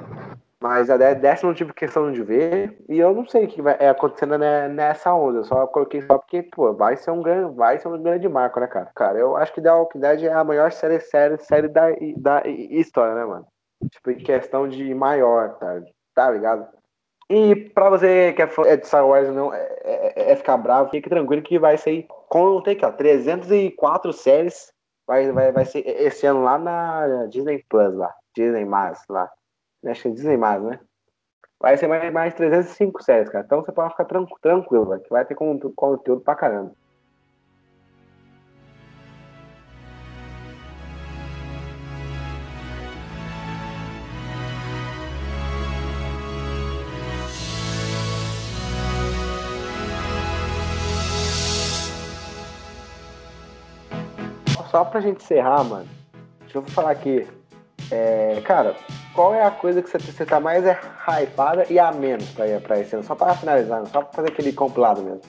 Mas 0.61 0.89
a 0.91 0.97
dé- 0.97 1.15
décima 1.15 1.51
não 1.51 1.57
tive 1.57 1.73
questão 1.73 2.11
de 2.11 2.23
ver 2.23 2.77
e 2.89 2.99
eu 2.99 3.15
não 3.15 3.27
sei 3.27 3.45
o 3.45 3.49
que 3.49 3.61
vai 3.61 3.77
é 3.79 3.89
acontecendo 3.89 4.39
né, 4.39 4.69
nessa 4.69 5.15
onda. 5.15 5.39
Eu 5.39 5.45
só 5.45 5.67
coloquei 5.67 6.03
só 6.03 6.19
porque, 6.19 6.43
pô, 6.43 6.73
vai 6.73 6.97
ser 6.97 7.11
um 7.11 7.23
grande, 7.23 7.55
vai 7.55 7.79
ser 7.79 7.89
um 7.89 8.03
grande 8.03 8.29
marco, 8.29 8.59
né, 8.59 8.67
cara? 8.67 8.91
Cara, 8.95 9.19
eu 9.19 9.37
acho 9.37 9.53
que 9.53 9.61
The 9.61 9.71
Walking 9.71 10.01
Dead 10.01 10.25
é 10.25 10.33
a 10.33 10.45
maior 10.45 10.73
série, 10.73 11.01
série, 11.01 11.39
série 11.39 11.69
da, 11.69 11.89
da 12.17 12.43
história, 12.47 13.15
né, 13.15 13.25
mano? 13.25 13.47
Tipo, 13.91 14.11
em 14.11 14.19
questão 14.19 14.67
de 14.67 14.95
maior, 14.95 15.57
tá, 15.59 15.83
tá 16.15 16.31
ligado? 16.31 16.67
E 17.29 17.57
pra 17.57 17.91
você 17.91 18.33
que 18.35 18.43
é 18.43 18.47
fã 18.47 18.63
de 18.77 18.87
Star 18.87 19.07
Wars 19.07 19.29
não 19.35 19.53
é, 19.53 19.61
é- 19.83 20.33
é 20.33 20.37
ficar 20.37 20.57
bravo, 20.57 20.91
fique 20.91 21.09
tranquilo 21.09 21.43
que 21.43 21.59
vai 21.59 21.77
sair. 21.77 22.07
Contei 22.29 22.75
aqui, 22.75 22.85
ó, 22.85 22.93
304 22.93 24.13
séries. 24.13 24.73
Vai, 25.07 25.31
vai, 25.33 25.53
vai 25.53 25.65
ser 25.65 25.81
esse 25.87 26.27
ano 26.27 26.43
lá 26.43 26.59
na 26.59 27.27
Disney 27.27 27.65
Plus, 27.69 27.95
lá. 27.95 28.13
Disney 28.35 28.65
Mais, 28.65 29.01
lá. 29.09 29.31
Acho 29.87 30.03
que 30.03 30.09
é 30.09 30.11
Disney 30.13 30.37
Mais, 30.37 30.63
né? 30.63 30.81
Vai 31.61 31.77
ser 31.77 31.87
mais, 31.89 32.13
mais 32.13 32.35
305 32.35 33.03
séries, 33.03 33.29
cara. 33.29 33.45
Então 33.45 33.63
você 33.63 33.73
pode 33.73 33.91
ficar 33.91 34.05
tran- 34.05 34.27
tranquilo, 34.43 34.87
velho, 34.87 35.01
que 35.03 35.11
vai 35.11 35.25
ter 35.25 35.35
conteúdo 35.35 36.21
pra 36.21 36.35
caramba. 36.35 36.73
Só 54.77 54.85
pra 54.85 55.01
gente 55.01 55.23
encerrar, 55.25 55.65
mano. 55.65 55.89
Deixa 56.41 56.59
eu 56.59 56.63
falar 56.65 56.91
aqui. 56.91 57.27
É, 57.91 58.43
cara, 58.45 58.77
qual 59.15 59.35
é 59.35 59.43
a 59.43 59.51
coisa 59.51 59.81
que 59.81 59.89
você, 59.89 59.97
você 59.99 60.27
tá 60.27 60.39
mais 60.39 60.67
é 60.67 60.79
hypada 61.09 61.65
e 61.71 61.79
a 61.79 61.91
menos 61.93 62.29
pra, 62.33 62.45
pra 62.61 62.79
esse 62.79 62.95
ano? 62.95 63.03
Só 63.03 63.15
pra 63.15 63.35
finalizar, 63.35 63.87
só 63.87 64.03
pra 64.03 64.13
fazer 64.13 64.29
aquele 64.29 64.53
compilado 64.53 65.01
mesmo. 65.03 65.23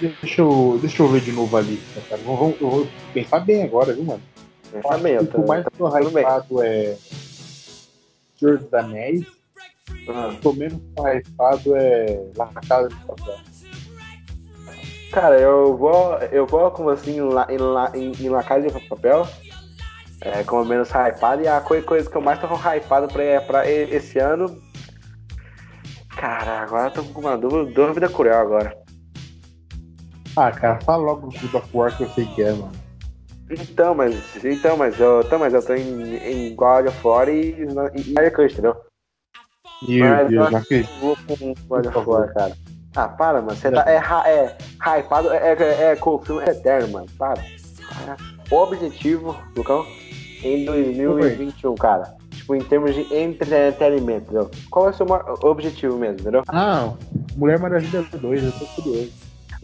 Deixa 0.00 0.40
eu, 0.40 0.78
deixa 0.80 1.00
eu 1.00 1.06
ver 1.06 1.20
de 1.20 1.30
novo 1.30 1.56
ali, 1.56 1.80
cara. 2.08 2.20
Eu 2.20 2.36
vou, 2.36 2.56
eu 2.60 2.70
vou 2.70 2.88
pensar 3.14 3.38
bem 3.38 3.62
agora, 3.62 3.92
viu, 3.92 4.02
mano? 4.02 4.22
Pensa 4.72 4.98
bem, 4.98 5.12
eu 5.14 5.22
o 5.22 5.26
tô, 5.28 5.42
que 5.42 5.48
mais 5.48 5.64
tô 5.64 5.70
tô 5.70 5.84
pensando 5.84 6.10
bem. 6.10 6.24
hypado 6.24 6.62
é 6.64 6.96
Senhor 8.36 8.58
dos 8.58 8.74
Anéis. 8.74 9.26
Ah, 10.08 10.34
O 10.42 10.52
menos 10.54 10.80
tô 10.96 11.06
hypado 11.06 11.76
é 11.76 12.20
La 12.36 12.50
Casa 12.68 12.88
de 12.88 12.96
Papel. 12.96 13.36
Cara, 15.16 15.40
eu 15.40 15.74
vou, 15.78 16.18
eu 16.30 16.44
vou 16.46 16.70
como 16.70 16.90
assim 16.90 17.16
em, 17.16 17.20
La- 17.22 17.48
em, 17.48 17.98
em, 17.98 18.12
em 18.26 18.28
La 18.28 18.42
Casa 18.42 18.68
de 18.68 18.80
Papel, 18.86 19.26
é, 20.20 20.44
como 20.44 20.62
menos 20.62 20.90
hypado, 20.90 21.40
e 21.40 21.48
a 21.48 21.58
coi- 21.58 21.80
coisa 21.80 22.10
que 22.10 22.14
eu 22.14 22.20
mais 22.20 22.38
tô 22.38 22.46
hypado 22.46 23.08
pra, 23.08 23.40
pra 23.40 23.66
esse 23.66 24.18
ano. 24.18 24.60
Cara, 26.10 26.60
agora 26.60 26.88
eu 26.88 26.90
tô 26.90 27.02
com 27.02 27.20
uma 27.22 27.34
dúvida, 27.38 27.64
dúvida 27.72 28.08
cruel 28.10 28.38
agora. 28.38 28.76
Ah, 30.36 30.52
cara, 30.52 30.78
fala 30.82 31.02
logo 31.02 31.28
do 31.28 31.48
God 31.48 31.54
of 31.64 31.70
War 31.72 31.96
que 31.96 32.02
eu 32.02 32.10
sei 32.10 32.26
que 32.26 32.42
é, 32.42 32.52
mano. 32.52 32.72
Então, 33.48 33.94
mas. 33.94 34.44
Então, 34.44 34.76
mas 34.76 35.00
eu, 35.00 35.20
então, 35.20 35.38
mas 35.38 35.54
eu 35.54 35.64
tô 35.64 35.72
em, 35.72 36.14
em 36.16 36.54
God 36.54 36.88
of 36.88 37.06
War 37.08 37.30
e, 37.30 37.52
e, 37.52 37.62
e 37.62 38.12
Mario 38.12 38.32
Kart, 38.32 38.52
entendeu? 38.52 38.76
Meu 39.80 39.98
Mas 40.10 40.20
eu 40.24 40.28
Deus, 40.28 40.42
acho 40.42 40.52
não 40.52 40.60
acredito. 40.60 40.92
que 40.92 40.98
vou 40.98 41.16
com 41.16 41.54
God 41.70 41.86
of. 41.86 42.10
War, 42.10 42.34
cara. 42.34 42.65
Ah, 42.96 43.08
para, 43.08 43.40
mano. 43.42 43.54
Você 43.56 43.70
tá. 43.70 43.84
É, 43.86 43.96
é 43.96 44.98
hypado, 44.98 45.30
é, 45.32 45.52
é, 45.52 45.82
é 45.92 45.96
com 45.96 46.14
o 46.14 46.18
filme 46.18 46.42
eterno, 46.44 46.88
mano. 46.88 47.06
Para. 47.18 47.40
para. 48.04 48.16
O 48.50 48.56
objetivo, 48.56 49.36
Lucão, 49.56 49.84
em 50.42 50.64
2021, 50.64 51.74
cara. 51.74 52.14
Tipo, 52.30 52.54
em 52.54 52.60
termos 52.60 52.94
de 52.94 53.02
entretenimento, 53.14 54.24
entendeu? 54.30 54.50
Qual 54.70 54.86
é 54.86 54.90
o 54.90 54.94
seu 54.94 55.04
maior 55.06 55.36
objetivo 55.44 55.96
mesmo, 55.96 56.20
entendeu? 56.20 56.42
Ah, 56.48 56.92
Mulher 57.36 57.58
Maravilha 57.58 58.04
2, 58.12 58.44
eu 58.44 58.52
tô 58.52 58.66
curioso. 58.82 59.10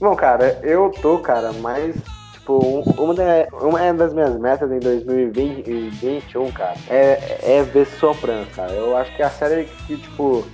Bom, 0.01 0.17
cara, 0.17 0.59
eu 0.63 0.91
tô, 1.01 1.19
cara, 1.19 1.53
mas, 1.61 1.95
tipo, 2.33 2.55
um- 2.65 2.81
uma, 3.03 3.15
da- 3.15 3.47
uma 3.61 3.93
das 3.93 4.13
minhas 4.13 4.37
metas 4.39 4.71
em 4.73 4.81
2021, 4.81 6.51
cara, 6.51 6.75
é, 6.89 7.39
é 7.59 7.63
ver 7.63 7.87
Sopranos, 7.87 8.49
cara. 8.55 8.73
Eu 8.73 8.97
acho 8.97 9.15
que 9.15 9.23
é 9.23 9.27
a 9.27 9.31
série 9.31 9.65
que, 9.87 9.97
tipo, 9.97 10.45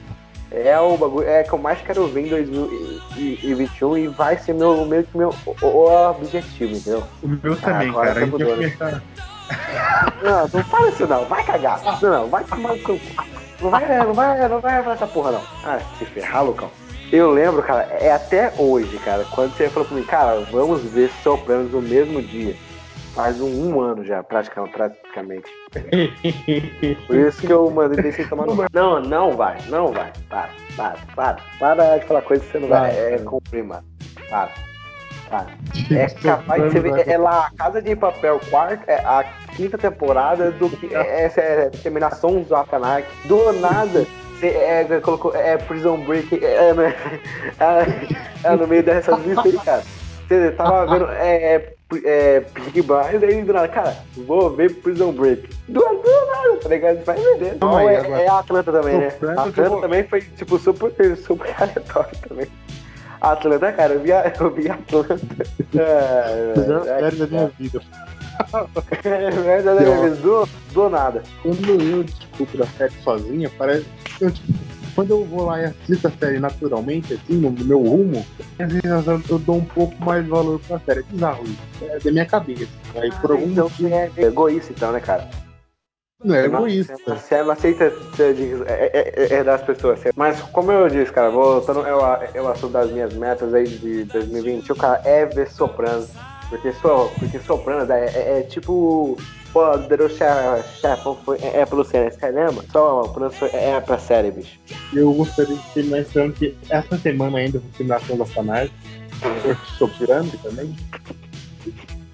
é 0.51 0.79
o 0.81 0.97
bagulho, 0.97 1.29
é 1.29 1.43
que 1.43 1.53
eu 1.53 1.59
mais 1.59 1.81
quero 1.83 2.07
ver 2.07 2.27
em 2.27 2.29
2021 2.29 3.99
e 3.99 4.07
vai 4.09 4.39
ser 4.39 4.55
meu, 4.55 4.85
meio 4.87 5.05
que 5.05 5.17
meu 5.17 5.35
o, 5.45 5.67
o 5.67 6.11
objetivo, 6.11 6.75
entendeu? 6.75 7.05
O 7.23 7.29
meu 7.29 7.57
também, 7.57 7.91
agora 7.91 8.09
cara. 8.09 8.19
A 8.19 8.25
gente 8.25 8.31
vai 8.31 8.41
mudou, 8.41 8.55
começar. 8.57 9.03
Não, 10.23 10.49
não 10.49 10.65
fala 10.65 10.89
isso 10.89 11.07
não, 11.07 11.25
vai 11.25 11.45
cagar. 11.45 11.83
Não, 11.83 12.11
não, 12.11 12.29
vai 12.29 12.45
tomar 12.45 12.75
seu 12.75 12.99
cu. 12.99 13.01
Não 13.61 13.71
vai, 13.71 13.99
não 13.99 14.15
vai, 14.15 14.49
não 14.49 14.61
vai 14.61 14.83
fazer 14.83 14.95
essa 14.95 15.07
porra, 15.07 15.33
não. 15.33 15.43
Ah, 15.65 15.81
se 15.99 16.05
ferrar, 16.05 16.45
Lucão. 16.45 16.71
Eu 17.11 17.31
lembro, 17.31 17.63
cara, 17.63 17.85
é 18.01 18.13
até 18.13 18.53
hoje, 18.59 18.99
cara, 18.99 19.25
quando 19.31 19.57
você 19.57 19.69
falou 19.71 19.89
pra 19.89 19.97
mim, 19.97 20.05
cara, 20.05 20.41
vamos 20.53 20.83
ver 20.83 21.11
Sopranos 21.23 21.73
no 21.73 21.81
mesmo 21.81 22.21
dia. 22.23 22.55
Faz 23.19 23.41
um, 23.41 23.75
um 23.75 23.81
ano 23.81 24.05
já, 24.05 24.23
praticamente. 24.23 24.73
praticamente. 24.73 25.51
Por 27.05 27.17
isso 27.17 27.41
que 27.41 27.53
eu 27.53 27.69
mandei 27.69 28.01
deixei 28.01 28.25
tomar 28.25 28.47
no 28.47 28.55
mar. 28.55 28.69
Não, 28.73 29.01
não 29.01 29.37
vai, 29.37 29.59
não 29.67 29.93
vai. 29.93 30.13
Para, 30.29 30.51
para, 30.77 30.97
para. 31.17 31.37
Para 31.59 31.99
de 31.99 32.07
falar 32.07 32.23
coisa 32.23 32.45
que 32.45 32.53
você 32.53 32.61
não 32.61 32.69
vai, 32.69 32.93
Vai, 32.93 32.97
é, 32.97 33.17
vai. 33.17 33.19
cumprir, 33.25 33.65
mano. 33.65 33.85
Para. 34.31 34.51
Para. 35.29 35.49
É 35.91 36.07
capaz 36.11 36.63
de 36.63 36.71
você 36.71 36.79
ver. 36.79 37.09
É 37.09 37.19
lá, 37.19 37.51
Casa 37.59 37.83
de 37.83 37.97
Papel, 37.97 38.41
quarta, 38.51 38.85
é 38.87 39.05
a 39.05 39.25
quinta 39.57 39.77
temporada 39.77 40.53
do 40.53 40.71
que. 40.71 40.95
É, 40.95 41.25
essa 41.25 41.41
é 41.41 41.71
terminação 41.71 42.43
do 42.43 42.55
Atanak. 42.55 43.05
Do 43.27 43.53
nada. 43.55 44.07
Você 44.39 44.47
é, 44.47 45.01
colocou. 45.03 45.35
É 45.35 45.57
Prison 45.59 45.99
Break. 46.05 46.39
É, 46.45 46.73
né? 46.73 46.95
é, 47.59 48.49
é 48.49 48.55
no 48.55 48.69
meio 48.69 48.85
dessa 48.85 49.17
lista 49.17 49.43
aí, 49.43 49.59
cara. 49.59 49.83
Você 50.29 50.51
tava 50.53 50.87
vendo. 50.93 51.09
É, 51.13 51.55
é, 51.55 51.73
é 52.05 52.41
Big 52.41 52.83
Blinders, 52.83 53.23
aí 53.23 53.43
do 53.43 53.53
nada, 53.53 53.69
cara, 53.69 53.97
vou 54.17 54.51
ver 54.51 54.75
Prison 54.75 55.11
Break. 55.13 55.49
Do, 55.69 55.81
nada, 55.81 56.57
tá 56.63 56.69
ligado? 56.69 57.03
Vai 57.05 57.17
vender. 57.17 57.57
Não, 57.61 57.77
aí, 57.77 57.87
é, 57.87 57.97
agora. 57.99 58.23
é 58.23 58.29
a 58.29 58.39
Atlanta 58.39 58.73
também, 58.73 58.99
né? 58.99 59.07
Atlanta 59.07 59.69
vou- 59.71 59.81
também 59.81 60.05
foi, 60.05 60.21
tipo, 60.21 60.59
super, 60.59 60.93
super 61.17 61.55
aleatório 61.59 62.19
também. 62.29 62.47
Atlanta, 63.21 63.73
cara, 63.73 63.95
eu 63.95 64.01
vi, 64.01 64.13
a- 64.13 64.33
eu 64.39 64.51
vi 64.51 64.71
Atlanta. 64.71 65.19
É, 65.75 66.55
Melhor 66.61 66.87
é, 66.87 67.11
da 67.11 67.27
minha 67.27 67.51
vida. 67.59 67.81
é, 69.05 70.07
é, 70.07 70.11
do, 70.11 70.49
do 70.73 70.89
nada. 70.89 71.23
Quando 71.43 71.69
eu 71.83 72.05
desculpo 72.05 72.63
a 72.63 72.67
série 72.67 72.93
sozinha, 73.03 73.51
parece. 73.59 73.87
Eu, 74.21 74.31
tipo, 74.31 74.53
quando 74.99 75.11
eu 75.13 75.25
vou 75.25 75.45
lá 75.45 75.61
e 75.61 75.65
assisto 75.67 76.09
a 76.09 76.11
série 76.11 76.41
naturalmente, 76.41 77.15
assim, 77.15 77.35
no 77.35 77.53
meu 77.53 77.81
rumo, 77.81 78.27
às 78.59 78.67
vezes 78.73 79.07
eu, 79.07 79.23
eu 79.31 79.39
dou 79.39 79.59
um 79.59 79.65
pouco 79.65 79.95
mais 80.03 80.27
valor 80.27 80.61
pra 80.67 80.81
série. 80.81 80.99
É 80.99 81.03
bizarro 81.05 81.45
isso. 81.45 81.85
É 81.85 81.99
da 82.01 82.11
minha 82.11 82.27
cabeça. 82.27 82.67
Aí 82.97 83.13
por 83.21 83.31
algum 83.31 83.47
então 83.47 83.65
motivo. 83.69 83.95
é 83.95 84.11
egoísta, 84.17 84.73
então, 84.73 84.91
né, 84.91 84.99
cara? 84.99 85.29
Não 86.25 86.35
é 86.35 86.47
egoísta. 86.47 86.97
Você 87.07 87.41
não 87.45 87.53
aceita 87.53 87.93
ser 88.17 88.35
de- 88.35 88.61
é, 88.67 88.91
é- 88.93 89.35
é 89.35 89.45
das 89.45 89.63
pessoas. 89.63 90.01
Mas 90.17 90.41
como 90.43 90.73
eu 90.73 90.89
disse, 90.89 91.13
cara, 91.13 91.31
voltando 91.31 91.79
ao, 91.87 92.01
ao 92.05 92.49
assunto 92.49 92.73
das 92.73 92.91
minhas 92.91 93.15
metas 93.15 93.55
aí 93.55 93.69
de 93.69 94.03
2021, 94.03 94.75
cara, 94.75 95.01
é 95.05 95.25
ver 95.27 95.49
Sopranos. 95.49 96.09
Porque, 96.51 96.73
so, 96.73 97.09
porque 97.21 97.39
Sopranos 97.39 97.89
é, 97.89 98.07
é- 98.07 98.39
é 98.41 98.43
tipo. 98.43 99.17
Che- 100.09 100.63
Chefão 100.81 101.17
foi, 101.25 101.39
é, 101.39 101.61
é 101.61 101.67
série, 101.85 102.11
você 102.11 102.31
lembra? 102.31 102.65
Só 102.71 103.07
é, 103.53 103.71
é 103.71 103.81
pra 103.81 103.99
série, 103.99 104.31
bicho. 104.31 104.59
Eu 104.93 105.13
gostaria 105.13 105.57
de 105.57 105.63
terminar 105.75 105.99
esse 106.01 106.19
que 106.33 106.57
essa 106.71 106.99
semana 106.99 107.39
ainda 107.39 107.59
vou 107.59 107.71
terminar 107.77 108.01
com 108.07 108.15
os 108.15 108.21
Orfanagens. 108.21 108.73
Eu 109.45 109.53
estou 109.53 109.89
soprando 109.89 110.37
também. 110.43 110.77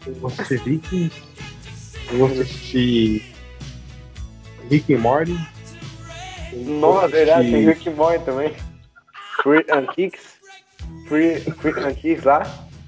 Eu 0.07 0.15
vou 0.15 0.31
assistir 0.31 0.59
Vikings. 0.63 1.23
Eu 2.13 2.19
vou 2.19 2.27
assistir 2.29 3.35
Rick 4.71 4.95
and 4.95 4.99
Morty. 4.99 5.39
Nossa, 6.53 7.09
verdade, 7.09 7.51
tem 7.51 7.65
Rick 7.67 7.89
and 7.89 7.95
Morty 7.95 8.25
também. 8.25 8.55
Free 9.43 9.65
and 9.71 9.87
Kicks. 9.95 10.35
Free, 11.09 11.41
free 11.41 11.73
and 11.85 11.95
Kicks 11.95 12.25
lá. 12.25 12.43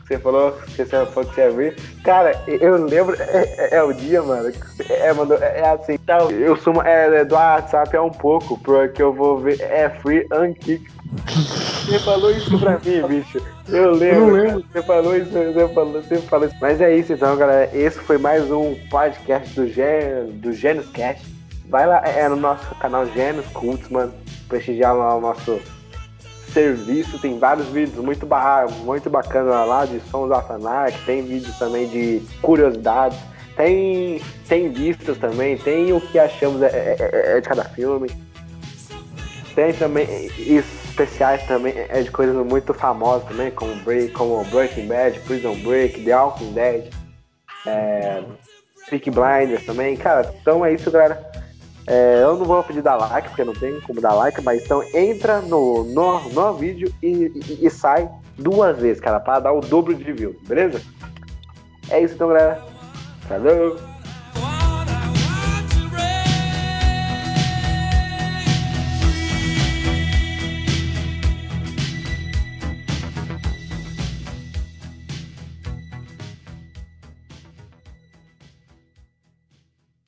Você 0.06 0.18
falou 0.18 0.52
que 0.52 0.70
você 0.84 0.86
falou 0.86 1.24
que 1.28 1.34
você 1.34 1.40
ia 1.40 1.50
ver. 1.50 1.76
Cara, 2.04 2.40
eu 2.46 2.84
lembro, 2.84 3.16
é, 3.20 3.42
é- 3.58 3.76
é 3.76 3.82
o 3.82 3.92
dia, 3.92 4.22
mano. 4.22 4.52
que- 4.52 4.92
É, 4.92 5.12
mano, 5.12 5.34
é 5.34 5.60
é 5.60 5.68
assim, 5.70 5.98
tal. 5.98 6.30
Eu 6.30 6.56
sumo 6.56 6.80
é, 6.82 7.24
do 7.24 7.34
WhatsApp 7.34 7.96
é 7.96 8.00
um 8.00 8.10
pouco, 8.10 8.56
porque 8.58 9.02
eu 9.02 9.12
vou 9.12 9.38
ver. 9.38 9.60
É 9.60 9.88
Free 9.90 10.24
and 10.32 10.52
Kicks. 10.54 10.92
Você 11.86 11.98
falou 12.00 12.30
isso 12.30 12.56
pra 12.58 12.72
mim, 12.78 13.02
bicho. 13.08 13.42
Eu 13.68 13.92
lembro. 13.92 14.30
lembro. 14.30 14.64
Você 14.72 14.82
falou 14.82 15.16
isso, 15.16 15.30
você 15.30 15.68
falou, 15.74 15.92
você 16.02 16.16
falou 16.18 16.46
isso. 16.46 16.56
Mas 16.60 16.80
é 16.80 16.94
isso 16.94 17.12
então, 17.12 17.36
galera. 17.36 17.68
Esse 17.76 17.98
foi 17.98 18.16
mais 18.18 18.48
um 18.50 18.76
podcast 18.88 19.54
do, 19.58 19.66
Gê, 19.66 20.22
do 20.34 20.52
Gênios 20.52 20.88
Cast. 20.90 21.24
Vai 21.68 21.84
lá, 21.84 22.00
é 22.04 22.20
é 22.20 22.28
no 22.28 22.36
nosso 22.36 22.72
canal 22.76 23.04
Gênios 23.06 23.46
Cultos, 23.48 23.88
mano. 23.88 24.14
Prestigiar 24.48 24.94
lá 24.94 25.16
o 25.16 25.20
nosso 25.20 25.60
serviço. 26.56 27.18
Tem 27.18 27.38
vários 27.38 27.66
vídeos 27.68 28.02
muito, 28.02 28.24
ba 28.24 28.66
muito 28.84 29.10
bacanas 29.10 29.68
lá 29.68 29.84
de 29.84 30.00
sons 30.10 30.30
da. 30.30 30.42
Tem 31.04 31.22
vídeos 31.22 31.58
também 31.58 31.86
de 31.88 32.22
curiosidades. 32.40 33.18
Tem, 33.54 34.22
tem 34.48 34.70
vistas 34.70 35.18
também. 35.18 35.58
Tem 35.58 35.92
o 35.92 36.00
que 36.00 36.18
achamos 36.18 36.62
é, 36.62 36.66
é- 36.66 36.96
é- 36.98 37.36
é 37.36 37.40
de 37.40 37.48
cada 37.48 37.64
filme. 37.64 38.10
Tem 39.54 39.72
também 39.74 40.06
especiais 40.38 41.42
também 41.46 41.74
é 41.76 42.00
de 42.02 42.10
coisas 42.10 42.34
muito 42.46 42.72
famosas 42.72 43.26
também, 43.28 43.50
como, 43.50 43.74
Break, 43.76 44.12
como 44.12 44.42
Breaking 44.44 44.86
Bad, 44.86 45.18
Prison 45.20 45.54
Break, 45.56 46.02
The 46.04 46.16
Walking 46.16 46.52
Dead, 46.52 46.90
é, 47.66 48.22
Peaky 48.88 49.10
Blinders 49.10 49.64
também. 49.64 49.96
Cara, 49.96 50.30
então 50.40 50.64
é 50.64 50.72
isso, 50.72 50.90
galera. 50.90 51.35
É, 51.86 52.20
eu 52.22 52.36
não 52.36 52.44
vou 52.44 52.62
pedir 52.64 52.82
dar 52.82 52.96
like, 52.96 53.28
porque 53.28 53.44
não 53.44 53.52
tem 53.52 53.80
como 53.82 54.00
dar 54.00 54.12
like, 54.14 54.40
mas 54.42 54.64
então 54.64 54.82
entra 54.92 55.40
no, 55.40 55.84
no, 55.84 56.28
no 56.30 56.54
vídeo 56.54 56.92
e, 57.02 57.30
e- 57.34 57.66
e 57.66 57.70
sai 57.70 58.10
duas 58.36 58.76
vezes, 58.78 59.00
cara, 59.00 59.20
para 59.20 59.38
dar 59.40 59.52
o 59.52 59.60
dobro 59.60 59.94
de 59.94 60.12
view, 60.12 60.34
beleza? 60.48 60.80
É 61.88 62.00
isso 62.02 62.14
então, 62.14 62.28
galera. 62.28 62.60
Falou! 63.28 63.76